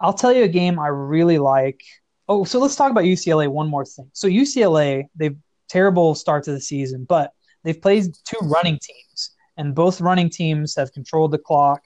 I'll 0.00 0.12
tell 0.12 0.32
you 0.32 0.42
a 0.44 0.48
game 0.48 0.78
I 0.78 0.88
really 0.88 1.38
like. 1.38 1.80
Oh, 2.28 2.44
so 2.44 2.58
let's 2.58 2.76
talk 2.76 2.90
about 2.90 3.04
UCLA. 3.04 3.48
One 3.48 3.68
more 3.68 3.84
thing. 3.86 4.10
So 4.12 4.28
UCLA, 4.28 5.04
they've 5.16 5.36
terrible 5.68 6.14
start 6.14 6.44
to 6.44 6.52
the 6.52 6.60
season, 6.60 7.04
but 7.04 7.32
they've 7.64 7.80
played 7.80 8.04
two 8.24 8.38
running 8.42 8.78
teams, 8.82 9.30
and 9.56 9.74
both 9.74 10.00
running 10.00 10.30
teams 10.30 10.74
have 10.76 10.92
controlled 10.92 11.32
the 11.32 11.38
clock 11.38 11.82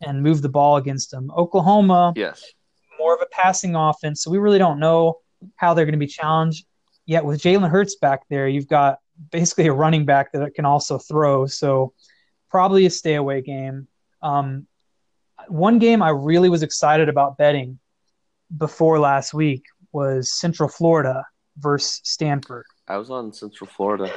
and 0.00 0.22
moved 0.22 0.42
the 0.42 0.48
ball 0.48 0.76
against 0.76 1.10
them. 1.10 1.30
Oklahoma, 1.36 2.12
Yes. 2.16 2.44
more 2.98 3.14
of 3.14 3.20
a 3.22 3.26
passing 3.26 3.74
offense, 3.74 4.22
so 4.22 4.30
we 4.30 4.38
really 4.38 4.58
don't 4.58 4.78
know 4.78 5.18
how 5.56 5.74
they're 5.74 5.84
going 5.86 5.92
to 5.92 5.98
be 5.98 6.06
challenged. 6.06 6.66
Yet 7.06 7.24
with 7.24 7.40
Jalen 7.40 7.68
Hurts 7.70 7.96
back 7.96 8.22
there, 8.28 8.48
you've 8.48 8.68
got 8.68 8.98
basically 9.30 9.66
a 9.66 9.72
running 9.72 10.04
back 10.04 10.32
that 10.32 10.54
can 10.54 10.64
also 10.64 10.98
throw. 10.98 11.46
So 11.46 11.92
probably 12.50 12.86
a 12.86 12.90
stay 12.90 13.14
away 13.14 13.42
game. 13.42 13.88
Um, 14.22 14.66
one 15.48 15.78
game 15.78 16.02
I 16.02 16.10
really 16.10 16.48
was 16.48 16.62
excited 16.62 17.08
about 17.08 17.36
betting 17.36 17.78
before 18.56 18.98
last 18.98 19.34
week 19.34 19.64
was 19.92 20.32
Central 20.32 20.68
Florida 20.68 21.24
versus 21.58 22.00
Stanford. 22.04 22.64
I 22.88 22.96
was 22.96 23.10
on 23.10 23.32
Central 23.32 23.68
Florida. 23.68 24.10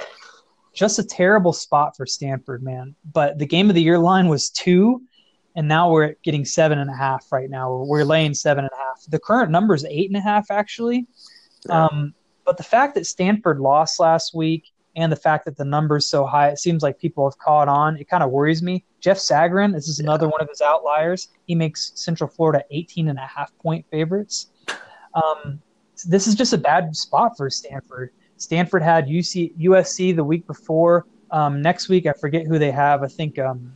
Just 0.77 0.99
a 0.99 1.03
terrible 1.03 1.53
spot 1.53 1.97
for 1.97 2.05
Stanford, 2.05 2.61
man. 2.61 2.93
But 3.11 3.39
the 3.39 3.47
game 3.47 3.67
of 3.67 3.73
the 3.73 3.81
year 3.81 3.97
line 3.97 4.27
was 4.27 4.51
two, 4.51 5.01
and 5.55 5.67
now 5.67 5.89
we're 5.89 6.13
getting 6.21 6.45
seven 6.45 6.77
and 6.77 6.87
a 6.87 6.95
half 6.95 7.31
right 7.31 7.49
now. 7.49 7.83
We're 7.83 8.03
laying 8.03 8.35
seven 8.35 8.63
and 8.63 8.71
a 8.71 8.77
half. 8.77 9.03
The 9.09 9.17
current 9.17 9.49
number 9.49 9.73
is 9.73 9.83
eight 9.85 10.07
and 10.11 10.15
a 10.15 10.21
half, 10.21 10.51
actually. 10.51 11.07
Yeah. 11.67 11.85
Um, 11.85 12.13
but 12.45 12.57
the 12.57 12.63
fact 12.63 12.93
that 12.93 13.07
Stanford 13.07 13.59
lost 13.59 13.99
last 13.99 14.35
week 14.35 14.71
and 14.95 15.11
the 15.11 15.15
fact 15.15 15.45
that 15.45 15.57
the 15.57 15.65
number's 15.65 16.05
so 16.05 16.27
high, 16.27 16.49
it 16.49 16.59
seems 16.59 16.83
like 16.83 16.99
people 16.99 17.27
have 17.27 17.39
caught 17.39 17.67
on. 17.67 17.97
It 17.97 18.07
kind 18.07 18.21
of 18.21 18.29
worries 18.29 18.61
me. 18.61 18.85
Jeff 18.99 19.17
Sagarin, 19.17 19.73
this 19.73 19.87
is 19.87 19.99
another 19.99 20.29
one 20.29 20.41
of 20.41 20.47
his 20.47 20.61
outliers. 20.61 21.29
He 21.47 21.55
makes 21.55 21.91
Central 21.95 22.29
Florida 22.29 22.63
18 22.69 23.07
and 23.07 23.17
a 23.17 23.25
half 23.25 23.51
point 23.57 23.83
favorites. 23.89 24.51
Um, 25.15 25.59
this 26.05 26.27
is 26.27 26.35
just 26.35 26.53
a 26.53 26.57
bad 26.59 26.95
spot 26.95 27.35
for 27.35 27.49
Stanford. 27.49 28.11
Stanford 28.37 28.83
had 28.83 29.07
UC, 29.07 29.57
USC 29.59 30.15
the 30.15 30.23
week 30.23 30.47
before. 30.47 31.05
Um, 31.31 31.61
next 31.61 31.89
week, 31.89 32.05
I 32.05 32.13
forget 32.13 32.45
who 32.45 32.57
they 32.57 32.71
have. 32.71 33.03
I 33.03 33.07
think 33.07 33.37
um, 33.39 33.73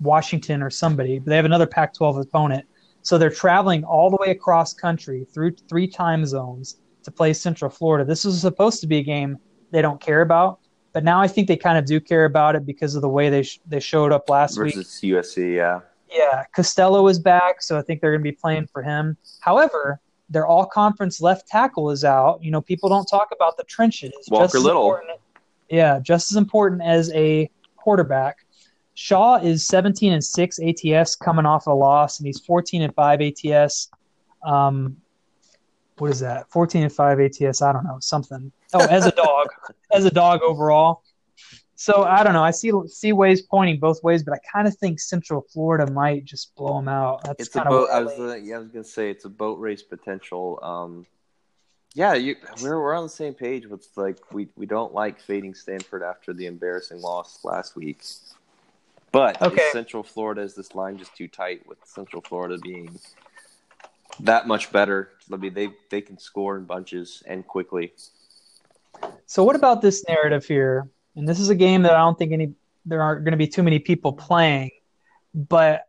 Washington 0.00 0.62
or 0.62 0.70
somebody. 0.70 1.18
But 1.18 1.30
they 1.30 1.36
have 1.36 1.44
another 1.44 1.66
Pac-12 1.66 2.22
opponent. 2.22 2.66
So 3.02 3.18
they're 3.18 3.30
traveling 3.30 3.84
all 3.84 4.10
the 4.10 4.16
way 4.18 4.30
across 4.30 4.72
country 4.72 5.26
through 5.32 5.56
three 5.68 5.86
time 5.86 6.24
zones 6.24 6.76
to 7.02 7.10
play 7.10 7.32
Central 7.32 7.70
Florida. 7.70 8.04
This 8.04 8.24
was 8.24 8.40
supposed 8.40 8.80
to 8.80 8.86
be 8.86 8.98
a 8.98 9.02
game 9.02 9.38
they 9.70 9.82
don't 9.82 10.00
care 10.00 10.22
about, 10.22 10.60
but 10.92 11.04
now 11.04 11.20
I 11.20 11.28
think 11.28 11.48
they 11.48 11.56
kind 11.56 11.76
of 11.76 11.84
do 11.84 12.00
care 12.00 12.24
about 12.24 12.56
it 12.56 12.64
because 12.64 12.94
of 12.94 13.02
the 13.02 13.08
way 13.08 13.28
they 13.28 13.42
sh- 13.42 13.60
they 13.66 13.80
showed 13.80 14.12
up 14.12 14.30
last 14.30 14.58
week. 14.58 14.74
Versus 14.74 15.00
USC, 15.02 15.56
yeah. 15.56 15.80
Yeah, 16.10 16.44
Costello 16.54 17.06
is 17.08 17.18
back, 17.18 17.60
so 17.60 17.76
I 17.78 17.82
think 17.82 18.00
they're 18.00 18.12
going 18.12 18.22
to 18.22 18.30
be 18.30 18.36
playing 18.36 18.68
for 18.68 18.82
him. 18.82 19.16
However, 19.40 20.00
their 20.30 20.46
all 20.46 20.64
conference 20.66 21.20
left 21.20 21.46
tackle 21.48 21.90
is 21.90 22.04
out. 22.04 22.42
You 22.42 22.50
know, 22.50 22.60
people 22.60 22.88
don't 22.88 23.06
talk 23.06 23.28
about 23.32 23.56
the 23.56 23.64
trenches. 23.64 24.12
Walker 24.30 24.44
Just 24.44 24.54
as 24.56 24.62
Little. 24.64 24.82
important- 24.84 25.20
Yeah, 25.70 25.98
just 26.00 26.32
as 26.32 26.36
important 26.36 26.82
as 26.82 27.12
a 27.12 27.50
quarterback. 27.76 28.38
Shaw 28.94 29.36
is 29.36 29.66
17 29.66 30.12
and 30.12 30.24
6 30.24 30.58
ATS 30.60 31.16
coming 31.16 31.46
off 31.46 31.66
a 31.66 31.70
loss, 31.72 32.18
and 32.18 32.26
he's 32.26 32.40
14 32.40 32.82
and 32.82 32.94
5 32.94 33.20
ATS. 33.20 33.90
Um, 34.42 34.96
what 35.98 36.10
is 36.10 36.20
that? 36.20 36.50
14 36.50 36.82
and 36.84 36.92
5 36.92 37.20
ATS. 37.20 37.62
I 37.62 37.72
don't 37.72 37.84
know, 37.84 37.98
something. 38.00 38.50
Oh, 38.72 38.84
as 38.86 39.06
a 39.06 39.12
dog, 39.12 39.48
as 39.92 40.04
a 40.04 40.10
dog 40.10 40.42
overall. 40.42 41.02
So 41.84 42.04
I 42.04 42.24
don't 42.24 42.32
know. 42.32 42.42
I 42.42 42.50
see 42.50 42.72
see 42.86 43.12
ways 43.12 43.42
pointing 43.42 43.78
both 43.78 44.02
ways, 44.02 44.22
but 44.22 44.32
I 44.32 44.38
kind 44.50 44.66
of 44.66 44.74
think 44.74 44.98
Central 44.98 45.42
Florida 45.42 45.92
might 45.92 46.24
just 46.24 46.54
blow 46.54 46.76
them 46.76 46.88
out. 46.88 47.22
That's 47.24 47.48
it's 47.48 47.56
a 47.56 47.60
boat. 47.60 47.90
I 47.92 48.00
was, 48.00 48.18
uh, 48.18 48.36
yeah, 48.36 48.56
I 48.56 48.58
was 48.60 48.68
gonna 48.68 48.84
say 48.84 49.10
it's 49.10 49.26
a 49.26 49.28
boat 49.28 49.58
race 49.58 49.82
potential. 49.82 50.58
Um, 50.62 51.04
yeah, 51.92 52.14
you, 52.14 52.36
we're 52.62 52.80
we're 52.80 52.94
on 52.94 53.02
the 53.02 53.10
same 53.10 53.34
page. 53.34 53.66
With 53.66 53.86
like 53.96 54.16
we 54.32 54.48
we 54.56 54.64
don't 54.64 54.94
like 54.94 55.20
fading 55.20 55.52
Stanford 55.52 56.02
after 56.02 56.32
the 56.32 56.46
embarrassing 56.46 57.02
loss 57.02 57.44
last 57.44 57.76
week. 57.76 58.02
But 59.12 59.42
Okay. 59.42 59.68
Central 59.70 60.02
Florida 60.02 60.40
is 60.40 60.54
this 60.54 60.74
line 60.74 60.96
just 60.96 61.14
too 61.14 61.28
tight? 61.28 61.66
With 61.66 61.76
Central 61.84 62.22
Florida 62.22 62.56
being 62.62 62.98
that 64.20 64.48
much 64.48 64.72
better, 64.72 65.10
I 65.30 65.36
mean 65.36 65.52
they 65.52 65.68
they 65.90 66.00
can 66.00 66.16
score 66.16 66.56
in 66.56 66.64
bunches 66.64 67.22
and 67.26 67.46
quickly. 67.46 67.92
So 69.26 69.44
what 69.44 69.54
about 69.54 69.82
this 69.82 70.02
narrative 70.08 70.46
here? 70.46 70.88
And 71.16 71.28
this 71.28 71.38
is 71.40 71.48
a 71.48 71.54
game 71.54 71.82
that 71.82 71.92
I 71.94 71.98
don't 71.98 72.18
think 72.18 72.32
any 72.32 72.52
there 72.86 73.00
aren't 73.02 73.24
going 73.24 73.32
to 73.32 73.38
be 73.38 73.46
too 73.46 73.62
many 73.62 73.78
people 73.78 74.12
playing, 74.12 74.70
but 75.34 75.86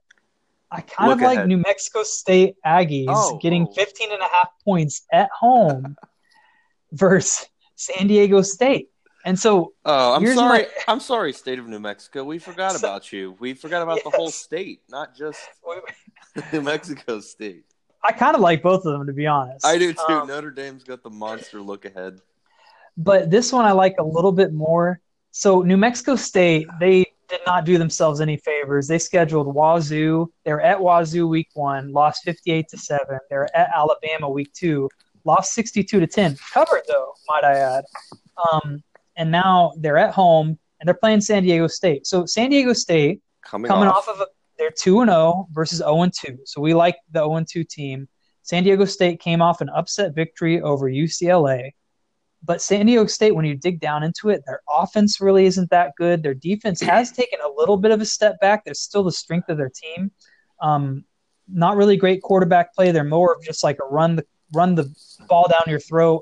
I 0.71 0.81
kind 0.81 1.09
Look 1.09 1.19
of 1.19 1.23
like 1.23 1.37
ahead. 1.37 1.47
New 1.47 1.57
Mexico 1.57 2.03
State 2.03 2.55
Aggies 2.65 3.05
Oh, 3.09 3.37
getting 3.41 3.67
oh. 3.69 3.73
15 3.73 4.11
and 4.11 4.21
a 4.21 4.27
half 4.27 4.49
points 4.63 5.03
at 5.11 5.29
home 5.37 5.95
versus 6.91 7.47
San 7.75 8.07
Diego 8.07 8.41
State. 8.41 8.89
And 9.25 9.37
so 9.39 9.73
Oh, 9.83 10.13
I'm 10.15 10.25
sorry. 10.35 10.59
my- 10.63 10.67
I'm 10.87 10.99
sorry, 10.99 11.33
state 11.33 11.57
of 11.59 11.67
New 11.67 11.79
Mexico. 11.79 12.23
We 12.23 12.37
forgot 12.39 12.73
So- 12.73 12.77
about 12.87 13.11
you. 13.11 13.35
We 13.39 13.53
forgot 13.55 13.81
about 13.81 14.03
the 14.03 14.11
whole 14.11 14.29
state, 14.29 14.81
not 14.89 15.15
just 15.17 15.39
New 16.53 16.61
Mexico 16.61 17.19
State. 17.19 17.65
I 18.03 18.11
kind 18.11 18.35
of 18.35 18.41
like 18.41 18.61
both 18.61 18.85
of 18.85 18.93
them 18.97 19.07
to 19.07 19.13
be 19.13 19.25
honest. 19.25 19.65
I 19.65 19.77
do 19.79 19.91
too. 19.91 19.99
Um, 20.07 20.27
Notre 20.27 20.51
Dame's 20.51 20.83
got 20.83 21.01
the 21.01 21.09
monster 21.09 21.59
look 21.61 21.85
ahead. 21.85 22.19
but 22.95 23.31
this 23.31 23.51
one 23.51 23.65
I 23.65 23.71
like 23.71 23.95
a 23.99 24.03
little 24.03 24.31
bit 24.31 24.53
more. 24.53 24.99
So 25.37 25.61
New 25.63 25.75
Mexico 25.75 26.15
State, 26.15 26.65
they 26.79 27.05
did 27.27 27.41
not 27.45 27.65
do 27.65 27.77
themselves 27.77 28.21
any 28.21 28.37
favors. 28.37 28.87
They 28.87 28.97
scheduled 28.97 29.53
Wazoo. 29.53 30.31
They 30.45 30.53
were 30.53 30.61
at 30.61 30.79
Wazoo 30.79 31.27
week 31.27 31.49
one, 31.55 31.91
lost 31.91 32.23
fifty-eight 32.23 32.69
to 32.69 32.77
seven. 32.77 33.19
They 33.29 33.35
were 33.35 33.53
at 33.53 33.69
Alabama 33.75 34.29
week 34.29 34.53
two, 34.53 34.89
lost 35.25 35.51
sixty-two 35.51 35.99
to 35.99 36.07
ten. 36.07 36.37
Covered 36.53 36.83
though, 36.87 37.13
might 37.27 37.43
I 37.43 37.55
add. 37.55 37.83
Um, 38.49 38.81
and 39.17 39.29
now 39.29 39.73
they're 39.77 39.97
at 39.97 40.13
home 40.13 40.57
and 40.79 40.87
they're 40.87 40.93
playing 40.93 41.19
San 41.19 41.43
Diego 41.43 41.67
State. 41.67 42.07
So 42.07 42.25
San 42.25 42.49
Diego 42.49 42.71
State 42.71 43.21
Coming, 43.43 43.67
coming 43.67 43.89
off. 43.89 44.07
off 44.07 44.15
of 44.15 44.21
a, 44.21 44.27
they're 44.57 44.71
two 44.71 45.01
and 45.01 45.11
zero 45.11 45.49
versus 45.51 45.79
zero 45.79 46.01
and 46.01 46.13
two. 46.13 46.37
So 46.45 46.61
we 46.61 46.73
like 46.73 46.95
the 47.11 47.19
zero 47.19 47.35
and 47.35 47.45
two 47.45 47.65
team. 47.65 48.07
San 48.43 48.63
Diego 48.63 48.85
State 48.85 49.19
came 49.19 49.41
off 49.41 49.59
an 49.59 49.67
upset 49.67 50.15
victory 50.15 50.61
over 50.61 50.89
UCLA, 50.89 51.71
but 52.43 52.61
San 52.61 52.85
Diego 52.85 53.07
State, 53.07 53.33
when 53.33 53.45
you 53.45 53.55
dig 53.55 53.79
down 53.79 54.03
into 54.03 54.29
it, 54.29 54.43
their 54.45 54.61
offense 54.69 55.19
really 55.19 55.45
isn't 55.45 55.69
that 55.71 55.93
good. 55.97 56.21
Their 56.21 56.33
defense 56.33 56.79
has 56.81 57.11
taken 57.11 57.39
a 57.43 57.49
little 57.49 57.77
bit 57.77 57.91
of 57.91 58.01
a 58.01 58.05
step 58.05 58.39
back. 58.39 58.63
They're 58.63 58.73
still 58.73 59.03
the 59.03 59.11
strength 59.11 59.49
of 59.49 59.57
their 59.57 59.71
team. 59.71 60.11
Um, 60.61 61.05
not 61.47 61.77
really 61.77 61.97
great 61.97 62.21
quarterback 62.21 62.73
play. 62.73 62.91
They're 62.91 63.03
more 63.03 63.33
of 63.33 63.43
just 63.43 63.63
like 63.63 63.77
a 63.83 63.85
run 63.85 64.15
the 64.15 64.25
run 64.53 64.75
the 64.75 64.93
ball 65.27 65.47
down 65.49 65.63
your 65.67 65.79
throat 65.79 66.21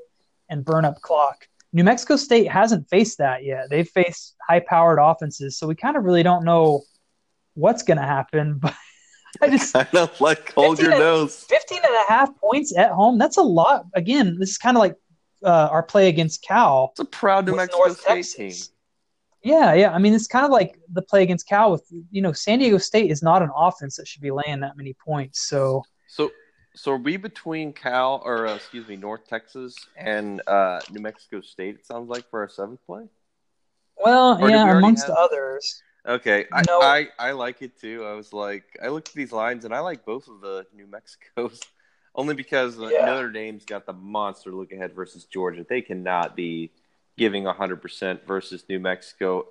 and 0.50 0.64
burn 0.64 0.86
up 0.86 1.02
clock. 1.02 1.48
New 1.74 1.84
Mexico 1.84 2.16
State 2.16 2.50
hasn't 2.50 2.88
faced 2.90 3.18
that 3.18 3.44
yet. 3.44 3.70
They've 3.70 3.88
faced 3.88 4.36
high 4.48 4.60
powered 4.60 5.00
offenses, 5.02 5.58
so 5.58 5.68
we 5.68 5.76
kind 5.76 5.98
of 5.98 6.04
really 6.04 6.24
don't 6.24 6.46
know 6.46 6.84
what's 7.56 7.84
going 7.84 7.98
to 7.98 8.04
happen. 8.04 8.62
But 9.40 9.48
I 9.48 9.58
just 9.58 9.76
I 9.76 9.88
know, 9.92 10.12
like 10.20 10.54
hold 10.54 10.78
your 10.78 10.92
15 10.92 11.00
nose. 11.00 11.46
15 11.50 11.80
and 11.84 11.96
a 12.08 12.12
half 12.12 12.30
points 12.38 12.78
at 12.78 12.92
home. 12.92 13.18
That's 13.18 13.38
a 13.38 13.42
lot. 13.42 13.86
Again, 13.96 14.38
this 14.40 14.52
is 14.52 14.58
kind 14.60 14.78
of 14.78 14.82
like 14.82 14.96
uh, 15.44 15.70
our 15.72 15.84
play 15.84 16.08
against 16.10 16.42
Cal. 16.44 16.90
It's 16.92 17.00
a 17.00 17.06
proud 17.06 17.46
New 17.46 17.52
with 17.54 17.58
Mexico 17.58 17.78
North 17.86 18.00
State 18.00 18.08
Texas. 18.16 18.68
team. 18.68 18.76
Yeah, 19.44 19.74
yeah. 19.74 19.92
I 19.92 19.98
mean, 20.00 20.14
it's 20.14 20.28
kind 20.28 20.46
of 20.46 20.52
like 20.52 20.80
the 20.94 21.02
play 21.02 21.22
against 21.24 21.48
Cal 21.48 21.72
with, 21.72 21.86
you 22.12 22.22
know, 22.22 22.32
San 22.32 22.60
Diego 22.60 22.78
State 22.78 23.12
is 23.12 23.22
not 23.22 23.42
an 23.42 23.50
offense 23.56 23.98
that 23.98 24.08
should 24.08 24.22
be 24.22 24.32
laying 24.32 24.62
that 24.62 24.78
many 24.78 24.94
points. 24.94 25.42
So, 25.42 25.84
So, 26.08 26.32
so 26.76 26.94
are 26.94 26.98
we 26.98 27.18
between 27.18 27.74
Cal 27.74 28.22
or 28.24 28.48
uh, 28.48 28.56
excuse 28.56 28.88
me, 28.88 28.96
North 28.96 29.28
Texas 29.28 29.76
and 29.98 30.42
uh, 30.48 30.80
New 30.92 31.02
Mexico 31.02 31.42
State? 31.42 31.76
It 31.76 31.86
sounds 31.86 32.10
like 32.10 32.30
for 32.30 32.40
our 32.40 32.48
seventh 32.48 32.80
play. 32.86 33.04
well, 33.98 34.36
Or 34.36 34.38
did 34.38 34.46
we 34.46 34.52
yeah, 34.54 34.78
amongst 34.78 35.08
have- 35.08 35.16
others. 35.18 35.82
Okay, 36.06 36.46
I, 36.52 36.64
No. 36.68 36.82
I 36.82 37.08
I 37.18 37.32
like 37.32 37.62
it 37.62 37.80
too. 37.80 38.06
I 38.06 38.12
was 38.14 38.34
like, 38.34 38.66
I 38.84 38.90
looked 38.90 39.08
at 39.10 39.14
these 39.16 39.32
lines 39.32 39.64
and 39.64 39.74
I 39.74 39.80
like 39.80 40.06
both 40.06 40.28
of 40.28 40.42
the 40.42 40.66
New 40.76 40.86
Mexicos, 40.88 41.60
only 42.16 42.36
because 42.36 42.78
Yeah. 42.78 43.06
Notre 43.06 43.30
Dame's 43.32 43.66
got 43.66 43.86
the 43.86 43.94
monster 43.94 44.52
look 44.52 44.72
ahead 44.72 44.94
versus 44.94 45.26
Georgia. 45.26 45.66
They 45.68 45.82
cannot 45.82 46.36
be 46.36 46.72
giving 47.18 47.46
hundred 47.46 47.82
percent 47.82 48.26
versus 48.26 48.64
New 48.70 48.80
Mexico. 48.80 49.48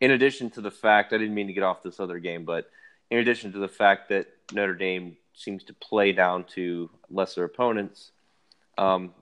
In 0.00 0.10
addition 0.10 0.50
to 0.50 0.60
the 0.60 0.70
fact, 0.70 1.12
I 1.12 1.18
didn't 1.18 1.34
mean 1.34 1.46
to 1.46 1.52
get 1.52 1.62
off 1.62 1.82
this 1.82 2.00
other 2.00 2.18
game, 2.18 2.44
but 2.44 2.70
in 3.10 3.18
addition 3.18 3.52
to 3.52 3.58
the 3.58 3.68
fact 3.68 4.08
that 4.10 4.26
Notre 4.52 4.74
Dame 4.74 5.16
seems 5.34 5.64
to 5.64 5.74
play 5.74 6.12
down 6.12 6.44
to 6.54 6.90
lesser 7.10 7.44
opponents, 7.44 8.10
um, 8.78 9.14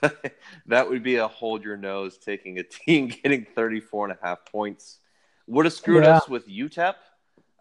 that 0.66 0.88
would 0.88 1.02
be 1.02 1.16
a 1.16 1.28
hold 1.28 1.64
your 1.64 1.76
nose 1.76 2.16
taking 2.18 2.58
a 2.58 2.62
team 2.62 3.08
getting 3.22 3.44
34 3.54 4.10
and 4.10 4.18
a 4.20 4.26
half 4.26 4.44
points. 4.46 4.98
Would 5.48 5.66
have 5.66 5.74
screwed 5.74 6.04
Yeah. 6.04 6.16
us 6.18 6.28
with 6.28 6.48
UTEP 6.48 6.94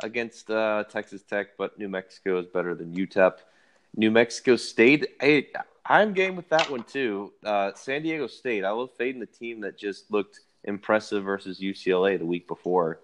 against 0.02 0.50
uh, 0.50 0.86
Texas 0.90 1.24
Tech, 1.24 1.58
but 1.58 1.78
New 1.78 1.90
Mexico 1.90 2.40
is 2.40 2.46
better 2.48 2.74
than 2.74 2.94
UTEP. 2.96 3.34
New 3.96 4.12
Mexico 4.12 4.56
State, 4.56 5.08
hey, 5.20 5.48
I'm 5.86 6.14
game 6.14 6.36
with 6.36 6.48
that 6.50 6.70
one 6.70 6.84
too. 6.84 7.34
Uh, 7.44 7.72
San 7.76 8.04
Diego 8.04 8.28
State, 8.28 8.64
I 8.64 8.72
love 8.72 8.92
fading 8.98 9.20
the 9.20 9.26
team 9.26 9.62
that 9.62 9.78
just 9.78 10.10
looked 10.12 10.40
impressive 10.64 11.24
versus 11.24 11.60
UCLA 11.60 12.18
the 12.18 12.26
week 12.26 12.48
before. 12.48 13.00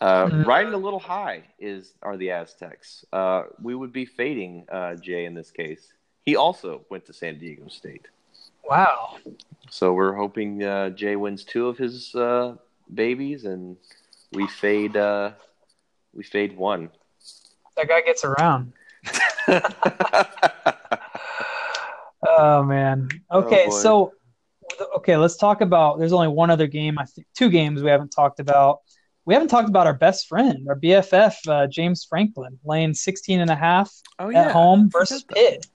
Uh, 0.00 0.26
Mhm. 0.26 0.46
Riding 0.46 0.72
a 0.74 0.78
little 0.78 1.00
high 1.00 1.42
is 1.58 1.94
are 2.02 2.16
the 2.16 2.30
Aztecs. 2.30 3.04
Uh, 3.12 3.44
we 3.60 3.74
would 3.74 3.92
be 3.92 4.04
fading 4.04 4.66
uh, 4.70 4.94
Jay 4.94 5.24
in 5.24 5.34
this 5.34 5.50
case. 5.50 5.92
He 6.24 6.36
also 6.36 6.84
went 6.90 7.04
to 7.06 7.12
San 7.12 7.38
Diego 7.38 7.68
State. 7.68 8.06
Wow. 8.68 9.16
So 9.68 9.92
we're 9.92 10.14
hoping 10.14 10.62
uh, 10.62 10.90
Jay 10.90 11.16
wins 11.16 11.44
two 11.44 11.66
of 11.66 11.76
his 11.76 12.14
uh, 12.14 12.56
babies, 12.94 13.44
and 13.46 13.76
we 14.32 14.46
fade 14.46 14.96
uh, 14.96 15.32
we 16.14 16.22
fade 16.22 16.56
one. 16.56 16.90
That 17.76 17.88
guy 17.88 18.00
gets 18.02 18.24
around. 18.24 18.72
Oh 22.22 22.62
man. 22.62 23.08
Okay, 23.32 23.66
boy. 23.66 23.72
so 23.72 24.12
okay, 24.96 25.16
let's 25.16 25.36
talk 25.36 25.60
about. 25.60 25.98
There's 25.98 26.12
only 26.12 26.28
one 26.28 26.50
other 26.50 26.66
game. 26.66 26.98
I 26.98 27.04
think 27.04 27.26
two 27.36 27.50
games 27.50 27.82
we 27.82 27.90
haven't 27.90 28.10
talked 28.10 28.40
about. 28.40 28.78
We 29.24 29.34
haven't 29.34 29.48
talked 29.48 29.68
about 29.68 29.86
our 29.86 29.94
best 29.94 30.28
friend, 30.28 30.66
our 30.68 30.76
BFF, 30.76 31.34
uh, 31.46 31.66
James 31.66 32.04
Franklin, 32.04 32.58
laying 32.64 32.94
16 32.94 33.40
and 33.40 33.50
a 33.50 33.54
half 33.54 33.92
oh 34.18 34.30
at 34.30 34.50
home 34.50 34.88
versus 34.90 35.22
Pitt. 35.22 35.66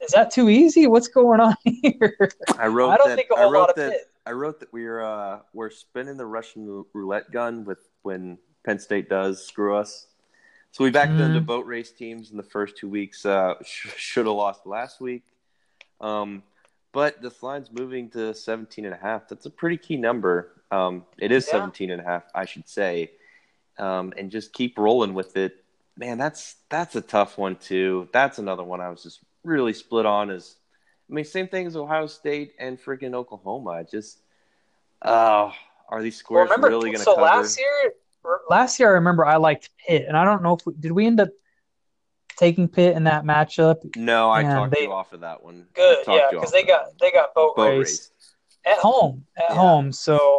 Is 0.00 0.10
that 0.10 0.32
too 0.32 0.48
easy? 0.48 0.86
What's 0.88 1.08
going 1.08 1.40
on 1.40 1.54
here? 1.64 2.30
I 2.58 2.66
wrote 2.66 2.90
I 2.90 2.96
don't 2.96 3.08
that. 3.08 3.16
think 3.16 3.28
a 3.30 3.36
whole 3.36 3.52
lot 3.52 3.70
of 3.70 3.76
that. 3.76 3.92
Pitt. 3.92 4.10
I 4.26 4.32
wrote 4.32 4.60
that 4.60 4.72
we're 4.72 5.00
uh, 5.00 5.40
we're 5.52 5.70
spinning 5.70 6.16
the 6.16 6.26
Russian 6.26 6.84
roulette 6.92 7.30
gun 7.30 7.64
with 7.64 7.78
when 8.02 8.38
Penn 8.64 8.78
State 8.78 9.08
does 9.08 9.46
screw 9.46 9.76
us. 9.76 10.06
So 10.72 10.84
we 10.84 10.90
backed 10.90 11.12
Mhm. 11.12 11.46
boat 11.46 11.66
race 11.66 11.92
teams 11.92 12.30
in 12.30 12.36
the 12.36 12.42
first 12.42 12.76
two 12.76 12.88
weeks. 12.88 13.24
Uh, 13.26 13.54
sh- 13.64 13.88
should 13.96 14.26
have 14.26 14.34
lost 14.34 14.66
last 14.66 15.00
week. 15.00 15.22
Um, 16.00 16.42
but 16.92 17.20
this 17.22 17.42
line's 17.42 17.70
moving 17.70 18.10
to 18.10 18.34
17 18.34 18.84
and 18.84 18.94
a 18.94 18.96
half. 18.98 19.28
That's 19.28 19.46
a 19.46 19.50
pretty 19.50 19.76
key 19.76 19.96
number. 19.96 20.62
Um, 20.70 21.04
it 21.18 21.30
is 21.30 21.46
Yeah. 21.46 21.52
17 21.52 21.90
and 21.90 22.00
a 22.00 22.04
half, 22.04 22.24
I 22.34 22.44
should 22.46 22.68
say. 22.68 23.12
Um, 23.78 24.12
and 24.16 24.30
just 24.30 24.52
keep 24.52 24.78
rolling 24.78 25.14
with 25.14 25.36
it. 25.36 25.62
Man, 25.96 26.16
that's 26.16 26.56
that's 26.70 26.96
a 26.96 27.02
tough 27.02 27.36
one 27.36 27.56
too. 27.56 28.08
That's 28.12 28.38
another 28.38 28.64
one 28.64 28.80
I 28.80 28.88
was 28.88 29.02
just 29.02 29.20
really 29.44 29.74
split 29.74 30.06
on 30.06 30.30
is 30.30 30.56
I 31.10 31.14
mean, 31.14 31.24
same 31.26 31.48
thing 31.48 31.66
as 31.66 31.76
Ohio 31.76 32.06
State 32.06 32.54
and 32.58 32.80
freaking 32.80 33.12
Oklahoma. 33.14 33.84
Just, 33.84 34.20
oh, 35.02 35.52
are 35.90 36.00
these 36.02 36.14
Well, 36.14 36.46
squares 36.46 36.50
remember, 36.50 36.68
really 36.68 36.88
going 36.90 36.96
to 36.98 37.02
so 37.04 37.16
cover? 37.16 37.26
last 37.26 37.58
year, 37.58 37.92
last 38.48 38.78
year 38.80 38.88
I 38.88 38.92
remember 38.92 39.24
I 39.26 39.36
liked 39.36 39.70
Pitt, 39.86 40.04
and 40.08 40.16
I 40.16 40.24
don't 40.24 40.42
know 40.42 40.54
if 40.54 40.66
we, 40.66 40.72
did 40.78 40.92
we 40.92 41.06
end 41.06 41.20
up 41.20 41.30
taking 42.36 42.66
Pitt 42.68 42.96
in 42.96 43.04
that 43.04 43.24
matchup. 43.24 43.94
no, 43.96 44.30
I 44.30 44.42
Man, 44.42 44.56
talked 44.56 44.74
they- 44.74 44.82
you 44.82 44.92
off 44.92 45.12
of 45.12 45.20
that 45.20 45.42
one. 45.42 45.66
Good, 45.74 46.04
yeah, 46.08 46.28
because 46.30 46.50
they 46.52 46.62
got 46.64 46.86
that 46.86 46.98
they 46.98 47.10
got 47.12 47.34
boat, 47.34 47.56
boat 47.56 47.70
race. 47.78 47.78
race. 47.78 48.10
at 48.64 48.78
home 48.78 49.24
at 49.36 49.44
Yeah. 49.50 49.56
home 49.56 49.90
so 49.92 50.38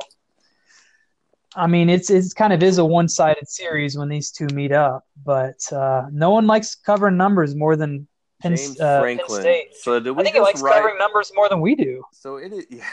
i 1.57 1.67
mean 1.67 1.89
it's 1.89 2.09
it's 2.09 2.33
kind 2.33 2.53
of 2.53 2.63
is 2.63 2.77
a 2.77 2.85
one-sided 2.85 3.47
series 3.47 3.97
when 3.97 4.07
these 4.09 4.31
two 4.31 4.47
meet 4.53 4.71
up 4.71 5.05
but 5.25 5.59
uh, 5.73 6.03
no 6.11 6.31
one 6.31 6.47
likes 6.47 6.73
covering 6.73 7.17
numbers 7.17 7.53
more 7.53 7.75
than 7.75 8.07
penn, 8.43 8.55
James 8.55 8.79
uh, 8.79 9.01
Penn 9.01 9.01
Franklin. 9.01 9.41
state 9.41 9.75
So 9.75 9.99
did 9.99 10.11
we 10.11 10.21
i 10.21 10.23
think 10.23 10.35
he 10.35 10.41
likes 10.41 10.61
write? 10.61 10.75
covering 10.75 10.97
numbers 10.99 11.31
more 11.35 11.49
than 11.49 11.59
we 11.61 11.73
do 11.75 12.03
So 12.11 12.37
it 12.37 12.53
is 12.53 12.65
yeah, 12.69 12.85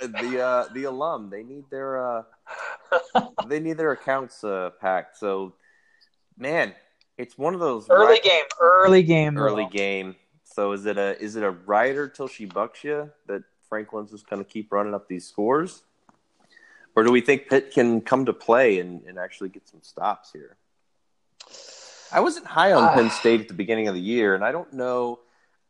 the 0.20 0.40
uh, 0.42 0.72
the 0.74 0.84
alum. 0.84 1.30
They 1.30 1.42
need 1.44 1.64
their 1.70 2.18
uh, 2.18 2.22
they 3.48 3.60
need 3.60 3.76
their 3.76 3.92
accounts 3.92 4.42
uh, 4.42 4.70
packed. 4.80 5.16
So 5.18 5.54
man, 6.36 6.74
it's 7.16 7.38
one 7.38 7.54
of 7.54 7.60
those 7.60 7.88
early 7.88 8.14
right- 8.14 8.22
game 8.22 8.44
early 8.60 9.02
game 9.04 9.38
early 9.38 9.64
though. 9.64 9.70
game. 9.70 10.16
So 10.44 10.72
is 10.72 10.84
it 10.86 10.98
a 10.98 11.18
is 11.20 11.36
it 11.36 11.42
a 11.42 11.50
rider 11.50 12.08
till 12.08 12.28
she 12.28 12.44
bucks 12.44 12.84
you 12.84 13.10
that 13.26 13.42
Franklin's 13.68 14.10
just 14.10 14.28
going 14.28 14.44
to 14.44 14.48
keep 14.48 14.70
running 14.72 14.94
up 14.94 15.08
these 15.08 15.26
scores, 15.26 15.82
or 16.94 17.02
do 17.02 17.10
we 17.10 17.20
think 17.20 17.48
Pitt 17.48 17.72
can 17.72 18.00
come 18.00 18.24
to 18.26 18.32
play 18.32 18.78
and, 18.78 19.02
and 19.06 19.18
actually 19.18 19.48
get 19.48 19.66
some 19.68 19.80
stops 19.82 20.30
here? 20.32 20.56
I 22.12 22.20
wasn't 22.20 22.46
high 22.46 22.72
on 22.72 22.84
uh, 22.84 22.94
Penn 22.94 23.10
State 23.10 23.40
at 23.40 23.48
the 23.48 23.54
beginning 23.54 23.88
of 23.88 23.94
the 23.94 24.00
year, 24.00 24.34
and 24.34 24.44
I 24.44 24.52
don't 24.52 24.72
know. 24.72 25.20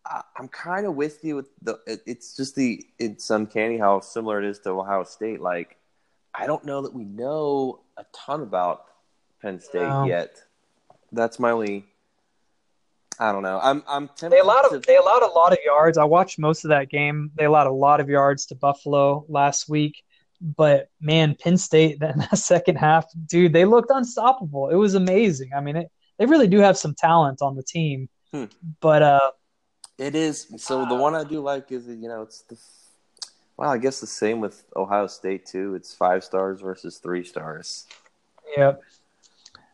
I, 0.05 0.23
am 0.39 0.49
kind 0.49 0.87
of 0.87 0.95
with 0.95 1.25
you 1.25 1.37
with 1.37 1.49
the. 1.63 1.79
It's 1.87 2.37
just 2.37 2.55
the 2.55 2.85
it's 2.99 3.31
uncanny 3.31 3.79
how 3.79 4.01
similar 4.01 4.43
it 4.43 4.49
is 4.49 4.59
to 4.61 4.71
Ohio 4.71 5.05
State. 5.05 5.41
Like, 5.41 5.77
I 6.35 6.47
don't 6.47 6.65
know 6.65 6.83
that 6.83 6.93
we 6.93 7.05
know 7.05 7.81
a 7.97 8.05
ton 8.13 8.43
about 8.43 8.85
Penn 9.41 9.61
State 9.61 9.83
no. 9.83 10.05
yet. 10.05 10.37
That's 11.13 11.39
my 11.39 11.51
only. 11.51 11.87
I 13.19 13.31
don't 13.31 13.43
know. 13.43 13.61
I'm 13.63 13.83
I'm 13.87 14.09
tempted. 14.09 14.33
They 14.33 14.41
allowed 14.41 14.63
to... 14.69 14.81
they 14.81 14.97
allowed 14.97 15.23
a 15.23 15.33
lot 15.33 15.53
of 15.53 15.59
yards. 15.65 15.99
I 15.99 16.05
watched 16.05 16.39
most 16.39 16.65
of 16.65 16.71
that 16.71 16.91
game. 16.91 17.31
They 17.37 17.45
allowed 17.45 17.69
a 17.69 17.73
lot 17.73 18.01
of 18.01 18.09
yards 18.09 18.47
to 18.47 18.55
Buffalo 18.55 19.25
last 19.29 19.69
week. 19.69 20.03
But 20.41 20.91
man, 21.01 21.37
Penn 21.37 21.57
State 21.57 21.93
in 22.03 22.19
that 22.19 22.39
second 22.39 22.77
half, 22.77 23.07
dude, 23.27 23.53
they 23.53 23.65
looked 23.65 23.91
unstoppable. 23.91 24.69
It 24.69 24.77
was 24.77 24.95
amazing. 24.95 25.51
I 25.57 25.61
mean, 25.61 25.77
it, 25.77 25.91
they 26.19 26.27
really 26.27 26.49
do 26.49 26.59
have 26.59 26.77
some 26.77 26.95
talent 26.95 27.43
on 27.43 27.57
the 27.57 27.63
team. 27.63 28.09
Hmm. 28.33 28.45
But 28.81 29.03
uh, 29.03 29.31
it 29.99 30.15
is 30.15 30.49
so. 30.57 30.85
The 30.87 30.95
one 30.95 31.15
I 31.15 31.25
do 31.25 31.41
like 31.41 31.71
is 31.71 31.87
you 31.87 32.09
know 32.09 32.23
it's 32.23 32.43
the 32.43 32.57
well, 33.57 33.71
I 33.71 33.79
guess 33.79 34.01
the 34.01 34.07
same 34.07 34.41
with 34.41 34.65
Ohio 34.75 35.07
State 35.07 35.47
too. 35.47 35.75
It's 35.75 35.95
five 35.95 36.25
stars 36.25 36.61
versus 36.61 36.99
three 36.99 37.25
stars. 37.25 37.87
Yep. 38.57 38.83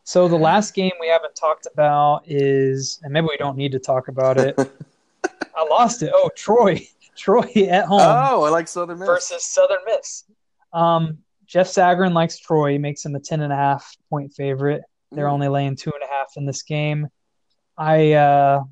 So 0.03 0.27
the 0.27 0.37
last 0.37 0.73
game 0.73 0.91
we 0.99 1.07
haven't 1.07 1.35
talked 1.35 1.67
about 1.71 2.23
is, 2.25 2.99
and 3.03 3.13
maybe 3.13 3.27
we 3.29 3.37
don't 3.37 3.57
need 3.57 3.71
to 3.71 3.79
talk 3.79 4.07
about 4.07 4.37
it. 4.37 4.55
I 5.55 5.63
lost 5.69 6.03
it. 6.03 6.11
Oh, 6.13 6.29
Troy, 6.35 6.87
Troy 7.15 7.49
at 7.69 7.85
home. 7.85 8.01
Oh, 8.01 8.43
I 8.43 8.49
like 8.49 8.67
Southern 8.67 8.99
Miss 8.99 9.07
versus 9.07 9.45
Southern 9.45 9.79
Miss. 9.85 10.25
Um, 10.73 11.19
Jeff 11.47 11.67
Sagarin 11.67 12.13
likes 12.13 12.37
Troy. 12.37 12.77
Makes 12.77 13.05
him 13.05 13.15
a 13.15 13.19
ten 13.19 13.41
and 13.41 13.51
a 13.51 13.55
half 13.55 13.95
point 14.09 14.33
favorite. 14.33 14.83
They're 15.11 15.25
mm. 15.25 15.33
only 15.33 15.47
laying 15.47 15.75
two 15.75 15.91
and 15.93 16.03
a 16.03 16.13
half 16.13 16.33
in 16.37 16.45
this 16.45 16.63
game. 16.63 17.07
I 17.77 18.13
uh, 18.13 18.63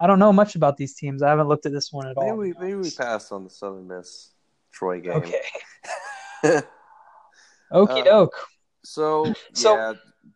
I 0.00 0.06
don't 0.06 0.18
know 0.18 0.32
much 0.32 0.56
about 0.56 0.76
these 0.76 0.94
teams. 0.94 1.22
I 1.22 1.30
haven't 1.30 1.48
looked 1.48 1.66
at 1.66 1.72
this 1.72 1.92
one 1.92 2.06
at 2.06 2.16
maybe 2.16 2.30
all. 2.30 2.36
We, 2.36 2.54
maybe 2.58 2.74
we 2.74 2.90
pass 2.90 3.32
on 3.32 3.44
the 3.44 3.50
Southern 3.50 3.86
Miss 3.86 4.30
Troy 4.72 5.00
game. 5.00 5.12
Okay. 5.12 5.40
Okie 7.72 8.04
doke. 8.04 8.34
Uh, 8.34 8.46
so, 8.84 9.34
so 9.52 9.74
yeah, 9.76 9.92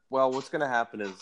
well, 0.09 0.33
what's 0.33 0.49
going 0.49 0.63
to 0.63 0.69
happen 0.69 1.01
is 1.01 1.13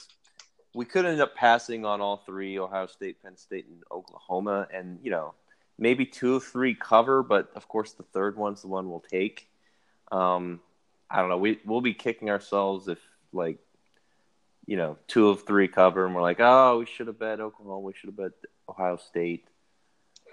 we 0.74 0.84
could 0.84 1.04
end 1.04 1.20
up 1.20 1.34
passing 1.34 1.84
on 1.84 2.00
all 2.00 2.18
three: 2.24 2.58
Ohio 2.58 2.86
State, 2.86 3.22
Penn 3.22 3.36
State, 3.36 3.66
and 3.68 3.82
Oklahoma, 3.90 4.68
and 4.72 4.98
you 5.02 5.10
know 5.10 5.34
maybe 5.78 6.06
two 6.06 6.36
of 6.36 6.44
three 6.44 6.74
cover, 6.74 7.22
but 7.22 7.50
of 7.54 7.68
course 7.68 7.92
the 7.92 8.02
third 8.02 8.36
one's 8.36 8.62
the 8.62 8.68
one 8.68 8.88
we'll 8.88 9.00
take. 9.00 9.48
Um, 10.10 10.60
I 11.10 11.20
don't 11.20 11.28
know. 11.28 11.38
We 11.38 11.60
we'll 11.64 11.80
be 11.80 11.94
kicking 11.94 12.30
ourselves 12.30 12.88
if 12.88 12.98
like 13.32 13.58
you 14.68 14.76
know 14.76 14.98
two 15.08 15.30
of 15.30 15.44
three 15.44 15.66
cover, 15.66 16.04
and 16.04 16.14
we're 16.14 16.22
like, 16.22 16.40
oh, 16.40 16.78
we 16.80 16.86
should 16.86 17.06
have 17.06 17.18
bet 17.18 17.40
Oklahoma. 17.40 17.80
We 17.80 17.94
should 17.94 18.08
have 18.08 18.16
bet 18.16 18.32
Ohio 18.68 18.98
State. 18.98 19.48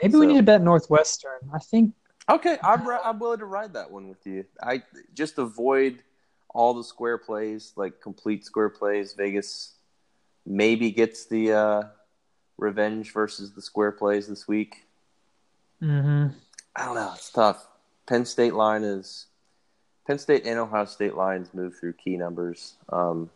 Maybe 0.02 0.12
so, 0.12 0.20
we 0.20 0.28
need 0.28 0.38
to 0.38 0.44
bet 0.44 0.62
Northwestern. 0.62 1.40
I 1.54 1.60
think. 1.60 1.96
Okay, 2.30 2.58
I'm 2.62 2.86
I'm 2.88 3.18
willing 3.18 3.40
to 3.40 3.46
ride 3.46 3.74
that 3.74 3.90
one 3.90 4.10
with 4.10 4.28
you. 4.28 4.44
I 4.62 4.84
just 5.14 5.38
avoid 5.38 6.04
all 6.50 6.74
the 6.74 6.84
square 6.84 7.18
plays, 7.18 7.72
like 7.78 8.02
complete 8.02 8.44
square 8.44 8.70
plays. 8.70 9.14
Vegas 9.14 9.74
maybe 10.46 10.92
gets 10.92 11.28
the 11.28 11.54
uh, 11.54 11.84
revenge 12.58 13.14
versus 13.14 13.54
the 13.54 13.62
square 13.62 13.94
plays 13.94 14.28
this 14.28 14.50
week. 14.50 14.86
Mm-hmm. 15.82 16.36
I 16.76 16.86
don't 16.86 16.96
know. 16.96 17.14
It's 17.16 17.32
tough. 17.32 17.66
Penn 18.06 18.26
State 18.26 18.54
line 18.54 18.84
is 18.84 19.28
Penn 20.06 20.20
State 20.20 20.46
and 20.46 20.60
Ohio 20.60 20.86
State 20.86 21.16
lines 21.16 21.54
move 21.54 21.80
through 21.80 21.94
key 21.94 22.18
numbers. 22.18 22.74
Um, 22.92 23.30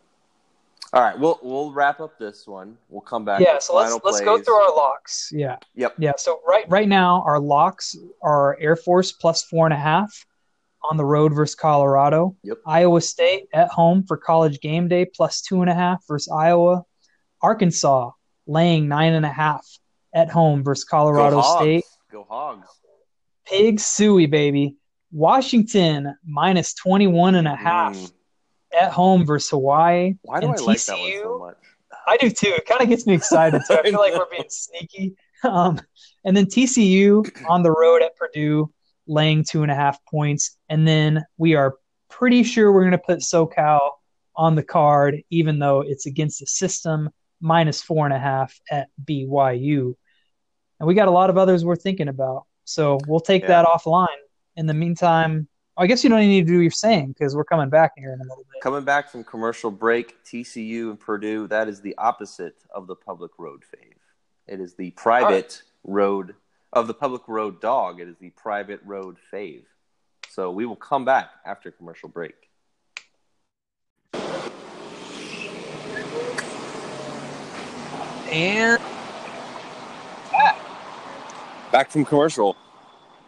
all 0.92 1.02
right, 1.02 1.18
we'll 1.18 1.38
we'll 1.42 1.72
wrap 1.72 2.00
up 2.00 2.18
this 2.18 2.46
one. 2.46 2.76
We'll 2.88 3.00
come 3.00 3.24
back. 3.24 3.40
Yeah, 3.40 3.58
so 3.60 3.76
let's 3.76 3.96
let's 4.04 4.20
go 4.20 4.40
through 4.40 4.54
our 4.54 4.74
locks. 4.74 5.30
Yeah. 5.32 5.56
Yep. 5.74 5.94
Yeah. 5.98 6.12
So 6.16 6.40
right 6.46 6.64
right 6.68 6.88
now 6.88 7.22
our 7.24 7.38
locks 7.38 7.96
are 8.22 8.58
Air 8.60 8.74
Force 8.74 9.12
plus 9.12 9.44
four 9.44 9.66
and 9.66 9.72
a 9.72 9.78
half 9.78 10.26
on 10.90 10.96
the 10.96 11.04
road 11.04 11.32
versus 11.32 11.54
Colorado. 11.54 12.36
Yep. 12.42 12.58
Iowa 12.66 13.00
State 13.00 13.44
at 13.54 13.68
home 13.68 14.02
for 14.02 14.16
college 14.16 14.60
game 14.60 14.88
day 14.88 15.04
plus 15.04 15.42
two 15.42 15.60
and 15.60 15.70
a 15.70 15.74
half 15.74 16.04
versus 16.08 16.32
Iowa. 16.32 16.82
Arkansas 17.40 18.10
laying 18.48 18.88
nine 18.88 19.12
and 19.12 19.24
a 19.24 19.30
half 19.30 19.64
at 20.12 20.28
home 20.28 20.64
versus 20.64 20.84
Colorado 20.84 21.40
Go 21.40 21.56
State. 21.56 21.84
Go 22.10 22.26
Hogs. 22.28 22.68
Pig 23.46 23.78
suey, 23.78 24.26
baby. 24.26 24.76
Washington 25.12 26.16
minus 26.24 26.74
21 26.74 27.36
and 27.36 27.48
a 27.48 27.56
half 27.56 27.96
mm. 27.96 28.12
At 28.78 28.92
home 28.92 29.24
versus 29.24 29.50
Hawaii. 29.50 30.14
Why 30.22 30.40
do 30.40 30.46
and 30.46 30.54
I 30.54 30.58
TCU, 30.58 30.66
like 30.66 30.84
that 30.84 30.98
one 30.98 31.12
so 31.22 31.38
much? 31.38 31.56
I 32.06 32.16
do 32.16 32.30
too. 32.30 32.52
It 32.56 32.66
kind 32.66 32.80
of 32.80 32.88
gets 32.88 33.06
me 33.06 33.14
excited. 33.14 33.62
So 33.64 33.76
I 33.78 33.82
feel 33.82 33.98
like 33.98 34.14
we're 34.14 34.30
being 34.30 34.44
sneaky. 34.48 35.14
Um, 35.42 35.80
and 36.24 36.36
then 36.36 36.46
TCU 36.46 37.46
on 37.48 37.62
the 37.62 37.70
road 37.70 38.02
at 38.02 38.16
Purdue, 38.16 38.72
laying 39.06 39.44
two 39.44 39.62
and 39.62 39.70
a 39.70 39.74
half 39.74 39.98
points. 40.06 40.56
And 40.68 40.86
then 40.86 41.24
we 41.36 41.54
are 41.54 41.74
pretty 42.08 42.42
sure 42.42 42.72
we're 42.72 42.82
going 42.82 42.92
to 42.92 42.98
put 42.98 43.20
SoCal 43.20 43.90
on 44.36 44.54
the 44.54 44.62
card, 44.62 45.22
even 45.30 45.58
though 45.58 45.80
it's 45.80 46.06
against 46.06 46.40
the 46.40 46.46
system, 46.46 47.10
minus 47.40 47.82
four 47.82 48.04
and 48.06 48.14
a 48.14 48.18
half 48.18 48.58
at 48.70 48.88
BYU. 49.04 49.94
And 50.78 50.86
we 50.86 50.94
got 50.94 51.08
a 51.08 51.12
lot 51.12 51.30
of 51.30 51.38
others 51.38 51.64
we're 51.64 51.76
thinking 51.76 52.08
about. 52.08 52.44
So 52.64 52.98
we'll 53.06 53.20
take 53.20 53.42
yeah. 53.42 53.48
that 53.48 53.66
offline. 53.66 54.06
In 54.56 54.66
the 54.66 54.74
meantime, 54.74 55.48
I 55.76 55.86
guess 55.86 56.02
you 56.04 56.10
don't 56.10 56.20
need 56.20 56.46
to 56.46 56.52
do 56.52 56.60
your 56.60 56.70
saying 56.70 57.08
because 57.08 57.34
we're 57.34 57.44
coming 57.44 57.70
back 57.70 57.92
here 57.96 58.12
in 58.12 58.20
a 58.20 58.24
little 58.24 58.44
bit. 58.52 58.60
Coming 58.62 58.84
back 58.84 59.10
from 59.10 59.24
commercial 59.24 59.70
break, 59.70 60.22
TCU 60.24 60.90
and 60.90 60.98
Purdue, 60.98 61.46
that 61.48 61.68
is 61.68 61.80
the 61.80 61.96
opposite 61.96 62.56
of 62.74 62.86
the 62.86 62.96
public 62.96 63.32
road 63.38 63.62
fave. 63.62 63.94
It 64.46 64.60
is 64.60 64.74
the 64.74 64.90
private 64.90 65.62
right. 65.84 65.92
road 65.92 66.34
of 66.72 66.86
the 66.86 66.94
public 66.94 67.22
road 67.28 67.60
dog. 67.60 68.00
It 68.00 68.08
is 68.08 68.16
the 68.18 68.30
private 68.30 68.80
road 68.84 69.16
fave. 69.32 69.62
So 70.28 70.50
we 70.50 70.66
will 70.66 70.76
come 70.76 71.04
back 71.04 71.30
after 71.46 71.70
commercial 71.70 72.08
break. 72.08 72.34
And 78.30 78.80
back. 80.30 80.60
Back 81.72 81.90
from 81.90 82.04
commercial. 82.04 82.56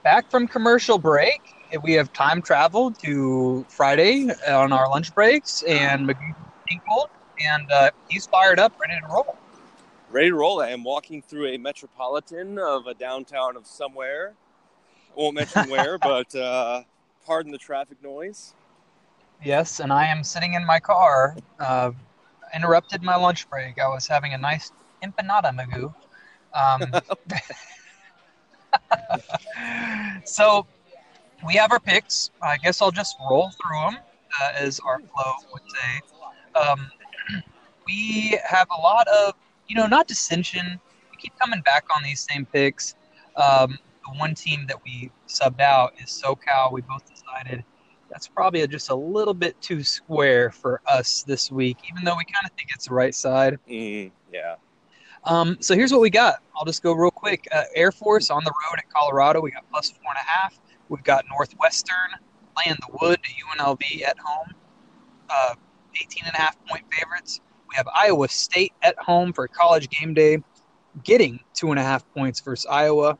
Back 0.05 0.31
from 0.31 0.47
commercial 0.47 0.99
break. 0.99 1.41
We 1.83 1.93
have 1.95 2.13
time 2.13 2.43
traveled 2.43 2.99
to 3.01 3.65
Friday 3.69 4.29
on 4.49 4.73
our 4.73 4.89
lunch 4.91 5.15
breaks, 5.15 5.63
and 5.63 6.09
McGee 6.09 6.35
and 7.45 7.71
uh, 7.73 7.91
he's 8.09 8.27
fired 8.27 8.59
up, 8.59 8.73
ready 8.81 9.01
to 9.01 9.07
roll 9.13 9.37
ready 10.13 10.29
to 10.29 10.35
roll. 10.35 10.61
I 10.61 10.69
am 10.69 10.85
walking 10.85 11.23
through 11.23 11.49
a 11.49 11.57
metropolitan 11.57 12.59
of 12.59 12.87
a 12.87 12.95
downtown 12.95 13.57
of 13.57 13.67
somewhere. 13.67 14.35
I 15.11 15.21
won't 15.21 15.35
mention 15.35 15.69
where, 15.71 15.99
but 16.03 16.35
uh, 16.35 16.83
pardon 17.27 17.51
the 17.51 17.59
traffic 17.59 18.03
noise. 18.03 18.55
Yes, 19.43 19.81
and 19.81 19.93
I 19.93 20.07
am 20.07 20.23
sitting 20.23 20.55
in 20.55 20.65
my 20.65 20.79
car. 20.79 21.37
Uh, 21.59 21.93
interrupted 22.55 23.03
my 23.03 23.17
lunch 23.17 23.49
break. 23.49 23.81
I 23.81 23.89
was 23.89 24.07
having 24.07 24.35
a 24.35 24.39
nice 24.39 24.71
empanada, 25.03 25.53
Magoo. 25.53 25.93
Um, 26.55 26.93
so 30.25 30.67
we 31.47 31.55
have 31.55 31.73
our 31.73 31.81
picks. 31.81 32.31
I 32.43 32.57
guess 32.57 32.83
I'll 32.83 32.91
just 32.91 33.17
roll 33.29 33.51
through 33.51 33.91
them 33.91 33.99
uh, 34.41 34.53
as 34.57 34.81
our 34.81 34.99
flow 34.99 35.33
would 35.53 35.63
say. 35.67 36.61
Um, 36.61 36.91
we 37.87 38.39
have 38.49 38.69
a 38.71 38.81
lot 38.81 39.07
of 39.09 39.35
you 39.73 39.81
know, 39.81 39.87
not 39.87 40.07
dissension. 40.07 40.79
We 41.11 41.17
keep 41.17 41.33
coming 41.39 41.63
back 41.63 41.87
on 41.97 42.03
these 42.03 42.27
same 42.31 42.45
picks. 42.45 42.95
Um, 43.37 43.79
the 44.07 44.19
one 44.19 44.35
team 44.35 44.67
that 44.69 44.77
we 44.85 45.11
subbed 45.27 45.61
out 45.61 45.95
is 45.99 46.23
SoCal. 46.23 46.73
We 46.73 46.83
both 46.83 47.03
decided 47.09 47.65
that's 48.11 48.29
probably 48.29 48.67
just 48.67 48.91
a 48.91 48.95
little 48.95 49.33
bit 49.33 49.59
too 49.63 49.83
square 49.83 50.51
for 50.51 50.83
us 50.87 51.23
this 51.23 51.51
week, 51.51 51.79
even 51.91 52.05
though 52.05 52.17
we 52.17 52.25
kind 52.25 52.45
of 52.45 52.51
think 52.53 52.69
it's 52.75 52.89
the 52.89 52.95
right 52.95 53.15
side. 53.15 53.59
Mm, 53.67 54.11
yeah. 54.31 54.57
Um, 55.25 55.57
so 55.61 55.75
here's 55.75 55.91
what 55.91 56.03
we 56.03 56.11
got. 56.11 56.43
I'll 56.55 56.67
just 56.67 56.83
go 56.83 56.93
real 56.93 57.11
quick. 57.11 57.49
Uh, 57.51 57.63
Air 57.75 57.93
Force 57.93 58.29
on 58.29 58.45
the 58.45 58.51
road 58.51 58.79
at 58.79 58.91
Colorado. 58.91 59.41
We 59.41 59.53
got 59.53 59.65
plus 59.71 59.91
four 59.91 60.11
and 60.11 60.19
a 60.19 60.31
half. 60.31 60.59
We've 60.93 61.03
got 61.03 61.25
Northwestern 61.31 61.97
playing 62.55 62.77
the 62.81 62.99
wood 63.01 63.19
to 63.23 63.31
UNLV 63.31 64.03
at 64.03 64.19
home. 64.19 64.49
Uh, 65.31 65.55
18 65.99 66.25
and 66.27 66.35
a 66.35 66.39
half 66.39 66.55
point 66.67 66.85
favorites. 66.93 67.41
We 67.67 67.77
have 67.77 67.89
Iowa 67.89 68.29
State 68.29 68.75
at 68.83 68.99
home 68.99 69.33
for 69.33 69.49
college 69.49 69.89
game 69.89 70.13
day, 70.13 70.43
getting 71.03 71.41
two 71.55 71.71
and 71.71 71.81
a 71.81 71.83
half 71.83 72.05
points 72.13 72.41
versus 72.41 72.67
Iowa. 72.67 73.17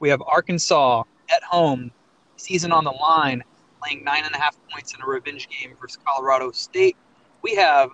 We 0.00 0.10
have 0.10 0.20
Arkansas 0.20 1.04
at 1.34 1.42
home, 1.42 1.90
season 2.36 2.72
on 2.72 2.84
the 2.84 2.90
line, 2.90 3.42
playing 3.82 4.04
nine 4.04 4.24
and 4.26 4.34
a 4.34 4.38
half 4.38 4.58
points 4.70 4.94
in 4.94 5.00
a 5.00 5.06
revenge 5.06 5.48
game 5.48 5.74
versus 5.80 5.98
Colorado 6.06 6.50
State. 6.50 6.98
We 7.40 7.54
have 7.54 7.88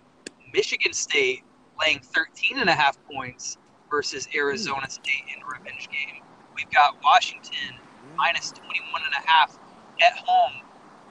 Michigan 0.52 0.92
State 0.92 1.44
laying 1.80 2.00
13 2.00 2.58
and 2.58 2.68
a 2.68 2.74
half 2.74 2.98
points 3.04 3.58
versus 3.88 4.26
Arizona 4.34 4.90
State 4.90 5.22
in 5.32 5.40
a 5.40 5.46
revenge 5.46 5.88
game. 5.88 6.24
We've 6.56 6.70
got 6.72 6.96
Washington 7.04 7.76
minus 8.20 8.52
21 8.52 9.02
and 9.04 9.14
a 9.14 9.30
half 9.30 9.58
at 10.02 10.12
home, 10.18 10.60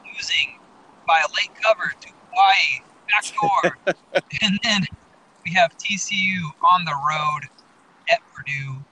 losing 0.05 0.59
by 1.07 1.19
a 1.19 1.27
late 1.33 1.51
cover 1.61 1.91
to 1.99 2.09
Hawaii, 2.31 2.83
backdoor. 3.09 3.95
and 4.43 4.59
then 4.63 4.85
we 5.43 5.53
have 5.53 5.75
TCU 5.77 6.51
on 6.71 6.85
the 6.85 6.91
road 6.91 7.49
at 8.11 8.19
Purdue 8.33 8.83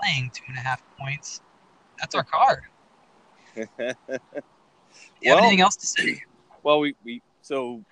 playing 0.00 0.30
two 0.34 0.44
and 0.48 0.56
a 0.56 0.60
half 0.60 0.82
points. 0.98 1.42
That's 1.98 2.14
our 2.14 2.24
card. 2.24 2.62
Do 3.54 3.66
you 3.78 5.30
have 5.30 5.38
anything 5.38 5.60
else 5.60 5.76
to 5.76 5.86
say? 5.86 6.22
Well, 6.62 6.80
we, 6.80 6.96
we 7.04 7.22
so 7.42 7.84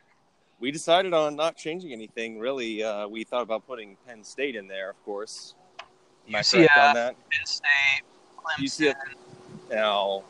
we 0.58 0.72
decided 0.72 1.14
on 1.14 1.36
not 1.36 1.56
changing 1.56 1.92
anything 1.92 2.40
really. 2.40 2.82
Uh, 2.82 3.06
we 3.06 3.22
thought 3.22 3.42
about 3.42 3.64
putting 3.68 3.96
Penn 4.04 4.24
State 4.24 4.56
in 4.56 4.66
there, 4.66 4.90
of 4.90 5.00
course. 5.04 5.54
Am 6.26 6.34
I 6.34 6.42
correct 6.42 6.76
on 6.76 6.94
that? 6.94 7.14
Penn 7.30 7.46
State, 7.46 8.02
Clemson. 8.36 8.64
UCF. 8.64 8.94
Now, 9.70 10.24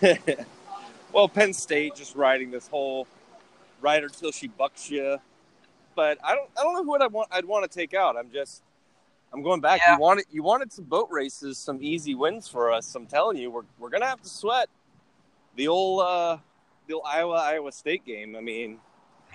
well, 1.12 1.28
Penn 1.28 1.52
State 1.52 1.94
just 1.94 2.14
riding 2.14 2.50
this 2.50 2.68
whole 2.68 3.06
ride 3.80 4.02
her 4.02 4.08
till 4.08 4.32
she 4.32 4.48
bucks 4.48 4.90
you. 4.90 5.18
But 5.94 6.18
I 6.24 6.34
don't, 6.34 6.50
I 6.58 6.62
don't 6.62 6.74
know 6.74 6.82
what 6.82 7.02
I 7.02 7.06
want. 7.06 7.28
I'd 7.32 7.44
want 7.44 7.70
to 7.70 7.78
take 7.78 7.94
out. 7.94 8.16
I'm 8.16 8.30
just, 8.30 8.62
I'm 9.32 9.42
going 9.42 9.60
back. 9.60 9.80
Yeah. 9.84 9.94
You 9.94 10.00
wanted, 10.00 10.24
you 10.30 10.42
wanted 10.42 10.72
some 10.72 10.84
boat 10.84 11.08
races, 11.10 11.58
some 11.58 11.78
easy 11.82 12.14
wins 12.14 12.46
for 12.48 12.72
us. 12.72 12.94
I'm 12.94 13.06
telling 13.06 13.36
you, 13.36 13.50
we're, 13.50 13.62
we're 13.78 13.90
gonna 13.90 14.06
have 14.06 14.22
to 14.22 14.28
sweat 14.28 14.68
the 15.56 15.68
old, 15.68 16.02
uh, 16.02 16.38
the 16.86 16.94
old 16.94 17.04
Iowa 17.06 17.34
Iowa 17.34 17.72
State 17.72 18.04
game. 18.04 18.36
I 18.36 18.40
mean, 18.40 18.78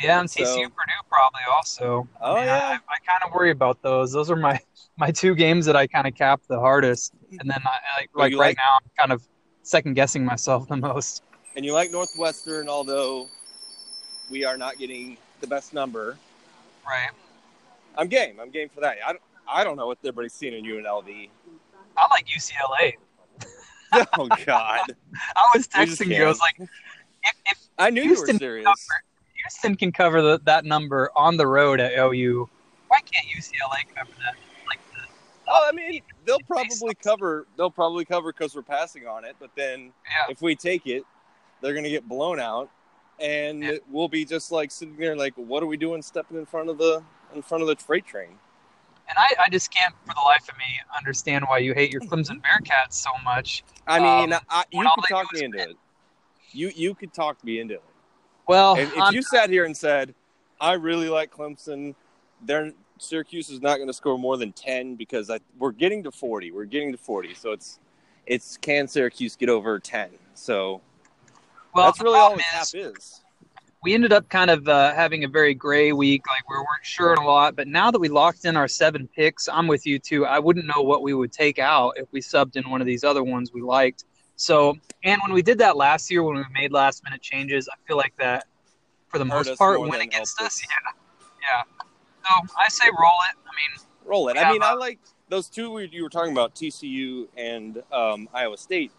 Yeah, 0.04 0.20
and 0.20 0.30
So- 0.30 0.40
Purdue 0.44 0.70
probably 1.10 1.42
also. 1.56 2.08
Oh, 2.22 2.36
I 2.36 2.46
yeah. 2.46 2.58
I, 2.58 2.74
I 2.74 2.98
kind 3.08 3.24
of 3.26 3.34
worry 3.34 3.52
about 3.52 3.82
those. 3.82 4.12
Those 4.12 4.30
are 4.30 4.36
my 4.36 4.60
my 4.98 5.12
two 5.12 5.34
games 5.36 5.66
that 5.66 5.76
I 5.76 5.88
kind 5.88 6.08
of 6.08 6.16
cap 6.16 6.42
the 6.48 6.60
hardest, 6.60 7.14
and 7.32 7.50
then 7.50 7.60
I 7.66 8.00
like 8.02 8.10
like 8.14 8.32
right 8.34 8.38
like- 8.38 8.58
now 8.58 8.78
I'm 8.82 8.90
kind 8.98 9.12
of 9.12 9.28
second 9.64 9.94
guessing 9.94 10.26
myself 10.26 10.68
the 10.68 10.76
most. 10.78 11.24
and 11.56 11.64
you 11.64 11.74
like 11.74 11.92
Northwestern, 11.92 12.68
although 12.68 13.28
we 14.30 14.44
are 14.46 14.58
not 14.58 14.78
getting 14.78 15.18
the 15.42 15.48
best 15.48 15.74
number. 15.74 16.18
Right. 16.86 17.10
I'm 17.98 18.08
game. 18.08 18.40
I'm 18.42 18.50
game 18.50 18.70
for 18.74 18.82
that. 18.82 18.98
I 19.06 19.14
don't, 19.14 19.22
I 19.48 19.64
don't 19.64 19.78
know 19.78 19.88
what 19.88 20.00
everybody's 20.00 20.34
seeing 20.34 20.54
in 20.54 20.66
UNLV. 20.66 21.30
I 21.98 22.08
like 22.10 22.26
UCLA. 22.26 22.94
oh 24.18 24.28
God, 24.46 24.82
I 25.36 25.52
was 25.56 25.68
texting 25.68 26.08
you. 26.08 26.24
I 26.24 26.28
was 26.28 26.40
like, 26.40 26.56
if, 26.60 27.34
if 27.46 27.58
I 27.78 27.90
knew 27.92 28.02
Houston 28.04 28.30
you 28.30 28.34
were 28.34 28.40
serious. 28.40 28.88
Houston 29.44 29.76
can 29.76 29.92
cover 29.92 30.22
the, 30.22 30.40
that 30.46 30.66
number 30.66 31.10
on 31.16 31.38
the 31.38 31.48
road 31.48 31.80
at 31.80 31.94
OU, 31.98 32.50
why 32.88 33.00
can't 33.00 33.26
UCLA 33.28 33.96
cover 33.96 34.12
that? 34.24 34.36
Like 34.68 34.80
the, 34.94 35.08
Oh, 35.48 35.68
I 35.68 35.72
mean, 35.72 36.02
they'll 36.26 36.40
probably 36.48 36.94
cover. 36.96 37.48
They'll 37.58 37.72
probably 37.72 38.06
cover 38.06 38.32
because 38.32 38.56
we're 38.56 38.62
passing 38.62 39.08
on 39.08 39.26
it. 39.26 39.36
But 39.40 39.50
then, 39.56 39.92
yeah, 40.06 40.32
if 40.32 40.42
we 40.42 40.56
take 40.56 40.88
it, 40.88 41.04
they're 41.62 41.74
gonna 41.74 41.90
get 41.90 42.08
blown 42.08 42.40
out, 42.40 42.70
and 43.20 43.64
Yeah. 43.64 43.78
we'll 43.90 44.08
be 44.08 44.26
just 44.26 44.52
like 44.52 44.72
sitting 44.72 44.96
there, 44.98 45.16
like, 45.16 45.34
what 45.36 45.64
are 45.64 45.66
we 45.66 45.78
doing, 45.78 46.02
stepping 46.02 46.38
in 46.38 46.46
front 46.46 46.70
of 46.70 46.78
the 46.78 47.04
in 47.34 47.42
front 47.42 47.62
of 47.62 47.68
the 47.68 47.76
freight 47.76 48.06
train? 48.06 48.38
and 49.10 49.18
I, 49.18 49.44
I 49.46 49.50
just 49.50 49.70
can't 49.70 49.94
for 50.06 50.14
the 50.14 50.22
life 50.26 50.48
of 50.50 50.58
me 50.58 50.64
understand 50.98 51.44
why 51.48 51.58
you 51.58 51.74
hate 51.74 51.92
your 51.92 52.00
Clemson 52.02 52.42
Bearcats 52.42 52.94
so 52.94 53.10
much. 53.24 53.64
I 53.86 54.00
mean, 54.00 54.32
Um, 54.32 54.40
I, 54.50 54.64
you 54.72 54.90
could 54.96 55.04
talk 55.10 55.34
me 55.34 55.44
into 55.44 55.58
win. 55.58 55.70
it. 55.72 55.78
You 56.54 56.72
you 56.74 56.96
could 56.96 57.14
talk 57.14 57.44
me 57.44 57.60
into 57.60 57.76
it. 57.76 57.84
Well, 58.48 58.76
If, 58.78 58.92
if 58.94 59.00
I'm- 59.00 59.14
you 59.14 59.22
sat 59.22 59.50
here 59.50 59.66
and 59.66 59.76
said, 59.76 60.14
"I 60.60 60.74
really 60.74 61.10
like 61.10 61.32
Clemson," 61.32 61.96
they're 62.42 62.72
Syracuse 63.00 63.50
is 63.50 63.62
not 63.62 63.78
going 63.78 63.88
to 63.88 63.94
score 63.94 64.18
more 64.18 64.38
than 64.38 64.54
ten 64.54 64.96
because 64.96 65.30
I, 65.30 65.40
we're 65.58 65.72
getting 65.72 66.04
to 66.04 66.12
forty. 66.12 66.52
We're 66.52 66.66
getting 66.66 66.92
to 66.92 66.98
forty, 66.98 67.34
so 67.34 67.52
it's 67.52 67.80
it's 68.26 68.58
can 68.58 68.88
Syracuse 68.88 69.36
get 69.36 69.50
over 69.50 69.80
ten? 69.80 70.10
So 70.36 70.82
well, 71.74 71.86
that's 71.86 72.02
really 72.02 72.20
all 72.20 72.36
the 72.36 72.42
cap 72.42 72.64
is, 72.74 72.74
is. 72.74 73.22
we 73.84 73.94
ended 73.94 74.14
up 74.14 74.30
kind 74.30 74.50
of 74.52 74.68
uh, 74.68 74.94
having 74.94 75.24
a 75.24 75.28
very 75.28 75.54
gray 75.54 75.92
week. 75.92 76.24
Like 76.28 76.48
we 76.50 76.56
weren't 76.56 76.68
sure 76.84 77.14
a 77.14 77.26
lot, 77.26 77.56
but 77.56 77.68
now 77.68 77.92
that 77.92 78.00
we 78.00 78.10
locked 78.10 78.46
in 78.46 78.56
our 78.56 78.68
seven 78.68 79.08
picks, 79.08 79.50
I'm 79.50 79.68
with 79.68 79.86
you 79.86 80.00
too. 80.00 80.26
I 80.26 80.40
wouldn't 80.40 80.66
know 80.66 80.84
what 80.84 81.02
we 81.02 81.14
would 81.14 81.32
take 81.32 81.60
out 81.60 81.94
if 81.98 82.08
we 82.12 82.22
subbed 82.22 82.56
in 82.56 82.70
one 82.70 82.80
of 82.80 82.88
these 82.88 83.04
other 83.04 83.24
ones 83.24 83.52
we 83.54 83.62
liked. 83.62 84.06
So, 84.36 84.76
and 85.04 85.22
when 85.24 85.34
we 85.34 85.42
did 85.42 85.58
that 85.60 85.78
last 85.78 86.10
year, 86.12 86.24
when 86.24 86.36
we 86.36 86.44
made 86.54 86.72
last 86.72 87.04
minute 87.04 87.22
changes, 87.22 87.70
I 87.70 87.76
feel 87.88 87.98
like 87.98 88.14
that 88.18 88.46
for 89.10 89.20
the 89.20 89.26
most 89.26 89.58
part 89.58 89.80
went 89.80 90.02
against 90.02 90.40
us. 90.42 90.48
us. 90.48 90.62
Yeah, 90.70 90.92
yeah. 91.42 91.84
So 92.24 92.54
I 92.58 92.68
say 92.70 92.88
roll 92.90 93.12
it. 93.30 93.38
I 93.46 93.52
mean, 93.56 93.86
Roll 94.06 94.28
it. 94.28 94.38
I 94.38 94.52
mean, 94.52 94.62
I 94.62 94.74
like 94.74 95.00
those 95.30 95.48
two 95.48 95.80
you 95.80 96.04
were 96.04 96.10
talking 96.10 96.34
about, 96.34 96.54
TCU 96.56 97.26
and 97.38 97.82
um, 97.94 98.28
Iowa 98.34 98.58
State. 98.58 98.92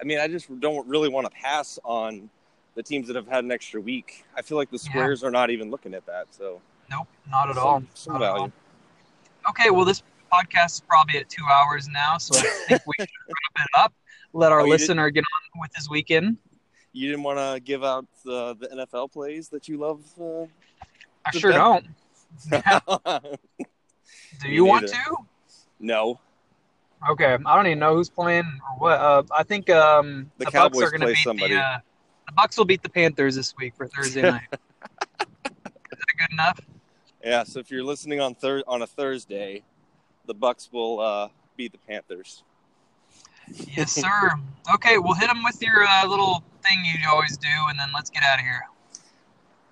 I 0.00 0.04
mean, 0.04 0.18
I 0.18 0.26
just 0.26 0.48
don't 0.60 0.84
really 0.88 1.08
want 1.08 1.26
to 1.26 1.30
pass 1.30 1.78
on 1.84 2.28
the 2.74 2.82
teams 2.82 3.06
that 3.06 3.14
have 3.14 3.28
had 3.28 3.44
an 3.44 3.52
extra 3.52 3.80
week. 3.80 4.24
I 4.36 4.42
feel 4.42 4.56
like 4.58 4.70
the 4.70 4.78
Yeah. 4.84 4.90
squares 4.90 5.22
are 5.22 5.30
not 5.30 5.50
even 5.50 5.70
looking 5.70 5.94
at 5.94 6.04
that. 6.06 6.26
So 6.32 6.60
nope, 6.90 7.06
not 7.30 7.50
at 7.50 7.54
some- 7.54 7.64
all. 7.66 7.82
Some 7.94 8.12
Not 8.14 8.22
at 8.22 8.28
all. 8.30 8.36
value. 8.36 8.52
Okay, 9.50 9.70
well, 9.70 9.84
this 9.84 10.02
podcast 10.32 10.72
is 10.72 10.80
probably 10.88 11.18
at 11.18 11.28
two 11.28 11.44
hours 11.48 11.86
now, 11.88 12.18
so 12.18 12.36
I 12.38 12.42
think 12.68 12.82
we 12.84 12.94
should 12.98 13.08
wrap 13.28 13.64
it 13.64 13.78
up. 13.78 13.92
Let 14.38 14.52
our 14.52 14.60
Oh, 14.60 14.66
listener 14.66 15.10
get 15.10 15.24
on 15.24 15.60
with 15.60 15.74
his 15.74 15.90
weekend. 15.90 16.36
You 16.92 17.08
didn't 17.08 17.24
want 17.24 17.38
to 17.38 17.60
give 17.60 17.82
out 17.82 18.06
the, 18.24 18.54
the 18.54 18.68
NFL 18.68 19.10
plays 19.10 19.48
that 19.48 19.66
you 19.66 19.78
love. 19.78 20.04
Uh... 20.18 20.44
I 21.26 21.32
sure 21.36 21.50
don't. 21.50 21.84
Do 24.40 24.48
you 24.48 24.64
want 24.64 24.86
to? 24.86 25.16
no, 25.80 26.20
Okay, 27.10 27.36
I 27.44 27.56
don't 27.56 27.66
even 27.66 27.80
know 27.80 27.96
who's 27.96 28.10
playing 28.10 28.44
or 28.44 28.78
what. 28.78 29.00
Uh, 29.00 29.22
I 29.32 29.42
think 29.42 29.70
um, 29.70 30.30
The 30.38 30.44
the, 30.44 30.50
Bucs 30.50 30.52
Cowboys 30.52 30.82
are 30.82 30.90
going 30.90 31.00
to 31.00 31.06
beat 31.08 31.16
somebody. 31.18 31.54
the. 31.54 31.60
Uh, 31.60 31.78
the 32.28 32.32
Bucs 32.34 32.56
will 32.58 32.64
beat 32.64 32.82
the 32.82 32.88
Panthers 32.88 33.34
this 33.34 33.56
week 33.56 33.74
for 33.76 33.88
Thursday 33.88 34.22
night. 34.22 34.42
Is 34.52 34.58
that 35.50 36.16
good 36.18 36.32
enough? 36.32 36.60
yeah. 37.24 37.42
So 37.42 37.58
if 37.58 37.70
you're 37.72 37.82
listening 37.82 38.20
on 38.20 38.34
thir- 38.36 38.62
on 38.68 38.82
a 38.82 38.86
Thursday, 38.86 39.62
the 40.26 40.34
Bucs 40.34 40.72
will 40.72 41.00
uh, 41.00 41.28
beat 41.56 41.72
the 41.72 41.78
Panthers. 41.78 42.44
Yes, 43.76 43.92
sir. 43.92 44.32
Okay, 44.74 44.98
we'll 44.98 45.14
hit 45.14 45.28
them 45.28 45.42
with 45.42 45.62
your 45.62 45.84
uh, 45.84 46.06
little 46.06 46.42
thing 46.62 46.78
you 46.84 47.08
always 47.08 47.36
do, 47.36 47.48
and 47.68 47.78
then 47.78 47.88
let's 47.94 48.10
get 48.10 48.22
out 48.22 48.38
of 48.38 48.44
here. 48.44 48.66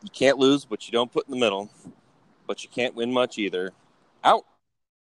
You 0.02 0.10
can't 0.10 0.38
lose, 0.38 0.64
but 0.64 0.86
you 0.86 0.92
don't 0.92 1.10
put 1.12 1.26
in 1.26 1.32
the 1.32 1.40
middle. 1.40 1.70
But 2.46 2.62
you 2.62 2.70
can't 2.70 2.94
win 2.94 3.12
much 3.12 3.38
either. 3.38 3.72
Out. 4.22 4.44